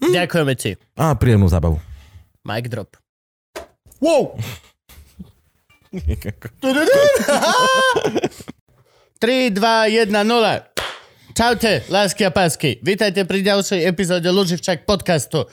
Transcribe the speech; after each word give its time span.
Hm? 0.00 0.12
Ďakujeme 0.12 0.54
ti. 0.56 0.76
A 0.96 1.16
príjemnú 1.16 1.48
zábavu. 1.48 1.80
Mic 2.44 2.68
drop. 2.68 2.96
Wow! 4.00 4.36
3, 5.92 6.00
2, 9.50 9.56
1, 9.56 10.12
0. 10.12 10.76
Čaute, 11.36 11.84
lásky 11.88 12.28
a 12.28 12.32
pásky. 12.32 12.80
Vítajte 12.84 13.24
pri 13.24 13.40
ďalšej 13.40 13.80
epizóde 13.88 14.28
Luživčak 14.28 14.84
podcastu. 14.84 15.48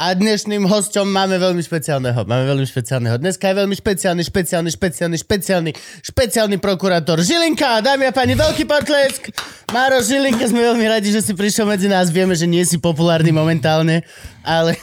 A 0.00 0.16
dnešným 0.16 0.64
hosťom 0.64 1.04
máme 1.04 1.36
veľmi 1.36 1.60
špeciálneho. 1.60 2.24
Máme 2.24 2.44
veľmi 2.48 2.66
špeciálneho. 2.66 3.20
Dneska 3.20 3.52
je 3.52 3.54
veľmi 3.60 3.76
špeciálny, 3.76 4.22
špeciálny, 4.24 4.70
špeciálny, 4.72 5.16
špeciálny, 5.20 5.70
špeciálny 6.00 6.56
prokurátor 6.58 7.20
Žilinka. 7.20 7.84
Dámy 7.84 8.08
a 8.08 8.12
páni, 8.12 8.32
veľký 8.32 8.64
potlesk. 8.64 9.28
Máro 9.70 10.00
Žilinka, 10.00 10.48
sme 10.48 10.64
veľmi 10.64 10.84
radi, 10.88 11.12
že 11.12 11.20
si 11.20 11.36
prišiel 11.36 11.68
medzi 11.68 11.86
nás. 11.86 12.08
Vieme, 12.08 12.32
že 12.32 12.48
nie 12.48 12.64
si 12.64 12.80
populárny 12.80 13.30
momentálne, 13.30 14.02
ale... 14.40 14.74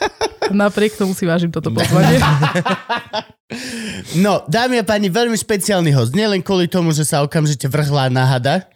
Napriek 0.48 0.96
tomu 0.96 1.14
si 1.14 1.28
vážim 1.28 1.54
toto 1.54 1.70
pozvanie. 1.70 2.18
No, 4.20 4.44
dámy 4.44 4.76
a 4.80 4.84
páni, 4.84 5.08
veľmi 5.08 5.32
špeciálny 5.32 5.88
host. 5.96 6.12
Nielen 6.12 6.44
kvôli 6.44 6.68
tomu, 6.68 6.92
že 6.92 7.08
sa 7.08 7.24
okamžite 7.24 7.64
vrhla 7.64 8.12
na 8.12 8.28
hada, 8.28 8.68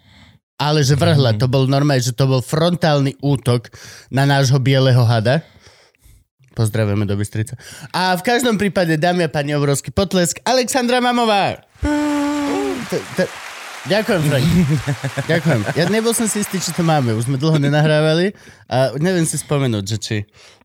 ale 0.57 0.81
že 0.81 0.97
vrhla. 0.97 1.37
To 1.37 1.45
bol 1.45 1.69
normálne, 1.69 2.01
že 2.01 2.17
to 2.17 2.25
bol 2.25 2.41
frontálny 2.41 3.21
útok 3.21 3.69
na 4.09 4.25
nášho 4.25 4.57
bieleho 4.57 5.05
hada. 5.05 5.45
Pozdravujeme 6.53 7.09
do 7.09 7.17
Bystrice. 7.17 7.57
A 7.93 8.17
v 8.17 8.23
každom 8.23 8.61
prípade, 8.61 8.97
dámy 9.01 9.27
a 9.27 9.31
páni, 9.33 9.57
obrovský 9.57 9.89
potlesk. 9.91 10.41
Alexandra 10.45 11.01
Mamová. 11.01 11.65
T- 12.89 13.05
t- 13.17 13.33
Ďakujem, 13.83 14.21
Frank. 14.31 14.47
Ďakujem. 15.33 15.61
Ja 15.75 15.85
nebol 15.91 16.15
som 16.15 16.31
si 16.31 16.39
istý, 16.39 16.63
či 16.63 16.71
to 16.71 16.87
máme. 16.87 17.19
Už 17.19 17.27
sme 17.27 17.35
dlho 17.35 17.59
nenahrávali 17.59 18.31
a 18.71 18.95
neviem 19.03 19.27
si 19.27 19.35
spomenúť, 19.35 19.85
že 19.85 19.99
či. 19.99 20.17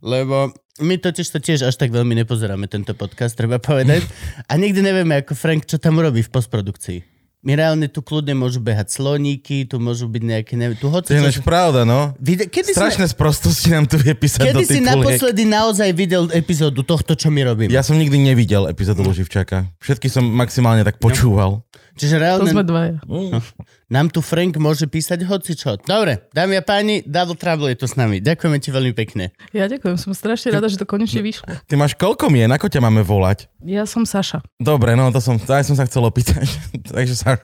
Lebo 0.05 0.53
my 0.77 1.01
totiž 1.01 1.25
to 1.33 1.41
tiež 1.41 1.65
až 1.65 1.75
tak 1.81 1.89
veľmi 1.89 2.13
nepozeráme 2.13 2.69
tento 2.69 2.93
podcast, 2.93 3.33
treba 3.33 3.57
povedať. 3.57 4.05
A 4.45 4.53
nikdy 4.53 4.85
nevieme, 4.85 5.17
ako 5.17 5.33
Frank, 5.33 5.65
čo 5.65 5.81
tam 5.81 5.97
robí 5.97 6.21
v 6.21 6.29
postprodukcii. 6.29 7.16
My 7.45 7.53
reálne 7.53 7.85
tu 7.85 8.01
kľudne 8.01 8.33
môžu 8.33 8.57
behať 8.57 8.97
sloníky, 8.97 9.69
tu 9.69 9.77
môžu 9.77 10.09
byť 10.09 10.23
nejaké, 10.25 10.53
neviem, 10.57 10.73
tu 10.73 10.89
hoci... 10.89 11.13
To 11.13 11.15
je 11.15 11.21
ináč 11.21 11.37
pravda, 11.45 11.85
no. 11.85 12.17
Vide- 12.17 12.49
kedy 12.49 12.73
Strašné 12.73 13.05
sprostosti 13.13 13.69
nám 13.69 13.85
tu 13.85 13.95
vie 14.01 14.17
písať 14.17 14.41
Kedy 14.51 14.57
do 14.57 14.61
si 14.65 14.81
naposledy 14.81 15.45
naozaj 15.45 15.89
videl 15.93 16.25
epizódu 16.33 16.81
tohto, 16.81 17.13
čo 17.13 17.29
my 17.29 17.53
robíme? 17.53 17.69
Ja 17.69 17.85
som 17.85 17.93
nikdy 17.93 18.17
nevidel 18.17 18.65
epizódu 18.65 19.05
Luživčaka. 19.05 19.69
Všetky 19.77 20.09
som 20.09 20.25
maximálne 20.25 20.81
tak 20.81 20.97
počúval. 20.97 21.61
Čiže 21.97 22.15
To 22.15 22.21
reálne 22.21 22.51
sme 22.53 22.61
dvaja. 22.61 23.01
nám 23.95 24.13
tu 24.13 24.21
Frank 24.21 24.53
môže 24.61 24.85
písať 24.85 25.25
hocičo. 25.25 25.81
Dobre, 25.81 26.29
dámy 26.29 26.61
a 26.61 26.63
páni, 26.63 27.01
Double 27.01 27.33
Trouble 27.33 27.73
je 27.73 27.81
tu 27.81 27.85
s 27.89 27.97
nami. 27.97 28.21
Ďakujeme 28.21 28.57
ti 28.61 28.69
veľmi 28.69 28.93
pekne. 28.93 29.33
Ja 29.49 29.65
ďakujem, 29.65 29.97
som 29.97 30.13
strašne 30.13 30.53
rada, 30.53 30.69
že 30.69 30.77
to 30.77 30.85
konečne 30.85 31.25
vyšlo. 31.25 31.49
Ty 31.65 31.73
máš 31.73 31.97
koľko 31.97 32.29
mien? 32.29 32.47
Ako 32.53 32.69
ťa 32.69 32.79
máme 32.79 33.01
volať? 33.01 33.49
Ja 33.65 33.89
som 33.89 34.05
Saša. 34.05 34.45
Dobre, 34.61 34.93
no 34.93 35.09
to 35.09 35.17
som, 35.17 35.41
to 35.41 35.49
aj 35.49 35.65
som 35.65 35.73
sa 35.73 35.89
chcel 35.89 36.05
opýtať. 36.05 36.45
Takže 36.93 37.15
sa... 37.17 37.41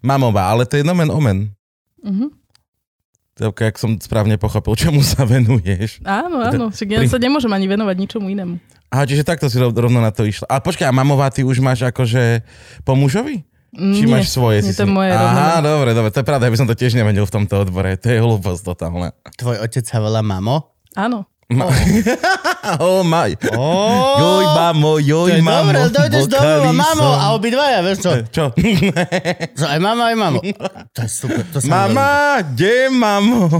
Mamová, 0.00 0.48
ale 0.50 0.64
to 0.66 0.80
je 0.80 0.84
nomen 0.84 1.12
omen. 1.12 1.54
Mhm. 2.02 2.40
To, 3.40 3.56
jak 3.56 3.80
som 3.80 3.96
správne 3.96 4.36
pochopil, 4.36 4.76
čomu 4.76 5.00
sa 5.00 5.24
venuješ. 5.28 6.04
Áno, 6.04 6.44
áno, 6.44 6.68
však 6.68 6.88
ja 6.92 7.00
sa 7.08 7.16
nemôžem 7.16 7.48
ani 7.48 7.64
venovať 7.64 7.96
ničomu 7.96 8.28
inému. 8.28 8.60
Aha, 8.90 9.06
čiže 9.06 9.22
takto 9.22 9.46
si 9.46 9.56
rov- 9.56 9.72
rovno 9.72 10.02
na 10.02 10.10
to 10.10 10.26
išla. 10.26 10.50
A 10.50 10.58
počkaj, 10.58 10.84
a 10.84 10.92
mamová 10.92 11.30
ty 11.30 11.46
už 11.46 11.62
máš 11.62 11.86
akože 11.86 12.42
po 12.82 12.98
mužovi? 12.98 13.46
Či 13.70 14.02
Nie, 14.02 14.10
máš 14.10 14.28
svoje? 14.28 14.60
nie, 14.60 14.66
si 14.66 14.74
to 14.74 14.82
je 14.82 14.88
si- 14.88 14.92
moje 14.92 15.10
Aha, 15.10 15.30
rovno. 15.56 15.62
dobre, 15.64 15.90
dobre, 15.92 16.10
to 16.10 16.18
je 16.18 16.26
pravda, 16.26 16.42
ja 16.44 16.52
by 16.52 16.58
som 16.58 16.66
to 16.66 16.74
tiež 16.74 16.92
nevedel 16.92 17.22
v 17.22 17.32
tomto 17.32 17.54
odbore. 17.60 17.94
To 17.94 18.06
je 18.06 18.18
hlúposť 18.18 18.62
totálna. 18.64 19.14
Tvoj 19.34 19.60
otec 19.60 19.82
sa 19.82 19.98
volá 19.98 20.20
Mamo? 20.20 20.74
Áno. 20.92 21.30
Ma- 21.50 21.66
oh 22.78 23.02
my. 23.02 23.34
Oh, 23.54 24.14
Joj, 24.16 24.44
mamo, 24.54 24.92
joj, 24.98 25.34
mamo. 25.40 25.74
Dobre, 25.74 25.78
dojdeš 25.88 26.26
domov 26.26 26.62
a 26.62 26.70
mamo 26.70 27.08
a 27.12 27.26
obidvaja, 27.34 27.82
vieš 27.82 27.98
čo? 28.00 28.10
Čo? 28.36 28.44
Čo, 29.58 29.64
aj 29.66 29.78
mama, 29.78 30.02
aj 30.04 30.16
mamo. 30.16 30.38
To 30.94 31.00
je 31.00 31.10
super. 31.10 31.42
To 31.50 31.58
Mama, 31.66 32.38
kde 32.44 32.70
je 32.70 32.88
mamo? 32.88 33.50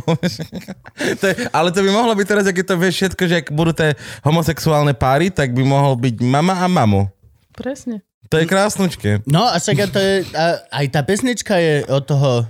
to 1.18 1.24
je, 1.24 1.34
ale 1.50 1.68
to 1.68 1.80
by 1.80 1.90
mohlo 1.90 2.14
byť 2.14 2.26
teraz, 2.28 2.46
keď 2.46 2.64
to 2.64 2.74
vieš 2.78 2.94
všetko, 2.96 3.22
že 3.26 3.34
ak 3.36 3.50
budú 3.50 3.72
tie 3.72 3.94
homosexuálne 4.22 4.94
páry, 4.94 5.26
tak 5.28 5.50
by 5.50 5.62
mohol 5.62 5.94
byť 5.94 6.14
mama 6.20 6.58
a 6.58 6.66
mamo. 6.66 7.10
Presne. 7.50 8.06
To 8.30 8.38
je 8.38 8.46
krásnučké. 8.46 9.26
No 9.26 9.42
a 9.42 9.58
však 9.58 9.90
to 9.90 9.98
je, 9.98 10.22
a, 10.38 10.62
aj 10.70 10.86
tá 10.94 11.02
pesnička 11.02 11.58
je 11.58 11.82
od 11.90 12.06
toho 12.06 12.46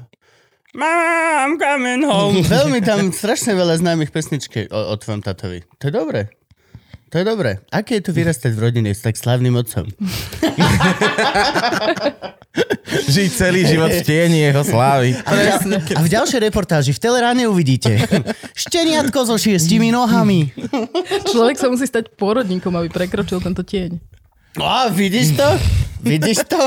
Mama, 0.71 1.49
I'm 1.49 1.59
coming 1.59 2.07
home. 2.07 2.47
Veľmi 2.61 2.79
tam 2.85 3.11
strašne 3.11 3.59
veľa 3.59 3.83
známych 3.83 4.15
pesničky 4.15 4.71
o, 4.71 4.93
o 4.93 4.95
tvojom 4.95 5.19
tatovi. 5.25 5.67
To 5.83 5.91
je 5.91 5.93
dobré. 5.97 6.31
To 7.11 7.19
je 7.19 7.25
dobré. 7.27 7.59
Aké 7.75 7.99
je 7.99 8.07
to 8.07 8.15
vyrastať 8.15 8.55
v 8.55 8.61
rodine 8.71 8.95
s 8.95 9.03
tak 9.03 9.19
slavným 9.19 9.51
otcom? 9.59 9.83
Žiť 13.11 13.31
celý 13.35 13.67
život 13.67 13.91
v 13.91 14.03
tieni 14.07 14.47
jeho 14.47 14.63
slávy. 14.63 15.19
A 15.27 15.31
v, 15.35 15.75
a 15.75 16.01
v 16.07 16.09
ďalšej 16.13 16.39
reportáži 16.39 16.95
v 16.95 17.03
Teleráne 17.03 17.51
uvidíte 17.51 17.99
šteniatko 18.55 19.27
so 19.27 19.35
šiestimi 19.35 19.91
nohami. 19.91 20.55
Človek 21.35 21.59
sa 21.59 21.67
musí 21.67 21.83
stať 21.91 22.15
pôrodníkom, 22.15 22.71
aby 22.79 22.87
prekročil 22.87 23.43
tento 23.43 23.67
tieň. 23.67 24.10
A 24.59 24.91
vidíš 24.91 25.39
to? 25.39 25.49
Vidíš 26.01 26.49
to? 26.49 26.59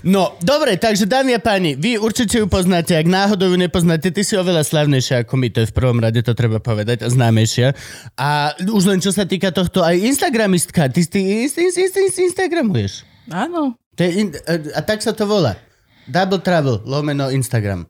No, 0.00 0.40
dobre, 0.40 0.80
takže 0.80 1.04
dámy 1.04 1.36
a 1.36 1.40
páni, 1.42 1.76
vy 1.76 2.00
určite 2.00 2.40
ju 2.40 2.48
poznáte, 2.48 2.96
ak 2.96 3.04
náhodou 3.04 3.52
ju 3.52 3.60
nepoznáte, 3.60 4.08
ty 4.08 4.24
si 4.24 4.40
oveľa 4.40 4.64
slavnejšia 4.64 5.28
ako 5.28 5.36
my, 5.36 5.52
to 5.52 5.58
je 5.64 5.68
v 5.68 5.76
prvom 5.76 6.00
rade, 6.00 6.16
to 6.24 6.32
treba 6.32 6.64
povedať, 6.64 7.04
a 7.04 7.12
známejšia. 7.12 7.76
A 8.16 8.56
už 8.56 8.88
len 8.88 9.04
čo 9.04 9.12
sa 9.12 9.28
týka 9.28 9.52
tohto, 9.52 9.84
aj 9.84 10.00
Instagramistka, 10.00 10.88
ty, 10.88 11.04
ty 11.04 11.44
inst, 11.44 11.60
inst, 11.60 11.76
inst, 11.76 11.96
inst, 12.00 12.18
Instagramuješ. 12.32 13.04
Áno. 13.28 13.76
To 13.94 14.00
je 14.00 14.10
in, 14.16 14.28
a, 14.48 14.54
a 14.74 14.80
tak 14.80 15.04
sa 15.04 15.12
to 15.12 15.28
volá. 15.28 15.60
Double 16.08 16.40
Travel, 16.40 16.80
lomeno 16.88 17.28
Instagram. 17.28 17.84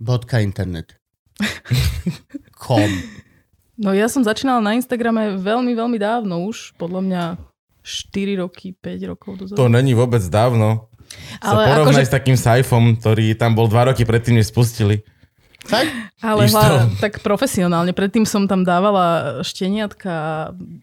Bodka 0.00 0.40
internet. 0.40 0.96
Kom. 2.64 2.88
No 3.76 3.92
ja 3.92 4.08
som 4.08 4.24
začínala 4.24 4.64
na 4.64 4.72
Instagrame 4.72 5.36
veľmi, 5.36 5.76
veľmi 5.76 5.98
dávno 6.00 6.48
už. 6.48 6.72
Podľa 6.80 7.00
mňa 7.04 7.22
4 7.86 8.34
roky, 8.36 8.74
5 8.74 9.06
rokov 9.06 9.38
dozadu. 9.38 9.56
To 9.56 9.70
není 9.70 9.94
vôbec 9.94 10.20
dávno. 10.26 10.90
Sa 11.38 11.54
Ale 11.54 11.62
porovnaj 11.70 12.02
akože- 12.02 12.10
s 12.10 12.16
takým 12.18 12.34
Saifom, 12.34 12.98
ktorý 12.98 13.38
tam 13.38 13.54
bol 13.54 13.70
dva 13.70 13.86
roky 13.86 14.02
predtým, 14.02 14.34
než 14.34 14.50
spustili. 14.50 15.06
Fakt? 15.62 15.90
Ale 16.16 16.46
hla, 16.46 16.86
tak 16.96 17.18
profesionálne. 17.20 17.90
Predtým 17.90 18.22
som 18.22 18.46
tam 18.46 18.62
dávala 18.62 19.38
šteniatka 19.42 20.06
a 20.06 20.34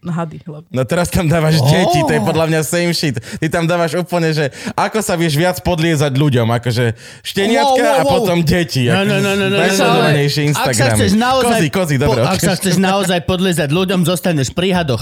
hady 0.06 0.44
hlavne. 0.44 0.68
No 0.68 0.84
teraz 0.84 1.08
tam 1.08 1.24
dávaš 1.24 1.56
Oh. 1.56 1.64
deti, 1.66 2.00
to 2.00 2.12
je 2.12 2.20
podľa 2.20 2.46
mňa 2.46 2.60
same 2.62 2.92
shit. 2.92 3.16
Ty 3.16 3.46
tam 3.48 3.64
dávaš 3.64 3.96
úplne, 3.96 4.30
že 4.30 4.48
ako 4.74 5.00
sa 5.00 5.16
vieš 5.16 5.34
viac 5.34 5.56
podliezať 5.58 6.12
ľuďom, 6.12 6.46
akože 6.52 6.94
šteniatka 7.20 7.80
Wow, 7.82 7.88
wow, 7.88 7.96
a 7.96 8.02
wow. 8.02 8.12
potom 8.14 8.38
deti. 8.40 8.84
No, 8.84 9.02
no, 9.02 9.18
no, 9.18 9.32
no, 9.32 9.48
no, 9.48 9.56
Najsledovanejšie 9.56 10.52
Ak 10.52 10.70
sa 10.70 10.86
chceš 10.92 11.12
naozaj, 11.14 11.48
Kozy, 11.50 11.68
kozy, 11.68 11.94
dobre. 11.96 12.20
po, 12.20 12.28
ak 12.28 12.40
sa 12.40 12.52
chceš 12.52 12.76
naozaj 12.76 13.24
podlezať 13.24 13.68
ľuďom, 13.70 14.04
zostaneš 14.04 14.52
pri 14.52 14.68
hadoch. 14.70 15.00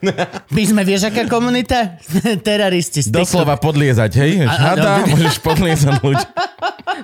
My 0.56 0.62
sme, 0.64 0.82
vieš, 0.82 1.08
aká 1.08 1.28
komunita? 1.28 2.00
Z 2.80 2.88
TikTok. 2.90 3.24
Doslova 3.24 3.60
podliezať, 3.60 4.10
hej? 4.20 4.32
Hada, 4.48 5.04
no, 5.04 5.16
môžeš 5.16 5.36
podliezať 5.44 6.00
ľudí. 6.00 6.24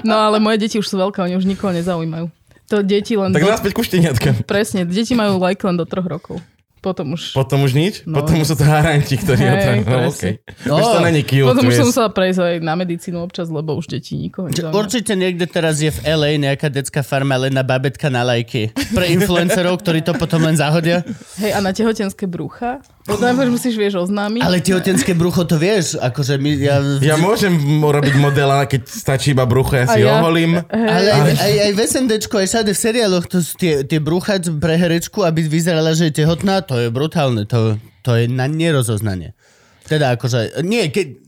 No 0.02 0.16
ale 0.16 0.40
moje 0.40 0.64
deti 0.64 0.76
už 0.81 0.87
sú 0.88 0.96
veľké, 0.96 1.20
oni 1.20 1.34
už 1.37 1.44
nikoho 1.44 1.72
nezaujímajú. 1.72 2.32
To 2.66 2.82
deti 2.82 3.14
len... 3.14 3.31
Tak 3.31 3.43
do... 3.44 3.52
naspäť 3.52 3.72
ku 3.78 3.82
šteniatkám. 3.87 4.43
Presne, 4.43 4.82
deti 4.82 5.14
majú 5.14 5.38
like 5.38 5.62
len 5.62 5.78
do 5.78 5.87
troch 5.87 6.08
rokov. 6.08 6.43
Potom 6.87 7.19
už... 7.19 7.35
Potom 7.35 7.67
už 7.67 7.75
nič? 7.75 8.06
No. 8.06 8.23
Potom 8.23 8.38
už 8.38 8.55
sú 8.55 8.56
to 8.62 8.62
haranti, 8.62 9.19
ktorí 9.19 9.43
Hej, 9.43 9.55
otrajú. 9.59 9.81
No, 9.83 9.99
okay. 10.06 10.33
No. 10.62 10.79
Už 10.79 10.87
to 10.87 10.99
není 11.03 11.23
cute, 11.27 11.50
Potom 11.50 11.67
už 11.67 11.75
som 11.75 11.87
musela 11.91 12.11
prejsť 12.15 12.38
aj 12.38 12.56
na 12.62 12.75
medicínu 12.79 13.19
občas, 13.27 13.50
lebo 13.50 13.75
už 13.75 13.91
deti 13.91 14.15
nikoho 14.15 14.47
nezaujímajú. 14.47 14.79
Určite 14.79 15.19
niekde 15.19 15.50
teraz 15.50 15.83
je 15.83 15.91
v 15.91 15.99
LA 16.06 16.38
nejaká 16.38 16.71
detská 16.71 17.03
farma 17.03 17.35
len 17.43 17.50
na 17.50 17.67
babetka 17.67 18.06
na 18.06 18.23
lajky. 18.23 18.71
Pre 18.71 19.03
influencerov, 19.19 19.83
ktorí 19.83 20.06
to 20.06 20.15
potom 20.15 20.47
len 20.47 20.55
zahodia. 20.55 21.03
Hej, 21.43 21.59
a 21.59 21.59
na 21.59 21.75
tehotenské 21.75 22.31
brucha 22.31 22.79
najprv 23.06 23.50
musíš, 23.55 23.79
vieš, 23.79 24.03
oznámiť. 24.03 24.43
Ale 24.43 24.58
tehotenské 24.58 25.14
brucho 25.14 25.47
to 25.47 25.55
vieš, 25.55 25.94
akože 25.94 26.43
my, 26.43 26.50
ja... 26.58 26.82
Ja 26.99 27.14
môžem 27.14 27.55
robiť 27.79 28.14
modela, 28.19 28.67
keď 28.67 28.91
stačí 28.91 29.31
iba 29.31 29.47
brucho, 29.47 29.79
ja 29.79 29.87
si 29.87 30.03
A 30.03 30.11
ja- 30.11 30.19
oholím. 30.19 30.58
Ale 30.67 31.08
aj, 31.14 31.32
aj, 31.38 31.55
aj 31.70 31.73
v 31.73 31.81
SNDčku, 31.87 32.35
aj 32.35 32.47
všade 32.50 32.70
v 32.75 32.79
seriáloch, 32.79 33.25
to 33.31 33.38
sú 33.38 33.55
tie, 33.55 33.87
tie 33.87 34.03
brucha 34.03 34.43
pre 34.58 34.75
herečku, 34.75 35.23
aby 35.23 35.47
vyzerala, 35.47 35.94
že 35.94 36.11
je 36.11 36.26
tehotná, 36.26 36.67
to 36.67 36.75
je 36.82 36.88
brutálne, 36.91 37.47
to, 37.47 37.79
to 38.03 38.11
je 38.19 38.26
na 38.26 38.50
nerozoznanie. 38.50 39.38
Teda 39.87 40.19
akože, 40.19 40.67
nie, 40.67 40.91
keď, 40.91 41.23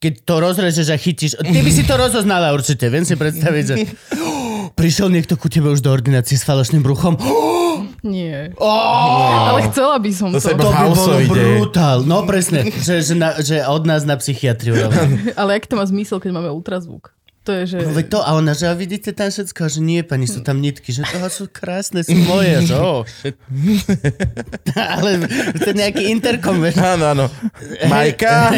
keď 0.00 0.12
to 0.24 0.34
rozrežeš 0.40 0.88
a 0.88 0.96
chytíš, 0.96 1.36
ty 1.36 1.60
by 1.60 1.70
si 1.70 1.84
to 1.84 1.94
rozoznala 2.00 2.56
určite, 2.56 2.88
viem 2.88 3.04
si 3.04 3.20
predstaviť, 3.20 3.64
že 3.68 3.74
prišiel 4.80 5.12
niekto 5.12 5.36
ku 5.36 5.52
tebe 5.52 5.68
už 5.68 5.84
do 5.84 5.92
ordinácie 5.92 6.40
s 6.40 6.48
falošným 6.48 6.80
bruchom. 6.80 7.20
Nie. 8.06 8.54
Oh, 8.54 9.50
Ale 9.50 9.66
chcela 9.70 9.98
by 9.98 10.10
som 10.14 10.30
To 10.30 10.38
to. 10.38 10.54
to 10.54 10.54
by 10.54 10.66
bolo 10.94 11.18
brutál. 11.26 12.06
No 12.06 12.22
presne, 12.22 12.70
že, 12.70 13.02
že, 13.02 13.14
na, 13.18 13.34
že 13.42 13.58
od 13.66 13.82
nás 13.90 14.06
na 14.06 14.14
psychiatriu. 14.14 14.86
Ale 15.34 15.58
ak 15.58 15.66
to 15.66 15.74
má 15.74 15.82
zmysel, 15.82 16.22
keď 16.22 16.30
máme 16.38 16.50
ultrazvuk? 16.54 17.10
To 17.46 17.50
je, 17.54 17.62
že... 17.64 17.78
No 17.80 17.96
veď 17.96 18.06
to, 18.12 18.18
a 18.20 18.30
ona, 18.36 18.52
že 18.52 18.68
a 18.68 18.74
vidíte 18.76 19.14
tam 19.16 19.32
všetko, 19.32 19.60
a 19.64 19.68
že 19.72 19.80
nie, 19.80 20.04
pani, 20.04 20.28
sú 20.28 20.44
tam 20.44 20.60
nitky, 20.60 20.92
že 20.92 21.06
toho 21.06 21.28
sú 21.32 21.44
krásne, 21.48 22.04
sú 22.04 22.12
moje, 22.28 22.68
že 22.68 22.76
oh, 22.76 23.08
shit. 23.08 23.40
Ale 24.76 25.24
to 25.56 25.72
je 25.72 25.76
nejaký 25.76 26.12
interkom, 26.12 26.60
vieš. 26.60 26.76
Áno, 26.76 27.16
áno. 27.16 27.26
Majka, 27.88 28.52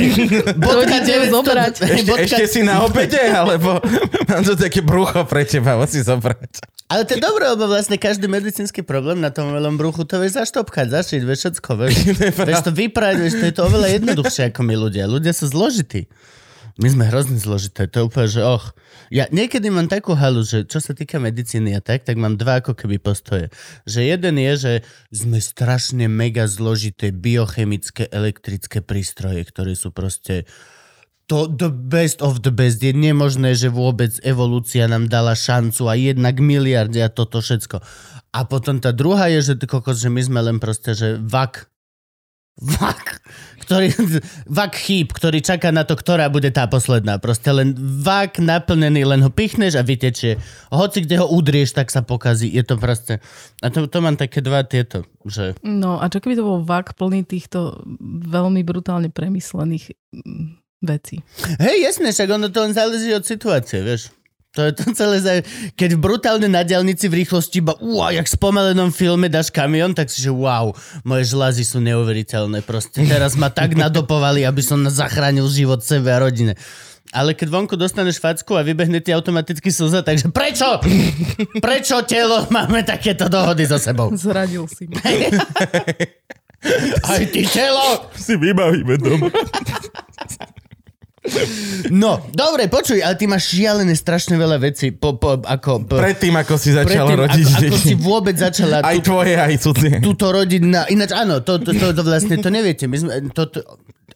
Dojdite 0.58 1.12
ju 1.12 1.24
zobrať. 1.30 1.74
ešte, 1.86 2.12
ešte 2.26 2.44
si 2.50 2.60
na 2.66 2.82
obede, 2.82 3.22
alebo 3.30 3.78
mám 4.26 4.42
tu 4.42 4.58
také 4.58 4.82
brucho 4.82 5.22
pre 5.22 5.46
teba, 5.46 5.78
si 5.86 6.02
zobrať. 6.02 6.80
Ale 6.90 7.06
to 7.06 7.14
je 7.14 7.22
dobré, 7.22 7.46
lebo 7.46 7.70
vlastne 7.70 7.94
každý 7.94 8.26
medicínsky 8.26 8.82
problém 8.82 9.22
na 9.22 9.30
tom 9.30 9.54
veľom 9.54 9.78
bruchu 9.78 10.02
to 10.02 10.18
vieš 10.18 10.42
zaštopkať, 10.42 10.90
zašiť, 10.90 11.20
vieš 11.22 11.38
všetko, 11.46 11.70
vieš. 11.78 11.94
vieš 12.50 12.62
to 12.66 12.74
vyprať, 12.74 13.14
vieš, 13.22 13.34
to 13.38 13.44
je 13.46 13.54
to 13.54 13.62
oveľa 13.62 13.88
jednoduchšie 14.02 14.50
ako 14.50 14.60
my 14.66 14.74
ľudia. 14.74 15.06
Ľudia 15.06 15.30
sú 15.30 15.46
zložití. 15.46 16.10
My 16.80 16.88
sme 16.88 17.12
hrozne 17.12 17.36
zložité, 17.36 17.84
to 17.92 18.00
je 18.00 18.06
úplne, 18.08 18.28
že 18.32 18.40
och. 18.40 18.72
Ja 19.12 19.28
niekedy 19.28 19.68
mám 19.68 19.92
takú 19.92 20.16
halu, 20.16 20.40
že 20.40 20.64
čo 20.64 20.80
sa 20.80 20.96
týka 20.96 21.20
medicíny 21.20 21.76
a 21.76 21.84
tak, 21.84 22.08
tak 22.08 22.16
mám 22.16 22.40
dva 22.40 22.64
ako 22.64 22.72
keby 22.72 22.96
postoje. 22.96 23.52
Že 23.84 24.00
jeden 24.16 24.40
je, 24.40 24.52
že 24.56 24.72
sme 25.12 25.44
strašne 25.44 26.08
mega 26.08 26.48
zložité 26.48 27.12
biochemické 27.12 28.08
elektrické 28.08 28.80
prístroje, 28.80 29.44
ktoré 29.44 29.76
sú 29.76 29.92
proste 29.92 30.48
to 31.30 31.46
the 31.46 31.70
best 31.70 32.24
of 32.24 32.42
the 32.42 32.50
best. 32.50 32.82
Je 32.82 32.90
nemožné, 32.90 33.54
že 33.54 33.70
vôbec 33.70 34.16
evolúcia 34.26 34.90
nám 34.90 35.06
dala 35.06 35.38
šancu 35.38 35.86
a 35.86 35.94
jednak 35.94 36.42
miliardy 36.42 37.04
a 37.04 37.12
toto 37.12 37.38
všetko. 37.38 37.78
A 38.34 38.40
potom 38.48 38.82
tá 38.82 38.90
druhá 38.90 39.30
je, 39.30 39.52
že 39.52 39.54
kokos, 39.62 40.02
že 40.02 40.10
my 40.10 40.22
sme 40.26 40.40
len 40.42 40.56
proste, 40.58 40.96
že 40.98 41.22
vak 41.22 41.69
vak, 42.58 43.22
ktorý, 43.64 43.88
vak 44.50 44.72
chýb, 44.76 45.14
ktorý 45.14 45.40
čaká 45.40 45.70
na 45.70 45.86
to, 45.86 45.96
ktorá 45.96 46.28
bude 46.28 46.50
tá 46.52 46.66
posledná. 46.66 47.16
Proste 47.16 47.54
len 47.54 47.72
vak 47.78 48.42
naplnený, 48.42 49.06
len 49.06 49.20
ho 49.24 49.30
pichneš 49.32 49.78
a 49.78 49.86
vytečie. 49.86 50.36
Hoci 50.68 51.06
kde 51.06 51.22
ho 51.22 51.26
udrieš, 51.30 51.72
tak 51.72 51.88
sa 51.88 52.04
pokazí. 52.04 52.52
Je 52.52 52.60
to 52.66 52.76
proste... 52.76 53.22
A 53.64 53.72
to, 53.72 53.88
to 53.88 53.98
mám 54.04 54.20
také 54.20 54.44
dva 54.44 54.60
tieto, 54.66 55.08
že... 55.24 55.56
No 55.64 56.02
a 56.02 56.10
čo 56.12 56.20
keby 56.20 56.36
to 56.36 56.44
bol 56.44 56.60
vak 56.60 56.98
plný 56.98 57.24
týchto 57.24 57.80
veľmi 58.28 58.60
brutálne 58.60 59.08
premyslených 59.08 59.96
mm, 60.12 60.46
vecí? 60.84 61.24
Hej, 61.62 61.76
jasne, 61.80 62.12
však 62.12 62.28
ono 62.28 62.52
to 62.52 62.60
len 62.60 62.76
záleží 62.76 63.08
od 63.16 63.24
situácie, 63.24 63.80
vieš. 63.80 64.12
To 64.58 64.66
je 64.66 64.72
to 64.74 64.90
celé, 64.98 65.22
za... 65.22 65.46
keď 65.78 65.94
brutálne 65.94 66.50
na 66.50 66.66
diálnici 66.66 67.06
v 67.06 67.22
rýchlosti 67.22 67.62
iba, 67.62 67.78
uá, 67.78 68.10
jak 68.10 68.26
v 68.26 68.34
spomalenom 68.34 68.90
filme 68.90 69.30
dáš 69.30 69.54
kamion, 69.54 69.94
tak 69.94 70.10
si, 70.10 70.26
že 70.26 70.34
wow, 70.34 70.74
moje 71.06 71.30
žlázy 71.30 71.62
sú 71.62 71.78
neuveriteľné, 71.78 72.66
proste 72.66 73.06
teraz 73.06 73.38
ma 73.38 73.54
tak 73.54 73.78
nadopovali, 73.78 74.42
aby 74.42 74.58
som 74.58 74.82
zachránil 74.90 75.46
život 75.46 75.86
sebe 75.86 76.10
a 76.10 76.18
rodine. 76.18 76.58
Ale 77.14 77.34
keď 77.34 77.46
vonku 77.46 77.78
dostaneš 77.78 78.18
facku 78.18 78.58
a 78.58 78.66
vybehne 78.66 78.98
ti 78.98 79.14
automaticky 79.14 79.70
slza, 79.70 80.02
takže 80.02 80.34
prečo? 80.34 80.82
Prečo 81.58 82.02
telo 82.06 82.46
máme 82.50 82.82
takéto 82.82 83.30
dohody 83.30 83.66
so 83.66 83.78
sebou? 83.78 84.10
Zradil 84.14 84.66
si 84.66 84.90
ma. 84.90 84.98
Aj 87.10 87.22
ty 87.26 87.42
telo! 87.46 88.10
Si 88.14 88.34
vybavíme 88.34 88.98
doma. 88.98 89.30
No, 91.92 92.16
dobre, 92.32 92.64
počuj, 92.72 93.04
ale 93.04 93.12
ty 93.12 93.28
máš 93.28 93.52
šialené 93.52 93.92
strašne 93.92 94.40
veľa 94.40 94.56
vecí, 94.56 94.88
po, 94.88 95.20
po, 95.20 95.36
ako... 95.36 95.84
Po, 95.84 96.00
Predtým, 96.00 96.32
ako 96.32 96.56
si 96.56 96.72
začal 96.72 97.04
predtým, 97.12 97.20
rodiť 97.20 97.44
ako, 97.44 97.60
ako 97.60 97.76
si 97.76 97.94
vôbec 98.00 98.36
začala 98.40 98.80
Aj 98.80 98.96
tú, 98.96 99.12
tvoje, 99.12 99.36
aj 99.36 99.54
cudzie. 99.60 99.94
túto 100.00 100.32
rodina... 100.32 100.88
Ináč 100.88 101.12
áno, 101.12 101.44
to, 101.44 101.60
to, 101.60 101.76
to, 101.76 101.92
to 101.92 102.02
vlastne 102.08 102.40
to 102.40 102.48
neviete. 102.48 102.88
My 102.88 102.96
sme, 102.96 103.12
to, 103.36 103.52
to, 103.52 103.60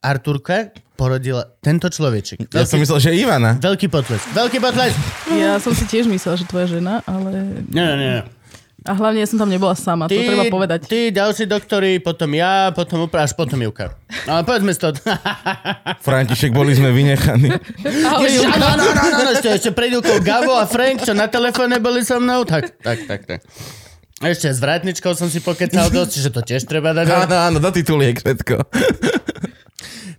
Arturka 0.01 0.73
porodila 0.97 1.45
tento 1.61 1.93
človečik. 1.93 2.49
Ja 2.57 2.65
som 2.65 2.81
myslel, 2.81 2.99
že 3.05 3.11
Ivana. 3.13 3.61
Veľký 3.61 3.93
potlesk. 3.93 4.25
Veľký 4.33 4.59
potlesk! 4.65 4.97
Ja 5.37 5.61
som 5.61 5.77
si 5.77 5.85
tiež 5.85 6.09
myslela, 6.09 6.41
že 6.41 6.49
tvoja 6.49 6.73
žena, 6.73 7.05
ale... 7.05 7.65
Nie, 7.69 7.85
nie, 7.85 7.97
nie. 8.01 8.23
A 8.85 8.93
hlavne 8.93 9.25
ja 9.25 9.29
som 9.29 9.41
tam 9.41 9.49
nebola 9.49 9.73
sama, 9.73 10.05
to 10.05 10.13
treba 10.13 10.45
povedať. 10.53 10.85
Ty, 10.85 11.09
ďalší 11.09 11.49
doktori, 11.49 12.05
potom 12.05 12.29
ja, 12.37 12.69
potom 12.69 13.09
upra, 13.09 13.25
až 13.25 13.33
potom 13.33 13.57
Juka. 13.57 13.97
Ale 14.29 14.45
povedzme 14.45 14.77
si 14.77 14.81
to. 14.85 14.93
František, 16.07 16.53
boli 16.53 16.77
sme 16.77 16.93
vynechaní. 16.93 17.49
Ahoj, 18.13 18.29
Ježiš, 18.29 18.45
Júka. 18.45 18.61
áno, 18.61 18.67
áno, 18.77 18.83
áno, 18.85 19.17
áno, 19.25 19.31
ešte, 19.33 19.49
ešte 19.57 19.71
pred 19.73 19.89
Jukou 19.89 20.21
Gabo 20.21 20.53
a 20.61 20.69
Frank, 20.69 21.01
čo 21.01 21.17
na 21.17 21.33
telefóne 21.33 21.81
boli 21.81 22.05
so 22.05 22.21
mnou. 22.21 22.45
Tak, 22.45 22.77
tak, 22.85 23.09
tak, 23.09 23.21
tak. 23.25 23.41
Ešte 24.21 24.53
s 24.53 24.61
vrátničkou 24.61 25.17
som 25.17 25.33
si 25.33 25.41
pokecal 25.41 25.89
dosť, 25.89 26.13
že 26.21 26.29
to 26.29 26.45
tiež 26.45 26.69
treba 26.69 26.93
dať. 26.93 27.09
Áno, 27.25 27.37
áno, 27.41 27.59
do 27.65 27.73
tituliek 27.73 28.21
všetko. 28.21 28.69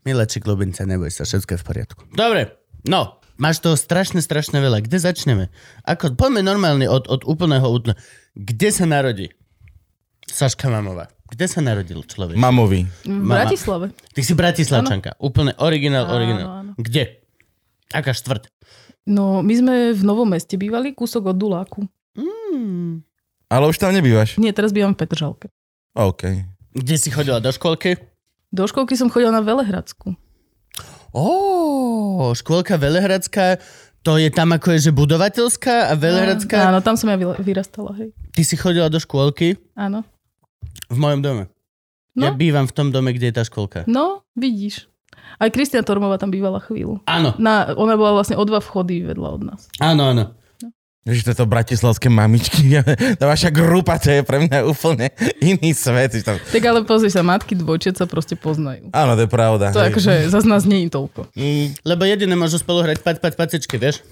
Miláčik 0.10 0.42
Lubince, 0.50 0.90
neboj 0.90 1.14
sa, 1.14 1.22
všetko 1.22 1.54
je 1.54 1.60
v 1.62 1.66
poriadku. 1.66 2.02
Dobre, 2.18 2.58
no, 2.90 3.22
máš 3.36 3.64
toho 3.64 3.76
strašne, 3.80 4.20
strašne 4.20 4.60
veľa. 4.60 4.84
Kde 4.84 4.98
začneme? 5.00 5.46
Ako, 5.88 6.16
poďme 6.16 6.42
normálne 6.44 6.88
od, 6.88 7.08
od 7.08 7.24
úplného 7.28 7.66
útna. 7.68 7.94
Kde 8.36 8.70
sa 8.72 8.86
narodí? 8.88 9.32
Saška 10.26 10.68
Mamová. 10.68 11.08
Kde 11.26 11.46
sa 11.50 11.60
narodil 11.62 12.06
človek? 12.06 12.38
Mamovi. 12.38 12.86
V 13.06 13.26
Bratislave. 13.26 13.94
Ty 14.14 14.22
si 14.22 14.34
bratislavčanka. 14.38 15.18
Úplne 15.18 15.58
originál, 15.58 16.06
originál. 16.10 16.50
áno. 16.62 16.72
Kde? 16.78 17.22
Aká 17.90 18.14
štvrť? 18.14 18.50
No, 19.06 19.46
my 19.46 19.54
sme 19.54 19.74
v 19.94 20.02
Novom 20.02 20.26
meste 20.30 20.58
bývali, 20.58 20.94
kúsok 20.94 21.34
od 21.34 21.38
Duláku. 21.38 21.86
Hmm. 22.18 23.06
Ale 23.50 23.70
už 23.70 23.78
tam 23.78 23.94
nebývaš. 23.94 24.42
Nie, 24.42 24.54
teraz 24.54 24.74
bývam 24.74 24.98
v 24.98 25.06
Petržalke. 25.06 25.48
OK. 25.94 26.46
Kde 26.74 26.96
si 26.98 27.14
chodila 27.14 27.38
do 27.38 27.54
školky? 27.54 27.98
Do 28.50 28.66
školky 28.66 28.98
som 28.98 29.10
chodila 29.14 29.34
na 29.34 29.46
Velehradsku. 29.46 30.18
Ó, 31.16 31.28
škôlka 32.32 32.76
Velehradská, 32.76 33.58
to 34.04 34.20
je 34.20 34.28
tam 34.28 34.52
ako 34.52 34.76
je, 34.76 34.80
že 34.86 34.92
budovateľská 34.92 35.90
a 35.90 35.94
Velehradská. 35.96 36.70
Áno, 36.70 36.84
tam 36.84 36.94
som 36.94 37.08
ja 37.08 37.16
vyrastala, 37.18 37.96
hej. 37.96 38.12
Ty 38.30 38.42
si 38.44 38.54
chodila 38.54 38.86
do 38.86 39.00
škôlky 39.00 39.56
Áno. 39.74 40.04
v 40.86 40.98
mojom 40.98 41.22
dome. 41.22 41.44
Ja 42.14 42.31
No, 42.31 42.36
bývam 42.36 42.64
v 42.64 42.74
tom 42.74 42.92
dome, 42.92 43.12
kde 43.12 43.31
je 43.31 43.36
tá 43.36 43.44
škôlka. 43.44 43.84
no 43.88 44.24
vidíš. 44.36 44.88
Aj 45.36 45.50
Kristina 45.50 45.81
Tormová 45.81 46.16
tam 46.16 46.30
bývala 46.30 46.60
chvíľu. 46.60 47.02
Áno, 47.04 47.34
Na, 47.36 47.74
ona 47.74 47.95
bola 47.95 48.14
vlastne 48.14 48.36
o 48.36 48.44
dva 48.44 48.60
vchody 48.60 49.04
vedľa 49.04 49.30
od 49.31 49.42
nás. 49.44 49.62
áno, 49.80 50.12
áno. 50.12 50.31
Ježiš, 51.06 51.38
toto 51.38 51.45
bratislavské 51.45 52.09
mamičky, 52.09 52.81
tá 53.21 53.30
vaša 53.30 53.54
grupa, 53.54 54.02
to 54.02 54.09
je 54.09 54.26
pre 54.26 54.42
mňa 54.42 54.66
úplne 54.66 55.14
iný 55.38 55.69
svet. 55.78 56.18
Tam... 56.26 56.42
Tak 56.42 56.64
ale 56.66 56.81
pozri 56.81 57.14
sa, 57.14 57.21
matky 57.21 57.54
dvojčiat 57.54 57.94
sa 58.02 58.09
proste 58.09 58.33
poznajú. 58.33 58.90
Áno, 58.90 59.14
to 59.14 59.30
je 59.30 59.30
pravda. 59.30 59.69
To 59.69 59.85
hej. 59.85 59.94
akože 59.94 60.33
zase 60.33 60.50
nás 60.50 60.66
nie 60.66 60.90
je 60.90 60.97
toľko. 60.97 61.30
Mm, 61.38 61.78
lebo 61.85 62.09
jediné 62.09 62.33
môžu 62.33 62.57
spolu 62.57 62.81
hrať 62.81 63.06
pat, 63.06 63.21
pat, 63.21 63.38
pacičky, 63.38 63.78
vieš? 63.78 64.02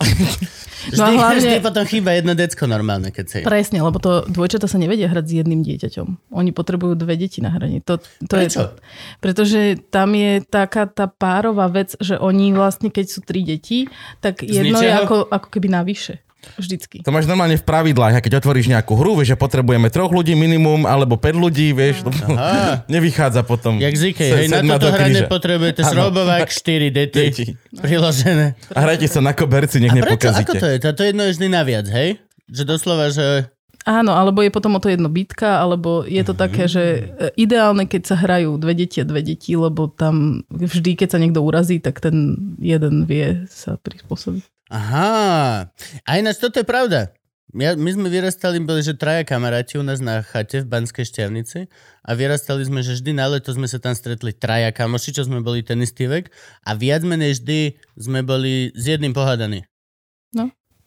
Vždy, 0.83 0.99
No 0.99 1.15
hlavne- 1.15 1.39
vždy 1.39 1.57
potom 1.63 1.83
chýba 1.87 2.11
jedno 2.11 2.35
decko 2.35 2.67
normálne, 2.67 3.07
keď 3.07 3.25
sa 3.25 3.35
je. 3.39 3.43
Presne, 3.47 3.79
lebo 3.79 4.03
to 4.03 4.27
dvojčata 4.27 4.67
sa 4.67 4.75
nevedia 4.75 5.07
hrať 5.07 5.25
s 5.31 5.33
jedným 5.39 5.63
dieťaťom. 5.63 6.35
Oni 6.35 6.51
potrebujú 6.51 6.99
dve 6.99 7.15
deti 7.15 7.39
na 7.39 7.55
hraní. 7.55 7.79
To, 7.87 8.03
to 8.03 8.27
Prečo? 8.27 8.67
Je, 8.67 8.83
pretože 9.23 9.59
tam 9.87 10.11
je 10.11 10.43
taká 10.43 10.83
tá 10.91 11.07
párová 11.07 11.71
vec, 11.71 11.95
že 12.03 12.19
oni 12.19 12.51
vlastne, 12.51 12.91
keď 12.91 13.05
sú 13.07 13.23
tri 13.23 13.47
deti, 13.47 13.87
tak 14.19 14.43
jedno 14.43 14.75
je 14.83 14.91
ako, 14.91 15.31
ako 15.31 15.47
keby 15.47 15.71
navyše. 15.71 16.19
Vždycky. 16.53 17.01
To 17.01 17.09
máš 17.09 17.25
normálne 17.25 17.55
v 17.55 17.65
pravidlách, 17.65 18.13
a 18.15 18.21
keď 18.21 18.39
otvoríš 18.39 18.69
nejakú 18.69 18.93
hru, 18.93 19.15
vieš, 19.15 19.33
že 19.33 19.37
potrebujeme 19.37 19.87
troch 19.87 20.11
ľudí 20.11 20.33
minimum, 20.33 20.85
alebo 20.85 21.17
5 21.17 21.33
ľudí, 21.33 21.73
vieš, 21.73 22.03
to 22.03 22.11
Aha. 22.33 22.85
nevychádza 22.85 23.41
potom. 23.41 23.79
Jak 23.81 23.95
z 23.95 24.13
Ikea, 24.13 24.29
Se- 24.29 24.37
hej, 24.37 24.47
na 24.49 24.77
toto 24.77 24.91
hranie 24.91 25.25
potrebujete 25.25 25.81
srobovák, 25.81 26.45
4 26.47 26.89
dety, 26.89 27.19
Deti. 27.19 27.45
priložené. 27.77 28.55
A 28.71 28.79
hrajte 28.83 29.07
sa 29.07 29.19
na 29.19 29.31
koberci, 29.31 29.79
A 29.79 29.87
nech 29.87 29.93
prečo? 29.95 30.29
Ako 30.29 30.53
nepokazíte. 30.53 30.59
to 30.59 30.67
je? 30.67 30.77
Táto 30.79 31.01
jedno 31.01 31.21
je 31.25 31.31
vždy 31.35 31.47
naviac, 31.49 31.85
hej? 31.89 32.19
Že 32.47 32.63
doslova, 32.67 33.07
že... 33.09 33.49
Áno, 33.83 34.15
alebo 34.15 34.39
je 34.39 34.47
potom 34.47 34.71
o 34.75 34.79
to 34.79 34.87
jedno 34.87 35.11
bitka, 35.11 35.59
alebo 35.59 36.07
je 36.07 36.23
to 36.23 36.31
také, 36.31 36.71
že 36.71 36.83
e, 37.03 37.35
ideálne, 37.35 37.83
keď 37.83 38.01
sa 38.07 38.15
hrajú 38.15 38.55
dve 38.55 38.79
deti 38.79 39.03
a 39.03 39.05
dve 39.05 39.19
deti, 39.19 39.59
lebo 39.59 39.91
tam 39.91 40.39
vždy, 40.47 40.95
keď 40.95 41.07
sa 41.11 41.19
niekto 41.19 41.43
urazí, 41.43 41.83
tak 41.83 41.99
ten 41.99 42.31
jeden 42.63 43.03
vie 43.03 43.43
sa 43.51 43.75
prispôsobiť. 43.75 44.62
Aha. 44.73 45.69
A 46.03 46.11
ináč 46.15 46.37
toto 46.37 46.57
je 46.57 46.65
pravda. 46.65 47.13
Ja, 47.53 47.77
my 47.77 47.85
sme 47.87 48.09
vyrastali, 48.09 48.57
boli, 48.59 48.81
že 48.81 48.97
traja 48.97 49.21
kamaráti 49.21 49.77
u 49.77 49.85
nás 49.85 50.01
na 50.01 50.19
chate 50.19 50.59
v 50.59 50.67
Banskej 50.67 51.05
šťavnici 51.05 51.69
a 52.01 52.11
vyrastali 52.11 52.65
sme, 52.65 52.81
že 52.81 52.97
vždy 52.97 53.13
na 53.13 53.29
leto 53.29 53.53
sme 53.53 53.69
sa 53.69 53.77
tam 53.77 53.93
stretli 53.93 54.33
traja 54.33 54.73
kamoši, 54.73 55.13
čo 55.13 55.21
sme 55.21 55.37
boli 55.39 55.61
ten 55.61 55.77
istý 55.77 56.09
vek 56.09 56.33
a 56.65 56.73
viac 56.73 57.01
menej 57.03 57.37
vždy 57.37 57.59
sme 57.93 58.19
boli 58.21 58.73
s 58.73 58.83
jedným 58.83 59.13
pohádaní. 59.13 59.61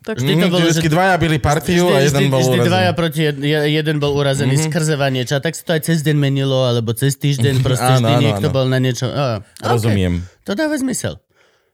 Tak 0.04 0.22
Vždy 0.22 0.32
to 0.32 0.38
Mhm, 0.38 0.50
bolo, 0.50 0.58
že- 0.60 0.66
vždycky 0.68 0.88
dvaja 0.88 1.16
byli 1.16 1.38
partiu 1.40 1.90
a 1.90 1.98
jeden 1.98 2.30
bol 2.30 2.38
vždy 2.38 2.50
urazený. 2.56 2.70
dvaja 2.70 2.92
proti 2.94 3.20
jed, 3.22 3.36
je- 3.40 3.66
jeden 3.72 3.96
bol 3.98 4.12
urazený 4.14 4.54
mm-hmm. 4.54 4.70
skrze 4.70 4.94
niečo. 5.10 5.34
A 5.34 5.42
tak 5.42 5.58
sa 5.58 5.62
to 5.64 5.72
aj 5.74 5.82
cez 5.82 5.98
deň 6.00 6.14
menilo, 6.14 6.62
alebo 6.62 6.94
cez 6.94 7.18
týždeň 7.18 7.58
proste 7.66 7.90
Áno, 7.90 7.98
vždy 8.00 8.12
áno, 8.12 8.22
niekto 8.22 8.46
áno. 8.46 8.54
bol 8.54 8.66
na 8.66 8.78
niečo. 8.78 9.06
Oh, 9.06 9.42
Rozumiem. 9.58 10.22
To 10.46 10.54
dáva 10.54 10.78
zmysel. 10.78 11.18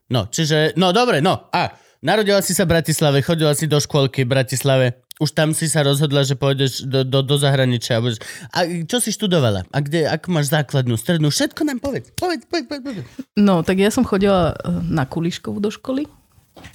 No, 0.09 0.33
čiže, 0.33 0.73
no 0.77 0.93
dobre, 0.93 1.21
no. 1.21 1.45
A 1.53 1.77
narodila 2.03 2.43
si 2.43 2.53
sa 2.53 2.67
v 2.67 2.77
Bratislave, 2.77 3.23
chodila 3.23 3.55
si 3.55 3.71
do 3.71 3.79
škôlky 3.79 4.27
v 4.27 4.33
Bratislave. 4.35 4.87
Už 5.23 5.31
tam 5.39 5.55
si 5.55 5.71
sa 5.71 5.87
rozhodla, 5.87 6.27
že 6.27 6.35
pôjdeš 6.35 6.83
do, 6.83 7.07
do, 7.07 7.23
do 7.23 7.37
zahraničia. 7.39 8.03
a 8.51 8.59
čo 8.85 8.99
si 8.99 9.15
študovala? 9.15 9.71
A 9.71 9.79
kde, 9.79 10.11
ako 10.11 10.35
máš 10.35 10.51
základnú, 10.51 10.99
strednú? 10.99 11.31
Všetko 11.31 11.63
nám 11.63 11.79
povedz. 11.79 12.11
Povedz, 12.19 12.43
povedz, 12.51 12.67
povedz. 12.67 12.83
povedz. 12.83 13.07
No, 13.39 13.63
tak 13.63 13.79
ja 13.79 13.95
som 13.95 14.03
chodila 14.03 14.53
eh, 14.53 14.83
na 14.91 15.07
Kuliškovú 15.07 15.63
do 15.63 15.71
školy. 15.71 16.11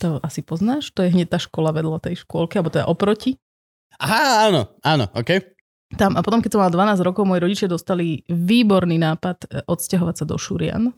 To 0.02 0.18
asi 0.26 0.42
poznáš, 0.42 0.90
to 0.90 1.06
je 1.06 1.14
hneď 1.14 1.38
tá 1.38 1.38
škola 1.38 1.70
vedľa 1.70 2.02
tej 2.02 2.26
škôlky, 2.26 2.58
alebo 2.58 2.74
teda 2.74 2.90
oproti. 2.90 3.38
Aha, 4.02 4.50
áno, 4.50 4.74
áno, 4.82 5.06
OK. 5.14 5.54
Tam, 5.94 6.18
a 6.18 6.26
potom, 6.26 6.42
keď 6.42 6.58
som 6.58 6.60
mala 6.66 6.74
12 6.74 7.06
rokov, 7.06 7.24
moji 7.24 7.40
rodičia 7.40 7.68
dostali 7.70 8.26
výborný 8.32 8.96
nápad 8.96 9.38
eh, 9.44 9.62
odsťahovať 9.68 10.16
sa 10.24 10.26
do 10.26 10.40
Šurian, 10.40 10.96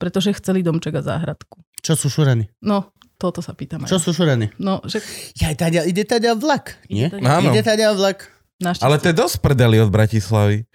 pretože 0.00 0.34
chceli 0.40 0.64
domček 0.64 0.98
a 0.98 1.02
záhradku. 1.04 1.60
Čo 1.82 1.98
sú 1.98 2.06
šurany? 2.10 2.46
No, 2.62 2.94
toto 3.22 3.38
sa 3.38 3.54
pýtam 3.54 3.86
aj. 3.86 3.94
Čo 3.94 4.02
sú 4.02 4.10
šurany? 4.10 4.50
No, 4.58 4.82
že 4.82 4.98
Ja, 5.38 5.54
taďa, 5.54 5.86
ide 5.86 6.02
taďa 6.02 6.34
vlak, 6.34 6.82
nie? 6.90 7.06
Ide 7.06 7.62
taďa 7.62 7.94
vlak. 7.94 8.26
našťastie. 8.58 8.82
Ale 8.82 8.98
to 8.98 9.06
je 9.10 9.16
dosť 9.16 9.36
predeli 9.38 9.78
od 9.78 9.94
Bratislavy. 9.94 10.66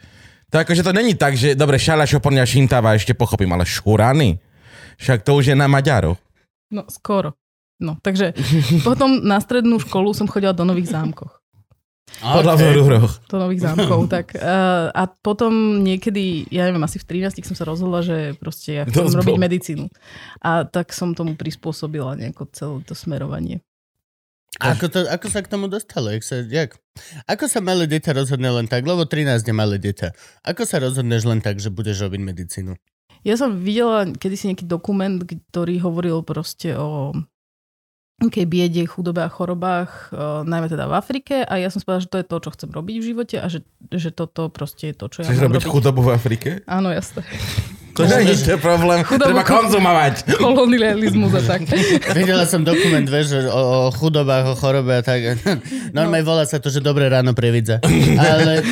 To 0.48 0.64
akože 0.64 0.80
to 0.80 0.96
není 0.96 1.12
tak, 1.20 1.36
že 1.36 1.60
dobre, 1.60 1.76
šala, 1.76 2.08
šoporňa, 2.08 2.48
šintava, 2.48 2.96
ešte 2.96 3.12
pochopím, 3.12 3.52
ale 3.52 3.68
šurany? 3.68 4.40
Však 4.96 5.28
to 5.28 5.36
už 5.36 5.52
je 5.52 5.56
na 5.60 5.68
Maďarov. 5.68 6.16
No, 6.72 6.88
skoro. 6.88 7.36
No, 7.78 8.00
takže 8.02 8.34
potom 8.82 9.22
na 9.22 9.38
strednú 9.38 9.78
školu 9.78 10.10
som 10.16 10.26
chodila 10.26 10.56
do 10.56 10.66
Nových 10.66 10.90
zámkoch. 10.90 11.37
Podľa 12.18 12.54
OK. 12.58 12.62
okay. 12.64 13.00
Do 13.30 13.38
Nových 13.38 13.62
zámkov, 13.62 14.00
tak. 14.16 14.34
Uh, 14.34 14.90
a 14.90 15.06
potom 15.06 15.84
niekedy, 15.86 16.50
ja 16.50 16.66
neviem, 16.66 16.82
asi 16.82 16.98
v 16.98 17.22
13 17.22 17.44
som 17.46 17.54
sa 17.54 17.68
rozhodla, 17.68 18.02
že 18.02 18.34
proste 18.42 18.82
ja 18.82 18.84
chcem 18.90 19.06
Dosť 19.06 19.18
robiť 19.22 19.36
bol. 19.38 19.44
medicínu. 19.44 19.86
A 20.42 20.66
tak 20.66 20.96
som 20.96 21.14
tomu 21.14 21.38
prispôsobila 21.38 22.18
nejako 22.18 22.50
celé 22.56 22.82
to 22.88 22.98
smerovanie. 22.98 23.62
A 24.58 24.74
Ako, 24.74 24.90
to, 24.90 25.06
ako 25.06 25.28
sa 25.30 25.46
k 25.46 25.52
tomu 25.54 25.70
dostalo? 25.70 26.10
Jak 26.10 26.26
sa, 26.26 26.42
jak? 26.42 26.74
Ako 27.30 27.46
sa 27.46 27.62
malé 27.62 27.86
dieťa 27.86 28.18
rozhodne 28.18 28.50
len 28.50 28.66
tak? 28.66 28.82
Lebo 28.90 29.06
13 29.06 29.46
je 29.46 29.54
malé 29.54 29.78
dieťa. 29.78 30.18
Ako 30.50 30.66
sa 30.66 30.82
rozhodneš 30.82 31.30
len 31.30 31.46
tak, 31.46 31.62
že 31.62 31.70
budeš 31.70 32.02
robiť 32.10 32.22
medicínu? 32.26 32.74
Ja 33.22 33.38
som 33.38 33.62
videla 33.62 34.10
kedysi 34.10 34.50
nejaký 34.50 34.66
dokument, 34.66 35.22
ktorý 35.52 35.78
hovoril 35.86 36.26
proste 36.26 36.74
o 36.74 37.14
nejakej 38.18 38.46
biede, 38.50 38.82
chudobe 38.90 39.22
a 39.22 39.30
chorobách, 39.30 40.10
uh, 40.10 40.42
najmä 40.42 40.66
teda 40.66 40.90
v 40.90 40.94
Afrike 40.98 41.46
a 41.46 41.62
ja 41.62 41.70
som 41.70 41.86
povedala, 41.86 42.02
že 42.02 42.10
to 42.10 42.18
je 42.18 42.26
to, 42.26 42.38
čo 42.42 42.50
chcem 42.58 42.70
robiť 42.74 42.96
v 42.98 43.06
živote 43.06 43.36
a 43.38 43.46
že, 43.46 43.62
že 43.94 44.10
toto 44.10 44.50
proste 44.50 44.90
je 44.90 44.96
to, 44.98 45.06
čo 45.06 45.22
ja 45.22 45.30
Chceš 45.30 45.46
robiť 45.46 45.62
robiť. 45.62 45.70
chudobu 45.70 46.02
v 46.02 46.10
Afrike? 46.18 46.50
Áno, 46.66 46.90
jasné. 46.90 47.22
To 47.94 48.06
nie 48.06 48.30
je 48.30 48.58
problém, 48.58 49.06
Chudobu- 49.06 49.38
treba 49.38 49.46
konzumovať. 49.46 50.34
Kolonializmus 50.38 51.34
a 51.34 51.42
tak. 51.46 51.70
Videla 52.18 52.50
som 52.50 52.66
dokument, 52.66 53.06
vieš, 53.06 53.38
o, 53.50 53.90
o 53.90 53.94
chudobách, 53.94 54.50
o 54.50 54.56
chorobe 54.58 54.98
a 54.98 55.04
tak. 55.06 55.38
Normálne 55.98 56.26
volá 56.26 56.46
sa 56.50 56.58
to, 56.58 56.74
že 56.74 56.82
dobré 56.82 57.10
ráno 57.10 57.38
previdza. 57.38 57.82
Ale... 58.18 58.66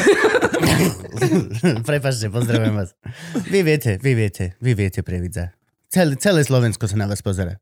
Prepačte, 1.89 2.33
pozdravujem 2.33 2.73
vás. 2.73 2.97
Vy 3.45 3.61
viete, 3.61 4.01
vy 4.01 4.13
viete, 4.13 4.57
vy 4.57 4.73
viete 4.73 5.05
previdza. 5.05 5.53
Celé, 5.89 6.17
celé 6.17 6.41
Slovensko 6.41 6.89
sa 6.89 6.97
na 6.97 7.05
vás 7.05 7.21
pozera. 7.21 7.61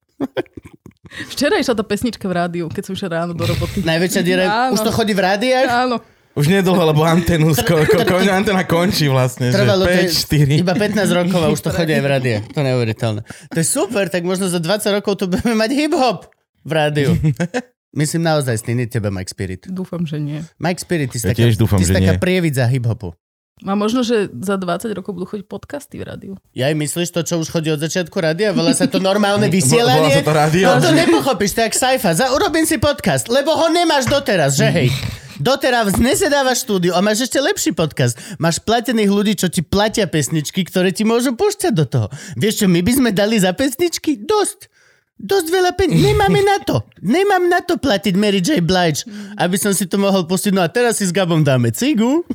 Včera 1.28 1.56
išla 1.56 1.74
tá 1.74 1.84
pesnička 1.84 2.26
v 2.26 2.34
rádiu, 2.36 2.66
keď 2.68 2.84
som 2.84 2.94
išla 2.94 3.10
ráno 3.14 3.32
do 3.32 3.44
roboty. 3.44 3.82
Najväčšia 3.82 4.22
diera... 4.22 4.44
Už 4.70 4.82
to 4.82 4.90
chodí 4.90 5.12
v 5.12 5.22
rádiách? 5.22 5.70
Áno. 5.70 5.98
Už 6.34 6.50
nedlho, 6.50 6.74
lebo 6.74 7.06
antenu, 7.06 7.54
sko- 7.54 7.86
ko- 7.86 8.02
ko- 8.02 8.26
antena 8.26 8.66
končí 8.66 9.06
vlastne, 9.06 9.48
že 9.48 9.56
Trvalo 9.56 9.86
to 9.86 9.94
5, 9.94 10.10
4. 10.58 10.66
iba 10.66 10.74
15 10.74 11.06
rokov 11.14 11.40
a 11.40 11.48
už 11.48 11.62
to 11.62 11.70
chodí 11.70 11.94
aj 11.94 12.02
v 12.02 12.10
rádiu. 12.10 12.38
To 12.42 12.58
je 12.58 12.66
neuveriteľné. 12.66 13.22
To 13.54 13.58
je 13.58 13.68
super, 13.68 14.10
tak 14.10 14.26
možno 14.26 14.50
za 14.50 14.58
20 14.58 14.98
rokov 14.98 15.14
tu 15.16 15.30
budeme 15.30 15.54
mať 15.54 15.70
hip-hop 15.72 16.34
v 16.60 16.72
rádiu. 16.74 17.14
Myslím 17.94 18.26
naozaj, 18.26 18.58
stejný 18.58 18.90
teba 18.90 19.14
Mike 19.14 19.30
Spirit. 19.30 19.70
Dúfam, 19.70 20.02
že 20.02 20.18
nie. 20.18 20.42
Mike 20.58 20.82
Spirit, 20.82 21.14
ty 21.14 21.22
si 21.22 21.30
Ja 21.30 21.38
taká, 21.38 21.46
tiež 21.46 21.54
dúfam, 21.56 21.78
ty 21.78 21.86
si 21.86 21.94
že 21.94 22.02
taká 22.02 22.18
nie. 22.18 22.22
prievidza 22.22 22.66
hip-hopu. 22.66 23.14
A 23.62 23.78
možno, 23.78 24.02
že 24.02 24.34
za 24.34 24.58
20 24.58 24.98
rokov 24.98 25.14
budú 25.14 25.30
chodiť 25.30 25.46
podcasty 25.46 26.02
v 26.02 26.10
rádiu. 26.10 26.34
Ja 26.58 26.74
aj 26.74 26.76
myslíš 26.76 27.14
to, 27.14 27.22
čo 27.22 27.38
už 27.38 27.54
chodí 27.54 27.70
od 27.70 27.78
začiatku 27.78 28.18
rádia? 28.18 28.50
Volá 28.50 28.74
sa 28.74 28.90
to 28.90 28.98
normálne 28.98 29.46
Volá 29.52 29.54
vysielanie? 29.54 30.20
sa 30.20 30.26
to 30.26 30.34
rádio? 30.34 30.66
No 30.66 30.82
to 30.82 30.90
nepochopíš, 30.90 31.54
to 31.54 31.60
je 31.62 31.66
jak 31.70 31.76
sci-fi. 31.78 32.12
Za, 32.12 32.34
urobím 32.34 32.66
si 32.66 32.82
podcast, 32.82 33.30
lebo 33.30 33.54
ho 33.54 33.70
nemáš 33.70 34.10
doteraz, 34.10 34.58
že 34.58 34.68
hej? 34.68 34.90
Doteraz 35.38 35.98
nesedávaš 35.98 36.66
štúdiu 36.66 36.94
a 36.94 37.02
máš 37.02 37.30
ešte 37.30 37.38
lepší 37.38 37.72
podcast. 37.74 38.18
Máš 38.38 38.58
platených 38.58 39.10
ľudí, 39.10 39.34
čo 39.38 39.50
ti 39.50 39.62
platia 39.62 40.06
pesničky, 40.06 40.66
ktoré 40.66 40.90
ti 40.90 41.06
môžu 41.06 41.34
púšťať 41.34 41.74
do 41.74 41.86
toho. 41.86 42.08
Vieš 42.34 42.64
čo, 42.64 42.66
my 42.66 42.82
by 42.82 42.92
sme 42.94 43.10
dali 43.14 43.38
za 43.38 43.54
pesničky? 43.54 44.18
Dosť. 44.18 44.73
Dosť 45.14 45.48
veľa 45.54 45.72
peniazí. 45.78 46.10
Nemáme 46.10 46.42
na 46.42 46.58
to. 46.60 46.84
Nemám 47.00 47.46
na 47.46 47.62
to 47.62 47.78
platiť 47.78 48.14
Mary 48.18 48.42
J. 48.42 48.60
Blige, 48.66 49.06
aby 49.38 49.56
som 49.62 49.72
si 49.72 49.86
to 49.86 50.02
mohol 50.02 50.26
pustiť. 50.26 50.52
No 50.52 50.66
a 50.66 50.68
teraz 50.68 51.00
si 51.00 51.06
s 51.06 51.14
Gabom 51.14 51.46
dáme 51.46 51.70
cigu 51.70 52.26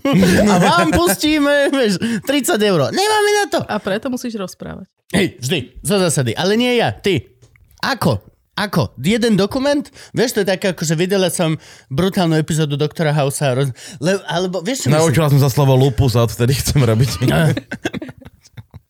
a 0.47 0.55
vám 0.57 0.95
pustíme, 0.95 1.69
vieš, 1.75 1.99
30 2.25 2.57
eur. 2.57 2.81
Nemáme 2.95 3.31
na 3.45 3.45
to. 3.51 3.59
A 3.67 3.77
preto 3.83 4.09
musíš 4.09 4.39
rozprávať. 4.39 4.87
Hej, 5.11 5.43
vždy, 5.43 5.59
zo 5.83 5.97
zásady. 5.99 6.33
Ale 6.39 6.55
nie 6.55 6.79
ja, 6.79 6.95
ty. 6.95 7.35
Ako? 7.83 8.23
Ako? 8.59 8.95
Jeden 8.99 9.39
dokument? 9.39 9.87
Vieš, 10.11 10.35
to 10.35 10.43
je 10.43 10.49
také, 10.51 10.75
ako 10.75 10.83
že 10.83 10.99
videla 10.99 11.31
som 11.31 11.55
brutálnu 11.95 12.35
epizódu 12.35 12.75
Doktora 12.75 13.15
Hausa. 13.15 13.55
Roz... 13.55 13.71
Le... 14.03 14.19
Alebo 14.27 14.59
vieš, 14.67 14.87
čo 14.87 14.91
myslím? 14.91 14.99
Naučila 14.99 15.31
som 15.31 15.39
sa 15.39 15.51
slovo 15.51 15.79
lupus 15.79 16.19
a 16.19 16.27
odtedy 16.27 16.59
chcem 16.59 16.83
robiť. 16.83 17.11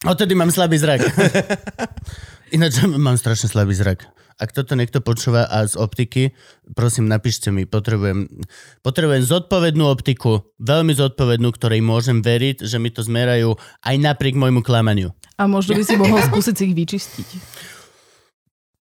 Odtedy 0.09 0.33
mám 0.39 0.49
slabý 0.55 0.79
zrak. 0.79 1.03
Ináč 2.53 2.85
mám 3.07 3.17
strašne 3.21 3.49
slabý 3.51 3.75
zrak. 3.77 4.09
Ak 4.39 4.55
toto 4.55 4.79
niekto 4.79 5.03
počúva 5.03 5.51
a 5.51 5.67
z 5.67 5.75
optiky, 5.75 6.31
prosím, 6.79 7.11
napíšte 7.11 7.51
mi, 7.51 7.67
potrebujem, 7.67 8.31
potrebujem 8.87 9.27
zodpovednú 9.27 9.91
optiku, 9.91 10.47
veľmi 10.63 10.95
zodpovednú, 10.95 11.51
ktorej 11.59 11.83
môžem 11.83 12.23
veriť, 12.23 12.63
že 12.63 12.79
mi 12.79 12.95
to 12.95 13.03
zmerajú 13.03 13.59
aj 13.83 13.95
napriek 13.99 14.39
môjmu 14.39 14.63
klamaniu. 14.63 15.11
A 15.43 15.51
možno 15.51 15.75
by 15.75 15.83
si 15.83 15.99
mohol 15.99 16.23
skúsiť 16.23 16.55
si 16.55 16.63
ich 16.71 16.75
vyčistiť. 16.79 17.29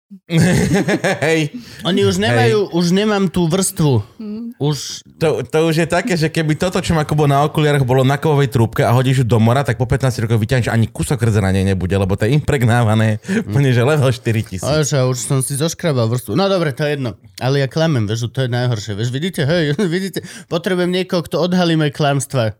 Hej. 1.25 1.53
Oni 1.85 2.01
už 2.01 2.17
nemajú, 2.17 2.73
už 2.73 2.85
nemám 2.89 3.29
tú 3.29 3.45
vrstvu. 3.45 4.01
Už 4.57 5.05
To, 5.21 5.45
to 5.45 5.57
už 5.69 5.85
je 5.85 5.87
také, 5.87 6.17
že 6.17 6.33
keby 6.33 6.57
toto, 6.57 6.81
čo 6.81 6.97
má 6.97 7.05
Kubo 7.05 7.29
na 7.29 7.45
okuliaroch, 7.45 7.85
bolo 7.85 8.01
na 8.01 8.17
kovovej 8.17 8.49
trúbke 8.49 8.81
a 8.81 8.89
hodíš 8.89 9.21
ju 9.21 9.25
do 9.29 9.37
mora, 9.37 9.61
tak 9.61 9.77
po 9.77 9.85
15 9.85 10.25
rokoch 10.25 10.41
vyťahneš 10.41 10.73
ani 10.73 10.89
kúsok 10.89 11.21
rdze 11.21 11.45
na 11.45 11.53
nej 11.53 11.61
nebude, 11.61 11.93
lebo 11.93 12.17
to 12.17 12.25
je 12.25 12.33
impregnávané 12.33 13.21
úplne, 13.47 13.69
že 13.69 13.85
level 13.85 14.09
4000. 14.09 14.65
Ale 14.65 14.81
už 14.83 15.17
som 15.17 15.39
si 15.45 15.53
zoškrabal 15.53 16.09
vrstvu. 16.09 16.33
No 16.33 16.49
dobre, 16.49 16.73
to 16.73 16.89
je 16.89 16.97
jedno. 16.97 17.13
Ale 17.37 17.61
ja 17.61 17.67
klamem, 17.69 18.09
vieš, 18.09 18.33
to 18.33 18.43
je 18.43 18.49
najhoršie. 18.49 18.97
Vieš, 18.97 19.13
vidíte, 19.13 19.45
hej, 19.45 19.77
vidíte, 19.93 20.25
potrebujem 20.49 20.89
niekoho, 20.89 21.21
kto 21.21 21.37
odhalí 21.37 21.77
moje 21.77 21.93
klamstva. 21.93 22.57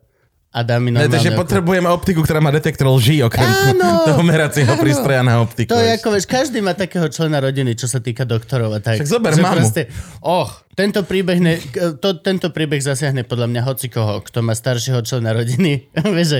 A 0.50 0.66
dá 0.66 0.82
mi 0.82 0.90
Ne, 0.90 1.06
normálne... 1.06 1.14
takže 1.14 1.38
potrebujeme 1.38 1.86
optiku, 1.94 2.26
ktorá 2.26 2.42
má 2.42 2.50
detektor 2.50 2.90
lží, 2.90 3.22
okrem 3.22 3.46
Áno, 3.46 4.02
toho 4.02 4.22
meracieho 4.26 4.74
áno. 4.74 4.82
prístroja 4.82 5.22
na 5.22 5.46
optiku. 5.46 5.70
To 5.70 5.78
je 5.78 5.94
ako, 5.94 6.10
vieš, 6.10 6.26
každý 6.26 6.58
má 6.66 6.74
takého 6.74 7.06
člena 7.06 7.38
rodiny, 7.38 7.78
čo 7.78 7.86
sa 7.86 8.02
týka 8.02 8.26
doktorov 8.26 8.74
a 8.74 8.82
tak. 8.82 8.98
Však 8.98 9.14
zober 9.14 9.38
Že 9.38 9.46
mamu. 9.46 9.70
oh, 10.26 10.50
tento 10.74 11.06
príbeh, 11.06 11.38
ne, 11.38 11.62
to, 12.02 12.18
tento 12.26 12.50
príbeh 12.50 12.82
zasiahne 12.82 13.22
podľa 13.30 13.46
mňa 13.46 13.62
hocikoho, 13.62 14.26
kto 14.26 14.42
má 14.42 14.58
staršieho 14.58 15.06
člena 15.06 15.38
rodiny. 15.38 15.86
vieš, 16.18 16.30
že, 16.34 16.40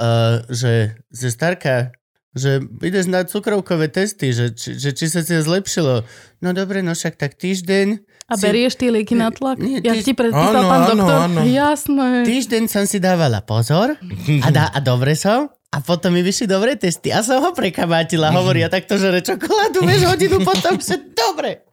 uh, 0.00 0.40
že, 0.48 0.72
že 1.12 1.28
starka, 1.28 1.92
že 2.32 2.50
ideš 2.80 3.06
na 3.06 3.22
cukrovkové 3.22 3.86
testy, 3.86 4.30
že, 4.30 4.50
či, 4.50 4.72
že 4.74 4.90
či 4.90 5.04
sa 5.06 5.20
ti 5.20 5.34
zlepšilo. 5.34 6.04
No 6.38 6.48
dobre, 6.50 6.80
no 6.80 6.90
však 6.90 7.14
tak 7.14 7.34
týždeň. 7.34 8.00
A 8.24 8.34
si- 8.34 8.42
berieš 8.42 8.74
tie 8.74 8.88
lieky 8.88 9.12
na 9.12 9.28
tlak? 9.28 9.56
Nie, 9.56 9.78
Jak 9.78 10.00
ty- 10.00 10.04
ti 10.04 10.12
predpísal 10.12 10.48
Áno, 10.54 10.60
pán 10.64 10.80
áno, 10.80 10.88
doktor? 10.96 11.18
áno. 11.22 11.40
Jasné. 11.44 12.08
Týždeň 12.24 12.62
som 12.66 12.82
si 12.82 12.96
dávala 12.96 13.40
pozor 13.40 14.00
a, 14.38 14.48
dá, 14.48 14.66
a 14.66 14.78
dobre 14.78 15.12
som. 15.12 15.52
A 15.68 15.78
potom 15.78 16.08
mi 16.10 16.20
vyšli 16.20 16.44
dobré 16.46 16.72
testy. 16.74 17.08
A 17.08 17.20
som 17.20 17.38
ho 17.38 17.50
prekamátila. 17.50 18.28
Hovorí, 18.30 18.60
a 18.60 18.68
takto 18.68 18.94
žere 18.94 19.20
čokoládu, 19.20 19.80
vieš, 19.82 20.04
hodinu 20.06 20.40
potom, 20.40 20.76
že 20.76 21.00
dobre. 21.22 21.64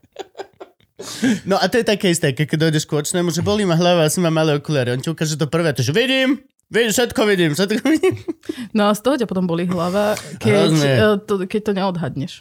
No 1.44 1.56
a 1.56 1.66
to 1.66 1.80
je 1.80 1.86
také 1.86 2.08
isté, 2.10 2.32
keď 2.32 2.60
dojdeš 2.62 2.84
k 2.84 2.92
očnému, 2.94 3.28
že 3.30 3.40
bolí 3.40 3.64
ma 3.64 3.74
hlava, 3.74 4.04
asi 4.04 4.20
mám 4.20 4.36
malé 4.36 4.52
okuliare. 4.54 4.92
On 4.92 5.00
ti 5.00 5.08
ukáže 5.08 5.36
to 5.36 5.48
prvé, 5.48 5.72
to 5.72 5.80
že 5.80 5.92
vidím, 5.92 6.44
vidím, 6.70 6.92
všetko 6.94 7.22
vidím, 7.26 7.52
všetko 7.54 7.84
vidím. 7.90 8.16
No 8.74 8.90
a 8.90 8.94
z 8.94 9.02
toho 9.02 9.16
ťa 9.18 9.28
potom 9.30 9.46
boli 9.50 9.66
hlava, 9.66 10.14
keď, 10.38 10.72
eh, 10.86 11.18
to, 11.26 11.46
keď 11.50 11.62
to 11.66 11.72
neodhadneš. 11.74 12.34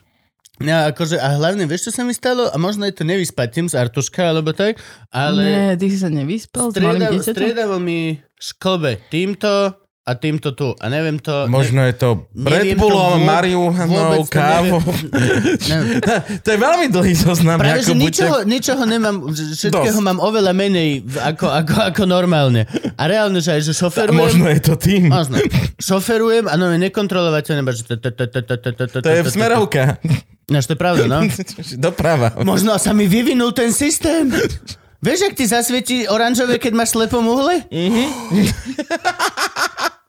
Ja, 0.58 0.90
akože, 0.90 1.22
a 1.22 1.38
hlavne, 1.38 1.70
vieš, 1.70 1.90
čo 1.90 1.92
sa 1.94 2.02
mi 2.02 2.10
stalo? 2.10 2.50
A 2.50 2.58
možno 2.58 2.82
je 2.82 2.90
to 2.90 3.06
nevyspatím 3.06 3.70
z 3.70 3.78
Artuška, 3.78 4.34
alebo 4.34 4.50
tak, 4.50 4.82
ale 5.14 5.42
Nie, 5.46 5.66
ty 5.78 5.86
si 5.86 6.02
sa 6.02 6.10
nevyspal 6.10 6.74
s 6.74 6.82
malým 6.82 7.14
dieťaťom? 7.14 7.78
mi 7.78 8.18
šklbe 8.42 8.98
týmto 9.06 9.78
a 10.08 10.16
týmto 10.16 10.56
tu. 10.56 10.72
A 10.80 10.88
neviem 10.88 11.20
to... 11.20 11.44
Možno 11.52 11.84
je 11.84 11.92
to 11.92 12.08
Red 12.32 12.80
Bullom, 12.80 13.20
vôbec- 13.20 13.28
marihuanou, 13.28 14.24
kávou. 14.24 14.80
To 16.44 16.48
je 16.48 16.58
veľmi 16.58 16.88
dlhý 16.88 17.12
zoznam. 17.12 17.60
Práve, 17.60 17.84
že 17.84 17.92
Jakub, 17.92 18.00
ničoho, 18.00 18.36
ničoho 18.48 18.82
nemám, 18.88 19.28
všetkého 19.36 20.00
Dosť. 20.00 20.08
mám 20.08 20.18
oveľa 20.24 20.56
menej 20.56 21.04
ako, 21.20 21.52
ako, 21.52 21.74
ako 21.92 22.02
normálne. 22.08 22.64
A 22.96 23.02
reálne, 23.04 23.44
že 23.44 23.60
aj, 23.60 23.68
že 23.68 23.72
A 23.76 23.80
šoferujem... 23.84 24.16
možno 24.16 24.44
je 24.48 24.60
to 24.64 24.74
tým. 24.80 25.12
Možno. 25.12 25.36
Šoferujem 25.76 26.48
a 26.48 26.56
no 26.56 26.72
je 26.72 26.80
nekontrolovateľné, 26.88 27.60
že 27.76 27.84
to, 28.00 29.08
je 29.12 29.22
v 29.22 29.28
smerovka. 29.28 30.00
No, 30.48 30.56
to 30.64 30.72
je 30.72 30.80
pravda, 30.80 31.04
no. 31.04 31.20
Doprava. 31.84 32.32
Možno 32.40 32.80
sa 32.80 32.96
mi 32.96 33.04
vyvinul 33.04 33.52
ten 33.52 33.68
systém. 33.68 34.32
Vieš, 34.98 35.30
ak 35.30 35.34
ti 35.38 35.46
zasvietí 35.46 35.96
oranžové, 36.10 36.58
keď 36.58 36.72
máš 36.74 36.98
slepom 36.98 37.22
uhle? 37.22 37.62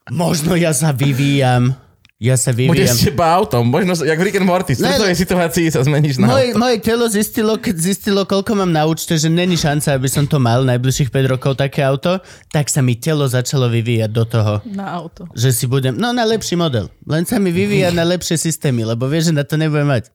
Možno 0.09 0.53
ja 0.53 0.71
sa 0.71 0.89
vyvíjam. 0.89 1.73
Ja 2.19 2.35
sa 2.35 2.51
vyvíjam. 2.51 2.91
s 2.91 3.07
teba 3.07 3.31
autom. 3.31 3.63
Možno, 3.63 3.95
jak 3.95 4.19
v 4.19 4.27
Rick 4.27 4.35
and 4.35 4.43
Morty. 4.43 4.75
V 4.75 4.83
stresovej 4.83 5.15
situácii 5.15 5.71
sa 5.71 5.79
zmeníš 5.79 6.19
na 6.19 6.27
Moje, 6.27 6.51
auto. 6.51 6.59
moje 6.59 6.77
telo 6.79 7.07
zistilo, 7.07 7.55
keď 7.55 7.75
zistilo, 7.79 8.21
koľko 8.23 8.59
mám 8.59 8.67
na 8.67 8.83
účte, 8.83 9.15
že 9.15 9.31
není 9.31 9.55
šanca, 9.55 9.95
aby 9.95 10.05
som 10.05 10.27
to 10.27 10.35
mal 10.35 10.67
najbližších 10.67 11.07
5 11.07 11.31
rokov 11.31 11.55
také 11.55 11.79
auto, 11.79 12.19
tak 12.49 12.67
sa 12.67 12.83
mi 12.83 12.99
telo 12.99 13.23
začalo 13.23 13.71
vyvíjať 13.71 14.11
do 14.11 14.27
toho, 14.27 14.53
Na 14.67 14.91
auto. 14.91 15.31
že 15.31 15.49
si 15.49 15.63
budem, 15.63 15.95
no 15.95 16.11
na 16.11 16.27
lepší 16.27 16.59
model. 16.59 16.91
Len 17.05 17.23
sa 17.23 17.39
mi 17.39 17.49
vyvíja 17.49 17.89
na 17.89 18.03
lepšie 18.03 18.35
systémy, 18.35 18.83
lebo 18.83 19.07
vieš, 19.07 19.31
že 19.31 19.39
na 19.39 19.47
to 19.47 19.55
nebudem 19.55 19.87
mať. 19.87 20.11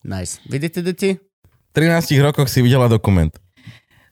Nice. 0.00 0.38
Vidíte, 0.44 0.78
deti? 0.78 1.18
V 1.66 1.72
13 1.74 2.06
rokoch 2.22 2.46
si 2.46 2.62
videla 2.62 2.86
dokument. 2.86 3.34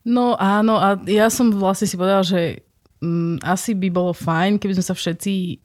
No 0.02 0.34
áno, 0.34 0.76
a 0.76 0.98
ja 1.06 1.30
som 1.30 1.48
vlastne 1.48 1.86
si 1.86 1.94
povedala, 1.94 2.20
že 2.20 2.66
mm, 3.04 3.44
asi 3.44 3.76
by 3.76 3.88
bolo 3.92 4.16
fajn, 4.16 4.56
keby 4.56 4.80
sme 4.80 4.88
sa 4.88 4.96
všetci 4.96 5.60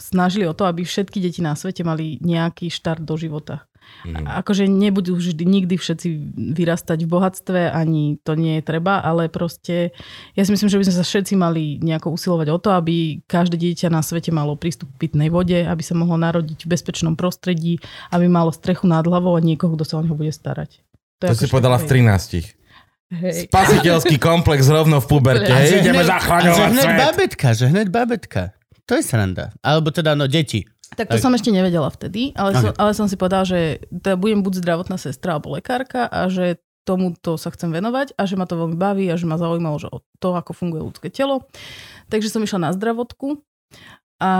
snažili 0.00 0.48
o 0.48 0.56
to, 0.56 0.66
aby 0.66 0.82
všetky 0.82 1.22
deti 1.22 1.38
na 1.44 1.54
svete 1.54 1.86
mali 1.86 2.18
nejaký 2.18 2.66
štart 2.72 3.04
do 3.06 3.14
života. 3.14 3.70
A 4.06 4.40
Akože 4.40 4.70
nebudú 4.70 5.18
vždy, 5.18 5.42
nikdy 5.42 5.74
všetci 5.74 6.08
vyrastať 6.54 7.04
v 7.04 7.10
bohatstve, 7.10 7.60
ani 7.74 8.22
to 8.22 8.38
nie 8.38 8.60
je 8.60 8.64
treba, 8.64 9.02
ale 9.02 9.26
proste 9.26 9.90
ja 10.38 10.42
si 10.46 10.54
myslím, 10.54 10.70
že 10.70 10.78
by 10.78 10.84
sme 10.86 10.96
sa 11.00 11.04
všetci 11.04 11.34
mali 11.34 11.62
nejako 11.82 12.14
usilovať 12.14 12.48
o 12.54 12.58
to, 12.62 12.70
aby 12.70 13.18
každé 13.26 13.58
dieťa 13.58 13.90
na 13.90 14.00
svete 14.00 14.30
malo 14.30 14.54
prístup 14.54 14.94
k 14.94 15.08
pitnej 15.08 15.28
vode, 15.28 15.58
aby 15.58 15.82
sa 15.82 15.98
mohlo 15.98 16.14
narodiť 16.16 16.64
v 16.64 16.70
bezpečnom 16.70 17.18
prostredí, 17.18 17.82
aby 18.14 18.30
malo 18.30 18.54
strechu 18.54 18.86
nad 18.86 19.02
hlavou 19.02 19.34
a 19.34 19.42
niekoho, 19.42 19.74
kto 19.74 19.84
sa 19.84 19.98
o 19.98 20.04
neho 20.06 20.14
bude 20.14 20.32
starať. 20.32 20.80
To 21.20 21.28
je 21.28 21.34
si 21.36 21.50
akože- 21.50 21.52
povedala 21.52 21.76
v 21.82 21.84
13. 21.90 22.59
Hej. 23.10 23.50
Spasiteľský 23.50 24.16
komplex 24.16 24.70
rovno 24.70 25.02
v 25.02 25.06
puberte. 25.06 25.50
A 25.50 25.58
Hej, 25.60 25.82
ideme 25.82 26.00
a 26.00 26.06
že 26.06 26.10
zachraňovať 26.14 26.68
hneď 26.70 26.86
svet. 26.86 27.00
babetka, 27.00 27.48
že 27.52 27.64
hneď 27.66 27.86
babetka. 27.90 28.42
To 28.86 28.92
je 28.94 29.02
sranda. 29.02 29.50
Alebo 29.60 29.90
teda, 29.90 30.14
no, 30.14 30.26
deti. 30.26 30.62
Tak 30.90 31.06
to 31.06 31.18
Tak. 31.18 31.22
som 31.22 31.34
ešte 31.34 31.50
nevedela 31.50 31.86
vtedy, 31.86 32.34
ale, 32.34 32.50
Ok. 32.52 32.58
som, 32.60 32.70
ale 32.74 32.90
som 32.94 33.06
si 33.06 33.14
povedala, 33.14 33.42
že 33.42 33.78
teda 33.88 34.14
budem 34.14 34.42
buď 34.42 34.58
zdravotná 34.58 34.94
sestra 34.94 35.34
alebo 35.34 35.54
lekárka 35.54 36.06
a 36.06 36.26
že 36.26 36.58
tomuto 36.82 37.34
sa 37.34 37.50
chcem 37.50 37.70
venovať 37.70 38.14
a 38.14 38.22
že 38.26 38.34
ma 38.34 38.46
to 38.46 38.58
veľmi 38.58 38.74
baví 38.74 39.06
a 39.06 39.14
že 39.14 39.22
ma 39.22 39.38
zaujímalo, 39.38 39.78
že 39.78 39.86
o 39.86 40.02
to, 40.18 40.34
ako 40.34 40.50
funguje 40.50 40.82
ľudské 40.82 41.06
telo. 41.06 41.46
Takže 42.10 42.30
som 42.30 42.42
išla 42.42 42.66
na 42.66 42.70
zdravotku 42.74 43.38
a 44.18 44.30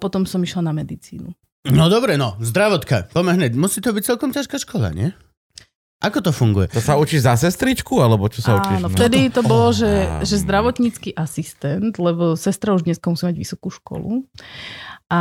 potom 0.00 0.24
som 0.24 0.40
išla 0.40 0.64
na 0.64 0.72
medicínu. 0.72 1.32
No 1.68 1.92
dobre, 1.92 2.16
no, 2.16 2.36
zdravotka. 2.40 3.12
Poďme 3.12 3.36
hneď. 3.36 3.52
Musí 3.52 3.84
to 3.84 3.92
byť 3.92 4.04
celkom 4.04 4.32
ťažká 4.32 4.56
škola, 4.56 4.88
nie? 4.88 5.12
Ako 5.98 6.22
to 6.22 6.30
funguje? 6.30 6.70
To 6.70 6.78
sa 6.78 6.94
učíš 6.94 7.26
za 7.26 7.34
sestričku, 7.34 7.98
alebo 7.98 8.30
čo 8.30 8.38
sa 8.38 8.54
učíš? 8.56 8.78
Áno, 8.78 8.86
No. 8.86 8.94
vtedy 8.94 9.28
to 9.28 9.42
bolo, 9.42 9.74
že, 9.74 9.90
že 10.22 10.38
zdravotnícky 10.38 11.10
asistent, 11.12 11.98
lebo 11.98 12.38
sestra 12.38 12.70
už 12.70 12.86
dneska 12.86 13.10
musí 13.10 13.26
mať 13.26 13.34
vysokú 13.34 13.66
školu. 13.68 14.22
A 15.08 15.18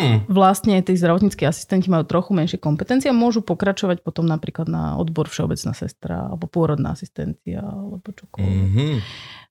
Mhm. 0.00 0.26
vlastne 0.26 0.80
tí 0.80 0.96
zdravotníckí 0.96 1.44
asistenti 1.44 1.86
majú 1.86 2.02
trochu 2.02 2.32
menšie 2.32 2.58
kompetencie 2.58 3.06
a 3.06 3.14
môžu 3.14 3.38
pokračovať 3.38 4.00
potom 4.00 4.24
napríklad 4.24 4.66
na 4.66 4.96
odbor 4.96 5.28
všeobecná 5.28 5.70
sestra 5.72 6.26
alebo 6.26 6.48
pôrodná 6.48 6.90
asistencia 6.90 7.60
alebo 7.60 8.02
čokoľvek. 8.02 8.64
Mhm. 8.66 8.86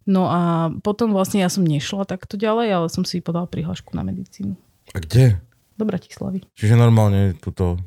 No 0.06 0.28
a 0.28 0.42
potom 0.82 1.16
vlastne 1.16 1.40
ja 1.40 1.48
som 1.48 1.64
nešla 1.64 2.04
takto 2.04 2.36
ďalej, 2.36 2.68
ale 2.68 2.88
som 2.90 3.02
si 3.02 3.24
podala 3.24 3.48
prihlášku 3.48 3.96
na 3.96 4.04
medicínu. 4.04 4.58
A 4.92 5.00
kde? 5.00 5.40
Do 5.78 5.86
Bratislavy. 5.86 6.44
Čiže 6.54 6.76
normálne 6.76 7.34
tuto 7.38 7.80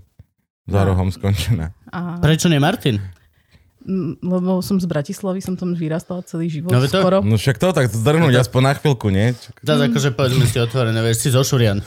za 0.68 0.81
rohom 0.85 1.09
skončené. 1.09 1.72
A, 1.88 2.20
Prečo 2.20 2.46
nie 2.46 2.59
Martin? 2.59 3.00
lebo 4.20 4.61
som 4.61 4.76
z 4.76 4.85
Bratislavy, 4.85 5.40
som 5.40 5.57
tam 5.57 5.72
vyrastala 5.72 6.20
celý 6.20 6.52
život 6.52 6.68
No, 6.68 6.85
to- 6.85 6.92
skoro. 6.92 7.24
No 7.24 7.40
však 7.40 7.57
to, 7.57 7.72
tak 7.72 7.88
zdrhnúť 7.88 8.37
aspoň 8.37 8.62
na 8.62 8.72
chvíľku, 8.76 9.09
nie? 9.09 9.33
Čo- 9.33 9.48
Zas 9.64 9.81
akože 9.81 10.12
povedzme 10.12 10.44
si 10.44 10.61
otvorené, 10.61 11.00
vieš, 11.00 11.24
si 11.24 11.28
zo 11.33 11.40
Šurian. 11.40 11.81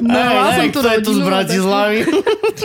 No, 0.00 0.16
mala 0.16 0.50
som 0.56 0.66
tu 0.68 0.80
kto 0.80 0.88
je 0.88 0.98
tu 1.00 1.12
z 1.12 1.18
rodinu, 1.18 1.28
Bratislavy? 1.28 1.98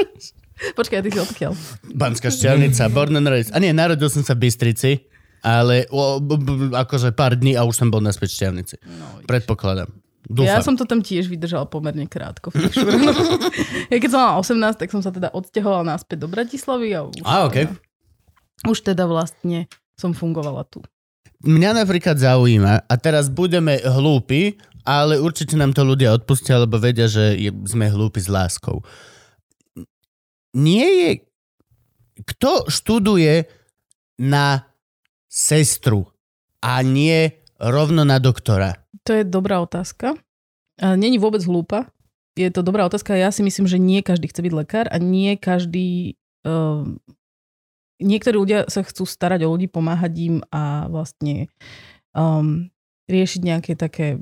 Počkaj, 0.79 0.99
ty 1.03 1.09
si 1.11 1.19
odkiaľ? 1.19 1.51
Banská 1.91 2.31
šťavnica, 2.31 2.87
born 2.87 3.19
and 3.19 3.27
raised. 3.27 3.51
A 3.51 3.59
nie, 3.59 3.75
narodil 3.75 4.07
som 4.07 4.23
sa 4.23 4.31
v 4.31 4.47
Bystrici, 4.47 5.03
ale 5.43 5.83
o, 5.91 6.17
b, 6.17 6.39
b, 6.39 6.49
akože 6.71 7.11
pár 7.11 7.35
dní 7.35 7.53
a 7.53 7.67
už 7.67 7.75
som 7.75 7.91
bol 7.91 7.99
naspäť 7.99 8.31
v 8.31 8.35
šťavnici. 8.39 8.75
No, 8.81 9.19
Predpokladám. 9.27 9.91
Ja 10.25 10.57
Dúfam. 10.57 10.73
som 10.73 10.75
to 10.75 10.89
tam 10.89 11.05
tiež 11.05 11.29
vydržala 11.29 11.69
pomerne 11.69 12.09
krátko. 12.09 12.49
V 12.49 12.57
ja 13.93 13.97
keď 14.01 14.09
som 14.09 14.19
mala 14.19 14.41
18, 14.41 14.81
tak 14.81 14.89
som 14.89 15.01
sa 15.05 15.13
teda 15.13 15.29
odsťahovala 15.29 15.85
naspäť 15.85 16.25
do 16.25 16.27
Bratislavy 16.27 16.97
a 16.97 17.05
už, 17.05 17.21
Á, 17.21 17.45
okej. 17.45 17.69
teda, 17.69 17.73
už 18.65 18.77
teda 18.81 19.03
vlastne 19.05 19.69
som 19.93 20.17
fungovala 20.17 20.65
tu. 20.65 20.81
Mňa 21.45 21.85
napríklad 21.85 22.17
zaujíma, 22.17 22.89
a 22.89 22.93
teraz 22.97 23.29
budeme 23.29 23.77
hlúpi, 23.85 24.57
ale 24.81 25.21
určite 25.21 25.53
nám 25.53 25.77
to 25.77 25.85
ľudia 25.85 26.13
odpustia, 26.13 26.57
lebo 26.57 26.81
vedia, 26.81 27.05
že 27.05 27.38
je, 27.38 27.53
sme 27.69 27.89
hlúpi 27.89 28.17
s 28.21 28.29
láskou. 28.29 28.81
Nie 30.57 30.88
je... 30.88 31.11
Kto 32.15 32.71
študuje 32.71 33.43
na 34.23 34.63
sestru 35.27 36.07
a 36.63 36.79
nie 36.79 37.27
rovno 37.59 38.07
na 38.07 38.23
doktora? 38.23 38.84
To 39.05 39.11
je 39.13 39.23
dobrá 39.23 39.61
otázka. 39.61 40.17
Není 40.81 41.21
vôbec 41.21 41.45
hlúpa. 41.45 41.93
Je 42.35 42.51
to 42.51 42.65
dobrá 42.65 42.83
otázka. 42.83 43.15
Ja 43.15 43.31
si 43.31 43.45
myslím, 43.45 43.63
že 43.69 43.79
nie 43.79 44.03
každý 44.03 44.27
chce 44.27 44.43
byť 44.43 44.53
lekár 44.53 44.85
a 44.91 44.99
nie 44.99 45.39
každý... 45.39 46.19
Um, 46.43 46.99
niektorí 48.01 48.35
ľudia 48.35 48.67
sa 48.67 48.83
chcú 48.83 49.07
starať 49.07 49.47
o 49.47 49.55
ľudí, 49.55 49.71
pomáhať 49.71 50.13
im 50.19 50.35
a 50.51 50.91
vlastne 50.91 51.47
um, 52.11 52.67
riešiť 53.07 53.41
nejaké 53.45 53.71
také 53.79 54.19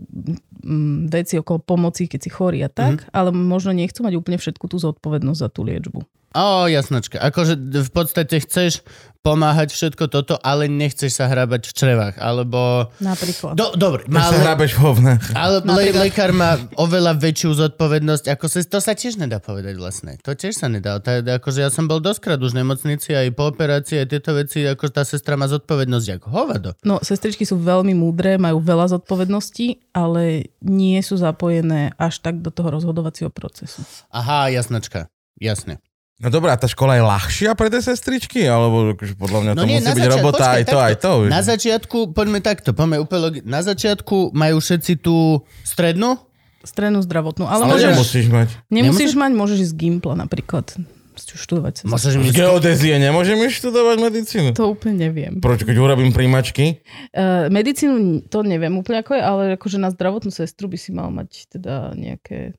um, 0.61 1.09
veci 1.09 1.41
okolo 1.41 1.57
pomoci, 1.57 2.05
keď 2.05 2.19
si 2.21 2.29
chorý 2.29 2.61
a 2.61 2.69
tak, 2.69 3.01
mm-hmm. 3.01 3.15
ale 3.17 3.29
možno 3.33 3.73
nechcú 3.73 4.05
mať 4.05 4.13
úplne 4.13 4.37
všetku 4.37 4.67
tú 4.69 4.77
zodpovednosť 4.77 5.39
za 5.41 5.49
tú 5.49 5.65
liečbu. 5.65 6.05
Ó, 6.33 6.65
jasnočka. 6.65 7.21
Akože 7.21 7.53
v 7.57 7.91
podstate 7.93 8.41
chceš 8.41 8.81
pomáhať 9.23 9.71
všetko 9.71 10.11
toto, 10.11 10.35
ale 10.35 10.67
nechceš 10.67 11.15
sa 11.15 11.31
hrabať 11.31 11.71
v 11.71 11.73
črevách, 11.73 12.15
alebo... 12.19 12.91
Napríklad. 12.99 13.55
Do, 13.55 13.71
dobre, 13.71 14.03
Tak 14.03 14.19
sa 14.19 14.27
ale, 14.27 14.43
hrábeš 14.43 14.71
v 14.75 14.79
hovnách. 14.83 15.23
ale 15.31 15.55
le, 15.63 15.83
lekár 15.95 16.35
má 16.35 16.59
oveľa 16.75 17.15
väčšiu 17.15 17.55
zodpovednosť, 17.55 18.27
ako 18.27 18.45
sa, 18.51 18.59
to 18.67 18.83
sa 18.83 18.91
tiež 18.91 19.15
nedá 19.15 19.39
povedať 19.39 19.79
vlastne. 19.79 20.19
To 20.27 20.35
tiež 20.35 20.59
sa 20.59 20.67
nedá. 20.67 20.99
Je- 20.99 21.23
akože 21.23 21.63
ja 21.63 21.71
som 21.71 21.87
bol 21.87 22.03
doskrát 22.03 22.35
už 22.35 22.51
v 22.51 22.67
nemocnici 22.67 23.15
aj 23.15 23.31
po 23.31 23.47
operácii, 23.47 24.03
aj 24.03 24.07
tieto 24.11 24.35
veci, 24.35 24.67
ako 24.67 24.91
tá 24.91 25.07
sestra 25.07 25.39
má 25.39 25.47
zodpovednosť 25.47 26.07
ako 26.19 26.27
hovado. 26.27 26.69
No, 26.83 26.99
sestričky 26.99 27.47
sú 27.47 27.55
veľmi 27.63 27.95
múdre, 27.95 28.35
majú 28.35 28.59
veľa 28.59 28.91
zodpovedností, 28.91 29.95
ale 29.95 30.51
nie 30.59 30.99
sú 30.99 31.15
zapojené 31.15 31.95
až 31.95 32.19
tak 32.19 32.43
do 32.43 32.51
toho 32.51 32.75
rozhodovacieho 32.75 33.31
procesu. 33.31 33.87
Aha, 34.11 34.51
jasnočka. 34.51 35.07
Jasne. 35.39 35.79
No 36.23 36.29
dobrá, 36.29 36.55
tá 36.55 36.65
škola 36.65 36.95
je 36.95 37.03
ľahšia 37.03 37.51
pre 37.51 37.67
tie 37.67 37.83
sestričky? 37.83 38.41
Alebo 38.43 38.95
akože 38.95 39.13
podľa 39.13 39.39
mňa 39.41 39.51
No 39.53 39.59
to 39.59 39.67
nie, 39.67 39.77
musí 39.77 39.85
byť 39.85 39.99
začiat- 39.99 40.15
robota 40.15 40.37
počkaj, 40.39 40.53
aj 40.53 40.63
to, 40.63 40.71
takto. 40.71 40.79
aj 40.79 40.95
to. 40.95 41.11
Na 41.27 41.41
začiatku, 41.43 41.97
poďme 42.09 42.39
takto, 42.39 42.69
poďme 42.71 42.97
úplne 42.97 43.21
logi- 43.21 43.43
Na 43.43 43.59
začiatku 43.59 44.31
majú 44.31 44.57
všetci 44.57 44.93
tú 44.97 45.15
strednú? 45.61 46.15
Strednú 46.63 47.03
zdravotnú. 47.03 47.43
Ale, 47.43 47.67
Ale 47.67 47.75
môžeš, 47.75 47.91
nemusíš 47.91 48.27
mať. 48.31 48.49
nemusíš 48.67 49.11
mať, 49.13 49.31
môžeš 49.33 49.57
ísť 49.61 49.69
z 49.69 49.77
Gimpla 49.77 50.15
napríklad. 50.15 50.65
Študovať 51.13 51.73
sa. 51.77 51.83
Môžeš 51.85 52.25
Z 52.25 52.33
geodézie 52.33 52.97
nemôžem 52.97 53.37
študovať 53.37 53.97
medicínu? 54.01 54.49
To 54.57 54.73
úplne 54.73 54.97
neviem. 54.97 55.37
Prečo, 55.37 55.61
keď 55.61 55.77
urobím 55.77 56.09
príjmačky? 56.09 56.81
Uh, 57.11 57.45
medicínu 57.49 58.25
to 58.25 58.41
neviem 58.41 58.73
úplne 58.73 59.05
ako 59.05 59.13
je, 59.13 59.21
ale 59.21 59.41
akože 59.53 59.77
na 59.77 59.93
zdravotnú 59.93 60.31
sestru 60.31 60.65
by 60.65 60.73
si 60.73 60.89
mal 60.89 61.11
mať 61.11 61.53
teda 61.53 61.93
nejaké... 61.93 62.57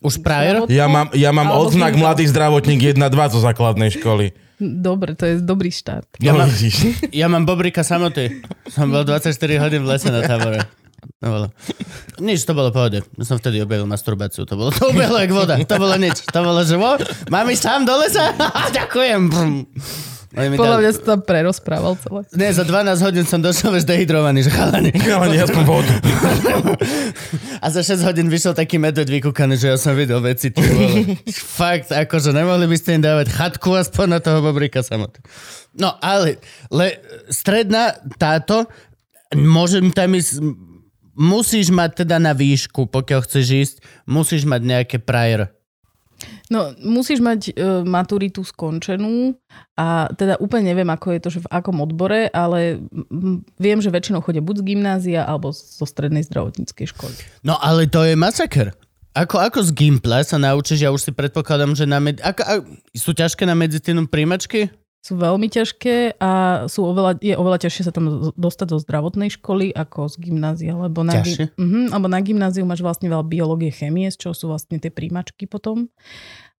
Už 0.00 0.18
prajer? 0.18 0.64
Ja 0.66 0.86
mám, 0.86 1.12
ja 1.12 1.28
mám 1.30 1.46
Alebo 1.46 1.68
odznak 1.68 1.92
mladý 1.94 2.24
zdravotník 2.24 2.80
1-2 2.90 3.02
zo 3.28 3.38
základnej 3.38 3.92
školy. 3.92 4.32
Dobre, 4.56 5.12
to 5.12 5.26
je 5.26 5.34
dobrý 5.38 5.68
štart. 5.68 6.06
Ja 6.16 6.32
No, 6.32 6.40
mám- 6.40 6.48
vidíš. 6.48 7.02
Ja 7.10 7.26
mám 7.26 7.42
Bobrika 7.42 7.82
samoty. 7.82 8.40
Som 8.66 8.88
bol 8.88 9.02
24 9.02 9.28
hodín 9.58 9.82
v 9.82 9.90
lese 9.90 10.08
na 10.08 10.22
tábore. 10.22 10.62
To 11.18 11.26
bolo. 11.26 11.46
Nič, 12.18 12.46
to 12.46 12.54
bolo 12.54 12.70
pohode. 12.70 13.02
Ja 13.02 13.24
som 13.26 13.34
vtedy 13.34 13.58
objavil 13.58 13.84
masturbáciu. 13.84 14.42
To 14.42 14.54
bolo, 14.54 14.70
to 14.70 14.86
ubehlo 14.88 15.18
jak 15.18 15.30
voda. 15.30 15.58
To 15.58 15.76
bolo 15.76 15.98
nič. 15.98 16.22
To 16.24 16.40
bolo, 16.40 16.62
že 16.62 16.78
vo, 16.78 16.94
mám 17.26 17.46
ísť 17.46 17.62
sám 17.62 17.80
do 17.82 17.94
lesa? 17.96 18.30
Ďakujem. 18.78 19.22
Brum. 20.32 20.40
Oni 20.40 20.48
mi 20.48 20.56
Podľa 20.56 20.70
dali- 20.72 20.82
mňa 20.82 20.92
sa 20.92 21.02
tam 21.04 21.20
prerozprával 21.20 21.92
celé. 22.00 22.20
Nie, 22.32 22.50
za 22.50 22.64
12 22.64 23.04
hodín 23.04 23.24
som 23.24 23.38
došiel 23.38 23.76
už 23.76 23.84
dehydrovaný, 23.84 24.42
že 24.42 24.50
chalani. 24.50 24.90
Ale 24.96 25.28
nie, 25.28 25.38
aspoň 25.38 25.62
vodu. 25.62 25.92
A 27.60 27.66
za 27.68 27.84
6 27.84 28.00
hodín 28.02 28.26
vyšiel 28.26 28.52
taký 28.52 28.80
medveď 28.80 29.12
vykúkaný, 29.12 29.54
že 29.54 29.70
ja 29.70 29.76
som 29.76 29.92
videl 29.92 30.18
veci. 30.18 30.48
Ty. 30.48 30.60
Fakt, 31.32 31.92
akože 31.92 32.32
nemohli 32.32 32.64
by 32.64 32.76
ste 32.76 32.96
im 32.96 33.02
dávať 33.04 33.28
chatku 33.30 33.76
aspoň 33.76 34.06
na 34.08 34.18
toho 34.18 34.40
bobrika 34.40 34.80
samotný. 34.80 35.20
No, 35.72 35.92
ale 36.00 36.40
le, 36.68 36.96
stredná 37.28 37.96
táto, 38.16 38.66
môžem 39.32 39.88
tam 39.88 40.12
ísť, 40.12 40.40
musíš 41.12 41.68
mať 41.68 42.04
teda 42.04 42.16
na 42.16 42.32
výšku, 42.32 42.88
pokiaľ 42.88 43.20
chceš 43.24 43.46
ísť, 43.52 43.74
musíš 44.04 44.42
mať 44.44 44.60
nejaké 44.64 44.96
prior. 44.96 45.52
No, 46.52 46.76
musíš 46.84 47.24
mať 47.24 47.40
e, 47.48 47.52
maturitu 47.88 48.44
skončenú 48.44 49.32
a 49.72 50.12
teda 50.12 50.36
úplne 50.36 50.68
neviem, 50.68 50.92
ako 50.92 51.16
je 51.16 51.20
to, 51.24 51.28
že 51.32 51.40
v 51.40 51.48
akom 51.48 51.80
odbore, 51.80 52.28
ale 52.28 52.84
viem, 53.56 53.80
že 53.80 53.88
väčšinou 53.88 54.20
chodia 54.20 54.44
buď 54.44 54.60
z 54.60 54.66
gymnázia 54.68 55.20
alebo 55.24 55.48
zo 55.56 55.88
strednej 55.88 56.20
zdravotníckej 56.28 56.92
školy. 56.92 57.16
No, 57.40 57.56
ale 57.56 57.88
to 57.88 58.04
je 58.04 58.12
masaker. 58.12 58.76
Ako, 59.12 59.40
ako 59.40 59.60
z 59.60 59.76
Gimpla 59.76 60.24
sa 60.24 60.40
naučíš, 60.40 60.84
ja 60.84 60.92
už 60.92 61.08
si 61.08 61.12
predpokladám, 61.12 61.76
že 61.76 61.84
na 61.88 62.00
med... 62.00 62.20
ako, 62.20 62.40
a, 62.44 62.54
sú 62.96 63.12
ťažké 63.12 63.44
na 63.44 63.52
medicínu 63.52 64.08
príjmačky? 64.08 64.72
Sú 65.02 65.18
veľmi 65.18 65.50
ťažké 65.50 66.22
a 66.22 66.64
sú 66.70 66.86
oveľa, 66.86 67.18
je 67.18 67.34
oveľa 67.34 67.66
ťažšie 67.66 67.90
sa 67.90 67.92
tam 67.92 68.30
dostať 68.38 68.66
do 68.70 68.78
zdravotnej 68.78 69.34
školy 69.34 69.74
ako 69.74 70.06
z 70.06 70.30
gymnázia, 70.30 70.78
lebo 70.78 71.02
na, 71.02 71.18
Ťažšie? 71.18 71.58
uh-huh, 71.58 71.90
alebo 71.90 72.06
na 72.06 72.22
gymnáziu 72.22 72.62
máš 72.62 72.86
vlastne 72.86 73.10
veľa 73.10 73.26
biológie, 73.26 73.74
chémie, 73.74 74.06
z 74.14 74.16
čoho 74.22 74.34
sú 74.38 74.46
vlastne 74.46 74.78
tie 74.78 74.94
príjmačky 74.94 75.50
potom. 75.50 75.90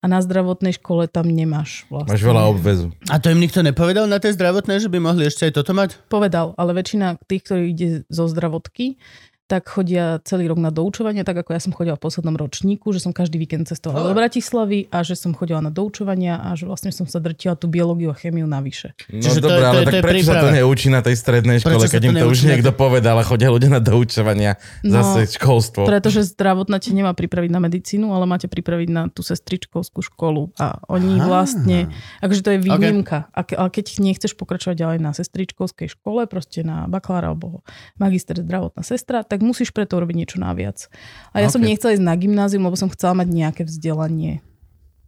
A 0.04 0.08
na 0.10 0.20
zdravotnej 0.20 0.76
škole 0.76 1.08
tam 1.08 1.32
nemáš 1.32 1.88
vlastne. 1.88 2.12
Máš 2.12 2.28
veľa 2.28 2.44
obvezu. 2.52 2.92
A 3.08 3.16
to 3.16 3.32
im 3.32 3.40
nikto 3.40 3.64
nepovedal 3.64 4.04
na 4.04 4.20
tej 4.20 4.36
zdravotnej, 4.36 4.76
že 4.76 4.92
by 4.92 5.00
mohli 5.00 5.24
ešte 5.24 5.48
aj 5.48 5.56
toto 5.56 5.72
mať? 5.72 5.96
Povedal, 6.12 6.52
ale 6.60 6.76
väčšina 6.76 7.24
tých, 7.24 7.48
ktorí 7.48 7.62
ide 7.72 7.88
zo 8.12 8.28
zdravotky, 8.28 9.00
tak 9.44 9.68
chodia 9.68 10.24
celý 10.24 10.48
rok 10.48 10.56
na 10.56 10.72
doučovanie, 10.72 11.20
tak 11.20 11.44
ako 11.44 11.52
ja 11.52 11.60
som 11.60 11.76
chodila 11.76 12.00
v 12.00 12.02
poslednom 12.08 12.32
ročníku, 12.32 12.96
že 12.96 13.04
som 13.04 13.12
každý 13.12 13.36
víkend 13.36 13.68
cestovala 13.68 14.10
do 14.10 14.16
Bratislavy 14.16 14.88
a 14.88 15.04
že 15.04 15.20
som 15.20 15.36
chodila 15.36 15.60
na 15.60 15.68
doučovania 15.68 16.40
a 16.40 16.56
že 16.56 16.64
vlastne 16.64 16.88
som 16.96 17.04
sa 17.04 17.20
drtila 17.20 17.52
tú 17.52 17.68
biológiu 17.68 18.08
a 18.08 18.16
chémiu 18.16 18.48
navyše. 18.48 18.96
No 19.12 19.20
Čiže 19.20 19.44
to 19.44 19.48
dobré, 19.52 19.60
to 19.60 19.68
ale 19.68 19.80
to 19.80 19.84
tak 19.84 19.94
je 19.94 20.02
prečo 20.02 20.24
sa 20.24 20.32
to 20.40 20.48
príprava. 20.48 20.56
neučí 20.56 20.88
na 20.88 21.00
tej 21.04 21.16
strednej 21.20 21.56
škole, 21.60 21.76
Prečo 21.76 21.92
keď 21.92 22.00
to 22.00 22.08
im 22.08 22.14
to 22.16 22.24
už 22.24 22.24
neučí 22.24 22.44
na 22.44 22.50
niekto 22.56 22.72
povedal 22.72 23.16
a 23.20 23.24
chodia 23.24 23.48
ľudia 23.52 23.68
na 23.68 23.80
doučovania 23.84 24.52
No, 24.80 25.00
zase 25.00 25.36
školstvo. 25.36 25.84
Pretože 25.84 26.24
zdravotná 26.24 26.80
ťa 26.80 26.92
nemá 26.96 27.12
pripraviť 27.12 27.50
na 27.52 27.60
medicínu, 27.60 28.16
ale 28.16 28.24
máte 28.24 28.48
pripraviť 28.48 28.88
na 28.88 29.02
tú 29.12 29.20
sestričkovskú 29.20 30.00
školu. 30.00 30.56
A 30.56 30.80
oni 30.88 31.20
Aha. 31.20 31.26
vlastne, 31.28 31.92
akože 32.24 32.40
to 32.40 32.50
je 32.56 32.58
výnimka. 32.64 33.28
Okay. 33.36 33.60
Ale 33.60 33.68
keď 33.68 34.00
nechceš 34.00 34.32
pokračovať 34.40 34.76
ďalej 34.76 34.98
na 35.04 35.12
sestričkovskej 35.12 35.92
škole, 35.92 36.24
proste 36.24 36.64
na 36.64 36.88
bakalára 36.88 37.32
alebo 37.32 37.60
magister 38.00 38.40
zdravotná 38.40 38.80
sestra, 38.86 39.26
tak 39.26 39.33
musíš 39.42 39.72
preto 39.72 39.96
robiť 39.96 40.14
niečo 40.14 40.36
naviac. 40.38 40.86
A 41.32 41.42
ja 41.42 41.48
som 41.50 41.58
Ok. 41.58 41.66
nechcela 41.66 41.96
ísť 41.96 42.04
na 42.04 42.14
gymnázium, 42.14 42.62
lebo 42.62 42.76
som 42.76 42.92
chcela 42.92 43.16
mať 43.16 43.28
nejaké 43.32 43.62
vzdelanie. 43.64 44.44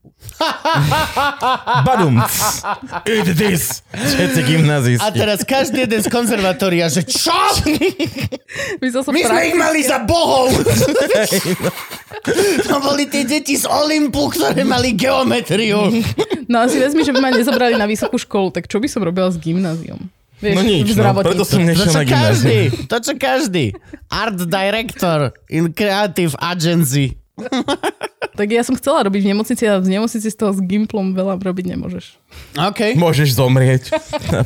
Badum. 1.87 2.23
Eat 3.07 3.29
this. 3.35 3.83
Všetci 3.91 4.41
gymnazisti. 4.47 5.03
A 5.03 5.11
teraz 5.11 5.43
každý 5.43 5.83
jeden 5.83 5.99
z 5.99 6.09
konzervatória, 6.09 6.87
že 6.87 7.03
čo? 7.03 7.35
Som 9.03 9.13
My 9.13 9.23
sme 9.27 9.41
ich 9.51 9.57
mali 9.59 9.83
za 9.83 9.99
bohov! 10.07 10.55
to 12.65 12.77
boli 12.81 13.11
tie 13.11 13.27
deti 13.27 13.59
z 13.59 13.67
Olympu, 13.67 14.31
ktoré 14.33 14.63
mali 14.63 14.95
geometriu. 14.95 15.91
No 16.47 16.65
a 16.65 16.71
si 16.71 16.79
vezmi, 16.79 17.03
že 17.03 17.13
by 17.13 17.21
ma 17.21 17.31
nezobrali 17.35 17.75
na 17.75 17.85
vysokú 17.85 18.17
školu, 18.17 18.55
tak 18.55 18.71
čo 18.71 18.79
by 18.79 18.89
som 18.89 19.03
robila 19.03 19.29
s 19.29 19.37
gymnáziom? 19.37 20.01
Vieš, 20.37 20.55
No 20.55 20.61
nič, 20.61 20.87
v 20.93 21.01
no, 21.01 21.17
preto 21.17 21.45
som 21.49 21.61
To 21.61 21.65
nešiel 21.65 21.89
čo 21.89 22.01
na 22.01 22.05
každý, 22.05 22.59
to 22.85 22.97
čo 23.01 23.13
každý. 23.17 23.65
Art 24.13 24.37
director 24.37 25.33
in 25.49 25.73
creative 25.73 26.37
agency. 26.37 27.17
Tak 28.37 28.49
ja 28.53 28.61
som 28.61 28.77
chcela 28.77 29.01
robiť 29.09 29.25
v 29.25 29.29
nemocnici 29.33 29.65
a 29.65 29.81
v 29.81 29.89
nemocnici 29.89 30.29
z 30.29 30.37
toho 30.37 30.53
s 30.53 30.61
Gimplom 30.61 31.17
veľa 31.17 31.41
robiť 31.41 31.73
nemôžeš. 31.73 32.21
OK. 32.53 32.97
Môžeš 33.01 33.33
zomrieť. 33.33 33.93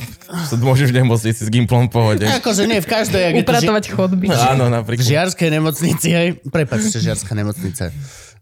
Môžeš 0.71 0.95
v 0.95 1.03
nemocnici 1.03 1.43
s 1.43 1.51
Gimplom 1.51 1.91
v 1.91 1.91
pohode. 1.91 2.23
Akože 2.23 2.71
nie 2.71 2.79
v 2.79 2.87
každej, 2.87 3.35
to 3.35 3.35
ži- 3.35 3.43
Upratovať 3.43 3.85
chodby. 3.91 4.27
Áno, 4.55 4.71
v 4.71 4.79
napríklad. 4.79 5.07
žiarskej 5.07 5.51
nemocnici, 5.51 6.09
hej. 6.15 6.29
Prepačte, 6.51 7.03
žiarská 7.03 7.35
nemocnica. 7.35 7.91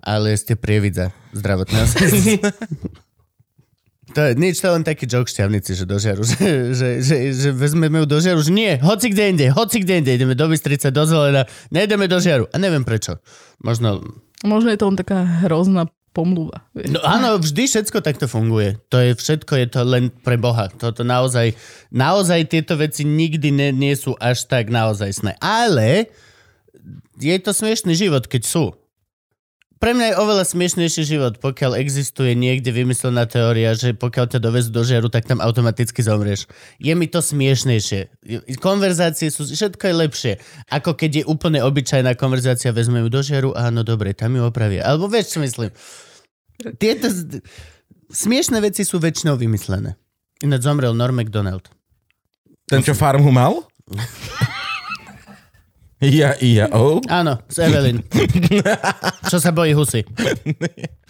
Ale 0.05 0.37
ste 0.37 0.53
prievidza 0.53 1.17
zdravotného. 1.33 1.89
To 4.17 4.21
je 4.25 4.31
nič, 4.41 4.65
to 4.65 4.73
je 4.73 4.75
len 4.81 4.85
taký 4.87 5.05
joke 5.05 5.29
šťavnici, 5.29 5.77
že 5.77 5.85
do 5.85 6.01
žiaru, 6.01 6.25
že, 6.33 6.73
že, 6.73 6.89
že, 7.05 7.17
že 7.37 7.49
vezmeme 7.53 8.01
ju 8.01 8.07
do 8.09 8.19
žiaru, 8.23 8.41
že 8.41 8.53
nie, 8.53 8.81
hoci 8.81 9.13
kde 9.13 9.25
inde, 9.37 9.47
hoci 9.53 9.85
kde 9.85 10.01
inde, 10.01 10.13
ideme 10.17 10.33
do 10.33 10.49
Bystrice, 10.49 10.89
do 10.89 11.05
Zelena, 11.05 11.45
nejdeme 11.69 12.09
do 12.09 12.17
žiaru. 12.17 12.49
A 12.53 12.57
neviem 12.57 12.89
prečo. 12.89 13.21
Možno 13.61 14.01
Možno 14.47 14.71
je 14.71 14.79
to 14.79 14.87
len 14.87 14.95
taká 14.95 15.27
hrozná 15.43 15.91
pomluva. 16.15 16.67
vieš. 16.75 16.95
No 16.95 17.03
áno, 17.03 17.39
vždy 17.39 17.67
všetko 17.67 17.99
takto 18.03 18.27
funguje. 18.31 18.79
To 18.91 19.03
je 19.03 19.15
všetko, 19.19 19.53
je 19.55 19.67
to 19.71 19.81
len 19.83 20.11
pre 20.11 20.39
Boha. 20.39 20.71
Toto 20.71 21.03
naozaj, 21.03 21.59
naozaj 21.91 22.47
tieto 22.51 22.79
veci 22.79 23.03
nikdy 23.03 23.51
ne, 23.51 23.69
nie 23.75 23.95
sú 23.99 24.15
až 24.19 24.47
tak 24.47 24.71
naozajstné. 24.71 25.39
Ale 25.43 26.11
je 27.19 27.37
to 27.43 27.51
smiešný 27.51 27.99
život, 27.99 28.27
keď 28.31 28.43
sú. 28.47 28.65
Pre 29.79 29.95
mňa 29.95 30.11
je 30.11 30.19
oveľa 30.19 30.45
smiešnejší 30.51 31.03
život, 31.07 31.39
pokiaľ 31.39 31.79
existuje 31.79 32.35
niekde 32.35 32.75
vymyslená 32.75 33.31
teória, 33.31 33.79
že 33.79 33.95
pokiaľ 33.95 34.27
ťa 34.35 34.41
dovezú 34.43 34.75
do 34.75 34.83
žiaru, 34.83 35.07
tak 35.07 35.31
tam 35.31 35.39
automaticky 35.39 36.03
zomrieš. 36.03 36.51
Je 36.83 36.91
mi 36.99 37.07
to 37.07 37.23
smiešnejšie. 37.23 38.11
Konverzácie 38.59 39.31
sú, 39.31 39.47
všetko 39.47 39.83
je 39.87 39.95
lepšie. 39.95 40.33
Ako 40.75 40.99
keď 40.99 41.23
je 41.23 41.25
úplne 41.31 41.63
obyčajná 41.63 42.19
konverzácia, 42.19 42.75
vezmeme 42.75 43.07
ju 43.07 43.11
do 43.11 43.23
žiaru, 43.23 43.55
áno, 43.55 43.87
dobre, 43.87 44.19
tam 44.19 44.35
ju 44.35 44.43
opravia. 44.43 44.83
Alebo 44.83 45.07
vieš, 45.07 45.39
čo 45.39 45.47
myslím. 45.47 45.71
Tieto 46.83 47.07
smiešné 48.11 48.59
veci 48.59 48.83
sú 48.83 48.99
väčšinou 48.99 49.39
vymyslené. 49.39 49.95
Ináč 50.43 50.67
zomrel 50.67 50.91
Norm 50.91 51.15
MacDonald. 51.15 51.71
Ten, 52.67 52.83
čo 52.83 52.99
farmu 52.99 53.31
mal? 53.31 53.63
Ja, 55.99 56.39
ja, 56.39 56.71
oh. 56.71 57.03
Áno, 57.11 57.43
z 57.51 57.67
Evelyn. 57.67 57.99
Čo 59.31 59.43
sa 59.43 59.51
bojí 59.51 59.75
husy. 59.75 60.07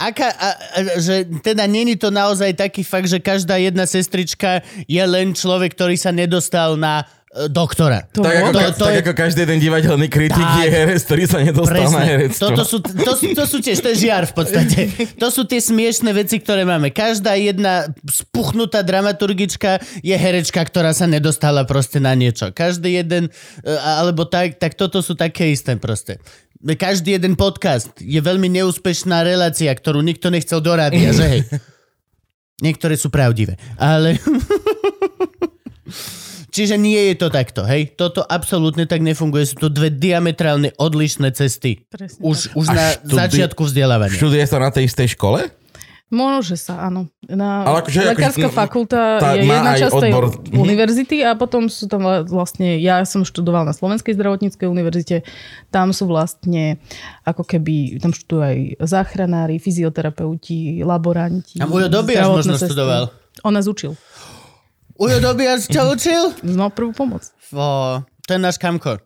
Aká, 0.01 0.33
a, 0.33 0.48
a, 0.57 0.79
že 0.96 1.29
teda 1.44 1.68
není 1.68 1.92
to 2.01 2.09
naozaj 2.09 2.57
taký 2.57 2.81
fakt, 2.88 3.05
že 3.05 3.20
každá 3.20 3.61
jedna 3.61 3.85
sestrička 3.85 4.64
je 4.88 5.05
len 5.05 5.37
človek, 5.37 5.77
ktorý 5.77 5.92
sa 6.01 6.09
nedostal 6.09 6.81
na 6.81 7.05
doktora. 7.46 8.11
To 8.11 8.27
Tak, 8.27 8.35
ako, 8.35 8.51
to- 8.51 8.59
to, 8.59 8.70
to 8.74 8.85
tak 8.85 8.94
je- 8.98 9.03
ako 9.07 9.12
každý 9.14 9.40
jeden 9.46 9.59
divadelný 9.62 10.07
kritik 10.11 10.42
Tak. 10.42 10.59
je 10.59 10.68
herec, 10.68 11.01
ktorý 11.07 11.22
sa 11.31 11.38
nedostal 11.38 11.87
na 11.94 12.03
herectvo. 12.03 12.42
Toto 12.51 12.62
sú, 12.66 12.77
to, 12.83 13.12
sú, 13.14 13.24
to 13.31 13.44
sú 13.46 13.57
tiež, 13.62 13.79
to 13.79 13.88
je 13.94 14.11
žiar 14.11 14.27
v 14.27 14.35
podstate. 14.35 14.81
To 15.22 15.31
sú 15.31 15.46
tie 15.46 15.62
smiešné 15.62 16.11
veci, 16.11 16.42
ktoré 16.42 16.66
máme. 16.66 16.90
Každá 16.90 17.38
jedna 17.38 17.87
spuchnutá 18.03 18.83
dramaturgička 18.83 19.79
je 20.03 20.16
herečka, 20.18 20.59
ktorá 20.59 20.90
sa 20.90 21.07
nedostala 21.07 21.62
proste 21.62 22.03
na 22.03 22.18
niečo. 22.18 22.51
Každý 22.51 22.98
jeden, 22.98 23.31
e, 23.62 23.70
alebo 23.70 24.27
tak, 24.27 24.59
tak 24.59 24.74
toto 24.74 24.98
sú 24.98 25.14
také 25.14 25.55
isté 25.55 25.79
proste. 25.79 26.18
Každý 26.59 27.14
jeden 27.14 27.38
podcast 27.38 27.94
je 28.03 28.18
veľmi 28.18 28.51
neúspešná 28.51 29.22
relácia, 29.22 29.70
ktorú 29.70 30.03
nikto 30.03 30.27
nechcel 30.35 30.59
dorábiť, 30.59 31.03
a 31.07 31.12
že 31.14 31.27
hej. 31.31 31.40
Niektoré 32.66 32.98
sú 32.98 33.14
pravdivé, 33.14 33.55
ale... 33.79 34.18
Čiže 36.59 36.75
nie 36.75 36.99
je 37.09 37.14
to 37.16 37.29
takto, 37.29 37.62
hej? 37.62 37.94
Toto 37.94 38.21
absolútne 38.21 38.83
tak 38.83 38.99
nefunguje. 39.01 39.47
Sú 39.47 39.57
to 39.57 39.68
dve 39.68 39.88
diametrálne 39.88 40.75
odlišné 40.75 41.31
cesty. 41.31 41.87
Presne 41.87 42.18
Už, 42.18 42.51
tak. 42.51 42.57
už 42.57 42.66
A 42.66 42.73
na 42.73 42.87
študi- 42.92 43.14
začiatku 43.14 43.62
vzdelávania. 43.62 44.12
Študuje 44.12 44.42
sa 44.42 44.59
na 44.59 44.68
tej 44.68 44.85
istej 44.85 45.14
škole? 45.14 45.47
Môže 46.09 46.57
sa, 46.57 46.83
áno. 46.83 47.12
Na, 47.23 47.62
Ale 47.62 47.85
akože- 47.85 48.01
lekárska 48.09 48.49
akože- 48.49 48.57
fakulta 48.57 49.01
tá 49.18 49.37
je 49.37 49.44
jedna 49.44 49.77
časť 49.77 49.92
tej 50.01 50.09
odbor. 50.11 50.25
Univerzity 50.57 51.16
a 51.21 51.37
potom 51.37 51.68
sú 51.68 51.85
tam 51.85 52.01
vla- 52.01 52.25
vlastne, 52.25 52.81
ja 52.81 53.05
som 53.05 53.23
študoval 53.23 53.62
na 53.62 53.71
Slovenskej 53.71 54.16
zdravotníckej 54.16 54.64
univerzite, 54.64 55.21
tam 55.68 55.92
sú 55.92 56.09
vlastne 56.09 56.81
ako 57.23 57.44
keby, 57.44 58.01
tam 58.01 58.11
študujú 58.11 58.40
aj 58.40 58.57
záchranári, 58.83 59.61
fyzioterapeuti, 59.61 60.81
laboranti. 60.81 61.61
A 61.61 61.68
Ujo 61.68 61.87
Dobiaš 61.87 62.25
zdravotné 62.25 62.37
možno 62.40 62.53
sestry. 62.57 62.68
študoval. 62.73 63.05
On 63.44 63.53
nás 63.53 63.68
učil. 63.68 63.92
Ujo 64.99 65.23
Dobiaš 65.23 65.71
ťa 65.71 65.95
učil? 65.95 66.35
Znal 66.43 66.75
prvú 66.75 66.91
pomoc. 66.91 67.23
Fó, 67.39 68.03
to 68.27 68.35
je 68.35 68.41
náš 68.43 68.59
kamko. 68.59 68.99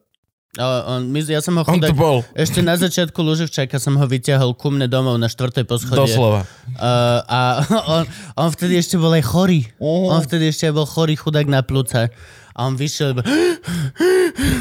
O, 0.57 0.69
on, 0.85 1.09
my, 1.09 1.21
ja 1.25 1.41
som 1.41 1.57
ho 1.57 1.65
On 1.65 1.81
chudák, 1.81 1.93
tu 1.93 1.97
bol. 1.97 2.21
ešte 2.37 2.61
na 2.61 2.77
začiatku 2.77 3.17
Luživčaka 3.25 3.81
som 3.81 3.97
ho 3.97 4.05
vyťahol 4.05 4.53
ku 4.53 4.69
mne 4.69 4.85
domov 4.85 5.17
na 5.17 5.29
štvrtej 5.29 5.65
poschodie. 5.65 5.97
Doslova. 5.97 6.45
Uh, 6.77 7.21
a 7.25 7.41
on, 8.01 8.05
on 8.37 8.49
vtedy 8.53 8.77
ešte 8.77 9.01
bol 9.01 9.13
aj 9.17 9.25
chorý. 9.25 9.69
On 9.81 10.21
vtedy 10.21 10.53
ešte 10.53 10.69
bol 10.73 10.85
chorý 10.85 11.17
chudák 11.17 11.49
na 11.49 11.65
plúca. 11.65 12.13
A 12.53 12.69
on 12.69 12.75
vyšiel 12.75 13.17
iba... 13.17 13.23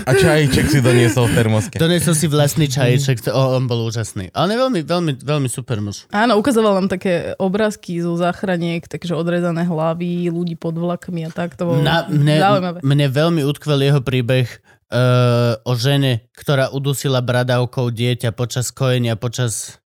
A 0.01 0.11
čajíček 0.17 0.67
si 0.67 0.79
doniesol 0.83 1.29
v 1.29 1.33
termoske. 1.37 1.75
Donesol 1.77 2.17
si 2.17 2.25
vlastný 2.27 2.67
čaječek, 2.67 3.21
to, 3.23 3.31
on 3.31 3.69
bol 3.69 3.85
úžasný. 3.87 4.33
Ale 4.33 4.57
veľmi, 4.57 4.81
veľmi, 4.83 5.11
veľmi 5.21 5.47
super 5.47 5.77
muž. 5.79 6.09
Áno, 6.11 6.35
ukazoval 6.35 6.75
nám 6.81 6.89
také 6.89 7.37
obrázky 7.37 8.01
zo 8.01 8.17
záchraniek, 8.17 8.83
takže 8.83 9.15
odrezané 9.15 9.63
hlavy, 9.63 10.27
ľudí 10.27 10.57
pod 10.57 10.75
vlakmi 10.75 11.23
a 11.23 11.31
tak. 11.31 11.55
To 11.55 11.71
bolo 11.71 11.79
Na, 11.85 12.09
mne, 12.09 12.35
zaujímavé. 12.41 12.77
mne 12.83 13.07
veľmi 13.07 13.41
utkvel 13.45 13.79
jeho 13.79 14.01
príbeh 14.03 14.49
uh, 14.91 15.55
o 15.63 15.73
žene, 15.77 16.27
ktorá 16.35 16.73
udusila 16.73 17.21
bradavkou 17.23 17.93
dieťa 17.93 18.33
počas 18.35 18.73
kojenia, 18.73 19.15
počas 19.15 19.79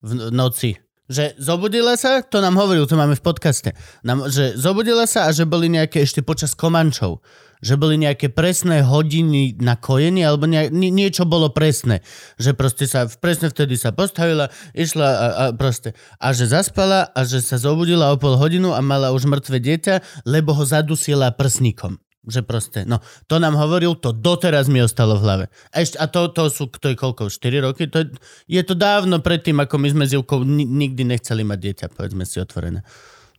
v 0.00 0.30
noci. 0.32 0.78
Že 1.06 1.38
zobudila 1.38 1.94
sa, 1.94 2.18
to 2.18 2.42
nám 2.42 2.58
hovoril, 2.58 2.82
to 2.90 2.98
máme 2.98 3.14
v 3.14 3.22
podcaste, 3.22 3.70
nám, 4.02 4.26
že 4.26 4.58
zobudila 4.58 5.06
sa 5.06 5.30
a 5.30 5.34
že 5.34 5.46
boli 5.46 5.70
nejaké 5.70 6.02
ešte 6.02 6.18
počas 6.18 6.58
komančov, 6.58 7.22
že 7.62 7.78
boli 7.78 7.94
nejaké 7.94 8.26
presné 8.28 8.82
hodiny 8.82 9.54
na 9.62 9.78
kojenie, 9.78 10.26
alebo 10.26 10.50
nie, 10.50 10.66
nie, 10.68 10.90
niečo 10.90 11.22
bolo 11.22 11.54
presné. 11.54 12.02
Že 12.42 12.50
proste 12.58 12.84
sa, 12.90 13.06
presne 13.06 13.48
vtedy 13.48 13.78
sa 13.78 13.94
postavila, 13.94 14.50
išla 14.74 15.06
a, 15.06 15.26
a 15.26 15.44
proste. 15.54 15.94
A 16.18 16.34
že 16.34 16.50
zaspala 16.50 17.06
a 17.14 17.22
že 17.22 17.38
sa 17.38 17.56
zobudila 17.56 18.10
o 18.10 18.18
pol 18.18 18.34
hodinu 18.34 18.74
a 18.74 18.82
mala 18.82 19.14
už 19.14 19.30
mŕtve 19.30 19.62
dieťa, 19.62 20.26
lebo 20.26 20.52
ho 20.58 20.64
zadusila 20.66 21.30
prsníkom. 21.32 22.02
Že 22.26 22.42
proste, 22.42 22.82
no, 22.82 22.98
to 23.30 23.38
nám 23.38 23.54
hovoril, 23.54 23.94
to 23.94 24.10
doteraz 24.10 24.66
mi 24.66 24.82
ostalo 24.82 25.14
v 25.14 25.22
hlave. 25.22 25.44
A, 25.70 25.86
ešte, 25.86 25.94
a 26.02 26.10
to, 26.10 26.26
to 26.34 26.50
sú, 26.50 26.66
to 26.66 26.90
je 26.90 26.98
koľko, 26.98 27.30
4 27.30 27.62
roky? 27.62 27.86
To 27.86 28.02
je, 28.02 28.06
je 28.50 28.62
to 28.66 28.74
dávno 28.74 29.22
predtým, 29.22 29.62
ako 29.62 29.78
my 29.78 29.88
sme 29.94 30.04
s 30.10 30.18
Ivkou 30.18 30.42
ni, 30.42 30.66
nikdy 30.66 31.06
nechceli 31.06 31.46
mať 31.46 31.58
dieťa, 31.62 31.86
povedzme 31.94 32.26
si 32.26 32.42
otvorené. 32.42 32.82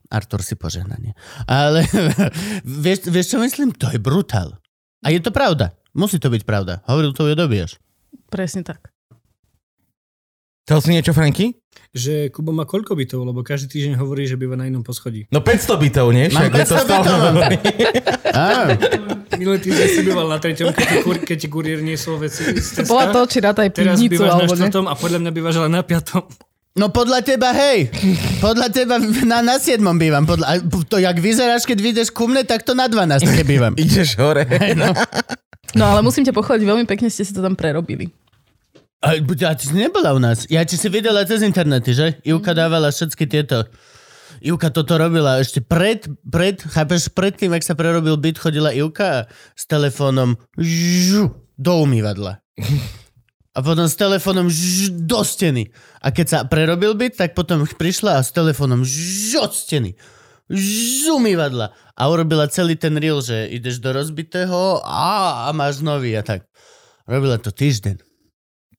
Artur 0.08 0.40
si 0.40 0.56
požehnanie. 0.56 1.20
Ale 1.52 1.84
vieš, 2.84 3.12
vieš, 3.12 3.36
čo 3.36 3.44
myslím? 3.44 3.76
To 3.76 3.92
je 3.92 4.00
brutál. 4.00 4.56
A 5.04 5.12
je 5.12 5.20
to 5.20 5.36
pravda. 5.36 5.76
Musí 5.92 6.16
to 6.16 6.32
byť 6.32 6.48
pravda. 6.48 6.80
Hovoril 6.88 7.12
to 7.12 7.28
Dobiaš. 7.28 7.76
Presne 8.32 8.64
tak. 8.64 8.97
Chcel 10.68 10.84
si 10.84 10.90
niečo, 10.92 11.16
Franky? 11.16 11.56
Že 11.96 12.28
Kubo 12.28 12.52
má 12.52 12.68
koľko 12.68 12.92
bytov, 12.92 13.24
lebo 13.24 13.40
každý 13.40 13.72
týždeň 13.72 14.04
hovorí, 14.04 14.28
že 14.28 14.36
býva 14.36 14.60
na 14.60 14.68
inom 14.68 14.84
poschodí. 14.84 15.24
No 15.32 15.40
500 15.40 15.80
bytov, 15.80 16.12
nie? 16.12 16.28
Mám 16.28 16.52
Však 16.52 16.52
to 16.52 16.60
500 16.60 16.68
stále 16.68 16.84
bytov, 16.84 17.16
mám. 17.16 17.24
hovorí. 17.32 17.58
Á, 18.36 18.46
Minulý 19.40 19.60
týždeň 19.64 19.88
si 19.88 20.02
býval 20.04 20.28
na 20.28 20.38
treťom, 20.44 20.76
keď 20.76 20.84
ti, 20.84 20.98
kur, 21.00 21.16
keď 21.24 21.38
ti 21.40 21.48
kuriér 21.48 21.80
niesol 21.80 22.20
veci 22.20 22.52
z 22.52 22.84
To 22.84 22.92
bola 22.92 23.16
to, 23.16 23.24
či 23.32 23.40
rátaj 23.40 23.72
Teraz 23.72 23.96
pivnicu, 23.96 24.20
bývaš 24.20 24.28
na 24.28 24.36
alebo 24.36 24.52
ne. 24.52 24.60
štvrtom 24.60 24.86
a 24.92 24.94
podľa 25.00 25.20
mňa 25.24 25.32
bývaš 25.32 25.56
ale 25.56 25.70
na 25.72 25.82
piatom. 25.88 26.24
No 26.76 26.86
podľa 26.92 27.20
teba, 27.24 27.50
hej. 27.56 27.88
Podľa 28.44 28.68
teba 28.68 29.00
na, 29.24 29.40
na 29.40 29.56
7 29.56 29.80
bývam. 29.96 30.28
Podľa, 30.28 30.46
a 30.46 30.54
to, 30.84 31.00
jak 31.00 31.16
vyzeráš, 31.16 31.64
keď 31.64 31.80
vyjdeš 31.80 32.08
ku 32.12 32.28
mne, 32.28 32.44
tak 32.44 32.68
to 32.68 32.76
na 32.76 32.92
12 32.92 33.24
bývam. 33.48 33.72
Ideš 33.80 34.20
hore. 34.20 34.44
No 35.74 35.84
ale 35.88 36.04
musím 36.04 36.28
ťa 36.28 36.36
pochváliť, 36.36 36.68
veľmi 36.68 36.84
pekne 36.84 37.08
ste 37.08 37.24
si 37.24 37.32
to 37.32 37.40
tam 37.40 37.56
prerobili. 37.56 38.12
A, 38.98 39.22
a 39.22 39.54
ty 39.54 39.64
si 39.70 39.76
nebola 39.78 40.18
u 40.18 40.20
nás. 40.20 40.50
Ja 40.50 40.66
ti 40.66 40.74
si 40.74 40.90
videla 40.90 41.22
cez 41.22 41.46
internety, 41.46 41.94
že? 41.94 42.18
Ivka 42.26 42.58
dávala 42.58 42.90
všetky 42.90 43.30
tieto... 43.30 43.70
Ivka 44.42 44.70
toto 44.70 44.98
robila 45.02 45.42
ešte 45.42 45.66
pred, 45.66 46.06
pred, 46.22 46.62
chápeš, 46.62 47.10
pred 47.10 47.34
tým, 47.34 47.58
ak 47.58 47.66
sa 47.66 47.74
prerobil 47.74 48.18
byt, 48.18 48.38
chodila 48.38 48.70
Ivka 48.70 49.30
s 49.58 49.66
telefónom 49.66 50.38
žu, 50.58 51.34
do 51.58 51.74
umývadla. 51.82 52.42
A 53.58 53.66
potom 53.66 53.90
s 53.90 53.98
telefónom 53.98 54.50
žu, 54.50 54.94
do 54.94 55.26
steny. 55.26 55.74
A 56.02 56.14
keď 56.14 56.26
sa 56.30 56.40
prerobil 56.46 56.94
byt, 56.94 57.18
tak 57.18 57.34
potom 57.34 57.66
prišla 57.66 58.22
a 58.22 58.26
s 58.26 58.30
telefónom 58.30 58.86
žu, 58.86 59.42
od 59.42 59.54
steny. 59.58 59.98
Z 60.54 61.10
umývadla. 61.10 61.74
A 61.98 62.02
urobila 62.06 62.46
celý 62.50 62.78
ten 62.78 62.94
reel, 62.98 63.22
že 63.26 63.50
ideš 63.50 63.82
do 63.82 63.90
rozbitého 63.90 64.86
a, 64.86 65.50
a 65.50 65.54
máš 65.54 65.82
nový 65.82 66.14
a 66.14 66.22
tak. 66.22 66.46
Robila 67.10 67.42
to 67.42 67.50
týždeň. 67.50 68.07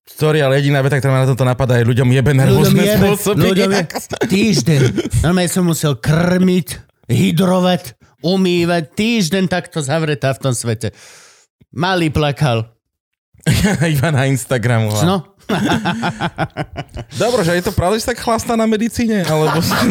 Sorry, 0.08 0.40
ale 0.40 0.58
jediná 0.58 0.80
veta, 0.80 0.96
ktorá 0.96 1.12
ma 1.12 1.22
na 1.22 1.28
toto 1.28 1.44
napadá, 1.44 1.76
je 1.76 1.84
ľuďom 1.84 2.08
jebe 2.08 2.32
na 2.32 2.48
Ľuďom 2.48 2.74
jebe, 2.74 3.06
spôsoby. 3.12 3.44
ľuďom 3.44 3.70
je 3.70 3.82
týždeň. 4.26 4.80
Normálne 5.22 5.52
som 5.52 5.62
musel 5.62 5.94
krmiť, 5.94 6.80
hydrovať, 7.06 7.94
umývať. 8.24 8.82
Týždeň 8.96 9.44
takto 9.46 9.78
zavretá 9.78 10.34
v 10.34 10.42
tom 10.42 10.52
svete. 10.56 10.90
Malý 11.70 12.08
plakal. 12.08 12.72
Iba 13.94 14.10
na 14.10 14.26
Instagramu. 14.26 14.90
No, 15.04 15.38
Dobre, 17.16 17.40
že 17.40 17.56
je 17.56 17.64
to 17.64 17.72
pravda, 17.72 17.96
že 17.96 18.12
tak 18.12 18.20
chlastá 18.20 18.52
na 18.52 18.68
medicíne? 18.68 19.24
Alebo 19.24 19.64
si, 19.64 19.72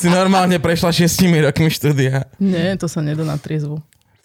si 0.00 0.06
normálne 0.10 0.58
prešla 0.58 0.90
šiestimi 0.90 1.38
rokmi 1.38 1.70
štúdia? 1.70 2.26
Nie, 2.42 2.74
to 2.74 2.90
sa 2.90 2.98
nedá 2.98 3.22
na 3.22 3.38
triezvu. 3.38 3.78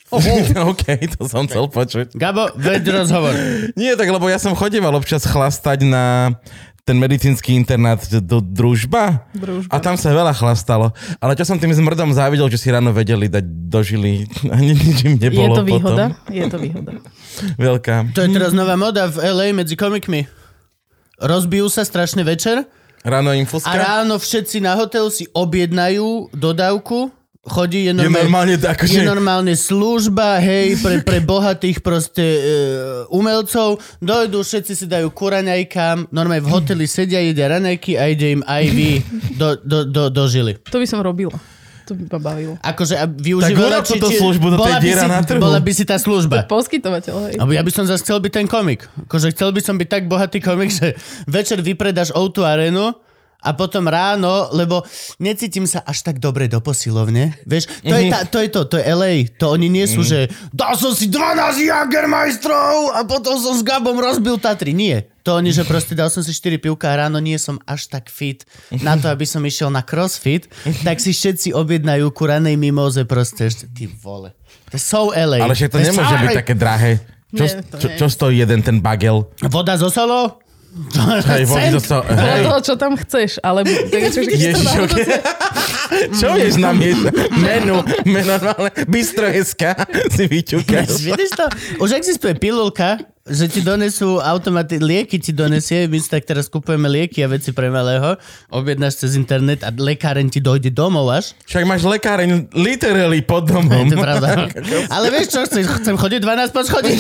OK, 0.70 0.86
to 1.12 1.26
som 1.26 1.46
chcel 1.46 1.66
počuť. 1.66 2.14
Gabo, 2.14 2.54
veď 2.54 2.84
rozhovor. 2.96 3.34
Nie, 3.80 3.94
tak 3.94 4.08
lebo 4.08 4.26
ja 4.26 4.38
som 4.38 4.54
chodieval 4.54 4.94
občas 4.94 5.24
chlastať 5.24 5.84
na 5.84 6.38
ten 6.82 6.94
medicínsky 6.96 7.50
internát 7.52 7.98
do 8.22 8.38
družba 8.38 9.26
Družba. 9.34 9.74
a 9.74 9.82
tam 9.82 9.98
sa 9.98 10.14
veľa 10.14 10.30
chlastalo. 10.32 10.94
Ale 11.18 11.34
čo 11.34 11.42
som 11.42 11.58
tým 11.58 11.74
zmrdom 11.74 12.14
závidel, 12.14 12.46
že 12.46 12.62
si 12.62 12.70
ráno 12.70 12.94
vedeli 12.94 13.26
dať 13.26 13.42
do 13.42 13.80
žily 13.82 14.30
a 14.54 14.62
ni- 14.62 14.78
nič 14.78 15.02
im 15.04 15.18
Je 15.18 15.26
nebolo 15.26 15.56
to 15.56 15.64
výhoda? 15.66 16.14
potom. 16.14 16.30
Je 16.30 16.46
to 16.46 16.58
výhoda. 16.62 16.92
Veľká. 17.58 18.14
To 18.14 18.22
je 18.22 18.30
teraz 18.30 18.54
nová 18.54 18.78
moda 18.78 19.10
v 19.10 19.18
LA 19.18 19.48
medzi 19.52 19.74
komikmi. 19.74 20.30
Rozbijú 21.18 21.66
sa 21.68 21.82
strašne 21.82 22.22
večer 22.22 22.70
Ráno 23.02 23.30
a 23.30 23.36
im 23.36 23.46
fuska. 23.46 23.70
ráno 23.72 24.18
všetci 24.18 24.60
na 24.60 24.74
hotel 24.76 25.10
si 25.10 25.26
objednajú 25.28 26.30
dodávku. 26.32 27.10
Chodí, 27.46 27.86
je 27.86 27.94
Je 27.94 27.98
normálne, 27.98 28.26
normálne 28.26 28.56
tak, 28.58 28.90
je 28.90 29.00
že... 29.00 29.06
normálne 29.06 29.54
služba, 29.54 30.42
hej, 30.42 30.82
pre, 30.82 31.06
pre 31.06 31.22
bohatých 31.22 31.78
proste 31.86 32.26
e, 32.26 32.42
umelcov. 33.14 33.78
Dojdú, 34.02 34.42
všetci 34.42 34.74
si 34.74 34.86
dajú 34.90 35.14
kuraňajkám, 35.14 36.10
normálne 36.10 36.42
v 36.42 36.50
hoteli 36.50 36.90
sedia, 36.90 37.22
jedia 37.22 37.46
raňajky 37.46 38.02
a 38.02 38.10
ide 38.10 38.34
im 38.34 38.42
IV 38.42 39.06
do, 39.38 39.62
do, 39.62 39.78
do, 39.86 40.04
do 40.10 40.24
žily. 40.26 40.58
To 40.74 40.82
by 40.82 40.90
som 40.90 41.06
robila. 41.06 41.38
To 41.86 41.94
by 41.94 42.10
ma 42.10 42.18
bavilo. 42.18 42.54
Akože 42.66 42.98
a 42.98 43.06
využívala... 43.06 43.78
urob 43.78 43.86
túto 43.86 44.10
službu 44.10 44.46
do 44.50 44.58
tej 44.66 44.74
diera 44.82 45.06
si, 45.06 45.10
na 45.14 45.22
trhu. 45.22 45.38
Bola 45.38 45.62
by 45.62 45.70
si 45.70 45.86
tá 45.86 46.02
služba. 46.02 46.50
Poskytovateľ, 46.50 47.14
hej. 47.30 47.34
Alebo 47.38 47.54
ja 47.54 47.62
by 47.62 47.70
som 47.70 47.86
zase 47.86 48.02
chcel 48.02 48.18
byť 48.26 48.32
ten 48.42 48.48
komik. 48.50 48.90
Akože 49.06 49.30
chcel 49.38 49.54
by 49.54 49.62
som 49.62 49.78
byť 49.78 49.86
tak 49.86 50.04
bohatý 50.10 50.42
komik, 50.42 50.74
že 50.74 50.98
večer 51.30 51.62
vypredáš 51.62 52.10
O2 52.18 52.42
arenu 52.42 52.98
a 53.46 53.54
potom 53.54 53.86
ráno, 53.86 54.50
lebo 54.50 54.82
necítim 55.22 55.70
sa 55.70 55.86
až 55.86 56.02
tak 56.02 56.18
dobre 56.18 56.50
do 56.50 56.58
posilovne. 56.66 57.38
Vieš, 57.46 57.86
to, 57.86 57.94
je, 57.94 58.04
tá, 58.10 58.20
to 58.26 58.38
je 58.42 58.50
to, 58.50 58.62
to 58.66 58.76
je 58.82 58.84
LA. 58.90 59.30
To 59.38 59.54
oni 59.54 59.70
nie 59.70 59.86
sú, 59.86 60.02
že 60.02 60.26
dal 60.50 60.74
som 60.74 60.98
si 60.98 61.06
12 61.06 61.70
Jagermeistrov 61.70 62.98
a 62.98 63.06
potom 63.06 63.38
som 63.38 63.54
s 63.54 63.62
Gabom 63.62 64.02
rozbil 64.02 64.42
Tatry. 64.42 64.74
Nie. 64.74 65.06
To 65.26 65.42
oni, 65.42 65.50
že 65.54 65.66
proste 65.66 65.98
dal 65.98 66.10
som 66.10 66.22
si 66.22 66.34
4 66.34 66.62
pivka 66.62 66.90
a 66.90 67.06
ráno 67.06 67.18
nie 67.18 67.38
som 67.42 67.58
až 67.66 67.90
tak 67.90 68.14
fit 68.14 68.46
na 68.86 68.94
to, 68.94 69.10
aby 69.10 69.26
som 69.26 69.42
išiel 69.42 69.74
na 69.74 69.82
crossfit, 69.82 70.46
tak 70.86 71.02
si 71.02 71.14
všetci 71.18 71.50
objednajú 71.54 72.10
kuranej 72.14 72.58
mimoze 72.58 73.06
proste. 73.10 73.50
Ty 73.50 73.86
vole. 74.02 74.38
To 74.70 74.78
so 74.78 75.10
LA. 75.14 75.42
Ale 75.42 75.58
však 75.58 75.70
to 75.74 75.78
je 75.82 75.86
nemôže 75.90 76.14
so 76.14 76.22
byť 76.22 76.38
také 76.46 76.54
drahé. 76.54 76.92
Čo, 77.36 77.44
Nie, 77.44 77.52
to 77.68 77.76
čo, 77.82 77.88
čo 78.00 78.06
stojí 78.08 78.38
jeden 78.40 78.62
ten 78.62 78.78
bagel? 78.80 79.28
Voda 79.50 79.76
zo 79.76 79.90
solou? 79.90 80.45
Hej, 80.76 81.44
vody. 81.48 81.80
Podľa 81.80 82.36
Hej. 82.36 82.44
toho, 82.44 82.60
čo 82.60 82.74
tam 82.76 82.94
chceš, 83.00 83.40
ale... 83.40 83.64
Ježiš, 83.96 84.60
ok. 84.84 84.98
Čo 86.20 86.36
vieš 86.36 86.60
na 86.60 86.76
miešať? 86.76 87.14
Menu, 87.40 87.80
menu 88.04 88.28
normálne, 88.28 88.74
bistro.sk 88.90 89.64
si 90.12 90.24
vyťukáš. 90.28 91.08
Vidíš 91.08 91.32
to? 91.38 91.46
Už 91.80 91.96
existuje 91.96 92.36
pilulka, 92.36 93.00
že 93.24 93.48
ti 93.48 93.62
donesú 93.64 94.20
automaty, 94.20 94.82
lieky 94.82 95.22
ti 95.22 95.32
donesie, 95.32 95.88
my 95.88 95.96
si 95.96 96.10
tak 96.12 96.28
teraz 96.28 96.52
kupujeme 96.52 96.90
lieky 96.92 97.24
a 97.24 97.32
veci 97.32 97.56
pre 97.56 97.72
malého, 97.72 98.18
objednáš 98.52 99.06
cez 99.06 99.16
internet 99.16 99.64
a 99.64 99.72
lekáren 99.72 100.28
ti 100.28 100.44
dojde 100.44 100.74
domov 100.74 101.08
až. 101.14 101.38
Však 101.48 101.64
máš 101.64 101.88
lekáreň 101.88 102.52
literally 102.52 103.24
pod 103.24 103.48
Je 103.50 103.54
domom. 103.56 103.88
to 103.88 103.96
pravda. 103.96 104.52
Ale 104.92 105.08
vieš 105.14 105.38
čo, 105.38 105.40
chcem, 105.48 105.64
chcem 105.64 105.96
chodiť 105.96 106.20
12 106.20 106.52
po 106.52 106.62
schodí. 106.68 106.94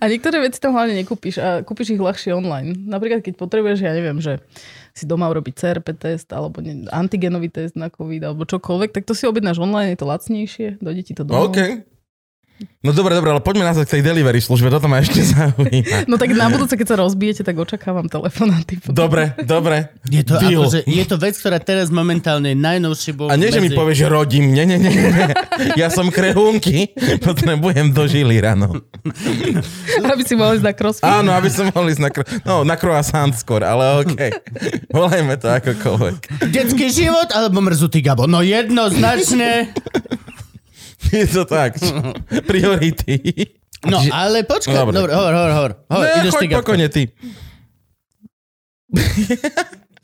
A 0.00 0.08
niektoré 0.08 0.40
veci 0.42 0.58
tam 0.60 0.76
hlavne 0.76 0.96
nekúpiš 0.98 1.36
a 1.40 1.60
kúpiš 1.62 1.94
ich 1.96 2.02
ľahšie 2.02 2.32
online. 2.32 2.74
Napríklad, 2.76 3.24
keď 3.24 3.34
potrebuješ, 3.36 3.84
ja 3.84 3.92
neviem, 3.92 4.18
že 4.20 4.40
si 4.92 5.08
doma 5.08 5.28
urobiť 5.32 5.54
CRP 5.56 5.88
test 5.96 6.28
alebo 6.32 6.60
ne, 6.60 6.88
antigenový 6.92 7.48
test 7.48 7.76
na 7.76 7.88
COVID 7.88 8.28
alebo 8.28 8.44
čokoľvek, 8.44 8.92
tak 8.92 9.08
to 9.08 9.16
si 9.16 9.24
objednáš 9.24 9.60
online, 9.60 9.96
je 9.96 10.00
to 10.00 10.06
lacnejšie, 10.08 10.68
dojde 10.80 11.02
ti 11.04 11.12
to 11.16 11.24
domov. 11.24 11.52
OK. 11.52 11.91
No 12.82 12.90
dobre, 12.90 13.14
dobre, 13.14 13.30
ale 13.30 13.42
poďme 13.42 13.62
na 13.62 13.72
k 13.74 13.86
tej 13.86 14.02
delivery 14.02 14.42
službe, 14.42 14.66
toto 14.70 14.90
ma 14.90 14.98
ešte 14.98 15.22
zaujíma. 15.32 16.10
No 16.10 16.18
tak 16.18 16.34
na 16.34 16.50
budúce, 16.50 16.74
keď 16.74 16.86
sa 16.86 16.96
rozbijete, 16.98 17.42
tak 17.46 17.54
očakávam 17.54 18.10
telefonáty. 18.10 18.82
Dobre, 19.02 19.34
dobre. 19.46 19.94
Je 20.06 20.22
to, 20.22 20.36
Deal. 20.38 20.62
akože, 20.66 20.84
je 20.84 21.04
to 21.06 21.16
vec, 21.16 21.34
ktorá 21.38 21.58
teraz 21.58 21.88
momentálne 21.88 22.52
je 22.52 22.58
najnovší 22.58 23.10
bol 23.16 23.26
A 23.30 23.38
nie, 23.40 23.48
že 23.48 23.62
mi 23.62 23.72
povieš, 23.72 24.04
že 24.04 24.08
rodím. 24.10 24.52
Nie, 24.52 24.68
nie, 24.68 24.78
nie. 24.78 24.90
nie. 24.90 25.32
Ja 25.80 25.88
som 25.88 26.12
krehúnky, 26.12 26.92
potrebujem 27.22 27.94
do 27.94 28.04
žily 28.04 28.42
ráno. 28.42 28.82
Aby 30.04 30.22
si 30.26 30.34
mohli 30.36 30.60
ísť 30.60 30.66
na 30.66 30.74
crossfit. 30.74 31.06
Áno, 31.06 31.30
aby 31.32 31.48
som 31.48 31.70
mohol 31.70 31.88
ísť 31.88 32.02
na, 32.02 32.10
kro... 32.12 32.22
no, 32.44 32.54
na 32.66 32.76
croissant 32.76 33.32
skôr, 33.32 33.64
ale 33.64 34.04
OK. 34.04 34.18
Volajme 34.92 35.34
to 35.40 35.48
akokoľvek. 35.48 36.18
Detský 36.52 36.92
život 36.92 37.32
alebo 37.32 37.64
mrzutý 37.64 38.04
Gabo? 38.04 38.28
No 38.28 38.44
jednoznačne. 38.44 39.72
Je 41.12 41.26
to 41.26 41.42
tak. 41.44 41.74
Priority. 42.50 43.18
No, 43.82 43.98
ale 44.14 44.46
počkaj, 44.46 44.70
No, 44.72 44.86
dobre. 44.86 44.94
dobre, 44.94 45.12
hovor, 45.12 45.32
hovor, 45.34 45.52
hovor. 45.52 45.72
hovor 45.90 46.06
Ne, 46.06 46.14
ideš 46.22 46.32
ty, 46.38 46.46
choď 46.46 46.54
pokojne 46.54 46.88
ty. 46.88 47.02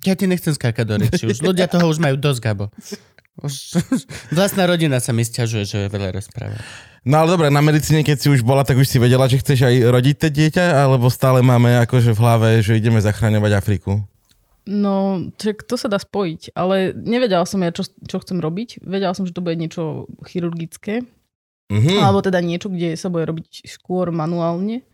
Ja 0.07 0.15
ti 0.15 0.31
nechcem 0.31 0.55
skákať 0.55 0.85
do 0.87 0.95
reči. 0.97 1.27
Už 1.27 1.43
ľudia 1.43 1.67
toho 1.67 1.91
už 1.91 1.99
majú 1.99 2.15
dosť, 2.15 2.41
Gabo. 2.41 2.71
Už, 3.39 3.83
vlastná 4.31 4.65
rodina 4.65 5.03
sa 5.03 5.11
mi 5.11 5.27
stiažuje, 5.27 5.67
že 5.67 5.77
je 5.85 5.89
veľa 5.91 6.15
rozpráva. 6.15 6.55
No 7.03 7.23
ale 7.23 7.35
dobre, 7.35 7.47
na 7.51 7.59
medicíne, 7.59 8.07
keď 8.07 8.17
si 8.17 8.29
už 8.31 8.41
bola, 8.43 8.63
tak 8.63 8.79
už 8.79 8.87
si 8.87 9.03
vedela, 9.03 9.27
že 9.27 9.43
chceš 9.43 9.67
aj 9.67 9.75
rodiť 9.91 10.17
to 10.17 10.29
dieťa, 10.31 10.65
alebo 10.81 11.11
stále 11.11 11.43
máme 11.43 11.83
akože 11.83 12.15
v 12.15 12.19
hlave, 12.19 12.49
že 12.63 12.79
ideme 12.79 13.03
zachraňovať 13.03 13.53
Afriku? 13.59 14.07
No, 14.69 15.25
čak 15.41 15.65
to 15.65 15.81
sa 15.81 15.89
dá 15.89 15.97
spojiť, 15.97 16.53
ale 16.53 16.93
nevedela 16.93 17.49
som 17.49 17.65
ja, 17.65 17.73
čo, 17.73 17.89
čo 18.05 18.21
chcem 18.21 18.37
robiť. 18.37 18.85
Vedela 18.85 19.17
som, 19.17 19.25
že 19.25 19.33
to 19.33 19.41
bude 19.41 19.57
niečo 19.57 20.05
chirurgické, 20.29 21.09
Mhm. 21.69 22.01
alebo 22.01 22.25
teda 22.25 22.41
niečo, 22.41 22.73
kde 22.73 22.97
sa 22.97 23.13
bude 23.13 23.29
robiť 23.29 23.69
skôr 23.69 24.09
manuálne. 24.09 24.89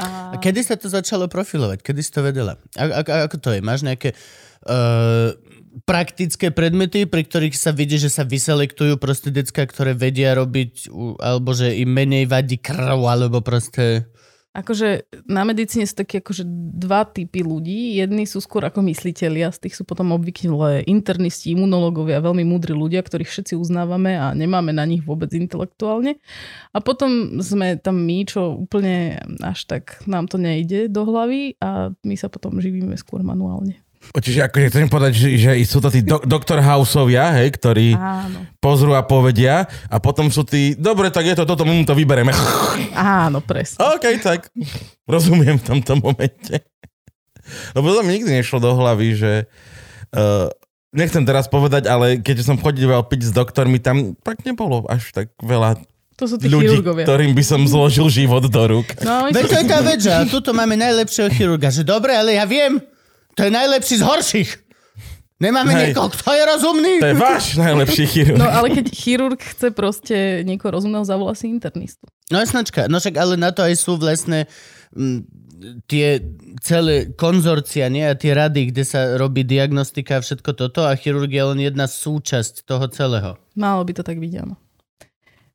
A 0.00 0.40
kedy 0.40 0.64
sa 0.64 0.80
to 0.80 0.88
začalo 0.88 1.28
profilovať? 1.28 1.84
Kedy 1.84 2.00
si 2.00 2.08
to 2.08 2.24
vedela? 2.24 2.56
A, 2.72 3.04
a, 3.04 3.28
ako 3.28 3.36
to 3.36 3.52
je? 3.52 3.60
Máš 3.60 3.84
nejaké 3.84 4.16
uh, 4.64 5.36
praktické 5.84 6.48
predmety, 6.48 7.04
pri 7.04 7.28
ktorých 7.28 7.52
sa 7.52 7.76
vidí, 7.76 8.00
že 8.00 8.08
sa 8.08 8.24
vyselektujú 8.24 8.96
proste 8.96 9.28
decka, 9.28 9.68
ktoré 9.68 9.92
vedia 9.92 10.32
robiť, 10.32 10.88
alebo 11.20 11.52
že 11.52 11.76
im 11.76 11.92
menej 11.92 12.24
vadí 12.24 12.56
krv, 12.56 12.96
alebo 13.04 13.44
proste... 13.44 14.08
Akože 14.50 15.06
na 15.30 15.46
medicíne 15.46 15.86
sú 15.86 16.02
také 16.02 16.18
akože 16.18 16.42
dva 16.74 17.06
typy 17.06 17.46
ľudí. 17.46 17.94
Jedni 17.94 18.26
sú 18.26 18.42
skôr 18.42 18.66
ako 18.66 18.82
mysliteľia, 18.82 19.54
z 19.54 19.66
tých 19.66 19.78
sú 19.78 19.86
potom 19.86 20.10
obvykle 20.10 20.82
internisti, 20.90 21.54
imunológovia, 21.54 22.18
veľmi 22.18 22.42
múdri 22.42 22.74
ľudia, 22.74 23.06
ktorých 23.06 23.30
všetci 23.30 23.54
uznávame 23.54 24.18
a 24.18 24.34
nemáme 24.34 24.74
na 24.74 24.82
nich 24.90 25.06
vôbec 25.06 25.30
intelektuálne. 25.30 26.18
A 26.74 26.82
potom 26.82 27.38
sme 27.38 27.78
tam 27.78 28.02
my, 28.02 28.26
čo 28.26 28.58
úplne 28.58 29.22
až 29.38 29.70
tak 29.70 30.02
nám 30.10 30.26
to 30.26 30.34
nejde 30.34 30.90
do 30.90 31.06
hlavy 31.06 31.54
a 31.62 31.94
my 32.02 32.14
sa 32.18 32.26
potom 32.26 32.58
živíme 32.58 32.98
skôr 32.98 33.22
manuálne. 33.22 33.78
Čiže 34.00 34.48
akože 34.48 34.66
chcem 34.72 34.88
povedať, 34.90 35.12
že, 35.12 35.28
že 35.36 35.50
sú 35.68 35.78
to 35.78 35.92
tí 35.92 36.00
do, 36.02 36.18
doktor 36.24 36.58
Houseovia, 36.58 37.36
hej, 37.36 37.52
ktorí 37.54 37.94
Áno. 37.94 38.48
pozrú 38.58 38.96
a 38.96 39.04
povedia 39.04 39.68
a 39.86 39.96
potom 40.00 40.32
sú 40.32 40.42
tí, 40.42 40.74
dobre, 40.74 41.12
tak 41.12 41.28
je 41.28 41.36
to 41.36 41.44
toto, 41.44 41.62
my 41.62 41.76
mu 41.76 41.84
to 41.84 41.94
vybereme. 41.94 42.32
Áno, 42.96 43.38
presne. 43.44 43.78
OK, 43.78 44.18
tak 44.24 44.50
rozumiem 45.04 45.60
v 45.60 45.64
tomto 45.64 46.00
momente. 46.00 46.64
Lebo 47.76 47.92
to 47.92 48.00
mi 48.02 48.18
nikdy 48.18 48.40
nešlo 48.40 48.58
do 48.58 48.72
hlavy, 48.74 49.14
že 49.14 49.32
uh, 50.16 50.48
nechcem 50.90 51.22
teraz 51.22 51.46
povedať, 51.46 51.86
ale 51.86 52.18
keď 52.18 52.42
som 52.42 52.56
chodíval 52.58 53.06
piť 53.06 53.30
s 53.30 53.32
doktormi, 53.36 53.78
tam 53.78 54.18
tak 54.26 54.42
nebolo 54.42 54.86
až 54.90 55.12
tak 55.14 55.30
veľa 55.38 55.78
To 56.18 56.24
sú 56.26 56.36
tí 56.40 56.50
ľudí, 56.50 56.72
chirurgovia. 56.72 57.04
ktorým 57.06 57.32
by 57.36 57.44
som 57.46 57.60
zložil 57.68 58.10
život 58.10 58.42
do 58.48 58.62
rúk. 58.64 58.90
No, 59.06 59.30
Veď 59.30 59.44
to 59.44 59.56
je 59.60 59.66
tá 59.70 59.78
vec, 59.84 59.98
že 60.02 60.10
a 60.10 60.24
tuto 60.26 60.50
máme 60.50 60.74
najlepšieho 60.74 61.30
chirurga. 61.30 61.70
Že 61.70 61.84
dobre, 61.86 62.12
ale 62.16 62.36
ja 62.36 62.44
viem, 62.44 62.82
to 63.36 63.40
je 63.46 63.50
najlepší 63.50 63.94
z 64.00 64.04
horších. 64.04 64.50
Nemáme 65.40 65.72
Hej. 65.72 65.96
niekoho, 65.96 66.12
kto 66.12 66.36
je 66.36 66.42
rozumný. 66.44 66.94
To 67.00 67.10
je 67.10 67.16
váš 67.16 67.44
najlepší 67.56 68.04
chirurg. 68.04 68.36
No 68.36 68.44
ale 68.44 68.76
keď 68.76 68.86
chirurg 68.92 69.40
chce 69.40 69.72
proste 69.72 70.44
niekoho 70.44 70.76
rozumného, 70.76 71.00
zavolá 71.08 71.32
si 71.32 71.48
internistu. 71.48 72.04
No 72.28 72.44
jasnačka, 72.44 72.92
no 72.92 73.00
však 73.00 73.16
ale 73.16 73.40
na 73.40 73.48
to 73.48 73.64
aj 73.64 73.72
sú 73.72 73.96
vlastne 73.96 74.44
m, 74.92 75.24
tie 75.88 76.20
celé 76.60 77.16
konzorcia, 77.16 77.88
nie? 77.88 78.04
A 78.04 78.12
tie 78.12 78.36
rady, 78.36 78.68
kde 78.68 78.84
sa 78.84 79.16
robí 79.16 79.40
diagnostika 79.40 80.20
a 80.20 80.24
všetko 80.24 80.52
toto 80.52 80.84
a 80.84 80.92
chirurgia 80.92 81.48
je 81.48 81.50
len 81.56 81.60
jedna 81.72 81.88
súčasť 81.88 82.68
toho 82.68 82.84
celého. 82.92 83.40
Malo 83.56 83.80
by 83.80 83.96
to 83.96 84.04
tak 84.04 84.20
byť, 84.20 84.32
áno. 84.44 84.60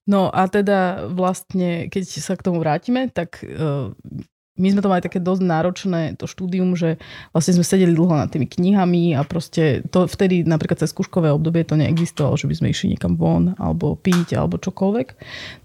No 0.09 0.33
a 0.33 0.49
teda 0.49 1.09
vlastne, 1.13 1.93
keď 1.93 2.03
sa 2.09 2.33
k 2.38 2.45
tomu 2.45 2.61
vrátime, 2.61 3.09
tak 3.09 3.41
uh, 3.41 3.93
my 4.55 4.67
sme 4.71 4.79
to 4.79 4.87
mali 4.87 5.03
také 5.03 5.19
dosť 5.19 5.43
náročné, 5.43 6.01
to 6.15 6.25
štúdium, 6.25 6.79
že 6.79 6.95
vlastne 7.35 7.59
sme 7.59 7.65
sedeli 7.67 7.91
dlho 7.91 8.15
nad 8.15 8.31
tými 8.31 8.47
knihami 8.47 9.11
a 9.13 9.27
proste 9.27 9.83
to 9.91 10.07
vtedy 10.07 10.47
napríklad 10.47 10.79
cez 10.79 10.95
skúškové 10.95 11.27
obdobie 11.27 11.67
to 11.67 11.75
neexistovalo, 11.75 12.39
že 12.39 12.47
by 12.47 12.55
sme 12.55 12.67
išli 12.71 12.95
niekam 12.95 13.19
von 13.19 13.51
alebo 13.59 13.99
piť 13.99 14.39
alebo 14.39 14.55
čokoľvek. 14.55 15.07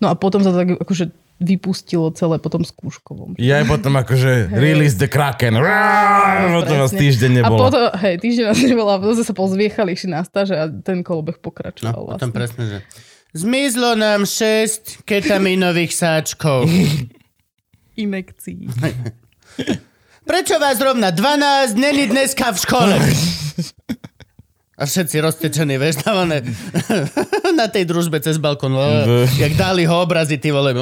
No 0.02 0.10
a 0.10 0.18
potom 0.18 0.42
sa 0.42 0.50
to 0.50 0.58
tak 0.58 0.70
akože 0.82 1.14
vypustilo 1.40 2.12
celé 2.12 2.36
potom 2.36 2.60
skúškovom. 2.60 3.38
Ja 3.40 3.64
aj 3.64 3.70
potom 3.70 3.96
akože 3.96 4.52
release 4.52 5.00
the 5.00 5.08
Kraken. 5.08 5.56
Rá, 5.56 6.52
potom 6.52 6.84
vás 6.84 6.92
týždeň 6.92 7.30
A 7.30 7.36
nebolo. 7.40 7.64
potom, 7.64 7.88
hej, 7.96 8.20
týždeň 8.20 8.44
nás 8.44 8.60
nebolo 8.60 8.90
a 8.92 9.00
potom 9.00 9.24
sa 9.24 9.32
pozviechali, 9.32 9.96
išli 9.96 10.12
na 10.12 10.20
stáže 10.20 10.52
a 10.52 10.68
ten 10.68 11.00
kolobeh 11.00 11.40
No, 11.40 11.44
pokračoval 11.48 11.94
potom 12.12 12.28
vlastne. 12.28 12.36
presne, 12.36 12.62
že 12.68 12.78
zmizlo 13.32 13.96
nám 13.96 14.28
6 14.28 15.06
ketaminových 15.06 15.94
sáčkov. 15.96 16.66
Inekcií. 17.96 18.68
Prečo 20.30 20.62
vás 20.62 20.78
rovna 20.78 21.10
12 21.10 21.74
není 21.74 22.06
dneska 22.06 22.52
v 22.54 22.58
škole? 22.58 22.94
A 24.80 24.88
všetci 24.88 25.20
roztečení, 25.20 25.76
vieš, 25.76 26.00
na, 26.08 26.24
one, 26.24 26.40
na 27.60 27.68
tej 27.68 27.84
družbe 27.84 28.16
cez 28.24 28.40
balkón. 28.40 28.72
Jak 29.36 29.52
dali 29.52 29.84
ho 29.84 30.00
obrazy, 30.00 30.40
ty 30.40 30.48
vole. 30.48 30.72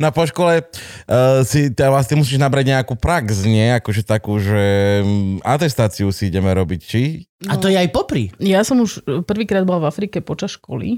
Na 0.00 0.08
po 0.08 0.24
škole 0.24 0.64
uh, 0.64 1.44
si 1.44 1.68
teda 1.76 1.92
vlastne 1.92 2.16
musíš 2.16 2.40
nabrať 2.40 2.72
nejakú 2.72 2.96
prax, 2.96 3.44
nie? 3.44 3.68
Akože 3.76 4.00
takú, 4.00 4.40
že 4.40 5.04
mm, 5.04 5.44
atestáciu 5.44 6.08
si 6.08 6.32
ideme 6.32 6.48
robiť, 6.56 6.80
či? 6.80 7.28
A 7.44 7.60
to 7.60 7.68
je 7.68 7.76
aj 7.76 7.92
popri. 7.92 8.32
Ja 8.40 8.64
som 8.64 8.80
už 8.80 9.04
prvýkrát 9.28 9.68
bola 9.68 9.84
v 9.84 9.88
Afrike 9.92 10.24
počas 10.24 10.56
školy. 10.56 10.96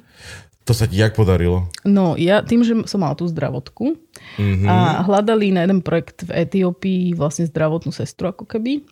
To 0.69 0.77
sa 0.77 0.85
ti 0.85 1.01
jak 1.01 1.17
podarilo? 1.17 1.73
No 1.89 2.13
ja 2.21 2.45
tým, 2.45 2.61
že 2.61 2.77
som 2.85 3.01
mala 3.01 3.17
tú 3.17 3.25
zdravotku 3.25 3.97
Mhm. 4.37 4.67
a 4.69 4.77
hľadali 5.09 5.49
na 5.57 5.65
jeden 5.65 5.81
projekt 5.81 6.29
v 6.29 6.45
Etiópii 6.45 7.17
vlastne 7.17 7.49
zdravotnú 7.49 7.89
sestru 7.89 8.29
ako 8.29 8.45
keby, 8.45 8.85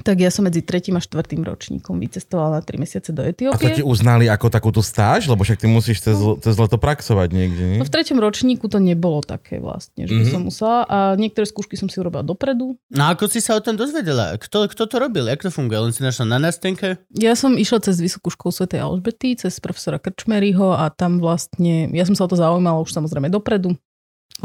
tak 0.00 0.16
ja 0.16 0.28
som 0.28 0.42
medzi 0.42 0.60
tretím 0.60 0.94
a 0.94 1.00
štvrtým 1.00 1.42
ročníkom 1.42 1.96
vycestovala 1.96 2.56
na 2.56 2.62
3 2.62 2.76
mesiace 2.76 3.10
A 3.10 3.14
do 3.14 3.22
to 3.22 3.28
Etiópie. 3.28 3.74
ti 3.74 3.82
uznali 3.82 4.26
ako 4.26 4.46
takúto 4.46 4.80
stáž? 4.80 5.26
Lebo 5.26 5.40
však 5.40 5.58
ty 5.58 5.66
musíš 5.66 6.00
cez, 6.00 6.14
cez 6.40 6.54
leto 6.54 6.76
praxovať 6.76 7.28
niekde, 7.28 7.64
nie? 7.66 7.78
No 7.78 7.84
v 7.84 7.90
treťom 7.90 8.16
ročníku 8.16 8.66
to 8.66 8.78
nebolo 8.78 9.20
také 9.20 9.58
vlastne, 9.58 10.04
že 10.04 10.14
Mhm. 10.16 10.26
som 10.26 10.40
musela 10.42 10.78
a 10.84 10.98
niektoré 11.14 11.42
skúšky 11.42 11.74
som 11.74 11.86
si 11.86 11.96
urobila 11.96 12.22
dopredu. 12.22 12.78
No 12.86 13.02
a 13.02 13.12
ako 13.12 13.26
si 13.26 13.38
sa 13.38 13.54
o 13.54 13.60
tom 13.60 13.74
dozvedela? 13.74 14.36
Kto, 14.36 14.66
kto 14.66 14.82
to 14.84 14.96
robil? 14.96 15.26
Jak 15.26 15.40
to 15.40 15.48
funguje? 15.48 15.78
Len 15.80 15.90
si 15.90 16.00
našla 16.00 16.24
na 16.24 16.38
nástenke? 16.40 16.96
Ja 17.12 17.34
som 17.34 17.54
išla 17.54 17.80
cez 17.80 17.98
Vysokú 17.98 18.28
školu 18.28 18.52
Sv. 18.52 18.70
Alžbety, 18.72 19.34
cez 19.34 19.58
profesora 19.58 19.98
Krčmeryho 19.98 20.72
a 20.72 20.88
tam 20.88 21.18
vlastne, 21.18 21.90
ja 21.90 22.02
som 22.02 22.14
sa 22.14 22.24
o 22.24 22.28
to 22.28 22.34
zaujímala 22.34 22.78
už 22.78 22.92
samozrejme 22.92 23.28
dopredu, 23.28 23.74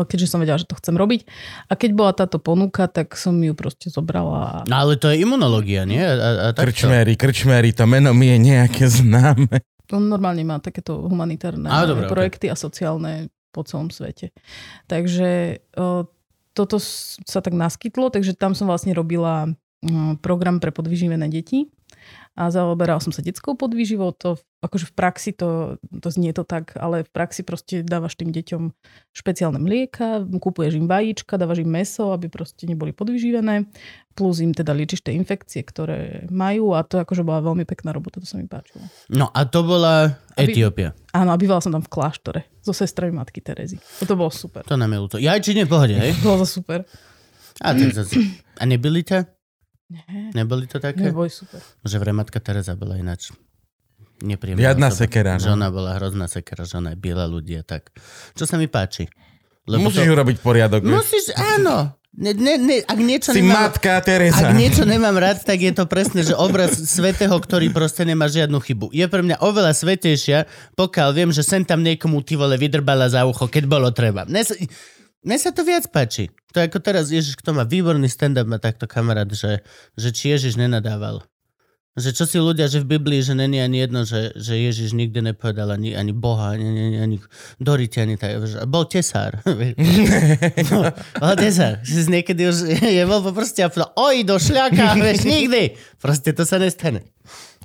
keďže 0.04 0.28
som 0.28 0.44
vedela, 0.44 0.58
že 0.58 0.68
to 0.68 0.76
chcem 0.76 0.92
robiť. 0.92 1.24
A 1.70 1.78
keď 1.78 1.90
bola 1.94 2.12
táto 2.12 2.36
ponuka, 2.36 2.84
tak 2.86 3.16
som 3.16 3.38
ju 3.38 3.56
proste 3.56 3.88
zobrala. 3.88 4.60
a- 4.60 4.64
No 4.68 4.76
ale 4.78 5.00
to 5.00 5.08
je 5.08 5.22
imunológia, 5.22 5.88
nie? 5.88 6.02
A, 6.02 6.12
a, 6.12 6.30
a. 6.50 6.50
Krčmery, 6.52 7.16
krčmery, 7.16 7.72
to 7.72 7.86
meno 7.86 8.12
mi 8.12 8.28
je 8.28 8.38
nejaké 8.42 8.84
známe. 9.00 9.64
On 9.94 10.02
normálne 10.02 10.42
má 10.42 10.58
takéto 10.58 11.06
humanitárne 11.06 11.70
Á, 11.70 11.86
dobre, 11.86 12.10
projekty 12.10 12.50
a 12.50 12.58
sociálne 12.58 13.30
po 13.54 13.62
celom 13.62 13.88
svete. 13.88 14.34
Takže 14.84 15.62
o, 15.78 16.10
toto 16.52 16.76
sa 17.22 17.40
tak 17.40 17.54
naskytlo, 17.54 18.10
takže 18.10 18.34
tam 18.34 18.52
som 18.52 18.66
vlastne 18.66 18.92
robila 18.92 19.48
program 20.20 20.58
pre 20.58 20.74
podvyživené 20.74 21.30
deti 21.30 21.70
a 22.36 22.52
zaoberal 22.52 23.00
som 23.00 23.16
sa 23.16 23.24
detskou 23.24 23.56
podvýživou. 23.56 24.12
To, 24.20 24.36
akože 24.60 24.92
v 24.92 24.94
praxi 24.94 25.32
to, 25.32 25.80
to 26.04 26.08
znie 26.12 26.36
to 26.36 26.44
tak, 26.44 26.76
ale 26.76 27.08
v 27.08 27.10
praxi 27.16 27.48
proste 27.48 27.80
dávaš 27.80 28.20
tým 28.20 28.36
deťom 28.36 28.76
špeciálne 29.16 29.56
mlieka, 29.56 30.28
kupuješ 30.28 30.76
im 30.76 30.92
vajíčka, 30.92 31.40
dávaš 31.40 31.64
im 31.64 31.72
meso, 31.72 32.12
aby 32.12 32.28
proste 32.28 32.68
neboli 32.68 32.92
podvyživené, 32.92 33.72
plus 34.20 34.44
im 34.44 34.52
teda 34.52 34.76
liečiš 34.76 35.00
tie 35.08 35.16
infekcie, 35.16 35.64
ktoré 35.64 36.28
majú 36.28 36.76
a 36.76 36.84
to 36.84 37.00
akože 37.00 37.24
bola 37.24 37.40
veľmi 37.40 37.64
pekná 37.64 37.96
robota, 37.96 38.20
to 38.20 38.28
sa 38.28 38.36
mi 38.36 38.52
páčilo. 38.52 38.84
No 39.08 39.32
a 39.32 39.48
to 39.48 39.64
bola 39.64 40.20
Aby- 40.36 40.52
Etiópia. 40.60 40.92
Áno, 41.16 41.32
a 41.32 41.40
bývala 41.40 41.64
som 41.64 41.72
tam 41.72 41.80
v 41.80 41.88
kláštore 41.88 42.44
so 42.60 42.76
sestrami 42.76 43.16
matky 43.16 43.40
Terezy. 43.40 43.80
To 44.04 44.20
bolo 44.20 44.28
super. 44.28 44.68
To 44.68 44.76
nám 44.76 44.92
je 44.92 45.00
ľúto. 45.00 45.18
Ja 45.24 45.40
či 45.40 45.56
nie, 45.56 45.64
v 45.64 45.72
pohode, 45.72 45.96
hej? 45.96 46.12
Bolo 46.26 46.44
to 46.44 46.48
super. 46.60 46.84
A, 47.64 47.72
tak 47.72 47.96
zase. 47.96 48.20
a 48.60 48.64
neboli 48.68 49.08
to? 49.08 49.24
Nie, 49.86 50.34
Neboli 50.34 50.66
to 50.66 50.82
také? 50.82 51.14
neboj 51.14 51.30
super. 51.30 51.62
Že 51.86 51.98
vraj 52.02 52.16
matka 52.18 52.42
Teresa 52.42 52.74
bola 52.74 52.98
ináč 52.98 53.30
nepríjemná. 54.24 54.62
Riadna 54.62 54.90
osoba. 54.90 55.00
sekera, 55.06 55.32
no. 55.38 55.44
Že 55.46 55.50
ona 55.54 55.68
bola 55.70 55.92
hrozná 56.00 56.26
sekera, 56.26 56.66
že 56.66 56.82
ona 56.82 56.96
je 56.96 57.00
biela 57.00 57.30
ľudia, 57.30 57.62
tak. 57.62 57.94
Čo 58.34 58.50
sa 58.50 58.58
mi 58.58 58.66
páči. 58.66 59.06
Musíš 59.70 60.10
to... 60.10 60.14
urobiť 60.14 60.38
poriadok. 60.42 60.82
vieš. 60.86 60.94
Musíš, 60.94 61.26
áno. 61.38 61.94
Ne, 62.16 62.32
ne, 62.32 62.56
ne, 62.56 62.78
ak 62.80 62.96
niečo 62.96 63.36
Si 63.36 63.44
nemám... 63.44 63.68
matka 63.68 64.00
Teresa. 64.00 64.40
Ak 64.40 64.56
niečo 64.56 64.88
nemám 64.88 65.20
rád, 65.20 65.44
tak 65.44 65.60
je 65.60 65.76
to 65.76 65.84
presne, 65.84 66.24
že 66.24 66.32
obraz 66.32 66.72
svetého, 66.80 67.36
ktorý 67.36 67.76
proste 67.76 68.08
nemá 68.08 68.32
žiadnu 68.32 68.56
chybu. 68.64 68.88
Je 68.96 69.04
pre 69.12 69.20
mňa 69.20 69.44
oveľa 69.44 69.76
svetejšia, 69.76 70.48
pokiaľ 70.80 71.10
viem, 71.12 71.30
že 71.36 71.44
sem 71.44 71.68
tam 71.68 71.84
niekomu 71.84 72.24
ty 72.24 72.40
vole 72.40 72.56
vydrbala 72.56 73.12
za 73.12 73.28
ucho, 73.28 73.52
keď 73.52 73.68
bolo 73.68 73.92
treba. 73.92 74.24
Mne 74.24 74.48
sa, 74.48 74.56
mne 75.28 75.38
sa 75.38 75.52
to 75.52 75.68
viac 75.68 75.92
páči. 75.92 76.32
To 76.56 76.64
ako 76.64 76.80
teraz, 76.80 77.12
Ježiš, 77.12 77.36
kto 77.36 77.52
má 77.52 77.68
výborný 77.68 78.08
stand-up, 78.08 78.48
má 78.48 78.64
takto 78.64 78.88
kamarát, 78.88 79.28
že, 79.28 79.60
že 80.00 80.10
či 80.16 80.32
Ježiš 80.32 80.56
nenadával. 80.56 81.20
Že 81.96 82.12
čo 82.12 82.24
si 82.28 82.38
ľudia, 82.40 82.72
že 82.72 82.80
v 82.84 82.96
Biblii, 82.96 83.24
že 83.24 83.36
není 83.36 83.60
ani 83.60 83.84
jedno, 83.84 84.08
že, 84.08 84.32
že 84.40 84.56
Ježiš 84.56 84.96
nikdy 84.96 85.32
nepovedal 85.32 85.76
ani, 85.76 85.96
ani 85.96 86.12
Boha, 86.16 86.56
ani, 86.56 86.68
ani, 86.68 86.98
ani 87.00 87.18
Dorite, 87.60 88.04
ani 88.04 88.16
tak. 88.16 88.40
Bol 88.68 88.88
tesár. 88.88 89.40
no, 90.72 90.80
bol 91.20 91.36
tesár. 91.36 91.84
Že 91.84 92.20
niekedy 92.20 92.52
už 92.52 92.72
je 93.00 93.04
bol 93.04 93.20
proste 93.36 93.64
a 93.64 93.72
povedal, 93.72 93.92
oj, 93.96 94.28
do 94.28 94.36
šľaka, 94.40 94.96
vieš, 95.04 95.28
nikdy. 95.28 95.76
Proste 96.00 96.32
to 96.36 96.48
sa 96.48 96.60
nestane. 96.60 97.04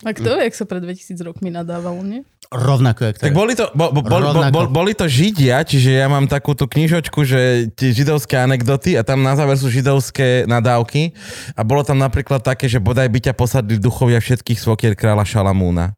A 0.01 0.11
kto 0.11 0.33
vie, 0.33 0.49
jak 0.49 0.55
sa 0.55 0.65
pred 0.65 0.81
2000 0.81 1.13
rokmi 1.21 1.49
nadávalo, 1.49 2.01
nie? 2.01 2.25
Rovnako, 2.49 3.05
jak 3.05 3.17
to 3.17 3.23
Tak 3.23 3.31
je. 3.31 3.37
boli 3.37 3.53
to, 3.53 3.69
bo, 3.71 3.91
bo, 3.91 4.01
bol, 4.01 4.21
Rovnako. 4.25 4.51
bol, 4.51 4.67
boli 4.67 4.93
to 4.93 5.05
Židia, 5.05 5.61
čiže 5.61 5.93
ja 5.95 6.07
mám 6.07 6.25
takú 6.25 6.51
tú 6.53 6.65
knižočku, 6.65 7.21
že 7.23 7.41
tie 7.71 7.93
židovské 7.93 8.35
anekdoty 8.37 8.97
a 8.97 9.03
tam 9.03 9.21
na 9.21 9.33
záver 9.33 9.55
sú 9.55 9.69
židovské 9.69 10.45
nadávky 10.45 11.13
a 11.53 11.63
bolo 11.63 11.81
tam 11.81 11.97
napríklad 11.97 12.41
také, 12.41 12.65
že 12.65 12.79
bodaj 12.79 13.07
by 13.07 13.21
ťa 13.23 13.35
posadli 13.35 13.77
duchovia 13.77 14.19
všetkých 14.19 14.57
svokier 14.57 14.93
kráľa 14.93 15.23
Šalamúna. 15.23 15.95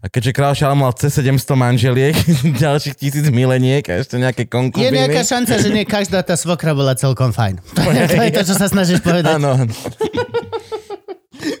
A 0.00 0.08
keďže 0.08 0.32
kráľ 0.32 0.56
Šalamún 0.56 0.86
mal 0.86 0.94
cez 0.94 1.12
700 1.12 1.28
manželiek, 1.52 2.16
ďalších 2.64 2.96
tisíc 2.96 3.26
mileniek 3.28 3.84
a 3.84 4.00
ešte 4.00 4.16
nejaké 4.16 4.42
Je 4.42 4.48
konkubíny. 4.48 4.96
nejaká 4.96 5.20
šanca, 5.20 5.58
že 5.58 5.68
nie 5.68 5.84
každá 5.84 6.22
tá 6.22 6.32
svokra 6.32 6.72
bola 6.72 6.96
celkom 6.96 7.28
fajn. 7.28 7.60
To 7.76 7.82
je 7.92 8.08
to, 8.08 8.16
je 8.16 8.30
to 8.32 8.42
čo 8.46 8.54
sa 8.54 8.66
snažíš 8.66 9.02
povedať. 9.02 9.36
Áno. 9.36 9.68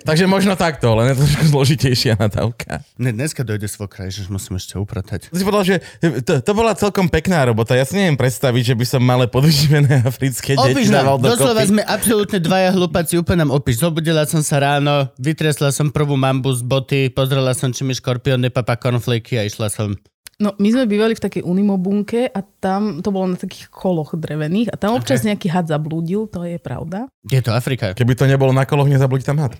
Takže 0.04 0.24
možno 0.28 0.56
takto, 0.56 0.92
len 0.96 1.12
je 1.12 1.20
to 1.20 1.22
trošku 1.24 1.44
zložitejšia 1.52 2.14
nadávka. 2.16 2.84
Ne, 3.00 3.12
dneska 3.12 3.44
dojde 3.44 3.68
svokra, 3.68 4.08
ježiš, 4.08 4.28
musím 4.28 4.56
ešte 4.56 4.76
upratať. 4.76 5.32
Si 5.32 5.44
povedal, 5.44 5.64
že 5.66 5.76
to, 6.24 6.40
to 6.40 6.52
bola 6.52 6.76
celkom 6.76 7.08
pekná 7.08 7.44
robota. 7.48 7.76
Ja 7.76 7.84
si 7.84 7.96
neviem 7.96 8.16
predstaviť, 8.16 8.72
že 8.72 8.74
by 8.76 8.84
som 8.86 9.00
malé 9.00 9.26
podvyživené 9.28 10.04
africké 10.04 10.56
deti 10.56 10.76
Opíš 10.76 10.92
dával 10.92 11.16
nám, 11.20 11.36
doslova 11.36 11.62
sme 11.64 11.82
absolútne 11.84 12.38
dvaja 12.40 12.70
hlupáci, 12.76 13.16
úplne 13.20 13.44
nám 13.46 13.56
opíš. 13.56 13.80
Zobudila 13.80 14.28
som 14.28 14.44
sa 14.44 14.60
ráno, 14.60 15.08
vytriesla 15.16 15.72
som 15.72 15.88
prvú 15.88 16.14
mambu 16.14 16.52
z 16.52 16.62
boty, 16.62 17.00
pozrela 17.08 17.56
som, 17.56 17.72
či 17.72 17.82
mi 17.86 17.96
škorpión 17.96 18.40
nepapá 18.40 18.76
konfliky 18.76 19.40
a 19.40 19.48
išla 19.48 19.72
som. 19.72 19.96
No, 20.40 20.56
my 20.56 20.68
sme 20.72 20.88
bývali 20.88 21.12
v 21.12 21.20
takej 21.20 21.44
unimobunke 21.44 22.32
a 22.32 22.40
tam 22.40 23.04
to 23.04 23.12
bolo 23.12 23.28
na 23.28 23.36
takých 23.36 23.68
koloch 23.68 24.16
drevených 24.16 24.72
a 24.72 24.80
tam 24.80 24.96
občas 24.96 25.20
nejaký 25.20 25.52
had 25.52 25.68
zablúdil, 25.68 26.32
to 26.32 26.48
je 26.48 26.56
pravda. 26.56 27.12
Je 27.28 27.44
to 27.44 27.52
Afrika. 27.52 27.92
Keby 27.92 28.16
to 28.16 28.24
nebolo 28.24 28.48
na 28.48 28.64
koloch, 28.64 28.88
nezabudí 28.88 29.20
tam 29.20 29.36
had. 29.36 29.52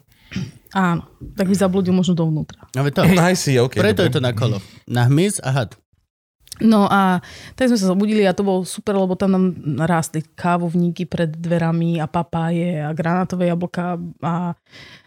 Áno, 0.73 1.05
tak 1.37 1.53
by 1.53 1.55
zablúdil 1.59 1.93
možno 1.93 2.17
dovnútra. 2.17 2.65
No 2.73 2.81
to. 2.89 3.05
Nice, 3.13 3.53
okay, 3.61 3.77
Preto 3.77 4.01
dobre. 4.01 4.09
je 4.09 4.15
to 4.17 4.23
na 4.25 4.33
kolo. 4.33 4.57
Na 4.89 5.05
hmyz 5.05 5.45
a 5.45 5.53
had. 5.53 5.77
No 6.61 6.85
a 6.89 7.25
tak 7.57 7.73
sme 7.73 7.81
sa 7.81 7.89
zobudili 7.89 8.29
a 8.29 8.37
to 8.37 8.45
bolo 8.45 8.69
super, 8.69 8.93
lebo 8.93 9.17
tam 9.17 9.33
nám 9.33 9.45
rástli 9.89 10.21
kávovníky 10.37 11.09
pred 11.09 11.33
dverami 11.33 11.97
a 12.01 12.07
papáje 12.09 12.85
a 12.85 12.93
granátové 12.93 13.49
jablka 13.49 13.97
a, 14.21 14.53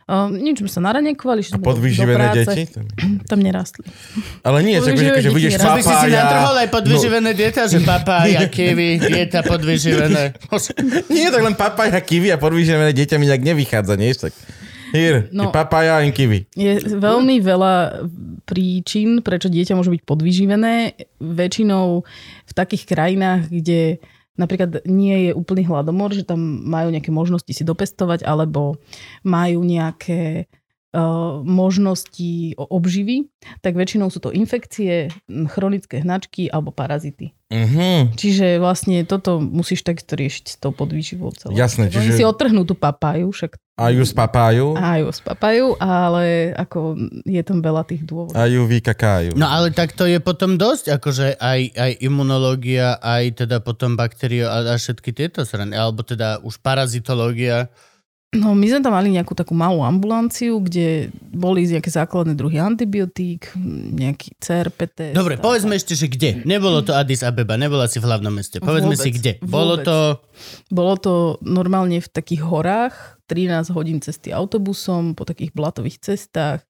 a 0.03 0.27
nič 0.27 0.59
sme 0.59 0.69
sa 0.71 0.79
naranekovali, 0.83 1.41
A 1.55 1.59
podvyživené 1.63 2.25
deti? 2.35 2.63
Tam 3.31 3.39
nerastli. 3.39 3.87
Ale 4.43 4.59
nie, 4.59 4.75
že, 4.83 4.91
Podvyživené 4.91 5.19
že, 5.19 5.23
že 5.23 5.29
deti 5.29 5.35
vidíš 5.35 5.53
nerastli. 5.55 5.71
Aby 5.71 5.81
si 5.83 5.95
si 5.95 6.09
natrhol 6.11 6.43
papája. 6.43 6.59
aj 6.59 6.69
podvyživené 6.75 7.31
dieta, 7.31 7.61
že 7.71 7.79
papája, 7.81 8.41
kiwi, 8.55 8.89
dieta 8.99 9.39
podvyživené. 9.47 10.23
Nie, 11.15 11.27
tak 11.31 11.41
len 11.41 11.55
papája, 11.55 11.99
kiwi 12.03 12.35
a 12.35 12.37
podvyživené 12.37 12.91
dieťa 12.91 13.15
mi 13.15 13.25
nejak 13.31 13.43
nevychádza, 13.43 13.95
nie? 13.95 14.11
Tak 14.11 14.35
Here, 14.93 15.25
no. 15.33 15.49
No. 15.49 15.49
papája 15.49 15.97
a 15.97 16.05
kiwi. 16.13 16.45
Je 16.53 16.77
veľmi 16.85 17.41
veľa 17.41 18.05
príčin, 18.45 19.25
prečo 19.25 19.49
dieťa 19.49 19.73
môže 19.73 19.89
byť 19.89 20.05
podvyživené. 20.05 20.93
Väčšinou 21.17 22.05
v 22.45 22.53
takých 22.53 22.85
krajinách, 22.85 23.49
kde 23.49 23.97
napríklad 24.37 24.85
nie 24.89 25.29
je 25.29 25.31
úplný 25.33 25.65
hladomor, 25.67 26.13
že 26.13 26.25
tam 26.25 26.39
majú 26.65 26.89
nejaké 26.89 27.13
možnosti 27.13 27.49
si 27.53 27.63
dopestovať, 27.63 28.25
alebo 28.25 28.81
majú 29.21 29.61
nejaké 29.61 30.49
uh, 30.93 31.41
možnosti 31.41 32.53
obživy, 32.57 33.29
tak 33.61 33.77
väčšinou 33.77 34.09
sú 34.13 34.21
to 34.21 34.29
infekcie, 34.33 35.09
chronické 35.53 36.01
hnačky 36.01 36.47
alebo 36.49 36.73
parazity. 36.73 37.33
Mhm. 37.53 38.17
Čiže 38.17 38.57
vlastne 38.57 39.05
toto 39.05 39.37
musíš 39.37 39.85
takisto 39.85 40.17
riešiť 40.17 40.45
s 40.49 40.55
tou 40.57 40.73
podvýživou 40.73 41.33
celou. 41.37 41.53
Jasné, 41.53 41.89
Oni 41.93 42.09
čiže- 42.13 42.17
si 42.17 42.23
otrhnú 42.25 42.65
tú 42.65 42.73
papáju, 42.73 43.29
však 43.29 43.57
A 43.73 43.89
ju 43.89 44.05
z 44.05 44.13
papáju 44.13 44.77
a 44.77 45.01
ju 45.01 45.09
spapajú, 45.09 45.81
ale 45.81 46.53
ako 46.53 46.93
je 47.25 47.41
tam 47.41 47.57
veľa 47.57 47.81
tých 47.89 48.05
dôvodov. 48.05 48.37
a 48.37 48.45
ju 48.45 48.69
vykakájú. 48.69 49.33
No 49.33 49.49
ale 49.49 49.73
tak 49.73 49.97
to 49.97 50.05
je 50.05 50.21
potom 50.21 50.61
dosť, 50.61 51.01
akože 51.01 51.41
aj, 51.41 51.59
aj 51.73 51.91
imunológia, 52.05 53.01
aj 53.01 53.41
teda 53.41 53.65
potom 53.65 53.97
baktérie 53.97 54.45
a, 54.45 54.61
a 54.61 54.77
všetky 54.77 55.09
tieto 55.17 55.41
strany, 55.41 55.73
alebo 55.73 56.05
teda 56.05 56.37
už 56.45 56.61
parazitológia. 56.61 57.73
No 58.33 58.57
my 58.57 58.65
sme 58.65 58.81
tam 58.81 58.97
mali 58.97 59.13
nejakú 59.13 59.37
takú 59.37 59.53
malú 59.53 59.85
ambulanciu, 59.85 60.57
kde 60.57 61.13
boli 61.29 61.69
nejaké 61.69 61.93
základné 61.93 62.33
druhy 62.33 62.57
antibiotík, 62.57 63.53
nejaký 63.93 64.33
CRPT. 64.41 65.13
Dobre, 65.13 65.37
povedzme 65.37 65.77
ešte, 65.77 65.93
že 65.93 66.09
kde. 66.09 66.41
Nebolo 66.41 66.81
to 66.81 66.97
Addis 66.97 67.21
Abeba, 67.21 67.53
nebola 67.55 67.85
si 67.85 68.01
v 68.01 68.09
hlavnom 68.09 68.33
meste. 68.33 68.57
Povedzme 68.57 68.97
Vôbec, 68.97 69.05
si 69.05 69.09
kde. 69.13 69.31
Bolo 69.45 69.77
vôbec. 69.77 69.85
to... 69.85 69.97
Bolo 70.73 70.93
to 70.97 71.13
normálne 71.45 72.01
v 72.01 72.09
takých 72.09 72.41
horách, 72.41 73.21
13 73.29 73.69
hodín 73.77 74.01
cesty 74.01 74.33
autobusom, 74.33 75.13
po 75.13 75.29
takých 75.29 75.53
blatových 75.53 76.01
cestách. 76.01 76.65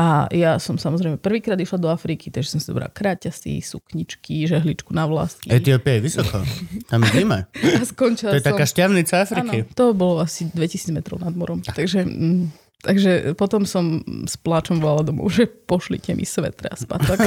A 0.00 0.24
ja 0.32 0.56
som 0.56 0.80
samozrejme 0.80 1.20
prvýkrát 1.20 1.60
išla 1.60 1.76
do 1.76 1.92
Afriky, 1.92 2.32
takže 2.32 2.56
som 2.56 2.58
si 2.58 2.72
zobrala 2.72 2.88
kráťasy, 2.88 3.60
sukničky, 3.60 4.48
žehličku 4.48 4.96
na 4.96 5.04
vlasky. 5.04 5.52
Etiópia 5.52 6.00
je 6.00 6.08
vysoko. 6.08 6.40
Tam 6.88 7.04
je 7.04 7.20
zima. 7.20 7.44
A 7.76 7.84
skončila 7.84 8.32
To 8.32 8.40
je 8.40 8.44
som... 8.48 8.56
taká 8.56 8.64
šťavnica 8.64 9.14
Afriky. 9.28 9.58
Áno, 9.68 9.76
to 9.76 9.92
bolo 9.92 10.24
asi 10.24 10.48
2000 10.48 10.96
metrov 10.96 11.20
nad 11.20 11.36
morom. 11.36 11.60
Takže, 11.60 12.08
mm, 12.08 12.69
takže 12.80 13.10
potom 13.34 13.62
som 13.62 13.98
s 14.24 14.34
pláčom 14.34 14.76
volala 14.76 15.02
domov, 15.02 15.28
že 15.28 15.44
pošlite 15.44 16.12
mi 16.12 16.24
svetre 16.24 16.66
a 16.66 16.74
spatok. 16.74 17.16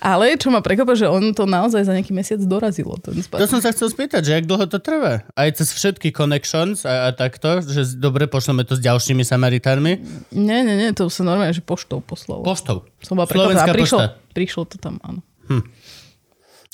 Ale 0.00 0.34
čo 0.34 0.48
ma 0.48 0.58
prekvapilo, 0.58 0.94
že 0.94 1.06
on 1.06 1.30
to 1.30 1.44
naozaj 1.44 1.80
za 1.80 1.92
nejaký 1.92 2.10
mesiac 2.10 2.40
dorazilo. 2.40 2.94
Ten 2.96 3.14
To 3.14 3.20
spatok. 3.20 3.48
som 3.48 3.60
sa 3.60 3.70
chcel 3.70 3.88
spýtať, 3.88 4.20
že 4.20 4.30
jak 4.32 4.44
dlho 4.44 4.66
to 4.66 4.78
trvá? 4.78 5.24
Aj 5.32 5.48
cez 5.50 5.70
všetky 5.70 6.10
connections 6.10 6.82
a, 6.82 7.06
a 7.06 7.12
takto, 7.12 7.60
že 7.60 7.94
dobre, 7.94 8.24
pošleme 8.24 8.62
to 8.62 8.74
s 8.74 8.80
ďalšími 8.80 9.22
Samaritánmi. 9.22 9.92
Nie, 10.32 10.60
nie, 10.60 10.76
nie, 10.76 10.90
to 10.92 11.06
sa 11.06 11.22
normálne, 11.22 11.50
že 11.50 11.60
poštou 11.60 11.98
poslalo. 11.98 12.42
Poštou. 12.42 12.86
som 13.00 13.16
bola. 13.16 13.26
Slovenská 13.26 13.72
prišlo, 13.72 13.98
pošta. 13.98 14.32
prišlo 14.32 14.62
to 14.66 14.76
tam, 14.78 14.96
áno. 15.02 15.20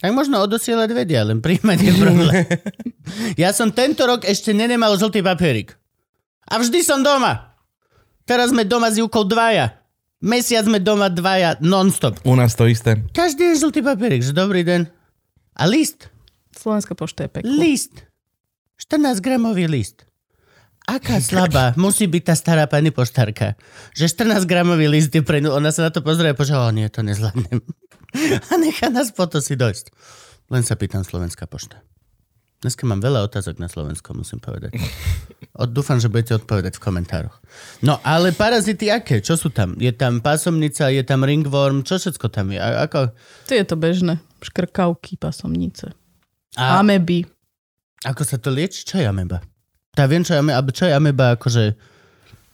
Tak 0.01 0.17
možno 0.17 0.41
odosielať 0.41 0.97
vedia, 0.97 1.21
len 1.23 1.41
príjmať 1.41 1.79
je 1.79 1.93
problém. 1.95 2.33
ja 3.43 3.53
som 3.53 3.69
tento 3.69 4.01
rok 4.05 4.25
ešte 4.25 4.53
nenemal 4.53 4.97
žltý 4.97 5.21
papierik. 5.21 5.77
A 6.51 6.59
vždy 6.59 6.83
som 6.83 7.01
doma. 7.01 7.55
Teraz 8.27 8.51
sme 8.51 8.67
doma 8.67 8.91
s 8.91 8.99
Jukou 8.99 9.23
dvaja. 9.23 9.79
Mesiac 10.21 10.67
sme 10.69 10.83
doma 10.83 11.09
dvaja 11.09 11.57
non-stop. 11.65 12.21
U 12.29 12.37
nás 12.37 12.53
to 12.53 12.69
isté. 12.69 13.01
Každý 13.17 13.55
je 13.55 13.65
žltý 13.65 13.81
papierik, 13.81 14.21
že 14.21 14.37
dobrý 14.37 14.67
deň. 14.67 14.91
A 15.57 15.65
list. 15.65 16.13
Slovenská 16.53 16.93
pošta 16.93 17.25
je 17.25 17.41
peklo. 17.41 17.49
List. 17.49 18.05
14 18.77 19.23
gramový 19.25 19.65
list. 19.71 20.05
Aká 20.91 21.23
slabá 21.23 21.77
musí 21.79 22.11
byť 22.11 22.23
tá 22.27 22.35
stará 22.35 22.65
pani 22.67 22.91
poštárka, 22.91 23.55
že 23.95 24.11
14 24.11 24.43
gramový 24.49 24.91
list 24.91 25.15
je 25.15 25.23
pre 25.23 25.39
ňu, 25.39 25.55
ona 25.55 25.71
sa 25.71 25.87
na 25.87 25.91
to 25.95 26.03
pozrie 26.03 26.33
a 26.33 26.35
povie, 26.35 26.51
že 26.51 26.59
o 26.59 26.71
nie, 26.75 26.91
to 26.91 27.07
nezvládnem. 27.07 27.63
A 28.51 28.53
nechá 28.59 28.91
nás 28.91 29.15
po 29.15 29.23
to 29.31 29.39
si 29.39 29.55
dojsť. 29.55 29.95
Len 30.51 30.67
sa 30.67 30.75
pýtam 30.75 31.07
Slovenská 31.07 31.47
pošta. 31.47 31.79
Dneska 32.61 32.85
mám 32.85 33.01
veľa 33.01 33.25
otázok 33.25 33.57
na 33.57 33.67
Slovensko, 33.67 34.13
musím 34.13 34.37
povedať. 34.39 34.77
Od, 35.55 35.73
dúfam, 35.73 35.97
že 35.97 36.07
budete 36.07 36.37
odpovedať 36.37 36.77
v 36.77 36.83
komentároch. 36.83 37.41
No, 37.81 37.97
ale 38.01 38.31
parazity 38.31 38.87
aké? 38.87 39.19
Čo 39.19 39.35
sú 39.35 39.49
tam? 39.49 39.73
Je 39.75 39.89
tam 39.91 40.21
pásomnica, 40.21 40.89
je 40.89 41.01
tam 41.01 41.25
ringworm, 41.25 41.81
čo 41.81 41.97
všetko 41.97 42.29
tam 42.29 42.53
je? 42.53 42.61
A, 42.61 42.85
ako, 42.85 43.17
To 43.49 43.53
je 43.53 43.65
to 43.65 43.77
bežné. 43.77 44.21
Škrkavky, 44.39 45.17
pasomnice. 45.17 45.97
a 46.53 46.77
Ameby. 46.79 47.25
ako 48.03 48.23
sa 48.23 48.37
to 48.37 48.49
lieči? 48.49 48.85
Čo 48.85 49.01
je 49.01 49.07
ameba? 49.07 49.41
Tá 49.91 50.05
viem, 50.05 50.21
čo 50.21 50.37
je 50.37 50.41
ameba, 50.41 50.61
čo 50.69 50.85
je 50.85 50.93
ameba 50.93 51.27
akože... 51.35 51.65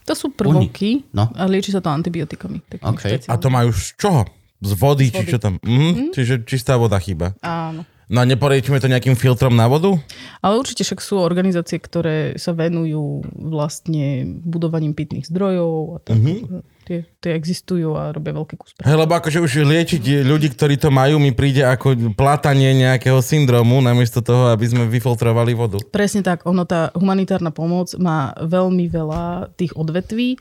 To 0.06 0.14
sú 0.14 0.30
prvovky 0.30 1.02
No. 1.10 1.26
a 1.34 1.50
lieči 1.50 1.74
sa 1.74 1.82
to 1.82 1.90
antibiotikami. 1.90 2.62
takými 2.64 2.86
OK. 2.86 3.02
špeciálnymi. 3.02 3.32
A 3.34 3.42
to 3.42 3.48
majú 3.50 3.70
z 3.74 3.90
čoho? 3.98 4.22
Z 4.60 4.72
vody, 4.76 5.12
či 5.12 5.28
čo 5.28 5.36
tam? 5.36 5.60
Mhm. 5.60 6.16
Čiže 6.16 6.44
čistá 6.48 6.80
voda 6.80 6.96
chyba. 6.96 7.36
Áno. 7.44 7.84
No 8.06 8.22
a 8.22 8.24
neporiečíme 8.24 8.78
to 8.78 8.86
nejakým 8.86 9.18
filtrom 9.18 9.58
na 9.58 9.66
vodu? 9.66 9.98
Ale 10.38 10.62
určite 10.62 10.86
však 10.86 11.02
sú 11.02 11.18
organizácie, 11.18 11.74
ktoré 11.82 12.38
sa 12.38 12.54
venujú 12.54 13.26
vlastne 13.34 14.38
budovaním 14.46 14.94
pitných 14.94 15.26
zdrojov 15.26 15.72
a 15.90 15.98
tak. 16.06 16.16
Mhm. 16.22 16.62
Tie, 16.86 17.02
tie 17.18 17.34
existujú 17.34 17.98
a 17.98 18.14
robia 18.14 18.30
veľký 18.30 18.54
kus 18.54 18.70
práce. 18.78 18.86
Hej, 18.86 18.94
lebo 18.94 19.18
akože 19.18 19.42
už 19.42 19.66
liečiť 19.66 20.22
ľudí, 20.22 20.54
ktorí 20.54 20.78
to 20.78 20.94
majú, 20.94 21.18
mi 21.18 21.34
príde 21.34 21.66
ako 21.66 22.14
plátanie 22.14 22.78
nejakého 22.78 23.18
syndromu, 23.18 23.82
namiesto 23.82 24.22
toho, 24.22 24.54
aby 24.54 24.70
sme 24.70 24.86
vyfiltrovali 24.86 25.50
vodu. 25.58 25.82
Presne 25.90 26.22
tak, 26.22 26.46
ono 26.46 26.62
tá 26.62 26.94
humanitárna 26.94 27.50
pomoc 27.50 27.90
má 27.98 28.30
veľmi 28.38 28.86
veľa 28.86 29.50
tých 29.58 29.74
odvetví 29.74 30.38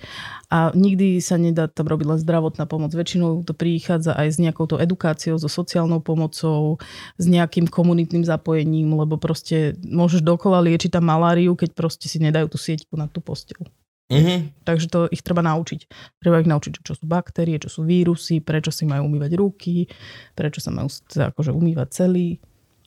a 0.54 0.70
nikdy 0.78 1.18
sa 1.18 1.42
nedá 1.42 1.66
tam 1.66 1.90
robiť 1.90 2.06
len 2.14 2.20
zdravotná 2.22 2.70
pomoc. 2.70 2.94
Väčšinou 2.94 3.42
to 3.42 3.58
prichádza 3.58 4.14
aj 4.14 4.28
s 4.30 4.38
nejakou 4.38 4.70
to 4.70 4.78
edukáciou, 4.78 5.42
so 5.42 5.50
sociálnou 5.50 6.06
pomocou, 6.06 6.78
s 7.18 7.26
nejakým 7.26 7.66
komunitným 7.66 8.22
zapojením, 8.22 8.94
lebo 8.94 9.18
proste 9.18 9.74
môžeš 9.82 10.22
dokola 10.22 10.62
liečiť 10.62 10.94
tam 10.94 11.10
maláriu, 11.10 11.58
keď 11.58 11.74
proste 11.74 12.06
si 12.06 12.22
nedajú 12.22 12.54
tú 12.54 12.62
sieťku 12.62 12.94
na 12.94 13.10
tú 13.10 13.18
posteľ. 13.18 13.66
Mhm. 14.06 14.54
Takže 14.62 14.88
to 14.88 15.00
ich 15.10 15.26
treba 15.26 15.42
naučiť. 15.42 15.90
Treba 16.22 16.38
ich 16.38 16.50
naučiť, 16.50 16.86
čo 16.86 16.94
sú 16.94 17.10
baktérie, 17.10 17.58
čo 17.58 17.74
sú 17.74 17.82
vírusy, 17.82 18.38
prečo 18.38 18.70
si 18.70 18.86
majú 18.86 19.10
umývať 19.10 19.32
ruky, 19.34 19.90
prečo 20.38 20.62
sa 20.62 20.70
majú 20.70 20.90
akože 21.10 21.50
umývať 21.50 21.88
celý 21.90 22.38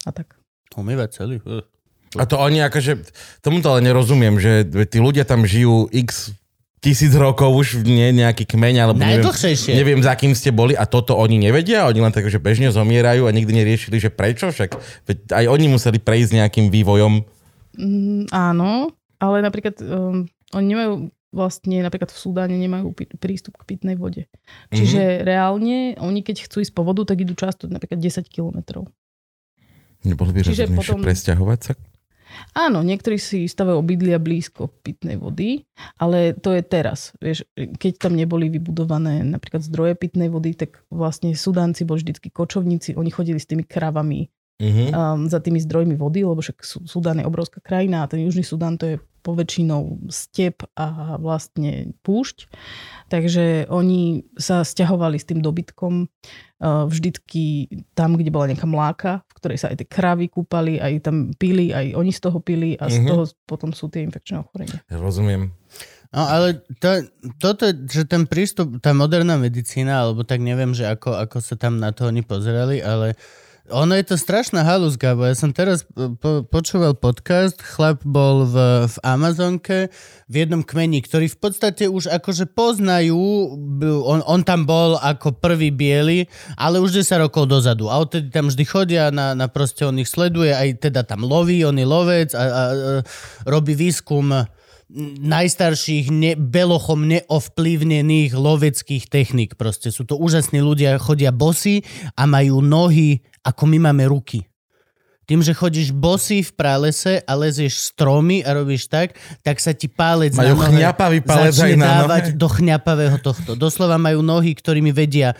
a 0.06 0.14
tak. 0.14 0.38
Umývať 0.78 1.08
celý. 1.18 1.42
Uh. 1.42 1.66
A 2.16 2.24
to 2.24 2.38
oni 2.38 2.62
akože, 2.64 3.04
tomu 3.42 3.60
to 3.60 3.68
ale 3.74 3.84
nerozumiem, 3.84 4.38
že 4.38 4.64
tí 4.88 5.02
ľudia 5.02 5.26
tam 5.28 5.44
žijú 5.44 5.90
x 5.92 6.32
tisíc 6.78 7.10
rokov 7.18 7.50
už 7.50 7.68
nie 7.82 8.14
nejaký 8.14 8.46
kmeň, 8.46 8.74
alebo 8.86 9.02
neviem, 9.02 9.26
neviem, 9.74 10.00
za 10.00 10.14
kým 10.14 10.32
ste 10.32 10.54
boli 10.54 10.78
a 10.78 10.86
toto 10.86 11.18
oni 11.18 11.36
nevedia, 11.36 11.90
oni 11.90 11.98
len 11.98 12.14
tak, 12.14 12.30
že 12.30 12.38
bežne 12.38 12.70
zomierajú 12.70 13.26
a 13.26 13.34
nikdy 13.34 13.50
neriešili, 13.50 13.98
že 13.98 14.14
prečo 14.14 14.54
však, 14.54 14.78
veď 15.10 15.18
aj 15.34 15.44
oni 15.50 15.66
museli 15.74 15.98
prejsť 15.98 16.38
nejakým 16.38 16.66
vývojom. 16.70 17.26
Mm, 17.74 18.30
áno, 18.30 18.94
ale 19.18 19.42
napríklad 19.42 19.74
um, 19.82 20.30
oni 20.52 20.66
nemajú 20.74 20.92
vlastne 21.28 21.84
napríklad 21.84 22.08
v 22.08 22.18
Sudáne 22.18 22.56
nemajú 22.56 22.88
prístup 23.20 23.60
k 23.60 23.76
pitnej 23.76 24.00
vode. 24.00 24.24
Čiže 24.72 25.00
mm-hmm. 25.00 25.24
reálne 25.28 25.76
oni 26.00 26.24
keď 26.24 26.48
chcú 26.48 26.64
ísť 26.64 26.72
po 26.72 26.88
vodu, 26.88 27.04
tak 27.04 27.20
idú 27.20 27.36
často 27.36 27.68
napríklad 27.68 28.00
10 28.00 28.24
kilometrov. 28.24 28.88
Nebolo 30.08 30.32
by 30.32 30.40
Čiže 30.40 30.72
potom- 30.72 31.04
presťahovať 31.04 31.60
sa? 31.60 31.72
Áno, 32.52 32.84
niektorí 32.84 33.16
si 33.16 33.48
stavajú 33.48 33.80
obydlia 33.80 34.20
blízko 34.20 34.68
pitnej 34.84 35.16
vody, 35.16 35.64
ale 35.96 36.36
to 36.36 36.52
je 36.52 36.60
teraz. 36.60 37.16
Vieš, 37.18 37.48
keď 37.56 37.92
tam 37.98 38.14
neboli 38.14 38.52
vybudované 38.52 39.24
napríklad 39.24 39.64
zdroje 39.64 39.96
pitnej 39.96 40.28
vody, 40.28 40.52
tak 40.52 40.84
vlastne 40.92 41.32
Sudánci 41.32 41.88
boli 41.88 42.04
vždycky 42.04 42.28
kočovníci, 42.28 42.94
oni 42.94 43.08
chodili 43.08 43.40
s 43.40 43.48
tými 43.48 43.64
kravami 43.64 44.28
Mhm. 44.58 44.84
um, 44.90 45.30
za 45.30 45.38
tými 45.38 45.62
zdrojmi 45.62 45.94
vody, 45.94 46.26
lebo 46.26 46.42
však 46.42 46.66
Su- 46.66 46.82
Sudán 46.82 47.22
je 47.22 47.26
obrovská 47.26 47.62
krajina 47.62 48.02
a 48.02 48.10
ten 48.10 48.26
južný 48.26 48.42
Sudán 48.42 48.74
to 48.74 48.90
je 48.90 48.96
poväčšinou 49.28 50.08
step 50.08 50.64
a 50.72 51.20
vlastne 51.20 51.92
púšť. 52.00 52.48
Takže 53.12 53.68
oni 53.68 54.24
sa 54.40 54.64
stiahovali 54.64 55.20
s 55.20 55.28
tým 55.28 55.44
dobytkom 55.44 56.08
uh, 56.08 56.88
vždycky 56.88 57.68
tam, 57.92 58.16
kde 58.16 58.32
bola 58.32 58.48
nejaká 58.48 58.64
mláka, 58.64 59.10
v 59.28 59.36
ktorej 59.36 59.58
sa 59.60 59.68
aj 59.68 59.84
tie 59.84 59.88
kravy 59.88 60.32
kúpali, 60.32 60.80
aj 60.80 61.04
tam 61.04 61.36
pili, 61.36 61.76
aj 61.76 61.92
oni 61.92 62.08
z 62.08 62.20
toho 62.24 62.40
pili 62.40 62.80
a 62.80 62.88
z 62.88 63.04
Mhm. 63.04 63.08
toho 63.12 63.22
potom 63.44 63.76
sú 63.76 63.92
tie 63.92 64.00
infekčné 64.08 64.40
ochorenia. 64.40 64.80
Ja 64.88 64.96
rozumiem. 64.96 65.52
No 66.08 66.24
ale 66.24 66.64
to, 66.80 67.04
toto, 67.36 67.68
že 67.68 68.08
ten 68.08 68.24
prístup, 68.24 68.80
tá 68.80 68.96
moderná 68.96 69.36
medicína, 69.36 70.00
alebo 70.08 70.24
tak 70.24 70.40
neviem, 70.40 70.72
že 70.72 70.88
ako, 70.88 71.20
ako 71.20 71.44
sa 71.44 71.60
tam 71.60 71.76
na 71.76 71.92
to 71.92 72.08
oni 72.08 72.24
pozerali, 72.24 72.80
ale 72.80 73.12
ono 73.70 73.92
je 73.94 74.04
to 74.04 74.16
strašná 74.16 74.64
halus, 74.64 74.96
Gabo. 74.96 75.28
Ja 75.28 75.36
som 75.36 75.52
teraz 75.52 75.84
po, 75.94 76.44
počúval 76.44 76.96
podcast, 76.96 77.60
chlap 77.60 78.00
bol 78.04 78.48
v, 78.48 78.88
v 78.88 78.96
Amazonke 79.04 79.92
v 80.28 80.34
jednom 80.44 80.64
kmeni, 80.64 81.04
ktorý 81.04 81.28
v 81.28 81.38
podstate 81.38 81.84
už 81.88 82.08
akože 82.08 82.48
poznajú, 82.52 83.16
on, 84.04 84.20
on 84.24 84.40
tam 84.44 84.64
bol 84.68 84.96
ako 85.00 85.36
prvý 85.36 85.72
biely, 85.72 86.28
ale 86.56 86.80
už 86.80 87.00
10 87.00 87.24
rokov 87.28 87.48
dozadu. 87.48 87.88
A 87.88 88.00
odtedy 88.00 88.32
tam 88.32 88.48
vždy 88.48 88.64
chodia, 88.64 89.12
na, 89.12 89.32
na 89.32 89.48
proste 89.48 89.84
on 89.84 89.96
ich 90.00 90.08
sleduje, 90.08 90.52
aj 90.52 90.88
teda 90.88 91.04
tam 91.04 91.24
loví, 91.24 91.64
on 91.64 91.76
je 91.76 91.86
lovec 91.86 92.32
a, 92.32 92.40
a, 92.40 92.44
a 92.44 92.62
robí 93.48 93.76
výskum 93.76 94.48
najstarších 94.96 96.08
ne, 96.08 96.32
belochom 96.32 97.04
neovplyvnených 97.04 98.32
loveckých 98.32 99.04
techník. 99.12 99.60
Proste 99.60 99.92
sú 99.92 100.08
to 100.08 100.16
úžasní 100.16 100.64
ľudia, 100.64 100.96
chodia 100.96 101.28
bosy 101.28 101.84
a 102.16 102.24
majú 102.24 102.64
nohy, 102.64 103.20
ako 103.44 103.68
my 103.68 103.78
máme 103.92 104.08
ruky. 104.08 104.48
Tým, 105.28 105.44
že 105.44 105.52
chodíš 105.52 105.92
bosy 105.92 106.40
v 106.40 106.56
pralese 106.56 107.20
a 107.20 107.36
lezieš 107.36 107.92
stromy 107.92 108.40
a 108.40 108.56
robíš 108.56 108.88
tak, 108.88 109.12
tak 109.44 109.60
sa 109.60 109.76
ti 109.76 109.84
pálec 109.84 110.32
Majú 110.32 110.56
na 110.56 110.64
nohe 110.64 110.72
chňapavý 110.72 111.20
palec 111.20 111.52
začne 111.52 111.68
aj 111.68 111.74
na 111.76 111.88
dávať 112.00 112.24
nohe. 112.32 112.38
do 112.40 112.48
chňapavého 112.48 113.18
tohto. 113.20 113.50
Doslova 113.52 114.00
majú 114.00 114.24
nohy, 114.24 114.56
ktorými 114.56 114.88
vedia 114.88 115.36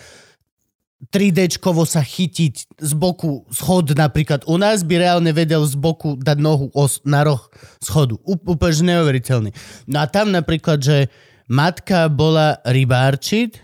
3Dčkovo 0.99 1.87
sa 1.87 2.03
chytiť 2.03 2.75
z 2.75 2.93
boku 2.99 3.47
schod 3.55 3.95
napríklad. 3.95 4.43
U 4.51 4.59
nás 4.59 4.83
by 4.83 4.99
reálne 4.99 5.31
vedel 5.31 5.63
z 5.63 5.79
boku 5.79 6.19
dať 6.19 6.39
nohu 6.43 6.75
os, 6.75 6.99
na 7.07 7.23
roh 7.23 7.39
schodu. 7.79 8.19
Úplne 8.27 8.99
neuveriteľný. 8.99 9.55
No 9.87 10.03
a 10.03 10.11
tam 10.11 10.35
napríklad, 10.35 10.83
že 10.83 11.07
matka 11.47 12.11
bola 12.11 12.59
rybárčiť 12.67 13.63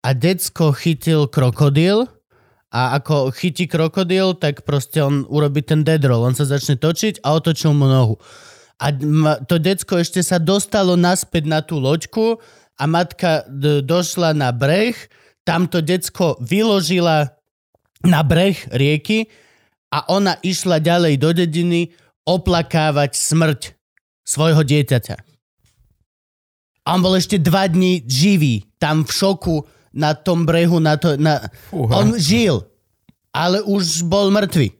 a 0.00 0.16
decko 0.16 0.72
chytil 0.72 1.28
krokodil 1.28 2.08
a 2.72 2.96
ako 2.96 3.28
chytí 3.36 3.68
krokodil, 3.68 4.32
tak 4.40 4.64
proste 4.64 5.04
on 5.04 5.28
urobí 5.28 5.60
ten 5.60 5.84
dead 5.84 6.00
roll. 6.08 6.24
On 6.24 6.32
sa 6.32 6.48
začne 6.48 6.80
točiť 6.80 7.20
a 7.20 7.36
otočil 7.36 7.76
mu 7.76 7.84
nohu. 7.84 8.16
A 8.80 8.88
to 9.44 9.60
decko 9.60 10.00
ešte 10.00 10.24
sa 10.24 10.40
dostalo 10.40 10.96
naspäť 10.96 11.44
na 11.44 11.60
tú 11.60 11.76
loďku 11.76 12.40
a 12.80 12.88
matka 12.88 13.44
došla 13.84 14.32
na 14.32 14.48
breh, 14.56 14.96
tamto 15.44 15.80
decko 15.84 16.40
vyložila 16.40 17.36
na 18.06 18.20
breh 18.24 18.56
rieky 18.72 19.28
a 19.92 20.06
ona 20.08 20.38
išla 20.40 20.80
ďalej 20.80 21.14
do 21.20 21.30
dediny 21.36 21.92
oplakávať 22.24 23.12
smrť 23.18 23.60
svojho 24.24 24.62
dieťaťa. 24.62 25.16
A 26.86 26.88
on 26.96 27.04
bol 27.04 27.18
ešte 27.18 27.36
dva 27.36 27.68
dní 27.68 28.02
živý, 28.08 28.64
tam 28.80 29.04
v 29.04 29.12
šoku 29.12 29.56
na 29.92 30.16
tom 30.16 30.48
brehu. 30.48 30.80
Na 30.80 30.96
to, 30.96 31.20
na... 31.20 31.44
On 31.70 32.16
žil, 32.16 32.64
ale 33.34 33.60
už 33.60 34.06
bol 34.08 34.32
mŕtvy. 34.32 34.79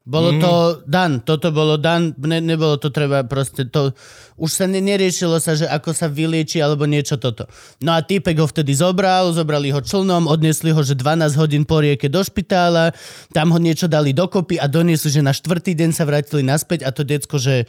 Bolo 0.00 0.32
Mm. 0.32 0.40
to 0.40 0.52
dan, 0.88 1.20
toto 1.20 1.52
bolo 1.52 1.76
dan, 1.76 2.16
ne, 2.24 2.40
nebolo 2.40 2.80
to 2.80 2.88
treba 2.88 3.20
proste 3.20 3.68
to, 3.68 3.92
už 4.40 4.48
sa 4.48 4.64
ne, 4.64 4.80
neriešilo 4.80 5.36
sa, 5.36 5.52
že 5.52 5.68
ako 5.68 5.92
sa 5.92 6.08
vylieči 6.08 6.56
alebo 6.56 6.88
niečo 6.88 7.20
toto. 7.20 7.44
No 7.84 7.92
a 7.92 8.00
týpek 8.00 8.32
ho 8.40 8.48
vtedy 8.48 8.72
zobral, 8.72 9.28
zobrali 9.36 9.68
ho 9.68 9.84
člnom, 9.84 10.24
odnesli 10.24 10.72
ho, 10.72 10.80
že 10.80 10.96
12 10.96 11.36
hodín 11.36 11.68
po 11.68 11.84
rieke 11.84 12.08
do 12.08 12.24
špitála, 12.24 12.96
tam 13.36 13.52
ho 13.52 13.60
niečo 13.60 13.92
dali 13.92 14.16
dokopy 14.16 14.56
a 14.56 14.72
doniesli, 14.72 15.12
že 15.12 15.20
na 15.20 15.36
štvrtý 15.36 15.76
deň 15.76 15.90
sa 15.92 16.08
vrátili 16.08 16.42
naspäť 16.48 16.88
a 16.88 16.90
to 16.96 17.04
decko, 17.04 17.36
že 17.36 17.68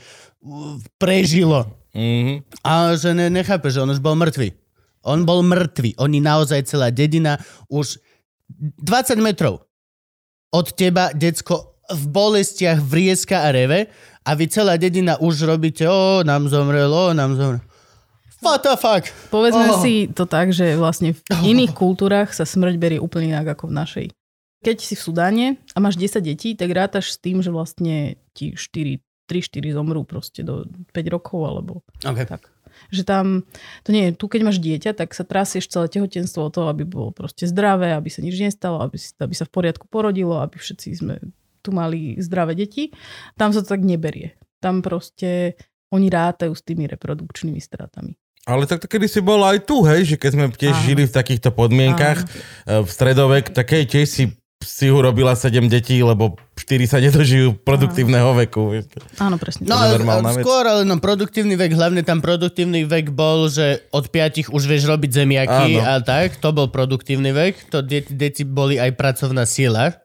prežilo. 0.96 1.68
Mhm. 1.92 2.48
A 2.64 2.96
že 2.96 3.12
ne, 3.12 3.28
nechápe, 3.28 3.68
že 3.68 3.84
on 3.84 3.92
už 3.92 4.00
bol 4.00 4.16
mŕtvy. 4.16 4.56
On 5.04 5.20
bol 5.28 5.44
mŕtvy. 5.44 6.00
Oni 6.00 6.24
naozaj 6.24 6.64
celá 6.64 6.96
dedina 6.96 7.42
už 7.68 8.00
20 8.80 9.20
metrov 9.20 9.68
od 10.52 10.68
teba, 10.76 11.12
decko, 11.12 11.71
v 11.88 12.04
bolestiach 12.06 12.78
vrieska 12.78 13.42
a 13.42 13.50
reve 13.50 13.90
a 14.22 14.32
vy 14.32 14.46
celá 14.46 14.76
dedina 14.76 15.18
už 15.18 15.44
robíte, 15.44 15.84
o, 15.84 16.22
nám 16.22 16.46
zomrel, 16.46 16.88
o, 16.88 17.12
nám 17.12 17.34
zomrel. 17.34 17.64
What 18.40 18.62
the 18.62 18.74
fuck? 18.74 19.06
Povedzme 19.30 19.70
Oh. 19.70 19.78
si 19.78 20.10
to 20.10 20.26
tak, 20.26 20.50
že 20.50 20.74
vlastne 20.74 21.14
v 21.14 21.22
iných 21.44 21.72
kultúrach 21.72 22.32
sa 22.32 22.42
smrť 22.42 22.76
berie 22.76 22.98
úplne 22.98 23.30
inak 23.30 23.54
ako 23.54 23.70
v 23.70 23.76
našej. 23.76 24.06
Keď 24.62 24.78
si 24.78 24.94
v 24.94 25.02
Sudáne 25.02 25.46
a 25.74 25.78
máš 25.78 25.98
10 25.98 26.22
detí, 26.22 26.54
tak 26.54 26.70
rátaš 26.70 27.14
s 27.14 27.18
tým, 27.18 27.42
že 27.42 27.50
vlastne 27.50 28.18
ti 28.34 28.54
4, 28.54 28.98
3-4 29.26 29.74
zomrú 29.74 30.06
proste 30.06 30.42
do 30.42 30.66
5 30.90 31.14
rokov 31.14 31.40
alebo 31.46 31.74
Okay. 32.02 32.26
tak. 32.26 32.50
Že 32.90 33.02
tam, 33.06 33.26
to 33.84 33.90
nie 33.92 34.10
je, 34.10 34.18
tu 34.18 34.26
keď 34.26 34.42
máš 34.42 34.58
dieťa, 34.58 34.98
tak 34.98 35.14
sa 35.14 35.22
trasieš 35.22 35.70
celé 35.70 35.86
tehotenstvo 35.90 36.42
o 36.42 36.54
to, 36.54 36.66
aby 36.66 36.82
bolo 36.82 37.14
proste 37.14 37.46
zdravé, 37.46 37.94
aby 37.94 38.10
sa 38.10 38.26
nič 38.26 38.38
nestalo, 38.38 38.82
aby, 38.82 38.98
si, 38.98 39.14
aby 39.18 39.34
sa 39.38 39.46
v 39.46 39.54
poriadku 39.54 39.86
porodilo, 39.86 40.42
aby 40.42 40.58
všetci 40.58 40.98
sme 40.98 41.22
tu 41.62 41.70
mali 41.72 42.18
zdravé 42.18 42.58
deti. 42.58 42.92
Tam 43.38 43.54
sa 43.54 43.62
to 43.62 43.78
tak 43.78 43.86
neberie. 43.86 44.36
Tam 44.62 44.82
proste 44.82 45.56
oni 45.94 46.08
rátajú 46.10 46.54
s 46.54 46.66
tými 46.66 46.90
reprodukčnými 46.90 47.62
stratami. 47.62 48.18
Ale 48.50 48.66
tak 48.66 48.82
to 48.82 48.88
kedy 48.90 49.06
si 49.06 49.22
bol 49.22 49.38
aj 49.46 49.70
tu, 49.70 49.86
hej, 49.86 50.02
že 50.04 50.16
keď 50.18 50.32
sme 50.34 50.46
tiež 50.50 50.74
Áno. 50.74 50.86
žili 50.90 51.04
v 51.06 51.14
takýchto 51.14 51.54
podmienkach 51.54 52.26
e, 52.26 52.82
v 52.82 52.90
stredovek, 52.90 53.54
tak 53.54 53.70
hej, 53.70 53.86
tiež 53.86 54.08
si 54.10 54.24
si 54.62 54.94
urobila 54.94 55.34
7 55.34 55.66
detí, 55.68 55.98
lebo 56.06 56.38
4 56.54 56.86
sa 56.86 56.98
nedožijú 57.02 57.58
produktívneho 57.66 58.38
veku. 58.46 58.78
Áno, 59.18 59.36
presne. 59.42 59.66
No, 59.66 59.78
skôr, 60.38 60.64
ale 60.70 60.86
no, 60.86 61.02
produktívny 61.02 61.58
vek, 61.58 61.74
hlavne 61.74 62.06
tam 62.06 62.22
produktívny 62.22 62.86
vek 62.86 63.10
bol, 63.10 63.50
že 63.50 63.82
od 63.90 64.08
5 64.14 64.54
už 64.54 64.64
vieš 64.70 64.86
robiť 64.86 65.10
zemiaky 65.26 65.82
Áno. 65.82 65.86
a 65.86 65.94
tak, 66.02 66.38
to 66.38 66.54
bol 66.54 66.70
produktívny 66.70 67.34
vek, 67.34 67.74
to 67.74 67.82
deti, 67.82 68.14
deti 68.14 68.44
boli 68.46 68.78
aj 68.78 68.94
pracovná 68.94 69.50
sila. 69.50 69.98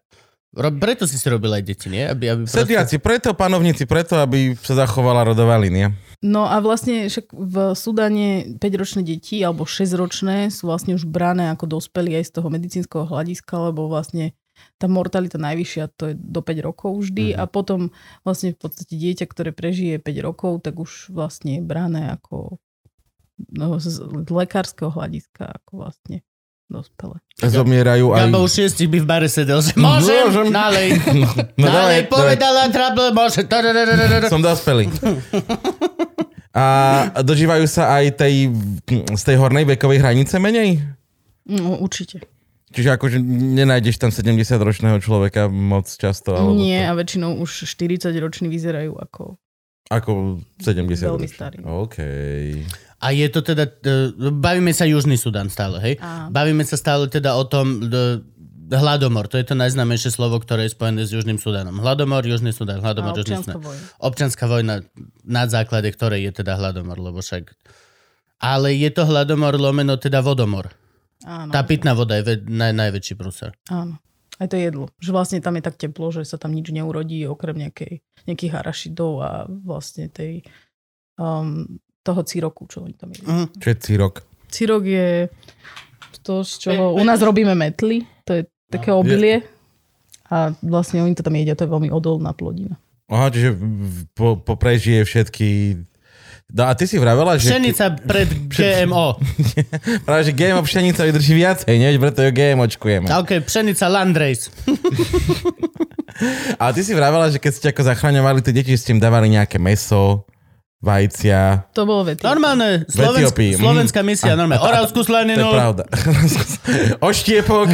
Ro, 0.57 0.73
preto 0.73 1.05
si 1.05 1.15
si 1.15 1.29
robil 1.29 1.53
aj 1.53 1.63
deti, 1.63 1.87
nie? 1.87 2.01
Aby, 2.03 2.25
aby 2.31 2.43
proste- 2.43 2.65
Sediaci, 2.65 2.97
preto 2.97 3.31
panovníci, 3.33 3.85
preto, 3.85 4.17
aby 4.17 4.57
sa 4.57 4.73
zachovala 4.75 5.23
rodová 5.23 5.55
línia. 5.57 5.93
No 6.19 6.49
a 6.49 6.57
vlastne 6.59 7.05
však 7.05 7.29
v 7.29 7.55
Sudáne 7.73 8.29
5-ročné 8.57 9.05
deti 9.05 9.37
alebo 9.39 9.63
6-ročné 9.63 10.49
sú 10.49 10.67
vlastne 10.67 10.97
už 10.97 11.05
brané 11.05 11.53
ako 11.53 11.69
dospelí 11.71 12.17
aj 12.17 12.25
z 12.25 12.35
toho 12.35 12.49
medicínskeho 12.49 13.05
hľadiska, 13.05 13.53
lebo 13.69 13.85
vlastne 13.87 14.33
tá 14.81 14.89
mortalita 14.89 15.37
najvyššia 15.37 15.93
to 15.93 16.11
je 16.11 16.15
do 16.17 16.41
5 16.41 16.65
rokov 16.65 16.97
vždy 16.99 17.37
Mhm. 17.37 17.37
a 17.37 17.45
potom 17.45 17.81
vlastne 18.25 18.57
v 18.57 18.59
podstate 18.59 18.97
dieťa, 18.97 19.29
ktoré 19.29 19.53
prežije 19.53 20.01
5 20.01 20.25
rokov, 20.25 20.65
tak 20.65 20.81
už 20.81 21.13
vlastne 21.13 21.61
je 21.61 21.63
brané 21.63 22.09
ako 22.09 22.57
no, 23.53 23.77
z 23.77 24.01
z 24.01 24.29
lekárskeho 24.33 24.89
hľadiska 24.89 25.61
ako 25.61 25.85
vlastne 25.85 26.25
dospelé. 26.67 27.17
Zomierajú 27.39 28.11
aj... 28.11 28.27
Gabo 28.27 28.43
už 28.43 28.53
šiestich 28.53 28.91
by 28.91 28.99
v 28.99 29.07
bare 29.07 29.29
sedel, 29.29 29.63
že 29.63 29.73
môžem, 29.75 30.27
Môžem. 30.27 30.47
nalej, 30.51 30.89
No 31.61 31.67
nalej, 31.67 31.67
dávaj, 31.67 32.01
dávaj. 32.03 32.03
povedala 32.09 32.63
trouble, 32.69 33.09
môže. 33.13 33.41
Som 34.27 34.43
dospelý. 34.43 34.91
A 36.57 36.65
dožívajú 37.21 37.69
sa 37.69 38.01
aj 38.01 38.17
tej, 38.17 38.49
z 38.89 39.23
tej 39.23 39.37
hornej 39.37 39.69
vekovej 39.69 40.01
hranice 40.01 40.41
menej? 40.41 40.81
No, 41.45 41.77
určite. 41.77 42.25
Čiže 42.73 42.97
akože 42.97 43.17
nenájdeš 43.23 43.97
tam 43.97 44.11
70-ročného 44.11 44.99
človeka 44.99 45.47
moc 45.47 45.87
často? 45.87 46.33
Alebo 46.33 46.57
Nie, 46.57 46.89
to, 46.89 46.91
a 46.91 46.99
väčšinou 46.99 47.31
už 47.39 47.69
40-roční 47.69 48.49
vyzerajú 48.49 48.97
ako 48.97 49.37
ako 49.87 50.43
70 50.59 50.83
veľmi 51.07 51.29
starí. 51.31 51.57
OK. 51.63 51.97
A 52.99 53.11
je 53.11 53.29
to 53.29 53.41
teda, 53.41 53.65
e, 53.67 54.09
bavíme 54.31 54.71
sa 54.71 54.85
Južný 54.85 55.15
Sudan 55.15 55.47
stále, 55.47 55.77
hej? 55.79 55.95
Áno. 55.99 56.31
Bavíme 56.31 56.63
sa 56.63 56.75
stále 56.75 57.07
teda 57.07 57.35
o 57.35 57.45
tom, 57.45 57.83
d- 57.83 58.25
hladomor, 58.67 59.27
to 59.27 59.37
je 59.37 59.45
to 59.45 59.55
najznámejšie 59.55 60.11
slovo, 60.11 60.37
ktoré 60.37 60.67
je 60.67 60.75
spojené 60.75 61.03
s 61.03 61.13
Južným 61.13 61.37
Sudanom. 61.37 61.77
Hladomor, 61.77 62.25
Južný 62.25 62.51
Sudan, 62.51 62.81
hladomor, 62.81 63.15
A 63.15 63.19
Južný 63.21 63.39
Sudan. 63.39 63.63
vojna. 63.63 63.85
Občanská 64.01 64.45
vojna, 64.45 64.83
na 65.23 65.45
základe 65.45 65.87
ktorej 65.89 66.25
je 66.25 66.33
teda 66.37 66.57
hladomor, 66.57 66.97
lebo 66.97 67.21
však... 67.21 67.53
Ale 68.37 68.75
je 68.75 68.91
to 68.91 69.05
hladomor 69.05 69.55
lomeno 69.55 69.97
teda 69.97 70.19
vodomor. 70.19 70.75
Áno, 71.23 71.49
Tá 71.49 71.63
pitná 71.63 71.95
voda 71.95 72.17
je 72.17 72.43
naj, 72.43 72.73
najväčší 72.75 73.15
prúser. 73.15 73.55
áno. 73.69 73.97
Aj 74.37 74.45
to 74.45 74.61
jedlo. 74.61 74.93
Že 75.01 75.11
vlastne 75.13 75.39
tam 75.41 75.57
je 75.57 75.65
tak 75.65 75.81
teplo, 75.81 76.13
že 76.13 76.21
sa 76.21 76.37
tam 76.37 76.53
nič 76.53 76.69
neurodí 76.69 77.25
okrem 77.25 77.57
nejakej, 77.57 78.05
nejakých 78.29 78.53
harašidov 78.53 79.13
a 79.25 79.31
vlastne 79.49 80.13
tej 80.13 80.45
um, 81.17 81.81
toho 82.07 82.23
ciroku, 82.23 82.71
čo 82.71 82.87
oni 82.87 82.95
tam 82.95 83.11
jedia. 83.11 83.27
Mhm. 83.27 83.47
Čo 83.59 83.67
je 83.67 83.77
círok? 83.83 84.15
Cirok 84.47 84.83
je 84.87 85.09
to, 86.23 86.43
z 86.43 86.59
čoho 86.59 86.95
u 86.95 87.03
nás 87.07 87.23
robíme 87.23 87.55
metly. 87.55 88.03
To 88.27 88.35
je 88.35 88.43
také 88.67 88.91
obilie. 88.91 89.47
A 90.27 90.51
vlastne 90.59 91.07
oni 91.07 91.15
to 91.15 91.23
tam 91.23 91.39
jedia, 91.39 91.55
to 91.55 91.67
je 91.67 91.71
veľmi 91.71 91.91
odolná 91.95 92.35
plodina. 92.35 92.75
Aha, 93.07 93.31
čiže 93.31 93.55
po, 94.19 94.35
po 94.35 94.59
prežije 94.59 95.07
všetky... 95.07 95.79
No 96.51 96.67
a 96.67 96.75
ty 96.75 96.91
si 96.91 96.99
vravela, 96.99 97.39
že... 97.39 97.47
Pšenica 97.47 97.95
pred 98.03 98.27
GMO. 98.55 99.23
Práve, 100.03 100.23
že 100.27 100.33
GMO 100.35 100.67
pšenica 100.67 101.07
vydrží 101.07 101.39
viacej, 101.39 101.75
nie? 101.79 101.95
Preto 101.99 102.27
ju 102.27 102.31
GMOčkujeme. 102.35 103.07
OK, 103.07 103.47
pšenica 103.47 103.87
Landrace. 103.87 104.51
A 106.63 106.73
ty 106.73 106.81
si 106.81 106.97
vravela, 106.97 107.29
že 107.29 107.37
keď 107.37 107.53
ste 107.53 107.67
ako 107.71 107.83
zachraňovali 107.93 108.41
tie 108.41 108.57
deti, 108.57 108.73
ste 108.73 108.97
im 108.97 109.03
dávali 109.03 109.29
nejaké 109.29 109.61
meso, 109.61 110.25
vajcia. 110.81 111.73
To 111.73 111.83
bolo 111.89 112.05
vety. 112.05 112.23
Normálne, 112.23 112.85
V 112.85 112.93
Slovensk, 112.93 113.33
Etiópii, 113.33 113.53
mm. 113.57 113.61
slovenská 113.65 114.01
misia, 114.05 114.33
normálne. 114.37 114.63
Oravskú 114.63 115.01
To 115.01 115.05
je 115.05 115.09
slaninu. 115.09 115.49
pravda. 115.49 115.85
Oštiepok, 117.09 117.69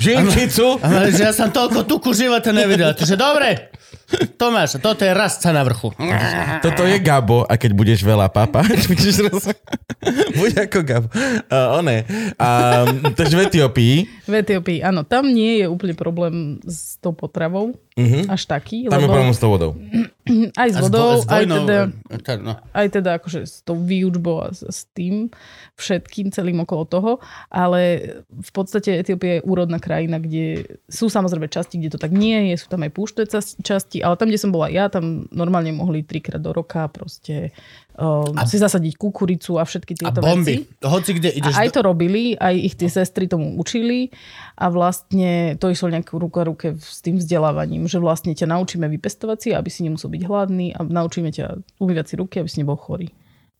žinčicu. 0.00 0.80
Ale 0.80 1.12
že 1.12 1.28
ja 1.28 1.32
som 1.36 1.52
toľko 1.52 1.84
tuku 1.84 2.16
života 2.16 2.50
nevidel. 2.50 2.96
Takže 2.96 3.14
dobre, 3.14 3.70
Tomáš, 4.40 4.80
toto 4.80 5.04
je 5.04 5.12
rastca 5.12 5.52
na 5.52 5.60
vrchu. 5.60 5.92
Toto 6.64 6.82
je 6.88 6.96
Gabo 6.96 7.44
a 7.44 7.60
keď 7.60 7.76
budeš 7.76 8.00
veľa 8.00 8.32
papa, 8.32 8.64
budeš 8.88 9.28
roz... 9.28 9.52
Buď 10.32 10.64
ako 10.64 10.78
Gabo. 10.80 11.08
Uh, 11.52 11.76
one. 11.76 11.96
Um, 12.40 13.12
takže 13.12 13.34
v 13.36 13.40
Etiópii. 13.44 13.96
V 14.24 14.32
Etiópii, 14.32 14.80
áno. 14.80 15.04
Tam 15.04 15.28
nie 15.28 15.60
je 15.60 15.66
úplne 15.68 15.92
problém 15.92 16.56
s 16.64 16.96
tou 17.04 17.12
potravou. 17.12 17.76
Uh-huh. 17.98 18.22
Až 18.30 18.46
taký. 18.46 18.86
Tam 18.86 19.02
je 19.02 19.10
lebo 19.10 19.12
problém 19.18 19.34
s 19.34 19.42
tou 19.42 19.50
vodou. 19.50 19.74
aj 20.62 20.68
s 20.70 20.76
vodou, 20.78 21.18
vo- 21.18 21.20
s 21.20 21.26
aj 21.26 21.44
teda, 21.50 21.78
no. 22.38 22.54
aj 22.70 22.86
teda 22.94 23.10
akože 23.18 23.40
s 23.42 23.66
tou 23.66 23.74
výučbou 23.74 24.46
a 24.46 24.54
s, 24.54 24.86
tým 24.94 25.34
všetkým 25.74 26.30
celým 26.30 26.62
okolo 26.62 26.86
toho. 26.86 27.12
Ale 27.50 28.22
v 28.30 28.50
podstate 28.54 29.02
Etiópia 29.02 29.42
je 29.42 29.46
úrodná 29.50 29.82
krajina, 29.82 30.22
kde 30.22 30.78
sú 30.86 31.10
samozrejme 31.10 31.50
časti, 31.50 31.82
kde 31.82 31.98
to 31.98 31.98
tak 31.98 32.14
nie 32.14 32.54
je, 32.54 32.62
sú 32.62 32.70
tam 32.70 32.86
aj 32.86 32.92
púštne 32.94 33.26
cas- 33.26 33.58
časti, 33.98 34.06
ale 34.06 34.14
tam, 34.16 34.28
kde 34.30 34.38
som 34.38 34.50
bola 34.54 34.70
ja, 34.70 34.86
tam 34.86 35.26
normálne 35.34 35.74
mohli 35.74 36.06
trikrát 36.06 36.38
do 36.38 36.54
roka 36.54 36.86
proste 36.88 37.50
um, 37.98 38.30
si 38.46 38.56
zasadiť 38.58 38.94
kukuricu 38.94 39.58
a 39.58 39.66
všetky 39.66 39.98
A 39.98 40.14
tieto 40.14 40.20
bomby. 40.22 40.62
veci. 40.62 40.86
Hoci 40.86 41.10
kde 41.18 41.30
ideš... 41.34 41.54
A 41.58 41.66
aj 41.66 41.74
to 41.74 41.80
robili, 41.82 42.38
aj 42.38 42.54
ich 42.54 42.74
tie 42.78 42.86
sestry 42.86 43.26
tomu 43.26 43.58
učili 43.58 44.14
a 44.54 44.70
vlastne 44.70 45.58
to 45.58 45.68
išlo 45.70 45.90
nejak 45.90 46.08
ruka 46.14 46.46
ruke 46.46 46.78
s 46.78 47.02
tým 47.02 47.18
vzdelávaním, 47.18 47.90
že 47.90 47.98
vlastne 47.98 48.32
ťa 48.34 48.46
naučíme 48.54 48.86
vypestovať 48.86 49.38
si, 49.42 49.48
aby 49.50 49.68
si 49.68 49.82
nemusel 49.82 50.10
byť 50.14 50.22
hladný 50.24 50.78
a 50.78 50.86
naučíme 50.86 51.34
ťa 51.34 51.58
umývať 51.82 52.06
si 52.06 52.14
ruky, 52.14 52.34
aby 52.38 52.48
si 52.48 52.62
nebol 52.62 52.78
chorý. 52.78 53.10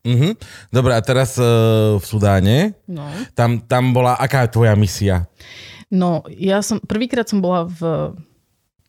Uh-huh. 0.07 0.33
Dobre, 0.71 0.95
a 0.95 1.03
teraz 1.03 1.35
uh, 1.37 1.99
v 1.99 2.05
Sudáne, 2.07 2.79
No. 2.87 3.05
tam, 3.35 3.61
tam 3.67 3.91
bola, 3.91 4.15
aká 4.15 4.47
je 4.47 4.55
tvoja 4.55 4.73
misia? 4.79 5.27
No, 5.91 6.23
ja 6.31 6.63
som, 6.63 6.79
prvýkrát 6.85 7.27
som 7.27 7.43
bola 7.43 7.67
v 7.67 7.81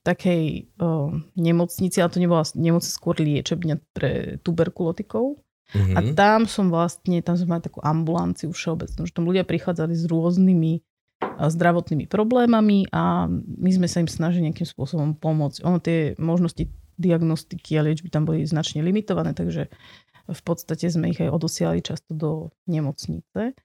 takej 0.03 0.71
o, 0.79 1.11
nemocnici, 1.35 1.99
ale 1.99 2.11
to 2.11 2.23
nebola 2.23 2.43
nemoc, 2.55 2.83
skôr 2.83 3.19
liečebňa 3.19 3.75
pre 3.91 4.39
tuberkulotikov. 4.41 5.37
Uh-huh. 5.69 5.95
A 5.95 5.99
tam 6.17 6.49
som 6.49 6.73
vlastne, 6.73 7.21
tam 7.21 7.37
sme 7.37 7.57
mali 7.57 7.61
takú 7.61 7.77
ambulanciu 7.85 8.49
všeobecnú, 8.49 9.05
že 9.05 9.13
tam 9.13 9.29
ľudia 9.29 9.45
prichádzali 9.45 9.93
s 9.93 10.09
rôznymi 10.09 10.81
zdravotnými 11.39 12.07
problémami 12.07 12.87
a 12.95 13.27
my 13.31 13.71
sme 13.71 13.87
sa 13.91 13.99
im 13.99 14.07
snažili 14.07 14.49
nejakým 14.49 14.67
spôsobom 14.67 15.15
pomôcť. 15.19 15.63
Ono 15.67 15.79
tie 15.79 16.15
možnosti 16.15 16.67
diagnostiky 16.99 17.79
a 17.79 17.85
liečby 17.85 18.11
tam 18.11 18.27
boli 18.27 18.43
značne 18.43 18.83
limitované, 18.83 19.31
takže 19.35 19.71
v 20.29 20.41
podstate 20.43 20.91
sme 20.91 21.11
ich 21.11 21.19
aj 21.19 21.31
odosiali 21.31 21.79
často 21.79 22.11
do 22.11 22.51
nemocnice. 22.67 23.55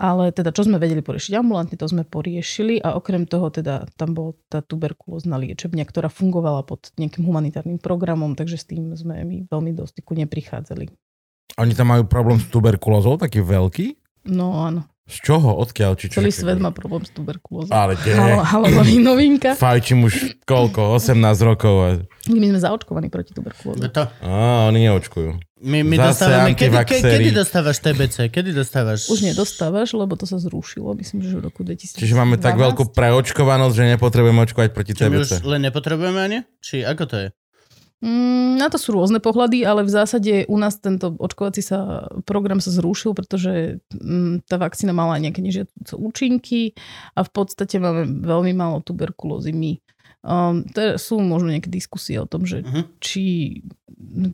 Ale 0.00 0.32
teda, 0.32 0.48
čo 0.48 0.64
sme 0.64 0.80
vedeli 0.80 1.04
poriešiť 1.04 1.36
ambulantne, 1.36 1.76
to 1.76 1.84
sme 1.84 2.08
poriešili 2.08 2.80
a 2.80 2.96
okrem 2.96 3.28
toho 3.28 3.52
teda 3.52 3.84
tam 4.00 4.16
bola 4.16 4.32
tá 4.48 4.64
tuberkulózna 4.64 5.36
liečebňa, 5.36 5.84
ktorá 5.84 6.08
fungovala 6.08 6.64
pod 6.64 6.88
nejakým 6.96 7.28
humanitárnym 7.28 7.76
programom, 7.76 8.32
takže 8.32 8.56
s 8.56 8.64
tým 8.64 8.96
sme 8.96 9.20
my 9.28 9.36
veľmi 9.52 9.76
do 9.76 9.84
styku 9.84 10.16
neprichádzali. 10.16 10.88
Oni 11.60 11.76
tam 11.76 11.92
majú 11.92 12.08
problém 12.08 12.40
s 12.40 12.48
tuberkulózou, 12.48 13.20
taký 13.20 13.44
veľký? 13.44 14.00
No 14.32 14.64
áno. 14.64 14.88
Z 15.10 15.18
čoho? 15.26 15.58
Odkiaľ? 15.58 15.98
Či 15.98 16.14
čo? 16.14 16.22
Celý 16.22 16.30
svet 16.30 16.62
má 16.62 16.70
problém 16.70 17.02
s 17.02 17.10
tuberkulózou. 17.10 17.74
Ale 17.74 17.98
kde? 17.98 18.14
Halo, 18.14 18.46
halonový 18.46 19.02
novinka. 19.02 19.58
Fajčím 19.58 20.06
už 20.06 20.38
koľko? 20.46 20.94
18 21.02 21.18
rokov. 21.42 21.74
A... 21.82 21.88
My 22.30 22.46
sme 22.54 22.60
zaočkovaní 22.62 23.10
proti 23.10 23.34
tuberkulóze. 23.34 23.90
To. 23.90 24.06
Á, 24.06 24.70
oni 24.70 24.86
neočkujú. 24.86 25.50
My, 25.60 25.84
my 25.84 25.96
Zase 26.00 26.24
dostávame... 26.24 26.50
Kedy, 26.56 26.76
ke, 26.88 26.96
kedy 27.04 27.30
dostávaš 27.36 27.76
TBC? 27.84 28.16
Kedy 28.32 28.50
dostávaš... 28.56 29.12
Už 29.12 29.20
nedostávaš, 29.20 29.92
lebo 29.92 30.16
to 30.16 30.24
sa 30.24 30.40
zrušilo, 30.40 30.96
myslím, 30.96 31.20
že 31.20 31.36
v 31.36 31.52
roku 31.52 31.60
2012. 31.60 32.00
Čiže 32.00 32.14
máme 32.16 32.40
tak 32.40 32.56
veľkú 32.56 32.96
preočkovanosť, 32.96 33.74
že 33.76 33.84
nepotrebujeme 33.92 34.40
očkovať 34.48 34.70
proti 34.72 34.96
Či 34.96 35.12
my 35.12 35.20
TBC. 35.20 35.32
už 35.36 35.44
len 35.44 35.60
nepotrebujeme 35.68 36.16
ani? 36.16 36.38
Či 36.64 36.80
ako 36.80 37.04
to 37.04 37.16
je? 37.20 37.28
Mm, 38.00 38.56
na 38.56 38.72
to 38.72 38.80
sú 38.80 38.96
rôzne 38.96 39.20
pohľady, 39.20 39.60
ale 39.60 39.84
v 39.84 39.92
zásade 39.92 40.48
u 40.48 40.56
nás 40.56 40.80
tento 40.80 41.12
očkovací 41.20 41.60
sa 41.60 42.08
program 42.24 42.56
sa 42.56 42.72
zrušil, 42.72 43.12
pretože 43.12 43.84
mm, 43.92 44.48
tá 44.48 44.56
vakcína 44.56 44.96
mala 44.96 45.20
nejaké 45.20 45.44
nežiaduce 45.44 46.00
účinky 46.00 46.72
a 47.12 47.20
v 47.20 47.30
podstate 47.30 47.76
máme 47.76 48.24
veľmi 48.24 48.56
málo 48.56 48.80
tuberkulózy 48.80 49.52
my. 49.52 49.76
Um, 50.20 50.68
to 50.76 51.00
sú 51.00 51.16
možno 51.24 51.48
nejaké 51.48 51.72
diskusie 51.72 52.20
o 52.20 52.28
tom, 52.28 52.44
že 52.44 52.60
Mhm. 52.60 53.00
či 53.00 53.24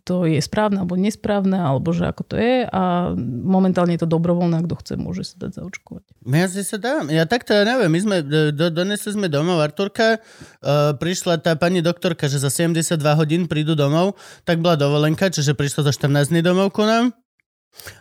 to 0.06 0.26
je 0.26 0.38
správne 0.38 0.82
alebo 0.82 0.94
nesprávne, 0.94 1.58
alebo 1.58 1.90
že 1.90 2.06
ako 2.06 2.22
to 2.22 2.34
je 2.38 2.64
a 2.64 3.12
momentálne 3.18 3.98
je 3.98 4.06
to 4.06 4.08
dobrovoľné, 4.08 4.62
kto 4.62 4.74
chce, 4.78 4.94
môže 4.94 5.22
sa 5.26 5.46
dať 5.46 5.62
zaočkovať. 5.62 6.02
Ja 6.26 6.46
si 6.46 6.62
sa 6.62 6.78
dám. 6.78 7.10
Ja 7.10 7.26
takto, 7.26 7.50
ja 7.54 7.66
neviem, 7.66 7.90
my 7.90 8.00
sme, 8.00 8.16
do, 8.54 8.70
donesli 8.70 9.10
sme 9.14 9.26
domov 9.26 9.58
Arturka, 9.62 10.18
uh, 10.18 10.94
prišla 10.94 11.42
tá 11.42 11.58
pani 11.58 11.82
doktorka, 11.82 12.30
že 12.30 12.38
za 12.38 12.48
72 12.48 12.98
hodín 13.18 13.50
prídu 13.50 13.74
domov, 13.74 14.14
tak 14.46 14.62
bola 14.62 14.78
dovolenka, 14.78 15.28
čiže 15.30 15.58
prišla 15.58 15.90
za 15.90 15.92
14 15.94 16.30
dní 16.30 16.42
domov 16.46 16.70
ku 16.70 16.86
nám. 16.86 17.10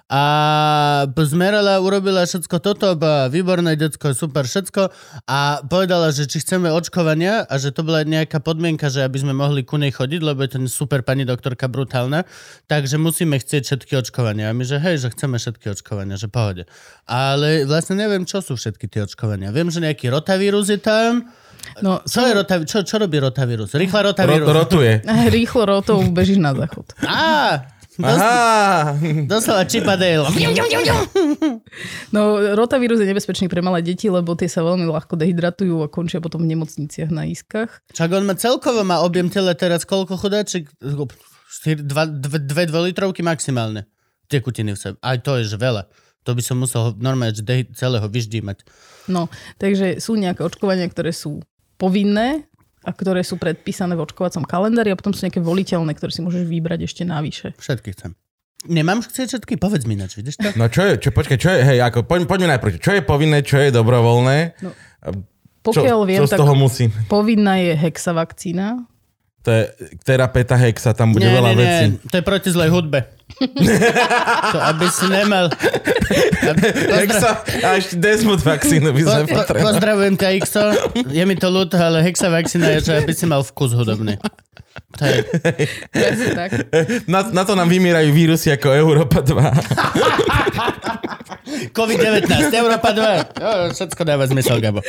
A 0.06 0.22
zmerala, 1.18 1.82
urobila 1.82 2.22
všetko 2.30 2.62
toto, 2.62 2.94
a 2.94 3.26
výborné 3.26 3.74
decko, 3.74 4.14
super 4.14 4.46
všetko 4.46 4.94
a 5.26 5.66
povedala, 5.66 6.14
že 6.14 6.30
či 6.30 6.46
chceme 6.46 6.70
očkovania 6.70 7.42
a 7.42 7.58
že 7.58 7.74
to 7.74 7.82
bola 7.82 8.06
nejaká 8.06 8.38
podmienka, 8.38 8.94
že 8.94 9.02
aby 9.02 9.18
sme 9.18 9.34
mohli 9.34 9.66
ku 9.66 9.82
nej 9.82 9.90
chodiť, 9.90 10.22
lebo 10.22 10.46
je 10.46 10.62
ten 10.62 10.66
super 10.70 11.02
pani 11.02 11.26
doktorka 11.26 11.66
brutálna, 11.66 12.22
takže 12.70 13.02
musíme 13.02 13.42
chcieť 13.42 13.66
všetky 13.66 13.98
očkovania. 13.98 14.54
A 14.54 14.56
my, 14.56 14.62
že 14.62 14.78
hej, 14.78 15.02
že 15.02 15.10
chceme 15.10 15.42
všetky 15.42 15.74
očkovania, 15.74 16.22
že 16.22 16.30
pohode. 16.30 16.70
Ale 17.10 17.66
vlastne 17.66 17.98
neviem, 17.98 18.30
čo 18.30 18.46
sú 18.46 18.54
všetky 18.54 18.86
tie 18.86 19.10
očkovania. 19.10 19.50
Viem, 19.50 19.74
že 19.74 19.82
nejaký 19.82 20.14
rotavírus 20.14 20.70
je 20.70 20.78
tam. 20.78 21.34
No, 21.82 21.98
Čo, 22.06 22.22
je 22.30 22.34
rotaví- 22.38 22.70
čo, 22.70 22.86
čo 22.86 23.02
robí 23.02 23.18
rotavírus? 23.18 23.74
Rýchla 23.74 24.14
rotavírus. 24.14 24.46
Ro- 24.46 24.54
rotuje. 24.54 25.02
Rýchlo 25.34 25.66
rotou 25.66 25.98
bežíš 26.14 26.38
na 26.38 26.54
záchod. 26.54 26.94
Á, 27.02 27.74
Aha! 28.04 28.96
doslova 29.32 29.64
Chipadale. 29.64 30.28
No, 32.12 32.40
rotavírus 32.56 33.00
je 33.00 33.08
nebezpečný 33.08 33.48
pre 33.48 33.64
malé 33.64 33.80
deti, 33.86 34.12
lebo 34.12 34.36
tie 34.36 34.52
sa 34.52 34.64
veľmi 34.64 34.84
ľahko 34.88 35.16
dehydratujú 35.16 35.84
a 35.84 35.88
končia 35.88 36.20
potom 36.20 36.44
v 36.44 36.52
nemocniciach 36.56 37.12
na 37.12 37.24
iskách. 37.28 37.72
Čak 37.96 38.12
on 38.12 38.28
má 38.28 38.36
celkovo 38.36 38.84
má 38.84 39.00
objem 39.00 39.32
tela 39.32 39.56
teraz 39.56 39.88
koľko 39.88 40.20
dve, 41.64 42.40
dve 42.44 42.64
dvolitrovky 42.68 43.24
maximálne. 43.24 43.88
Tekutiny 44.28 44.74
v 44.74 44.80
sebe. 44.80 44.96
Aj 45.00 45.16
to 45.22 45.38
je 45.40 45.48
že 45.48 45.58
veľa. 45.62 45.88
To 46.26 46.34
by 46.34 46.42
som 46.42 46.58
musel 46.58 46.98
normálne 46.98 47.38
celého 47.78 48.08
vyždímať. 48.10 48.66
No, 49.06 49.30
takže 49.62 50.02
sú 50.02 50.18
nejaké 50.18 50.42
očkovania, 50.42 50.90
ktoré 50.90 51.14
sú 51.14 51.46
povinné 51.78 52.50
a 52.86 52.92
ktoré 52.92 53.22
sú 53.22 53.36
predpísané 53.36 53.94
v 53.94 54.06
očkovacom 54.06 54.46
kalendári 54.46 54.90
a 54.90 54.96
potom 54.96 55.10
sú 55.10 55.26
nejaké 55.26 55.42
voliteľné, 55.42 55.92
ktoré 55.92 56.10
si 56.10 56.22
môžeš 56.22 56.46
vybrať 56.46 56.86
ešte 56.86 57.02
navyše. 57.02 57.58
Všetky 57.58 57.90
chcem. 57.92 58.14
nemám 58.66 59.02
chcieť 59.02 59.28
všetky? 59.28 59.54
Povedz 59.58 59.84
mi 59.84 59.94
ináč, 59.94 60.16
vidíš 60.16 60.38
to? 60.38 60.50
No 60.54 60.70
čo 60.70 60.82
je, 60.84 60.98
čo, 60.98 61.10
počkaj, 61.10 61.38
čo 61.38 61.50
je, 61.50 61.62
hej, 61.64 61.80
ako, 61.82 62.02
poď, 62.02 62.26
poďme 62.26 62.54
najprv, 62.54 62.78
čo 62.78 62.94
je 62.94 63.02
povinné, 63.02 63.42
čo 63.42 63.58
je 63.58 63.70
dobrovoľné, 63.70 64.38
No, 64.62 64.70
Pokiaľ 65.62 65.98
čo, 65.98 66.06
viem, 66.06 66.20
čo 66.20 66.26
z 66.26 66.32
tak 66.32 66.42
toho 66.42 66.54
musí. 66.54 66.86
povinná 67.08 67.58
je 67.58 67.74
hexavakcína. 67.76 68.86
To 69.46 69.54
je 69.54 69.70
terapeta 70.02 70.58
hexa, 70.58 70.98
tam 70.98 71.14
bude 71.14 71.30
Nie, 71.30 71.38
veľa 71.38 71.52
nie, 71.54 71.60
vecí. 71.62 71.84
nie, 71.94 72.02
to 72.10 72.16
je 72.18 72.24
proti 72.26 72.50
zlej 72.50 72.74
hudbe. 72.74 73.06
to, 74.54 74.58
aby 74.58 74.86
si 74.90 75.06
nemal... 75.06 75.54
Hexa, 76.90 77.46
a 77.62 77.78
ešte 77.78 78.02
Desmod 78.02 78.42
vakcínu 78.42 78.90
by 78.90 79.02
sme 79.06 79.22
Po, 79.30 79.46
po, 79.46 79.54
pozdravujem 79.70 80.18
ťa, 80.18 80.34
Xo. 80.42 80.74
Je 81.14 81.22
mi 81.30 81.38
to 81.38 81.54
ľúto, 81.54 81.78
ale 81.78 82.02
hexavakcína 82.02 82.82
je, 82.82 82.90
že 82.90 82.98
aby 82.98 83.14
si 83.14 83.30
mal 83.30 83.46
vkus 83.46 83.78
hudobný. 83.78 84.18
To 84.98 85.04
je... 85.06 85.22
Tak. 86.34 86.50
Na, 87.06 87.30
na 87.30 87.46
to 87.46 87.54
nám 87.54 87.70
vymierajú 87.70 88.10
vírusy 88.18 88.50
ako 88.50 88.74
Európa 88.74 89.22
2. 89.22 89.30
COVID-19, 91.78 92.26
Európa 92.50 92.90
2. 92.92 93.40
Jo, 93.40 93.50
všetko 93.78 94.02
dáva 94.02 94.26
zmysel, 94.26 94.58
Gabo. 94.58 94.82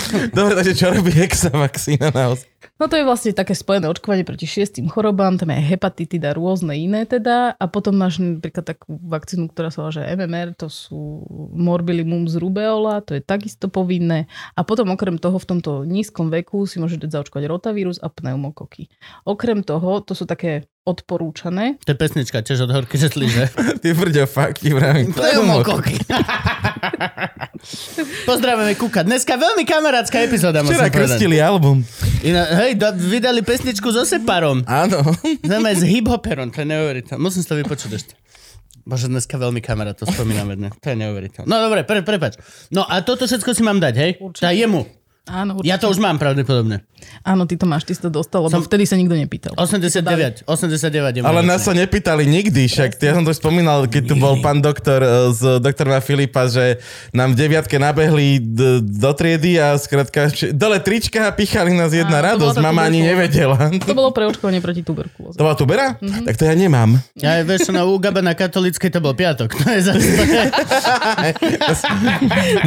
Dobre, 0.36 0.52
takže 0.58 0.74
čo 0.74 0.90
robí 0.90 1.10
hexa 1.12 1.52
vakcína 1.52 2.10
naozaj? 2.10 2.52
No 2.82 2.90
to 2.90 2.98
je 2.98 3.06
vlastne 3.06 3.30
také 3.30 3.54
spojené 3.54 3.86
očkovanie 3.86 4.26
proti 4.26 4.42
šiestim 4.42 4.90
chorobám, 4.90 5.38
tam 5.38 5.54
je 5.54 5.62
hepatitida, 5.70 6.34
rôzne 6.34 6.74
iné 6.74 7.06
teda. 7.06 7.54
A 7.54 7.64
potom 7.70 7.94
máš 7.94 8.18
napríklad 8.18 8.66
takú 8.66 8.98
vakcínu, 9.06 9.54
ktorá 9.54 9.70
sa 9.70 9.86
volá 9.86 9.94
že 9.94 10.02
MMR, 10.02 10.58
to 10.58 10.66
sú 10.66 11.22
morbillium 11.54 12.26
z 12.26 12.42
rubeola, 12.42 12.98
to 13.06 13.14
je 13.14 13.22
takisto 13.22 13.70
povinné. 13.70 14.26
A 14.58 14.66
potom 14.66 14.90
okrem 14.90 15.14
toho 15.14 15.38
v 15.38 15.46
tomto 15.46 15.86
nízkom 15.86 16.32
veku 16.34 16.66
si 16.66 16.82
môžeš 16.82 17.06
dať 17.06 17.22
zaočkovať 17.22 17.44
rotavírus 17.46 18.02
a 18.02 18.10
pneumokoky. 18.10 18.90
Okrem 19.22 19.62
toho, 19.62 20.02
to 20.02 20.18
sú 20.18 20.26
také 20.26 20.66
odporúčané. 20.82 21.78
To 21.86 21.94
je 21.94 21.98
pesnička 21.98 22.42
tiež 22.42 22.66
od 22.66 22.74
Horky 22.74 22.98
Žetli, 22.98 23.30
že? 23.30 23.46
Ty 23.82 23.88
brďo, 23.94 24.26
fakt, 24.26 24.66
ti 24.66 24.74
vravím. 24.74 25.14
Pneumokoky. 25.14 25.94
Pozdravujeme 28.28 28.74
Kuka. 28.74 29.06
Dneska 29.06 29.38
veľmi 29.38 29.62
kamarátska 29.62 30.26
epizóda, 30.26 30.66
Včera 30.66 30.90
krstili 30.90 31.38
album. 31.38 31.86
Iná, 32.26 32.66
hej, 32.66 32.74
do, 32.74 32.90
vydali 32.98 33.46
pesničku 33.46 33.94
so 33.94 34.02
Separom. 34.02 34.66
Áno. 34.66 35.06
Znamená 35.46 35.78
s 35.78 35.86
hip-hoperom, 35.86 36.50
to 36.50 36.66
je 36.66 36.68
neuveriteľné. 36.74 37.22
Musím 37.22 37.46
si 37.46 37.48
to 37.48 37.54
vypočuť 37.54 37.90
ešte. 37.94 38.14
Bože, 38.82 39.06
dneska 39.06 39.38
veľmi 39.38 39.62
kamarát, 39.62 39.94
to 39.94 40.10
spomíname 40.10 40.58
dnes. 40.58 40.74
To 40.82 40.90
je 40.90 40.98
neuveriteľné. 40.98 41.46
No 41.46 41.62
dobre, 41.62 41.86
pre, 41.86 42.02
prepač. 42.02 42.34
No 42.74 42.82
a 42.82 43.06
toto 43.06 43.30
všetko 43.30 43.54
si 43.54 43.62
mám 43.62 43.78
dať, 43.78 43.94
hej? 43.94 44.10
Určite. 44.18 44.42
Tá 44.42 44.50
jemu. 44.50 44.82
Áno, 45.22 45.62
určite. 45.62 45.70
Ja 45.70 45.78
to 45.78 45.86
už 45.86 46.02
mám 46.02 46.18
pravdepodobne. 46.18 46.82
Áno, 47.22 47.46
ty 47.46 47.54
to 47.54 47.62
máš, 47.62 47.86
ty 47.86 47.94
si 47.94 48.02
to 48.02 48.10
dostal, 48.10 48.42
lebo 48.42 48.58
Som- 48.58 48.66
vtedy 48.66 48.90
sa 48.90 48.98
nikto 48.98 49.14
nepýtal. 49.14 49.54
89, 49.54 50.42
89 50.50 51.18
je 51.18 51.20
Ale 51.22 51.46
nás 51.46 51.62
sa 51.62 51.70
nepýtali 51.70 52.26
nikdy, 52.26 52.66
však 52.66 52.98
ja 52.98 53.14
som 53.14 53.22
to 53.22 53.30
už 53.30 53.38
spomínal, 53.38 53.86
keď 53.86 54.02
tu 54.10 54.14
bol 54.18 54.42
pán 54.42 54.58
doktor 54.58 54.98
z 55.30 55.62
doktorma 55.62 56.02
Filipa, 56.02 56.50
že 56.50 56.82
nám 57.14 57.34
v 57.34 57.36
deviatke 57.38 57.78
nabehli 57.78 58.42
do 58.82 59.10
triedy 59.14 59.62
a 59.62 59.78
skrátka 59.78 60.26
dole 60.50 60.82
trička 60.82 61.26
a 61.26 61.30
pichali 61.30 61.70
nás 61.70 61.94
jedna 61.94 62.18
Áno, 62.18 62.26
radosť. 62.34 62.58
Mama 62.58 62.90
ani 62.90 63.06
nevedela. 63.06 63.70
To 63.86 63.94
bolo 63.94 64.10
pre 64.10 64.26
očkovanie 64.26 64.58
proti 64.58 64.82
tuberkulóze. 64.82 65.38
To 65.38 65.46
bola 65.46 65.54
tubera? 65.54 66.02
Tak 66.02 66.34
to 66.34 66.50
ja 66.50 66.54
nemám. 66.58 66.98
Ja 67.14 67.38
vieš, 67.46 67.70
na 67.70 67.86
Ugaba 67.86 68.26
na 68.26 68.34
katolíckej 68.34 68.90
to 68.90 68.98
bol 68.98 69.14
piatok. 69.14 69.54
To 69.54 69.70
je 69.70 69.80
zase... 69.86 70.02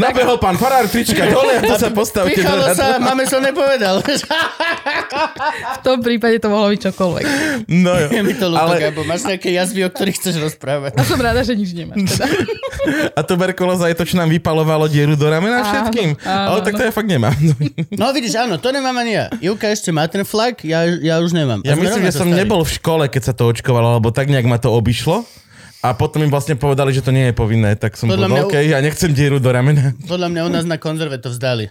Nabehol 0.04 0.40
pán 0.40 0.56
farár 0.56 0.88
trička 0.88 1.28
dole 1.28 1.60
a 1.60 1.62
to 1.64 1.76
sa 1.76 1.92
postavte. 1.92 2.45
Radu. 2.48 2.74
sa, 2.74 2.86
máme 2.98 3.24
som 3.24 3.40
nepovedal. 3.40 4.00
V 5.76 5.80
tom 5.82 5.98
prípade 6.00 6.38
to 6.38 6.48
mohlo 6.48 6.70
byť 6.70 6.80
čokoľvek. 6.84 7.26
No 7.68 7.92
jo. 7.96 8.08
Je 8.10 8.22
mi 8.22 8.34
to 8.34 8.48
ľúto, 8.48 8.62
Ale- 8.68 8.82
Gabo. 8.82 9.02
Máš 9.04 9.24
nejaké 9.24 9.50
jazvy, 9.52 9.82
o 9.82 9.90
ktorých 9.90 10.16
chceš 10.16 10.36
rozprávať. 10.40 10.94
A 10.94 11.02
som 11.02 11.18
rada, 11.18 11.42
že 11.42 11.54
nič 11.54 11.72
nemáš. 11.72 11.98
Teda. 12.08 12.26
A 13.12 13.22
tuberkulóza 13.22 13.88
je 13.88 13.96
to, 13.96 14.06
čo 14.06 14.16
nám 14.16 14.30
vypalovalo 14.30 14.86
dieru 14.86 15.14
do 15.14 15.26
ramena 15.26 15.60
Áno, 15.60 15.70
všetkým. 15.90 16.10
áno, 16.20 16.48
Ale 16.48 16.60
tak 16.62 16.74
to 16.74 16.84
ja 16.84 16.92
fakt 16.92 17.08
nemám. 17.08 17.34
No 17.92 18.12
vidíš, 18.12 18.38
áno, 18.38 18.56
to 18.56 18.70
nemám 18.70 18.94
ani 18.96 19.14
ja. 19.16 19.26
Júka 19.40 19.66
ešte 19.68 19.90
má 19.90 20.06
ten 20.06 20.22
flag, 20.22 20.62
ja, 20.62 20.86
ja 20.86 21.18
už 21.18 21.32
nemám. 21.32 21.62
Ja 21.62 21.74
myslím, 21.74 22.04
že 22.04 22.14
som 22.14 22.28
starí. 22.28 22.38
nebol 22.38 22.62
v 22.62 22.72
škole, 22.72 23.04
keď 23.06 23.22
sa 23.24 23.34
to 23.34 23.48
očkovalo, 23.48 23.98
lebo 23.98 24.10
tak 24.10 24.28
nejak 24.28 24.44
ma 24.44 24.58
to 24.58 24.70
obišlo. 24.70 25.26
A 25.80 25.94
potom 25.94 26.18
mi 26.18 26.28
vlastne 26.28 26.54
povedali, 26.56 26.90
že 26.90 27.00
to 27.00 27.10
nie 27.10 27.30
je 27.30 27.34
povinné, 27.34 27.74
tak 27.74 27.94
som 27.94 28.06
Podľa 28.06 28.26
bol, 28.26 28.34
mňa- 28.36 28.46
OK, 28.48 28.56
ja 28.60 28.78
nechcem 28.80 29.10
dieru 29.12 29.38
do 29.38 29.48
ramena. 29.48 29.94
Podľa 30.04 30.28
mňa 30.28 30.42
u 30.42 30.52
nás 30.52 30.66
na 30.66 30.76
konzerve 30.76 31.16
to 31.16 31.30
vzdali. 31.30 31.70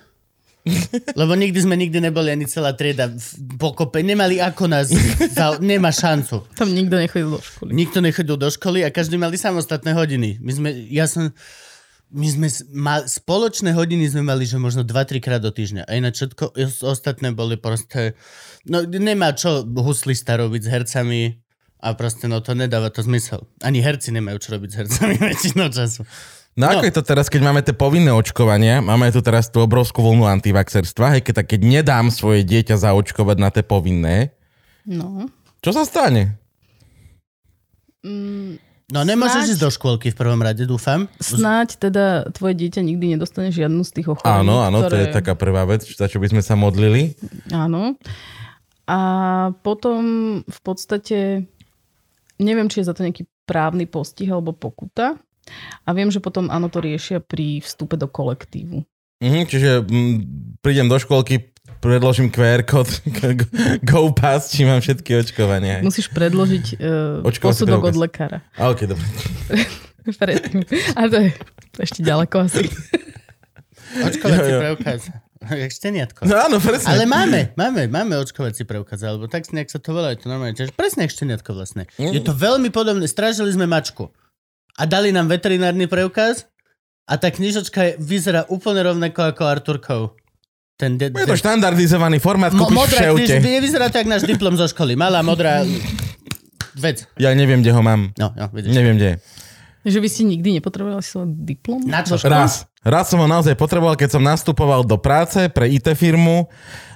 Lebo 1.20 1.36
nikdy 1.36 1.58
sme 1.60 1.76
nikdy 1.76 2.00
neboli 2.00 2.32
ani 2.32 2.48
celá 2.48 2.72
trieda 2.72 3.12
pokope. 3.60 4.00
Nemali 4.00 4.40
ako 4.40 4.64
nás, 4.64 4.88
za, 5.36 5.60
nemá 5.60 5.92
šancu. 5.92 6.48
Tam 6.56 6.72
nikto 6.72 6.96
nechodil 6.96 7.36
do 7.36 7.40
školy. 7.40 7.70
Nikto 7.76 7.98
nechodil 8.00 8.36
do 8.40 8.48
školy 8.48 8.80
a 8.80 8.88
každý 8.88 9.20
mali 9.20 9.36
samostatné 9.36 9.92
hodiny. 9.92 10.40
My 10.40 10.52
sme, 10.56 10.68
ja 10.88 11.04
som, 11.04 11.36
my 12.08 12.26
sme 12.32 12.48
mal, 12.72 13.04
spoločné 13.04 13.76
hodiny 13.76 14.08
sme 14.08 14.24
mali, 14.24 14.48
že 14.48 14.56
možno 14.56 14.88
2-3 14.88 15.20
krát 15.20 15.44
do 15.44 15.52
týždňa. 15.52 15.84
A 15.84 16.00
ináč 16.00 16.24
všetko 16.24 16.56
os- 16.56 16.80
ostatné 16.80 17.36
boli 17.36 17.60
proste, 17.60 18.16
no 18.64 18.80
nemá 18.88 19.36
čo 19.36 19.68
huslista 19.68 20.40
robiť 20.40 20.60
s 20.64 20.68
hercami 20.72 21.20
a 21.84 21.92
proste 21.92 22.24
no 22.24 22.40
to 22.40 22.56
nedáva 22.56 22.88
to 22.88 23.04
zmysel. 23.04 23.44
Ani 23.60 23.84
herci 23.84 24.08
nemajú 24.16 24.40
čo 24.40 24.56
robiť 24.56 24.70
s 24.72 24.76
hercami 24.80 25.14
väčšinou 25.28 25.68
času. 25.68 26.08
No, 26.55 26.64
No. 26.64 26.72
ako 26.72 26.86
je 26.86 26.94
to 26.94 27.02
teraz, 27.02 27.26
keď 27.26 27.40
máme 27.42 27.61
tie 27.61 27.74
povinné 27.74 28.11
očkovania, 28.11 28.78
máme 28.78 29.11
tu 29.11 29.18
teraz 29.18 29.50
tú 29.50 29.59
obrovskú 29.59 30.00
vlnu 30.00 30.22
antivaxerstva, 30.30 31.12
hej, 31.12 31.22
keď, 31.22 31.42
keď 31.42 31.61
nedám 31.61 32.09
svoje 32.09 32.42
dieťa 32.42 32.78
zaočkovať 32.80 33.36
na 33.36 33.50
tie 33.50 33.62
povinné, 33.62 34.30
No. 34.84 35.26
čo 35.59 35.70
sa 35.70 35.82
stane? 35.82 36.38
Mm, 38.00 38.61
No 38.84 39.00
nemôžeš 39.00 39.48
Snáď- 39.48 39.50
ísť 39.50 39.62
do 39.64 39.70
škôlky 39.72 40.12
v 40.12 40.16
prvom 40.16 40.36
rade, 40.38 40.61
dúfam. 40.62 41.09
snáď 41.16 41.80
teda 41.80 42.05
tvoje 42.30 42.52
dieťa 42.55 42.84
nikdy 42.84 43.16
nedostane 43.16 43.48
žiadnu 43.48 43.80
z 43.80 43.90
tých 43.90 44.12
ochorení. 44.12 44.44
Áno, 44.44 44.61
áno, 44.61 44.84
to 44.84 44.92
je 44.92 45.09
ktoré... 45.09 45.16
taká 45.16 45.32
prvá 45.32 45.64
vec, 45.64 45.82
za 45.82 46.05
čo 46.05 46.20
by 46.20 46.28
sme 46.28 46.38
sa 46.38 46.52
modlili. 46.52 47.16
Áno. 47.48 47.96
A 48.84 48.98
potom 49.64 50.00
v 50.44 50.61
podstate 50.61 51.48
neviem, 52.36 52.68
či 52.68 52.84
je 52.84 52.86
za 52.86 52.92
to 52.92 53.00
nejaký 53.00 53.24
právny 53.42 53.88
postih 53.88 54.28
alebo 54.28 54.52
pokuta. 54.52 55.16
A 55.84 55.92
viem, 55.92 56.09
že 56.09 56.20
potom 56.20 56.49
áno 56.49 56.72
to 56.72 56.80
riešia 56.80 57.20
pri 57.20 57.61
vstupe 57.61 57.97
do 58.01 58.09
kolektívu. 58.09 58.84
Mhm, 59.24 59.40
čiže 59.49 59.70
m, 59.86 60.20
prídem 60.61 60.90
do 60.90 60.99
škôlky, 61.01 61.55
predložím 61.80 62.32
QR 62.32 62.64
kód, 62.64 62.88
go 63.88 64.12
pass, 64.12 64.53
či 64.53 64.64
mám 64.64 64.80
všetky 64.80 65.20
očkovania. 65.20 65.84
Musíš 65.84 66.09
predložiť 66.12 66.64
uh, 66.80 67.28
Očkovací 67.28 67.64
posudok 67.64 67.80
preukaz. 67.84 67.92
od 67.92 67.97
lekára. 68.01 68.38
A 68.57 68.72
ok, 68.72 68.80
dobre. 68.88 69.07
Predtým. 70.20 70.61
A 70.97 71.09
to 71.09 71.16
je 71.16 71.28
ešte 71.80 72.01
ďaleko 72.05 72.45
asi. 72.45 72.68
Očkovací 74.05 74.51
preukaz. 74.61 75.01
Jak 75.45 75.72
šteniatko. 75.76 76.24
No 76.24 76.40
áno, 76.40 76.57
presne. 76.57 76.88
Ale 76.88 77.05
máme, 77.05 77.53
máme, 77.53 77.84
máme 77.88 78.16
očkovací 78.16 78.64
preukaz, 78.64 79.05
alebo 79.05 79.28
tak 79.28 79.45
nejak 79.53 79.68
sa 79.68 79.76
to 79.76 79.92
volá, 79.92 80.16
je 80.16 80.24
to 80.24 80.32
normálne, 80.32 80.57
čiže 80.57 80.72
presne 80.72 81.05
jak 81.05 81.12
šteniatko 81.12 81.53
vlastne. 81.53 81.84
Mm. 82.01 82.16
Je 82.16 82.22
to 82.24 82.32
veľmi 82.32 82.72
podobné, 82.72 83.05
strážili 83.05 83.53
sme 83.53 83.68
mačku 83.68 84.09
a 84.74 84.82
dali 84.84 85.08
nám 85.08 85.26
veterinárny 85.26 85.84
preukaz 85.84 86.46
a 87.04 87.14
tá 87.14 87.28
knižočka 87.28 87.80
je, 87.80 87.92
vyzerá 87.98 88.46
úplne 88.46 88.82
rovnako 88.82 89.20
ako 89.26 89.42
Arturkov. 89.44 90.00
Ten 90.74 90.94
de- 90.94 91.08
Je 91.08 91.22
to 91.24 91.36
štandardizovaný 91.36 92.18
formát, 92.18 92.50
Mo- 92.50 92.64
kúpiš 92.64 92.72
v 92.72 92.78
modrá 92.80 93.00
šeute. 93.04 93.38
kniž, 93.38 93.60
vyzerá 93.60 93.86
to 93.86 93.96
jak 93.96 94.08
náš 94.08 94.22
diplom 94.24 94.52
zo 94.52 94.66
školy. 94.66 94.94
Malá 94.94 95.20
modrá 95.20 95.62
vec. 96.74 97.06
Ja 97.14 97.30
neviem, 97.30 97.62
kde 97.62 97.70
ho 97.70 97.78
mám. 97.78 98.10
No, 98.14 98.30
no, 98.30 98.46
vidíš. 98.50 98.72
Neviem, 98.72 98.96
kde 98.96 99.08
je. 99.08 99.16
Že 99.86 99.98
vy 100.00 100.08
ste 100.08 100.22
nikdy 100.24 100.48
nepotrebovali 100.54 100.98
svoj 100.98 101.28
diplom? 101.44 101.84
Na 101.84 102.00
čo? 102.00 102.16
Raz. 102.18 102.64
Raz 102.80 103.06
som 103.06 103.20
ho 103.20 103.28
naozaj 103.28 103.52
potreboval, 103.52 103.94
keď 103.94 104.16
som 104.16 104.22
nastupoval 104.22 104.82
do 104.82 104.96
práce 104.96 105.46
pre 105.46 105.68
IT 105.68 105.92
firmu 105.92 106.48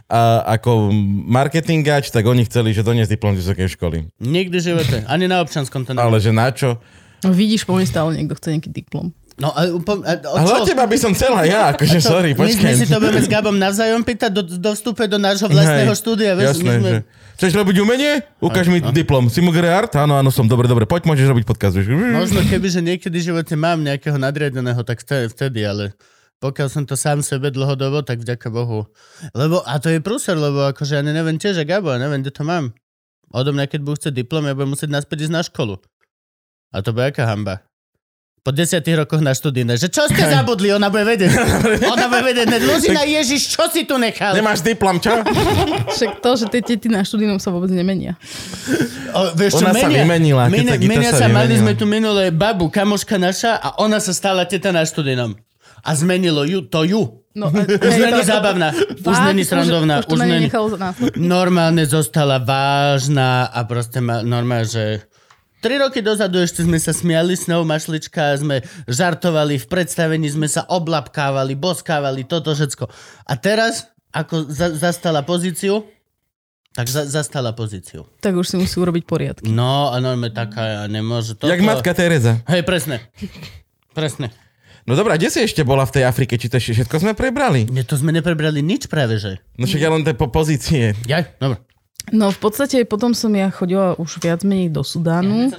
a 0.04 0.20
ako 0.50 0.88
marketingač, 1.28 2.08
tak 2.08 2.24
oni 2.24 2.42
chceli, 2.42 2.72
že 2.72 2.80
doniesť 2.80 3.12
diplom 3.12 3.32
z 3.32 3.44
vysokej 3.44 3.68
školy. 3.70 3.98
Nikdy 4.18 4.56
živote. 4.58 4.96
Ani 5.04 5.28
na 5.28 5.38
občanskom 5.38 5.84
to 5.84 5.92
Ale 5.92 6.00
nebolo. 6.08 6.16
že 6.18 6.32
na 6.32 6.48
čo? 6.48 6.80
No 7.26 7.34
vidíš, 7.34 7.66
po 7.66 7.74
mne 7.74 7.86
stále 7.86 8.14
niekto 8.14 8.38
chce 8.38 8.54
nejaký 8.54 8.70
diplom. 8.70 9.10
No, 9.38 9.54
a, 9.54 9.70
a, 9.70 10.12
o 10.18 10.34
Ale 10.34 10.50
od 10.50 10.66
teba 10.66 10.82
by 10.82 10.98
som 10.98 11.14
chcela 11.14 11.46
ja, 11.46 11.70
akože 11.70 12.02
sorry, 12.02 12.34
My, 12.34 12.50
my 12.50 12.74
si 12.74 12.82
počkaj. 12.82 12.90
to 12.90 12.98
budeme 12.98 13.22
s 13.22 13.30
Gabom 13.30 13.54
navzájom 13.54 14.02
pýtať 14.02 14.34
do, 14.34 14.42
do 14.42 14.70
vstupe 14.74 15.06
do 15.06 15.14
nášho 15.14 15.46
vlastného 15.46 15.94
Hej, 15.94 16.00
štúdia. 16.02 16.34
Vieš, 16.34 16.58
Jasné, 16.58 16.66
my 16.66 16.74
sme... 16.74 16.90
že... 16.90 16.98
Chceš 17.38 17.52
robiť 17.54 17.76
umenie? 17.78 18.12
Ukáž 18.42 18.66
mi 18.66 18.82
diplom. 18.82 19.30
Si 19.30 19.38
mu 19.38 19.54
art? 19.54 19.94
Áno, 19.94 20.18
áno, 20.18 20.34
som. 20.34 20.42
Dobre, 20.50 20.66
dobre, 20.66 20.90
poď, 20.90 21.06
môžeš 21.06 21.30
robiť 21.30 21.46
podcast. 21.46 21.78
Vieš. 21.78 21.86
Možno 21.94 22.42
keby, 22.42 22.66
že 22.66 22.82
niekedy 22.82 23.14
v 23.14 23.24
živote 23.30 23.54
mám 23.54 23.78
nejakého 23.78 24.18
nadriadeného, 24.18 24.82
tak 24.82 25.06
vtedy, 25.06 25.30
vtedy, 25.30 25.62
ale 25.62 25.94
pokiaľ 26.42 26.66
som 26.66 26.82
to 26.82 26.98
sám 26.98 27.22
sebe 27.22 27.54
dlhodobo, 27.54 28.02
tak 28.02 28.26
vďaka 28.26 28.50
Bohu. 28.50 28.90
Lebo, 29.38 29.62
a 29.62 29.78
to 29.78 29.86
je 29.86 30.02
prúser, 30.02 30.34
lebo 30.34 30.66
akože 30.66 30.98
ja 30.98 31.02
neviem 31.06 31.38
tiež, 31.38 31.62
a 31.62 31.64
Gabo, 31.66 31.94
ja 31.94 32.02
neviem, 32.02 32.26
kde 32.26 32.34
to 32.34 32.42
mám. 32.42 32.74
Odo 33.30 33.54
mňa, 33.54 33.70
keď 33.70 33.80
budú 33.86 33.94
chcieť 34.02 34.14
diplom, 34.18 34.42
ja 34.42 34.58
budem 34.58 34.74
musieť 34.74 34.90
naspäť 34.90 35.30
ísť 35.30 35.34
na 35.34 35.42
školu. 35.46 35.78
A 36.68 36.84
to 36.84 36.92
bude 36.92 37.08
aká 37.08 37.24
hamba. 37.24 37.64
Po 38.38 38.54
desiatých 38.54 39.04
rokoch 39.04 39.20
na 39.20 39.36
študíne. 39.36 39.76
Že 39.76 39.88
čo 39.92 40.08
ste 40.08 40.24
zabudli? 40.24 40.72
Ona 40.72 40.88
bude 40.88 41.04
vedieť. 41.04 41.32
Ona 41.84 42.06
bude 42.08 42.32
vedieť. 42.32 42.48
Luzina, 42.64 43.04
Ježiš, 43.04 43.52
čo 43.52 43.68
si 43.68 43.84
tu 43.84 44.00
nechal? 44.00 44.32
Nemáš 44.32 44.64
diplom, 44.64 44.96
čo? 44.96 45.20
Však 45.92 46.24
to, 46.24 46.30
že 46.38 46.44
tie 46.48 46.62
tety 46.64 46.88
na 46.88 47.04
študínom 47.04 47.36
sa 47.36 47.52
vôbec 47.52 47.68
nemenia. 47.68 48.16
O, 49.12 49.36
vieš, 49.36 49.60
čo, 49.60 49.68
Ona 49.68 49.76
sa 49.76 49.88
menia, 49.88 50.00
vymenila, 50.00 50.42
Menia, 50.48 50.76
sa 50.76 50.80
Gita 50.80 50.90
menia 50.96 51.10
sa 51.12 51.26
mali 51.28 51.56
vymenila. 51.56 51.60
sme 51.60 51.72
tu 51.76 51.84
minulé 51.84 52.24
babu, 52.32 52.72
kamoška 52.72 53.20
naša 53.20 53.58
a 53.58 53.68
ona 53.84 54.00
sa 54.00 54.16
stala 54.16 54.48
teta 54.48 54.72
na 54.72 54.80
študínom. 54.86 55.36
A 55.84 55.90
zmenilo 55.92 56.48
ju, 56.48 56.64
to 56.64 56.88
ju. 56.88 57.02
No, 57.36 57.52
a, 57.52 57.62
Už 57.68 57.94
není 58.00 58.22
zábavná. 58.24 58.72
Už 59.04 59.18
není 59.28 59.44
srandovná. 59.44 60.00
Už, 60.00 60.04
už 60.04 60.08
to 60.08 60.14
Už 60.14 60.20
na 60.20 60.24
nej 60.24 60.34
není... 60.40 60.46
nechalo 60.48 60.72
následky. 60.72 61.20
Normálne 61.20 61.84
zostala 61.84 62.40
vážna 62.40 63.50
a 63.50 63.60
proste 63.68 64.00
ma, 64.00 64.24
normálne, 64.24 64.64
že... 64.64 65.04
Tri 65.58 65.74
roky 65.82 65.98
dozadu 65.98 66.38
ešte 66.38 66.62
sme 66.62 66.78
sa 66.78 66.94
smiali 66.94 67.34
s 67.34 67.50
ňou, 67.50 67.66
mašlička, 67.66 68.38
sme 68.38 68.62
žartovali, 68.86 69.58
v 69.58 69.66
predstavení 69.66 70.30
sme 70.30 70.46
sa 70.46 70.62
oblapkávali, 70.70 71.58
boskávali, 71.58 72.22
toto 72.22 72.54
všetko. 72.54 72.86
A 73.26 73.32
teraz, 73.34 73.90
ako 74.14 74.46
za, 74.46 74.70
zastala 74.78 75.26
pozíciu, 75.26 75.82
tak 76.78 76.86
za, 76.86 77.02
zastala 77.10 77.50
pozíciu. 77.58 78.06
Tak 78.22 78.38
už 78.38 78.54
si 78.54 78.56
musí 78.56 78.78
urobiť 78.78 79.02
poriadky. 79.02 79.50
No 79.50 79.90
a 79.90 79.98
normálne 79.98 80.30
taká, 80.30 80.62
ja 80.62 80.82
nemôže... 80.86 81.34
Toto... 81.34 81.50
Jak 81.50 81.66
matka 81.66 81.90
Teresa. 81.90 82.38
Hej, 82.46 82.62
presne. 82.62 83.02
Presne. 83.90 84.30
No 84.86 84.94
dobrá, 84.94 85.18
kde 85.18 85.26
si 85.26 85.42
ešte 85.42 85.66
bola 85.66 85.82
v 85.84 86.00
tej 86.00 86.04
Afrike? 86.06 86.38
Či 86.38 86.48
to 86.48 86.62
ešte 86.62 86.78
všetko 86.78 87.02
sme 87.02 87.12
prebrali? 87.18 87.66
Nie, 87.66 87.82
to 87.82 87.98
sme 87.98 88.14
neprebrali 88.14 88.62
nič 88.62 88.86
práve, 88.86 89.18
že? 89.18 89.42
No 89.58 89.66
však 89.66 89.82
ja 89.82 89.90
len 89.90 90.06
tie 90.06 90.14
po 90.14 90.30
pozície. 90.30 90.94
Ja? 91.10 91.26
Dobre. 91.42 91.60
No 92.12 92.32
v 92.32 92.38
podstate 92.38 92.82
potom 92.84 93.12
som 93.12 93.32
ja 93.34 93.48
chodila 93.48 93.94
už 93.98 94.20
viac 94.22 94.42
menej 94.46 94.72
do 94.72 94.82
Sudánu, 94.82 95.52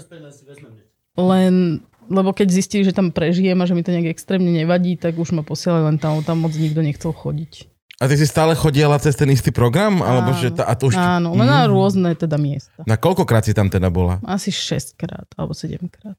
len 1.19 1.83
lebo 2.09 2.33
keď 2.33 2.47
zistili, 2.49 2.81
že 2.81 2.91
tam 2.91 3.13
prežijem 3.13 3.53
a 3.61 3.67
že 3.69 3.77
mi 3.77 3.85
to 3.85 3.93
nejak 3.93 4.09
extrémne 4.09 4.49
nevadí, 4.49 4.97
tak 4.97 5.13
už 5.13 5.29
ma 5.37 5.45
posielali 5.45 5.93
len 5.93 5.97
tam, 6.01 6.17
tam 6.25 6.41
moc 6.41 6.57
nikto 6.57 6.81
nechcel 6.81 7.13
chodiť. 7.13 7.69
A 7.99 8.07
ty 8.07 8.15
si 8.15 8.25
stále 8.25 8.55
chodila 8.55 8.95
cez 8.97 9.13
ten 9.13 9.27
istý 9.27 9.51
program? 9.51 9.99
Alebo 9.99 10.31
že 10.31 10.55
ta, 10.55 10.65
a 10.65 10.73
to 10.73 10.87
už... 10.87 10.95
Áno, 10.95 11.35
len 11.35 11.45
na 11.45 11.67
rôzne 11.67 12.15
teda 12.15 12.39
miesta. 12.39 12.81
Na 12.87 12.95
koľkokrát 12.95 13.43
si 13.43 13.51
tam 13.51 13.67
teda 13.67 13.91
bola? 13.91 14.23
Asi 14.23 14.49
6 14.55 14.95
krát 14.95 15.27
alebo 15.35 15.51
7 15.51 15.77
krát. 15.91 16.17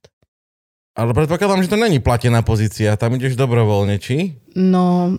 Ale 0.91 1.15
predpokladám, 1.15 1.63
že 1.63 1.71
to 1.71 1.79
není 1.79 2.03
platená 2.03 2.43
pozícia. 2.43 2.99
Tam 2.99 3.15
ideš 3.15 3.39
dobrovoľne, 3.39 3.97
či? 4.03 4.43
No, 4.59 5.15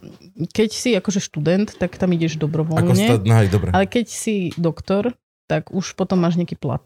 keď 0.52 0.70
si 0.70 0.90
akože 1.00 1.24
študent, 1.24 1.80
tak 1.80 1.96
tam 1.96 2.12
ideš 2.12 2.36
Ako 2.36 2.44
dobrovoľne. 2.44 2.92
sta... 2.92 3.16
No, 3.24 3.34
hej, 3.40 3.48
dobre. 3.48 3.72
Ale 3.72 3.88
keď 3.88 4.06
si 4.12 4.52
doktor, 4.60 5.16
tak 5.48 5.72
už 5.72 5.96
potom 5.96 6.20
máš 6.20 6.36
nejaký 6.36 6.60
plat. 6.60 6.84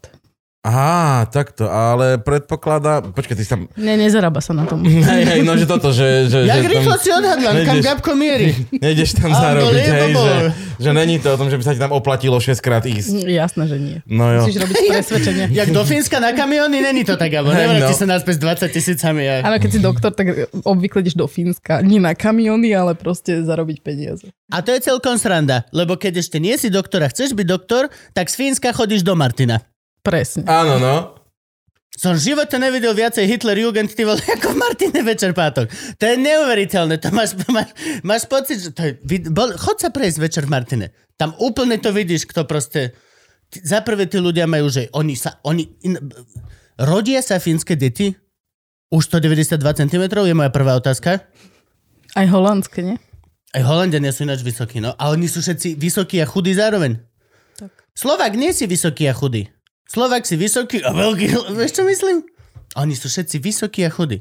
Aha, 0.66 1.30
takto. 1.30 1.70
Ale 1.70 2.18
predpokladá... 2.18 2.98
Počkaj, 2.98 3.34
ty 3.38 3.46
tam... 3.46 3.70
Ne, 3.78 3.94
nezarába 3.94 4.42
sa 4.42 4.50
na 4.50 4.66
tom. 4.66 4.82
Hej, 5.10 5.22
hej, 5.22 5.40
no 5.46 5.54
že 5.54 5.62
toto, 5.62 5.94
že... 5.94 6.26
že 6.26 6.42
Jak 6.42 6.66
že 6.66 6.70
rýchlo 6.74 6.94
tam... 6.98 7.02
si 7.06 7.08
odhadla, 7.14 7.50
kam 7.62 7.78
Gabko 7.78 8.12
mierí. 8.18 8.50
Nejdeš 8.82 9.22
tam 9.22 9.30
zarobiť, 9.30 9.78
hej, 9.78 10.12
že, 10.18 10.34
že 10.82 10.90
není 10.90 11.22
to 11.22 11.30
o 11.30 11.38
tom, 11.38 11.46
že 11.46 11.54
by 11.54 11.62
sa 11.62 11.70
ti 11.70 11.78
tam 11.78 11.94
oplatilo 11.94 12.34
6 12.42 12.58
krát 12.58 12.82
ísť. 12.82 13.30
Jasné, 13.30 13.70
že 13.70 13.78
nie. 13.78 13.96
No 14.10 14.26
jo. 14.34 14.42
Musíš 14.42 14.58
robiť 14.58 14.76
presvedčenie. 14.90 15.44
Jak 15.54 15.70
do 15.70 15.86
Fínska 15.86 16.18
na 16.18 16.34
kamióny, 16.34 16.82
není 16.82 17.06
to 17.06 17.14
tak, 17.14 17.30
alebo 17.30 17.54
nevráti 17.54 17.94
no. 17.94 18.00
sa 18.02 18.06
naspäť 18.10 18.42
s 18.42 18.66
20 18.66 18.74
tisícami. 18.74 19.22
A... 19.22 19.34
Áno, 19.46 19.56
keď 19.62 19.70
si 19.70 19.78
doktor, 19.78 20.10
tak 20.10 20.50
obvykle 20.66 21.06
ideš 21.06 21.14
do 21.14 21.30
Fínska. 21.30 21.78
Nie 21.86 22.02
na 22.02 22.18
kamiony, 22.18 22.74
ale 22.74 22.98
proste 22.98 23.46
zarobiť 23.46 23.78
peniaze. 23.86 24.26
a 24.50 24.58
to 24.66 24.74
je 24.74 24.82
celkom 24.82 25.14
sranda, 25.14 25.62
lebo 25.70 25.94
keď 25.94 26.18
ešte 26.26 26.42
nie 26.42 26.58
si 26.58 26.74
doktor 26.74 27.06
a 27.06 27.08
chceš 27.12 27.38
byť 27.38 27.46
doktor, 27.46 27.86
tak 28.10 28.26
z 28.26 28.34
Fínska 28.34 28.74
chodíš 28.74 29.06
do 29.06 29.14
Martina. 29.14 29.62
Presne. 30.06 30.46
Áno, 30.46 30.78
no. 30.78 31.18
Som 31.96 32.14
v 32.14 32.30
živote 32.30 32.60
nevidel 32.60 32.92
viacej 32.92 33.24
Hitler 33.24 33.56
Jugend, 33.56 33.90
ty 33.96 34.04
vole, 34.04 34.20
ako 34.36 34.52
v 34.52 34.58
Martine 34.60 35.00
večer 35.02 35.32
pátok. 35.32 35.66
To 35.96 36.04
je 36.06 36.14
neuveriteľné. 36.20 37.00
To 37.02 37.08
máš, 37.10 37.34
máš, 37.48 37.72
máš 38.04 38.22
pocit, 38.28 38.62
že 38.62 38.70
to 38.70 38.82
je, 38.84 38.92
vid- 39.02 39.32
bol, 39.32 39.50
chod 39.56 39.80
sa 39.80 39.90
prejsť 39.90 40.18
večer 40.20 40.44
v 40.46 40.52
Martine. 40.54 40.86
Tam 41.18 41.32
úplne 41.40 41.80
to 41.80 41.90
vidíš, 41.90 42.28
kto 42.28 42.44
proste... 42.44 42.94
Za 43.50 43.80
prvé 43.80 44.06
tí 44.06 44.20
ľudia 44.20 44.44
majú, 44.44 44.68
že 44.68 44.92
oni 44.92 45.16
sa... 45.16 45.40
Oni, 45.42 45.66
in, 45.82 45.96
rodia 46.76 47.24
sa 47.24 47.40
fínske 47.40 47.74
deti? 47.74 48.12
Už 48.92 49.08
192 49.10 49.58
cm 49.58 50.04
je 50.06 50.36
moja 50.36 50.52
prvá 50.52 50.76
otázka. 50.76 51.26
Aj 52.14 52.26
holandské, 52.28 52.84
nie? 52.84 52.96
Aj 53.56 53.64
Holandiania 53.64 54.12
sú 54.12 54.28
ináč 54.28 54.44
vysokí, 54.44 54.84
no. 54.84 54.92
A 55.00 55.08
oni 55.08 55.32
sú 55.32 55.40
všetci 55.40 55.80
vysokí 55.80 56.20
a 56.20 56.28
chudí 56.28 56.52
zároveň. 56.52 57.00
Tak. 57.56 57.72
Slovák 57.96 58.36
nie 58.36 58.52
si 58.52 58.68
vysoký 58.68 59.08
a 59.08 59.16
chudý. 59.16 59.48
Slovák 59.86 60.26
si 60.26 60.34
vysoký 60.34 60.82
a 60.82 60.90
veľký. 60.90 61.26
Vieš, 61.58 61.72
čo 61.78 61.82
myslím? 61.86 62.26
Oni 62.76 62.92
sú 62.92 63.08
všetci 63.08 63.36
vysokí 63.40 63.86
a 63.86 63.90
chudí. 63.90 64.20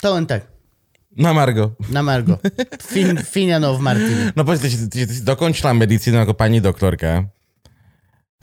To 0.00 0.14
len 0.14 0.24
tak. 0.24 0.48
Na 1.14 1.30
Margo. 1.30 1.78
Na 1.94 2.02
Margo. 2.02 2.42
Fin, 2.82 3.22
Fíňanov 3.32 3.78
v 3.78 3.82
Martine. 3.82 4.22
No 4.34 4.42
počkaj, 4.42 4.66
že, 4.66 4.78
že 4.90 5.04
ty 5.06 5.14
si 5.14 5.22
dokončila 5.22 5.70
medicínu 5.70 6.18
ako 6.18 6.34
pani 6.34 6.58
doktorka. 6.58 7.30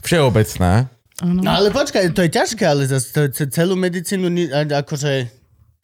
Všeobecná. 0.00 0.88
No 1.22 1.50
ale 1.52 1.70
počkaj, 1.70 2.16
to 2.16 2.24
je 2.26 2.30
ťažké, 2.32 2.64
ale 2.66 2.88
ce- 2.88 3.30
celú 3.30 3.78
medicínu, 3.78 4.26
akože 4.72 5.30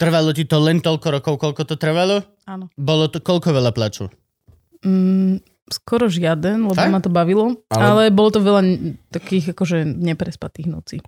trvalo 0.01 0.32
ti 0.34 0.49
to 0.49 0.59
len 0.59 0.82
toľko 0.82 1.07
rokov, 1.20 1.34
koľko 1.39 1.62
to 1.68 1.76
trvalo? 1.78 2.24
Áno. 2.49 2.72
Bolo 2.74 3.07
to 3.07 3.20
koľko 3.22 3.55
veľa 3.55 3.70
plaču? 3.70 4.09
Mm, 4.82 5.39
skoro 5.71 6.07
žiaden, 6.07 6.64
lebo 6.64 6.75
Fakt? 6.75 6.89
ma 6.89 6.99
to 6.99 7.09
bavilo. 7.09 7.57
Ale- 7.69 7.85
Ale... 7.85 8.03
bolo 8.11 8.31
to 8.31 8.41
veľa 8.41 8.62
takých 9.09 9.53
akože 9.53 9.85
neprespatých 9.85 10.66
nocí. 10.66 10.99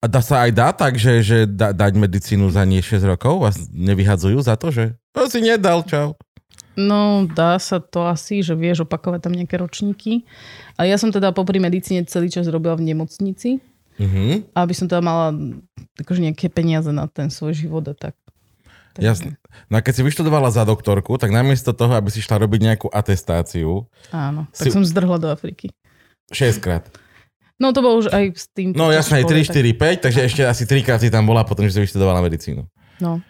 A 0.00 0.08
dá 0.08 0.18
sa 0.18 0.48
aj 0.48 0.50
dá 0.50 0.68
tak, 0.72 0.96
že, 0.96 1.20
že 1.20 1.38
da, 1.44 1.70
dať 1.70 1.92
medicínu 1.94 2.48
za 2.48 2.64
nie 2.64 2.80
6 2.80 3.04
rokov? 3.04 3.36
Vás 3.38 3.68
nevyhadzujú 3.68 4.40
za 4.40 4.56
to, 4.56 4.72
že 4.72 4.96
to 5.12 5.28
si 5.28 5.40
nedal, 5.40 5.84
čau. 5.84 6.16
No, 6.72 7.26
dá 7.26 7.60
sa 7.60 7.76
to 7.76 8.08
asi, 8.08 8.40
že 8.40 8.54
vieš 8.54 8.88
opakovať 8.88 9.20
tam 9.20 9.36
nejaké 9.36 9.60
ročníky. 9.60 10.24
Ale 10.74 10.88
ja 10.88 10.96
som 10.96 11.12
teda 11.12 11.36
popri 11.36 11.60
medicíne 11.60 12.08
celý 12.08 12.32
čas 12.32 12.48
robila 12.48 12.72
v 12.74 12.88
nemocnici, 12.88 13.60
Mhm. 14.00 14.56
aby 14.56 14.72
som 14.72 14.88
teda 14.88 15.04
mala 15.04 15.36
akože 16.00 16.24
nejaké 16.24 16.48
peniaze 16.48 16.88
na 16.88 17.04
ten 17.04 17.28
svoj 17.28 17.52
život 17.52 17.84
a 17.84 17.92
tak. 17.92 18.16
Jasne. 18.98 19.38
No 19.68 19.78
a 19.78 19.84
keď 19.84 19.92
si 19.92 20.02
vyštudovala 20.02 20.50
za 20.50 20.62
doktorku, 20.62 21.14
tak 21.14 21.30
namiesto 21.30 21.70
toho, 21.70 21.94
aby 21.94 22.08
si 22.08 22.18
šla 22.18 22.42
robiť 22.42 22.60
nejakú 22.62 22.86
atestáciu, 22.90 23.86
Áno, 24.10 24.50
Si- 24.50 24.66
tak 24.66 24.74
som 24.74 24.82
zdrhla 24.82 25.18
do 25.18 25.28
Afriky. 25.28 25.70
6 26.32 26.58
krát. 26.58 26.86
No 27.60 27.76
to 27.76 27.84
bolo 27.84 28.00
už 28.00 28.08
aj 28.08 28.24
s 28.32 28.48
tým... 28.48 28.72
No 28.72 28.88
jasné, 28.88 29.20
aj 29.20 29.28
3, 29.28 29.44
tak- 29.44 29.52
4, 29.52 30.00
5, 30.00 30.04
takže 30.08 30.20
ešte 30.24 30.42
asi 30.42 30.64
3 30.64 30.80
krát 30.80 30.98
si 30.98 31.12
tam 31.12 31.28
bola 31.28 31.44
potom, 31.44 31.68
že 31.68 31.76
si 31.76 31.82
vyštudovala 31.84 32.24
medicínu. 32.24 32.64
No. 32.98 33.20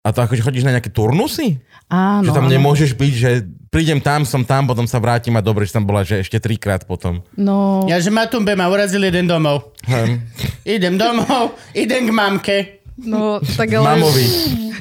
A 0.00 0.16
to 0.16 0.24
akože 0.24 0.40
chodíš 0.40 0.64
na 0.64 0.72
nejaké 0.72 0.88
turnusy? 0.88 1.60
Áno, 1.92 2.24
že 2.24 2.32
tam 2.32 2.48
áno. 2.48 2.54
nemôžeš 2.56 2.96
byť, 2.96 3.12
že 3.12 3.30
prídem 3.68 4.00
tam, 4.00 4.24
som 4.24 4.40
tam, 4.42 4.64
potom 4.64 4.88
sa 4.88 4.96
vrátim 4.96 5.36
a 5.36 5.44
dobre, 5.44 5.68
že 5.68 5.76
tam 5.76 5.84
bola, 5.84 6.00
že 6.08 6.24
ešte 6.24 6.40
trikrát 6.40 6.88
potom. 6.88 7.20
No, 7.36 7.84
Ja, 7.84 8.00
že 8.00 8.08
Matumbe 8.08 8.56
ma 8.56 8.72
urazil 8.72 9.04
jeden 9.04 9.28
domov. 9.28 9.76
Hm. 9.84 10.24
Idem 10.64 10.96
domov, 10.96 11.52
idem 11.76 12.08
k 12.08 12.12
mamke. 12.16 12.56
No 13.02 13.20
tak 13.54 13.68
ale... 13.70 13.86
Mamovi. 13.94 14.24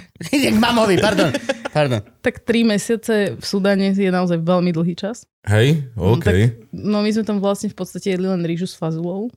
Mamovi, 0.59 0.95
pardon. 0.97 1.29
Pardon. 1.69 2.01
Tak 2.19 2.41
tri 2.41 2.63
mesiace 2.63 3.33
v 3.33 3.43
Sudáne 3.43 3.91
je 3.91 4.09
naozaj 4.09 4.37
veľmi 4.37 4.69
dlhý 4.69 4.93
čas. 4.93 5.23
Hej, 5.45 5.87
OK. 5.95 6.23
tak- 6.23 6.67
No 6.71 6.99
my 6.99 7.09
sme 7.09 7.23
tam 7.23 7.37
vlastne 7.37 7.67
v 7.67 7.75
podstate 7.75 8.11
jedli 8.11 8.25
len 8.25 8.41
rýžu 8.41 8.65
s 8.65 8.75
fazulou, 8.75 9.31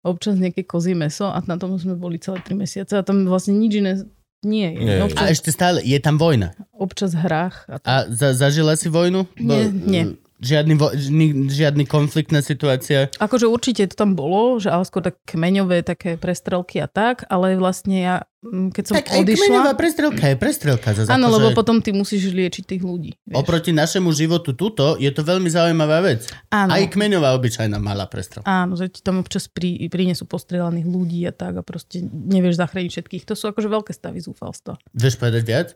občas 0.00 0.34
nejaké 0.34 0.62
kozie 0.62 0.92
meso 0.92 1.26
a 1.26 1.40
na 1.40 1.56
tom 1.56 1.76
sme 1.76 1.92
boli 1.94 2.16
celé 2.16 2.40
tri 2.40 2.54
mesiace 2.54 2.94
a 2.94 3.02
tam 3.02 3.24
vlastne 3.24 3.52
nič 3.52 3.72
iné 3.74 3.92
nie 4.42 4.68
je. 4.68 4.78
Nie. 4.78 4.96
A 4.98 5.04
Občas, 5.04 5.28
ešte 5.32 5.50
stále, 5.50 5.80
je 5.80 5.96
tam 5.98 6.16
vojna. 6.16 6.52
občas 6.70 7.12
hrách 7.12 7.64
a 7.66 7.76
tak. 7.76 7.86
A 7.86 7.94
za, 8.08 8.32
zažila 8.34 8.76
si 8.76 8.88
vojnu? 8.88 9.24
Nie, 9.36 9.68
nie. 9.68 10.04
Žiadny, 10.44 10.74
vo, 10.76 10.92
ži, 10.92 11.48
žiadny 11.48 11.88
konfliktná 11.88 12.44
situácia? 12.44 13.08
Akože 13.16 13.48
určite 13.48 13.88
to 13.88 13.96
tam 13.96 14.12
bolo, 14.12 14.60
že 14.60 14.68
ale 14.68 14.84
skôr 14.84 15.00
tak 15.00 15.16
kmeňové 15.24 15.80
také 15.80 16.20
prestrelky 16.20 16.84
a 16.84 16.88
tak, 16.88 17.24
ale 17.32 17.56
vlastne 17.56 17.96
ja, 17.96 18.16
mm, 18.44 18.68
keď 18.76 18.82
som 18.84 18.94
tak 19.00 19.08
aj 19.08 19.24
kmeňová 19.24 19.72
odišla... 19.72 19.80
prestrelka 19.80 20.24
je 20.28 20.36
prestrelka. 20.36 20.88
Zase 20.92 21.08
Áno, 21.08 21.32
lebo 21.32 21.56
potom 21.56 21.80
ty 21.80 21.96
musíš 21.96 22.28
liečiť 22.36 22.76
tých 22.76 22.82
ľudí. 22.84 23.16
Vieš. 23.24 23.40
Oproti 23.40 23.72
našemu 23.72 24.12
životu 24.12 24.52
tuto 24.52 25.00
je 25.00 25.08
to 25.08 25.24
veľmi 25.24 25.48
zaujímavá 25.48 26.04
vec. 26.04 26.28
Áno. 26.52 26.76
Aj 26.76 26.84
kmeňová 26.84 27.32
obyčajná 27.40 27.80
malá 27.80 28.04
prestrelka. 28.04 28.44
Áno, 28.44 28.76
že 28.76 28.92
ti 28.92 29.00
tam 29.00 29.24
občas 29.24 29.48
pri, 29.48 29.88
prinesú 29.88 30.28
postrelaných 30.28 30.84
ľudí 30.84 31.24
a 31.24 31.32
tak 31.32 31.56
a 31.56 31.62
proste 31.64 32.04
nevieš 32.04 32.60
zachrániť 32.60 32.92
všetkých. 32.92 33.24
To 33.24 33.32
sú 33.32 33.48
akože 33.48 33.72
veľké 33.72 33.96
stavy 33.96 34.20
zúfalstva. 34.20 34.76
Vieš 34.92 35.16
povedať 35.16 35.42
viac? 35.48 35.68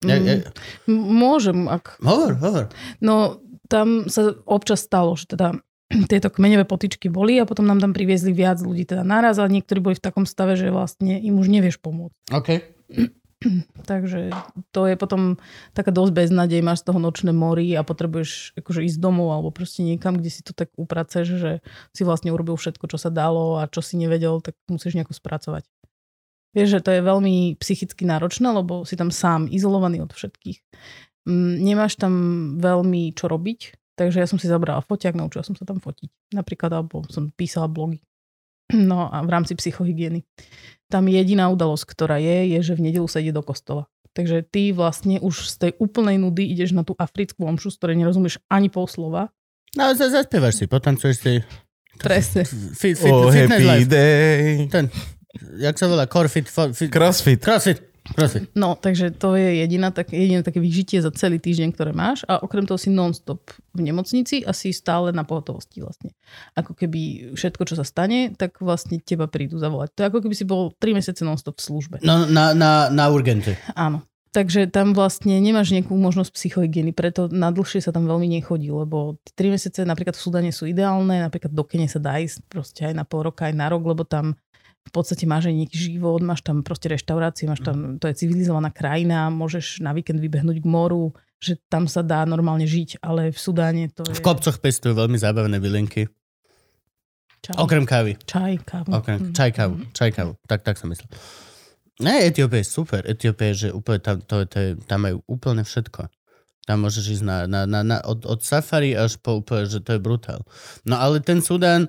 Ja, 0.00 0.16
ja, 0.16 0.40
M- 0.88 1.12
Môžem, 1.12 1.68
ak... 1.68 2.00
hovor, 2.00 2.32
hovor. 2.40 2.64
No, 3.04 3.36
tam 3.70 4.10
sa 4.10 4.34
občas 4.44 4.82
stalo, 4.82 5.14
že 5.14 5.30
teda 5.30 5.62
tieto 6.10 6.28
kmeňové 6.28 6.66
potičky 6.66 7.06
boli 7.06 7.38
a 7.38 7.46
potom 7.46 7.64
nám 7.64 7.78
tam 7.78 7.94
priviezli 7.94 8.34
viac 8.34 8.58
ľudí 8.58 8.82
teda 8.82 9.06
naraz, 9.06 9.38
ale 9.38 9.54
niektorí 9.54 9.78
boli 9.78 9.94
v 9.94 10.04
takom 10.04 10.26
stave, 10.26 10.58
že 10.58 10.74
vlastne 10.74 11.22
im 11.22 11.38
už 11.38 11.46
nevieš 11.46 11.78
pomôcť. 11.78 12.18
OK. 12.34 12.48
Takže 13.90 14.36
to 14.68 14.84
je 14.84 15.00
potom 15.00 15.40
taká 15.72 15.88
dosť 15.88 16.12
beznadej, 16.12 16.60
máš 16.60 16.84
z 16.84 16.92
toho 16.92 17.00
nočné 17.00 17.32
mori 17.32 17.72
a 17.72 17.80
potrebuješ 17.80 18.52
akože 18.60 18.84
ísť 18.84 18.98
domov 19.00 19.32
alebo 19.32 19.48
proste 19.48 19.80
niekam, 19.80 20.20
kde 20.20 20.28
si 20.28 20.44
to 20.44 20.52
tak 20.52 20.68
upraceš, 20.76 21.40
že 21.40 21.52
si 21.96 22.02
vlastne 22.04 22.36
urobil 22.36 22.60
všetko, 22.60 22.84
čo 22.84 23.00
sa 23.00 23.08
dalo 23.08 23.56
a 23.56 23.64
čo 23.64 23.80
si 23.80 23.96
nevedel, 23.96 24.44
tak 24.44 24.60
musíš 24.68 24.92
nejako 24.92 25.16
spracovať. 25.16 25.64
Vieš, 26.50 26.68
že 26.68 26.80
to 26.82 26.90
je 26.90 27.06
veľmi 27.06 27.56
psychicky 27.62 28.02
náročné, 28.04 28.50
lebo 28.50 28.82
si 28.82 28.98
tam 28.98 29.14
sám, 29.14 29.46
izolovaný 29.46 30.02
od 30.02 30.10
všetkých. 30.10 30.58
Mm, 31.30 31.62
Nemáš 31.62 31.94
tam 31.94 32.12
veľmi 32.58 33.14
čo 33.14 33.24
robiť, 33.24 33.60
takže 33.94 34.18
ja 34.18 34.26
som 34.26 34.36
si 34.36 34.44
zabrala 34.44 34.82
foťák, 34.82 35.14
naučila 35.14 35.46
som 35.46 35.54
sa 35.54 35.62
tam 35.62 35.78
fotiť. 35.78 36.34
Napríklad, 36.34 36.70
alebo 36.72 37.06
som 37.06 37.30
písala 37.30 37.70
blogy. 37.70 38.02
No 38.70 39.06
a 39.06 39.18
v 39.20 39.30
rámci 39.30 39.54
psychohygieny. 39.54 40.22
Tam 40.86 41.06
jediná 41.06 41.46
udalosť, 41.48 41.86
ktorá 41.86 42.18
je, 42.18 42.50
je, 42.50 42.58
že 42.60 42.74
v 42.74 42.84
nedelu 42.84 43.06
sa 43.06 43.18
ide 43.18 43.30
do 43.30 43.42
kostola. 43.42 43.86
Takže 44.10 44.42
ty 44.42 44.70
vlastne 44.70 45.18
už 45.18 45.34
z 45.48 45.54
tej 45.56 45.72
úplnej 45.78 46.18
nudy 46.18 46.42
ideš 46.44 46.70
na 46.70 46.82
tú 46.82 46.94
africkú 46.94 47.46
omšu, 47.46 47.70
z 47.70 47.78
ktorej 47.78 47.96
nerozumieš 47.96 48.38
ani 48.46 48.66
pol 48.66 48.86
slova. 48.86 49.30
No, 49.74 49.90
za- 49.94 50.10
zaspievaš 50.10 50.54
si, 50.56 50.64
potancuješ 50.66 51.16
si 51.16 51.32
Presne. 51.96 52.42
fit, 52.74 52.94
fit, 52.94 53.06
Oh, 53.06 53.26
happy 53.28 53.58
life. 53.60 53.86
day. 53.86 54.66
Ten, 54.66 54.90
jak 55.58 55.74
sa 55.74 55.86
volá, 55.86 56.06
core 56.06 56.26
fit, 56.26 56.46
fit 56.46 56.90
Crossfit. 56.90 57.38
crossfit, 57.38 57.78
crossfit. 58.14 58.48
No, 58.56 58.76
takže 58.76 59.12
to 59.14 59.36
je 59.36 59.64
jediná, 59.64 59.90
tak, 59.90 60.12
jediné 60.12 60.40
také 60.40 60.58
vyžitie 60.58 61.00
za 61.00 61.12
celý 61.12 61.38
týždeň, 61.38 61.74
ktoré 61.74 61.92
máš 61.92 62.24
a 62.26 62.40
okrem 62.40 62.64
toho 62.64 62.80
si 62.80 62.88
non-stop 62.88 63.52
v 63.76 63.80
nemocnici 63.80 64.42
a 64.44 64.56
si 64.56 64.72
stále 64.72 65.12
na 65.12 65.22
pohotovosti 65.24 65.84
vlastne. 65.84 66.16
Ako 66.56 66.72
keby 66.74 67.32
všetko, 67.36 67.62
čo 67.68 67.74
sa 67.76 67.84
stane, 67.84 68.32
tak 68.34 68.58
vlastne 68.64 68.98
teba 69.00 69.28
prídu 69.28 69.60
zavolať. 69.60 69.94
To 69.96 70.00
je 70.02 70.08
ako 70.08 70.20
keby 70.24 70.34
si 70.34 70.44
bol 70.48 70.72
3 70.76 70.96
mesiace 70.96 71.22
non-stop 71.22 71.60
v 71.60 71.66
službe. 71.66 71.96
No, 72.00 72.26
na, 72.26 72.56
na, 72.56 72.88
na 72.88 73.04
urgenty. 73.12 73.54
Áno. 73.76 74.04
Takže 74.30 74.70
tam 74.70 74.94
vlastne 74.94 75.42
nemáš 75.42 75.74
nejakú 75.74 75.90
možnosť 75.90 76.30
psychohygieny, 76.30 76.94
preto 76.94 77.26
na 77.26 77.50
dlhšie 77.50 77.82
sa 77.82 77.90
tam 77.90 78.06
veľmi 78.06 78.30
nechodí, 78.30 78.70
lebo 78.70 79.18
3 79.34 79.58
mesiace 79.58 79.82
napríklad 79.82 80.14
v 80.14 80.22
Sudane 80.22 80.52
sú 80.54 80.70
ideálne, 80.70 81.18
napríklad 81.18 81.50
do 81.50 81.66
Kene 81.66 81.90
sa 81.90 81.98
dá 81.98 82.14
ísť 82.22 82.46
proste 82.46 82.86
aj 82.86 82.94
na 82.94 83.02
pol 83.02 83.26
roka, 83.26 83.50
aj 83.50 83.58
na 83.58 83.66
rok, 83.66 83.82
lebo 83.82 84.06
tam 84.06 84.38
v 84.80 84.90
podstate 84.90 85.24
máš 85.24 85.46
aj 85.46 85.56
nejaký 85.56 85.76
život, 85.76 86.20
máš 86.20 86.40
tam 86.40 86.62
proste 86.62 86.88
reštaurácie, 86.88 87.46
máš 87.46 87.60
tam, 87.60 87.96
to 87.96 88.08
je 88.08 88.16
civilizovaná 88.16 88.68
krajina, 88.68 89.28
môžeš 89.28 89.78
na 89.78 89.92
víkend 89.92 90.18
vybehnúť 90.18 90.58
k 90.58 90.66
moru, 90.66 91.12
že 91.38 91.60
tam 91.68 91.84
sa 91.84 92.00
dá 92.00 92.24
normálne 92.24 92.64
žiť, 92.64 93.00
ale 93.00 93.30
v 93.30 93.38
Sudáne 93.38 93.88
to 93.88 94.04
je... 94.04 94.16
V 94.16 94.20
kopcoch 94.20 94.58
pestujú 94.58 94.92
veľmi 94.92 95.16
zábavné 95.16 95.56
bylinky. 95.56 96.08
čaj, 97.40 97.56
Okrem 97.56 97.84
kávy. 97.84 98.16
čaj, 98.20 98.60
kávu. 98.60 98.88
Okrem, 98.90 99.18
Hm. 99.20 99.32
čaj 99.32 99.50
kávu. 99.50 99.74
Čaj 99.90 100.10
kávu. 100.12 100.32
Tak, 100.44 100.60
tak 100.60 100.76
som 100.76 100.88
myslel. 100.88 101.08
Ne, 102.00 102.24
Etiópia 102.24 102.60
je 102.60 102.66
super. 102.66 103.04
Etiópia 103.04 103.52
je, 103.52 103.56
že 103.56 103.68
úplne 103.70 104.00
tam, 104.00 104.20
to, 104.20 104.44
to 104.44 104.56
je, 104.56 104.70
tam 104.84 105.04
majú 105.04 105.20
úplne 105.26 105.60
všetko. 105.60 106.08
Tam 106.64 106.76
môžeš 106.80 107.20
ísť 107.20 107.24
na, 107.24 107.38
na, 107.44 107.60
na, 107.64 107.80
na, 107.82 107.96
od, 108.00 108.24
od 108.24 108.40
safari 108.40 108.92
až 108.92 109.16
po 109.16 109.36
úplne, 109.36 109.64
že 109.64 109.80
to 109.80 109.96
je 109.96 110.00
brutál. 110.00 110.44
No 110.84 110.96
ale 110.96 111.20
ten 111.20 111.40
Sudán, 111.40 111.88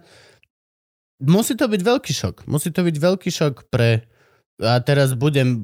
musí 1.21 1.53
to 1.53 1.69
byť 1.69 1.81
veľký 1.81 2.13
šok. 2.13 2.35
Musí 2.49 2.73
to 2.73 2.81
byť 2.81 2.95
veľký 2.97 3.29
šok 3.29 3.69
pre, 3.69 4.05
a 4.61 4.81
teraz 4.81 5.13
budem 5.13 5.63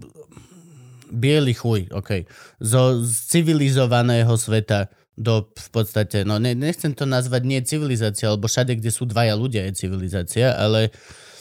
biely 1.09 1.55
chuj, 1.55 1.87
OK, 1.91 2.27
zo 2.61 3.01
civilizovaného 3.05 4.31
sveta 4.35 4.91
do 5.17 5.49
v 5.49 5.69
podstate, 5.73 6.21
no 6.21 6.37
ne, 6.37 6.53
nechcem 6.53 6.93
to 6.93 7.09
nazvať 7.09 7.41
nie 7.41 7.59
civilizácia, 7.65 8.29
lebo 8.29 8.45
všade, 8.45 8.77
kde 8.77 8.93
sú 8.93 9.09
dvaja 9.09 9.33
ľudia 9.33 9.65
je 9.65 9.87
civilizácia, 9.87 10.53
ale 10.53 10.93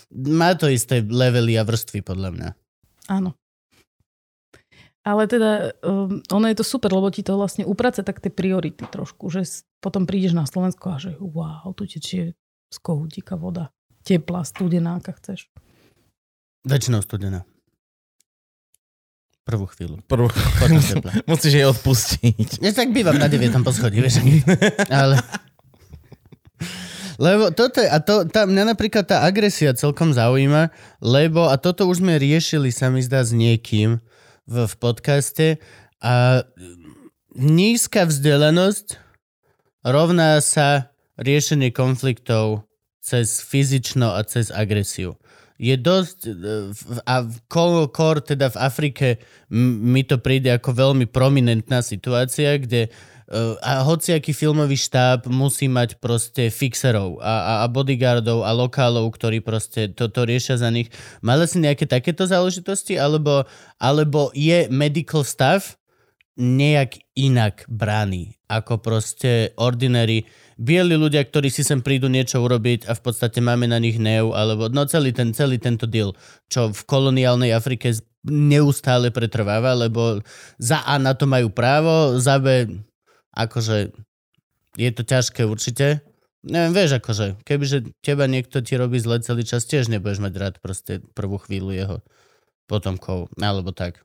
má 0.09 0.57
to 0.57 0.71
isté 0.73 1.05
levely 1.05 1.61
a 1.61 1.67
vrstvy 1.67 2.01
podľa 2.01 2.31
mňa. 2.33 2.51
Áno. 3.13 3.37
Ale 5.07 5.31
teda, 5.31 5.77
um, 5.87 6.19
ono 6.19 6.47
je 6.51 6.57
to 6.59 6.67
super, 6.67 6.91
lebo 6.91 7.13
ti 7.15 7.23
to 7.23 7.39
vlastne 7.39 7.63
uprace 7.63 8.03
tak 8.03 8.19
tie 8.19 8.33
priority 8.33 8.83
trošku, 8.91 9.31
že 9.31 9.47
potom 9.79 10.03
prídeš 10.03 10.35
na 10.35 10.49
Slovensko 10.49 10.97
a 10.97 10.99
že 10.99 11.15
wow, 11.21 11.71
tu 11.77 11.87
tečie 11.87 12.35
z 12.73 12.79
kohútika 12.83 13.39
voda. 13.39 13.76
Teplá, 14.07 14.47
studená, 14.47 15.03
aká 15.03 15.19
chceš. 15.19 15.51
Väčšinou 16.63 17.03
studená. 17.03 17.43
Prvú 19.43 19.67
chvíľu. 19.67 19.99
Prvú... 20.07 20.31
Teplá. 20.31 21.23
Musíš 21.31 21.59
jej 21.59 21.67
odpustiť. 21.67 22.63
Ja 22.63 22.71
tak 22.71 22.95
bývam 22.95 23.19
na 23.19 23.27
9. 23.27 23.51
poschodí, 23.67 23.99
vieš. 23.99 24.23
Ale... 24.91 25.19
Lebo 27.17 27.49
toto 27.49 27.81
je, 27.81 27.89
a 27.89 27.97
to, 27.97 28.29
tá, 28.29 28.45
mňa 28.45 28.77
napríklad 28.77 29.09
tá 29.09 29.25
agresia 29.25 29.73
celkom 29.73 30.13
zaujíma, 30.13 30.69
lebo, 31.01 31.49
a 31.49 31.57
toto 31.57 31.89
už 31.89 32.05
sme 32.05 32.21
riešili, 32.21 32.69
sa 32.69 32.93
mi 32.93 33.01
zdá, 33.01 33.25
s 33.25 33.33
niekým 33.33 34.05
v, 34.45 34.55
v 34.69 34.75
podcaste, 34.77 35.57
a 35.97 36.45
nízka 37.33 38.05
vzdelanosť 38.05 39.01
rovná 39.81 40.45
sa 40.45 40.93
riešenie 41.17 41.73
konfliktov 41.73 42.69
cez 43.07 43.39
fyzično 43.39 44.11
a 44.19 44.27
cez 44.27 44.51
agresiu. 44.51 45.15
Je 45.57 45.73
dosť, 45.79 46.19
e, 46.27 46.33
a 47.07 47.25
kor, 47.95 48.21
teda 48.21 48.51
v 48.53 48.61
Afrike, 48.61 49.09
mi 49.49 50.03
to 50.03 50.19
príde 50.19 50.51
ako 50.51 50.75
veľmi 50.75 51.07
prominentná 51.07 51.81
situácia, 51.87 52.59
kde 52.59 52.91
Uh, 53.27 53.59
a 53.59 53.83
hociaký 53.83 54.31
filmový 54.31 54.79
štáb 54.79 55.27
musí 55.27 55.67
mať 55.67 55.99
proste 55.99 56.47
fixerov 56.47 57.19
a, 57.19 57.59
a, 57.59 57.67
bodyguardov 57.67 58.47
a 58.47 58.55
lokálov, 58.55 59.11
ktorí 59.19 59.43
proste 59.43 59.91
toto 59.91 60.23
riešia 60.23 60.63
za 60.63 60.71
nich. 60.71 60.95
Mali 61.27 61.43
si 61.51 61.59
nejaké 61.59 61.91
takéto 61.91 62.23
záležitosti? 62.23 62.95
Alebo, 62.95 63.43
alebo 63.83 64.31
je 64.31 64.71
medical 64.71 65.27
staff 65.27 65.75
nejak 66.39 67.03
inak 67.19 67.67
brány 67.67 68.39
ako 68.47 68.79
proste 68.79 69.51
ordinary 69.59 70.23
bieli 70.57 70.97
ľudia, 70.97 71.21
ktorí 71.23 71.53
si 71.53 71.61
sem 71.61 71.85
prídu 71.85 72.09
niečo 72.09 72.41
urobiť 72.41 72.89
a 72.89 72.97
v 72.97 73.01
podstate 73.05 73.45
máme 73.45 73.69
na 73.69 73.77
nich 73.77 74.01
neu, 74.01 74.33
alebo 74.33 74.73
no 74.73 74.89
celý, 74.89 75.13
ten, 75.13 75.37
celý 75.37 75.61
tento 75.61 75.85
deal, 75.85 76.17
čo 76.49 76.73
v 76.73 76.81
koloniálnej 76.89 77.53
Afrike 77.53 77.93
neustále 78.27 79.13
pretrváva, 79.13 79.77
lebo 79.77 80.25
za 80.57 80.83
A 80.83 80.97
na 80.99 81.13
to 81.13 81.29
majú 81.29 81.53
právo, 81.53 82.19
za 82.19 82.41
B 82.41 82.67
akože 83.37 83.93
je 84.81 84.91
to 84.93 85.03
ťažké 85.05 85.45
určite. 85.45 86.01
Neviem, 86.47 86.73
vieš, 86.73 87.03
akože, 87.03 87.43
kebyže 87.45 87.93
teba 88.01 88.25
niekto 88.25 88.65
ti 88.65 88.79
robí 88.81 88.97
zle 88.97 89.21
celý 89.21 89.45
čas, 89.45 89.69
tiež 89.69 89.93
nebudeš 89.93 90.25
mať 90.25 90.35
rád 90.41 90.55
proste 90.63 91.05
prvú 91.13 91.37
chvíľu 91.43 91.75
jeho 91.75 91.97
potomkov, 92.71 93.29
alebo 93.37 93.77
tak. 93.77 94.03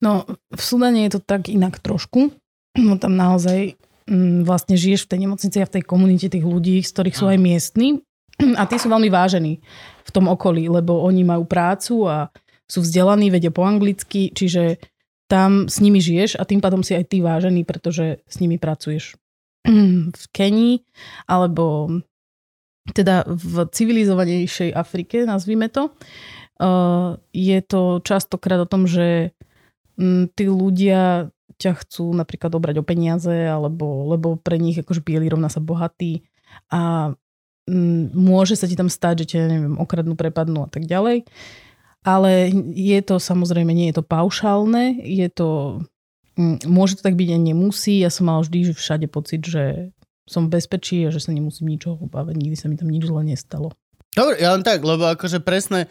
No, 0.00 0.24
v 0.48 0.60
Sudane 0.60 1.04
je 1.08 1.18
to 1.18 1.20
tak 1.20 1.48
inak 1.52 1.80
trošku. 1.80 2.32
No 2.78 2.96
tam 2.96 3.18
naozaj 3.18 3.76
mm, 4.06 4.46
vlastne 4.46 4.78
žiješ 4.78 5.04
v 5.04 5.10
tej 5.10 5.18
nemocnici 5.26 5.58
a 5.60 5.68
v 5.68 5.74
tej 5.80 5.82
komunite 5.84 6.32
tých 6.32 6.46
ľudí, 6.46 6.80
z 6.80 6.90
ktorých 6.92 7.16
sú 7.16 7.26
aj 7.28 7.38
miestni. 7.40 7.88
A 8.60 8.64
tí 8.64 8.80
sú 8.80 8.88
veľmi 8.88 9.12
vážení 9.12 9.60
v 10.00 10.10
tom 10.16 10.24
okolí, 10.24 10.64
lebo 10.72 11.04
oni 11.04 11.28
majú 11.28 11.44
prácu 11.44 12.08
a 12.08 12.32
sú 12.64 12.80
vzdelaní, 12.80 13.28
vedia 13.28 13.52
po 13.52 13.68
anglicky, 13.68 14.32
čiže 14.32 14.80
tam 15.28 15.68
s 15.68 15.84
nimi 15.84 16.00
žiješ 16.00 16.40
a 16.40 16.48
tým 16.48 16.64
pádom 16.64 16.80
si 16.80 16.96
aj 16.96 17.12
ty 17.12 17.20
vážený, 17.20 17.68
pretože 17.68 18.24
s 18.24 18.36
nimi 18.40 18.56
pracuješ. 18.56 19.20
V 20.20 20.24
Kenii 20.32 20.80
alebo 21.28 22.00
teda 22.90 23.28
v 23.28 23.68
civilizovanejšej 23.70 24.72
Afrike, 24.72 25.22
nazvime 25.28 25.68
to, 25.68 25.92
uh, 25.92 27.14
je 27.30 27.58
to 27.62 28.02
častokrát 28.02 28.58
o 28.58 28.70
tom, 28.70 28.88
že 28.88 29.36
mm, 30.00 30.34
tí 30.34 30.48
ľudia 30.48 31.30
ťa 31.56 31.80
chcú 31.82 32.12
napríklad 32.14 32.52
obrať 32.54 32.82
o 32.82 32.86
peniaze, 32.86 33.48
alebo 33.48 34.06
lebo 34.10 34.38
pre 34.38 34.60
nich 34.60 34.78
akože 34.78 35.02
bielý 35.02 35.32
rovná 35.34 35.50
sa 35.50 35.58
bohatý 35.58 36.22
a 36.70 37.12
mm, 37.66 38.14
môže 38.14 38.54
sa 38.54 38.66
ti 38.70 38.74
tam 38.74 38.90
stať, 38.90 39.24
že 39.24 39.36
ťa, 39.36 39.38
neviem, 39.46 39.76
okradnú, 39.78 40.14
prepadnú 40.14 40.66
a 40.66 40.70
tak 40.70 40.86
ďalej. 40.86 41.26
Ale 42.00 42.48
je 42.72 43.00
to 43.04 43.20
samozrejme, 43.20 43.70
nie 43.76 43.92
je 43.92 44.00
to 44.00 44.04
paušálne, 44.06 44.98
je 45.04 45.28
to, 45.28 45.82
mm, 46.40 46.64
môže 46.64 46.98
to 46.98 47.02
tak 47.04 47.16
byť 47.16 47.28
a 47.34 47.38
nemusí. 47.38 48.00
Ja 48.00 48.08
som 48.08 48.30
mala 48.30 48.40
vždy 48.40 48.72
všade 48.72 49.06
pocit, 49.12 49.44
že 49.44 49.92
som 50.24 50.46
v 50.46 50.62
bezpečí 50.62 51.02
a 51.04 51.12
že 51.12 51.20
sa 51.20 51.34
nemusím 51.34 51.68
ničoho 51.74 52.06
obávať. 52.06 52.38
Nikdy 52.38 52.56
sa 52.56 52.70
mi 52.70 52.78
tam 52.78 52.88
nič 52.88 53.02
zle 53.02 53.26
nestalo. 53.26 53.74
Dobre, 54.14 54.42
ja 54.42 54.54
len 54.54 54.62
tak, 54.62 54.82
lebo 54.82 55.06
akože 55.10 55.42
presne 55.42 55.86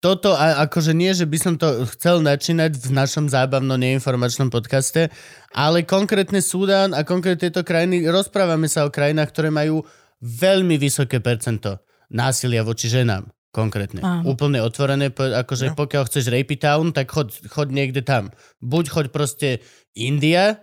toto, 0.00 0.32
a 0.32 0.64
akože 0.64 0.96
nie, 0.96 1.12
že 1.12 1.28
by 1.28 1.36
som 1.36 1.54
to 1.60 1.84
chcel 1.92 2.24
načínať 2.24 2.72
v 2.80 2.92
našom 2.96 3.28
zábavno 3.28 3.76
neinformačnom 3.76 4.48
podcaste, 4.48 5.12
ale 5.52 5.84
konkrétne 5.84 6.40
Súdán 6.40 6.96
a 6.96 7.04
konkrétne 7.04 7.52
tieto 7.52 7.60
krajiny, 7.60 8.08
rozprávame 8.08 8.64
sa 8.64 8.88
o 8.88 8.90
krajinách, 8.90 9.28
ktoré 9.28 9.52
majú 9.52 9.84
veľmi 10.24 10.80
vysoké 10.80 11.20
percento 11.20 11.84
násilia 12.08 12.64
voči 12.64 12.88
ženám. 12.88 13.28
Konkrétne. 13.50 14.00
Áno. 14.00 14.30
Úplne 14.30 14.62
otvorené, 14.62 15.10
akože 15.10 15.74
No. 15.74 15.76
pokiaľ 15.76 16.02
chceš 16.06 16.30
Rapey 16.30 16.56
Town, 16.56 16.94
tak 16.94 17.10
choď, 17.10 17.50
choď 17.50 17.68
niekde 17.74 18.00
tam. 18.06 18.30
Buď 18.62 18.84
choď 18.88 19.06
proste 19.10 19.48
India, 19.92 20.62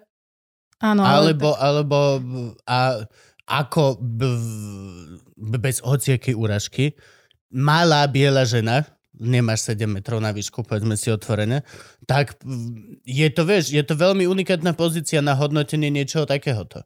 Áno, 0.80 1.04
ale 1.04 1.36
alebo, 1.36 1.52
alebo 1.60 1.98
a, 2.64 3.04
ako 3.44 4.00
b, 4.00 4.20
b, 5.36 5.54
bez 5.60 5.84
hociakej 5.84 6.32
úražky 6.38 6.96
malá 7.52 8.08
biela 8.08 8.48
žena, 8.48 8.88
nemáš 9.20 9.68
7 9.74 9.89
metrov 9.89 10.22
na 10.22 10.32
výšku, 10.32 10.63
povedzme 10.63 10.95
si 10.95 11.09
otvorené, 11.09 11.65
tak 12.05 12.38
je 13.03 13.28
to, 13.34 13.41
vieš, 13.43 13.74
je 13.74 13.84
to 13.84 13.97
veľmi 13.97 14.30
unikátna 14.30 14.74
pozícia 14.78 15.20
na 15.26 15.34
hodnotenie 15.34 15.89
niečoho 15.89 16.30
takéhoto. 16.30 16.86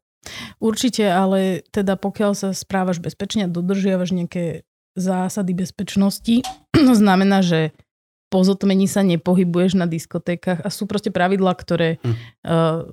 Určite, 0.61 1.09
ale 1.09 1.65
teda 1.73 1.97
pokiaľ 1.97 2.31
sa 2.37 2.49
správaš 2.53 3.01
bezpečne 3.01 3.49
a 3.49 3.51
dodržiavaš 3.51 4.13
nejaké 4.13 4.63
zásady 4.93 5.57
bezpečnosti, 5.57 6.45
to 6.71 6.93
znamená, 7.03 7.41
že 7.41 7.73
po 8.31 8.47
zotmení 8.47 8.87
sa 8.87 9.03
nepohybuješ 9.03 9.75
na 9.75 9.91
diskotékach 9.91 10.63
a 10.63 10.69
sú 10.71 10.87
proste 10.87 11.11
pravidlá, 11.11 11.51
ktoré 11.51 11.99
Hm. 11.99 12.15
uh, 12.47 12.87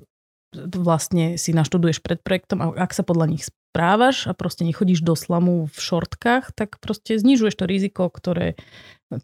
vlastne 0.57 1.37
si 1.37 1.53
naštuduješ 1.53 2.01
pred 2.01 2.19
projektom 2.25 2.59
a 2.59 2.73
ak 2.73 2.91
sa 2.97 3.05
podľa 3.05 3.37
nich 3.37 3.45
správaš 3.45 4.25
a 4.25 4.33
proste 4.33 4.65
nechodíš 4.65 5.05
do 5.05 5.13
slamu 5.13 5.69
v 5.69 5.77
šortkách, 5.77 6.57
tak 6.57 6.81
proste 6.81 7.21
znižuješ 7.21 7.53
to 7.53 7.65
riziko, 7.69 8.09
ktoré 8.09 8.57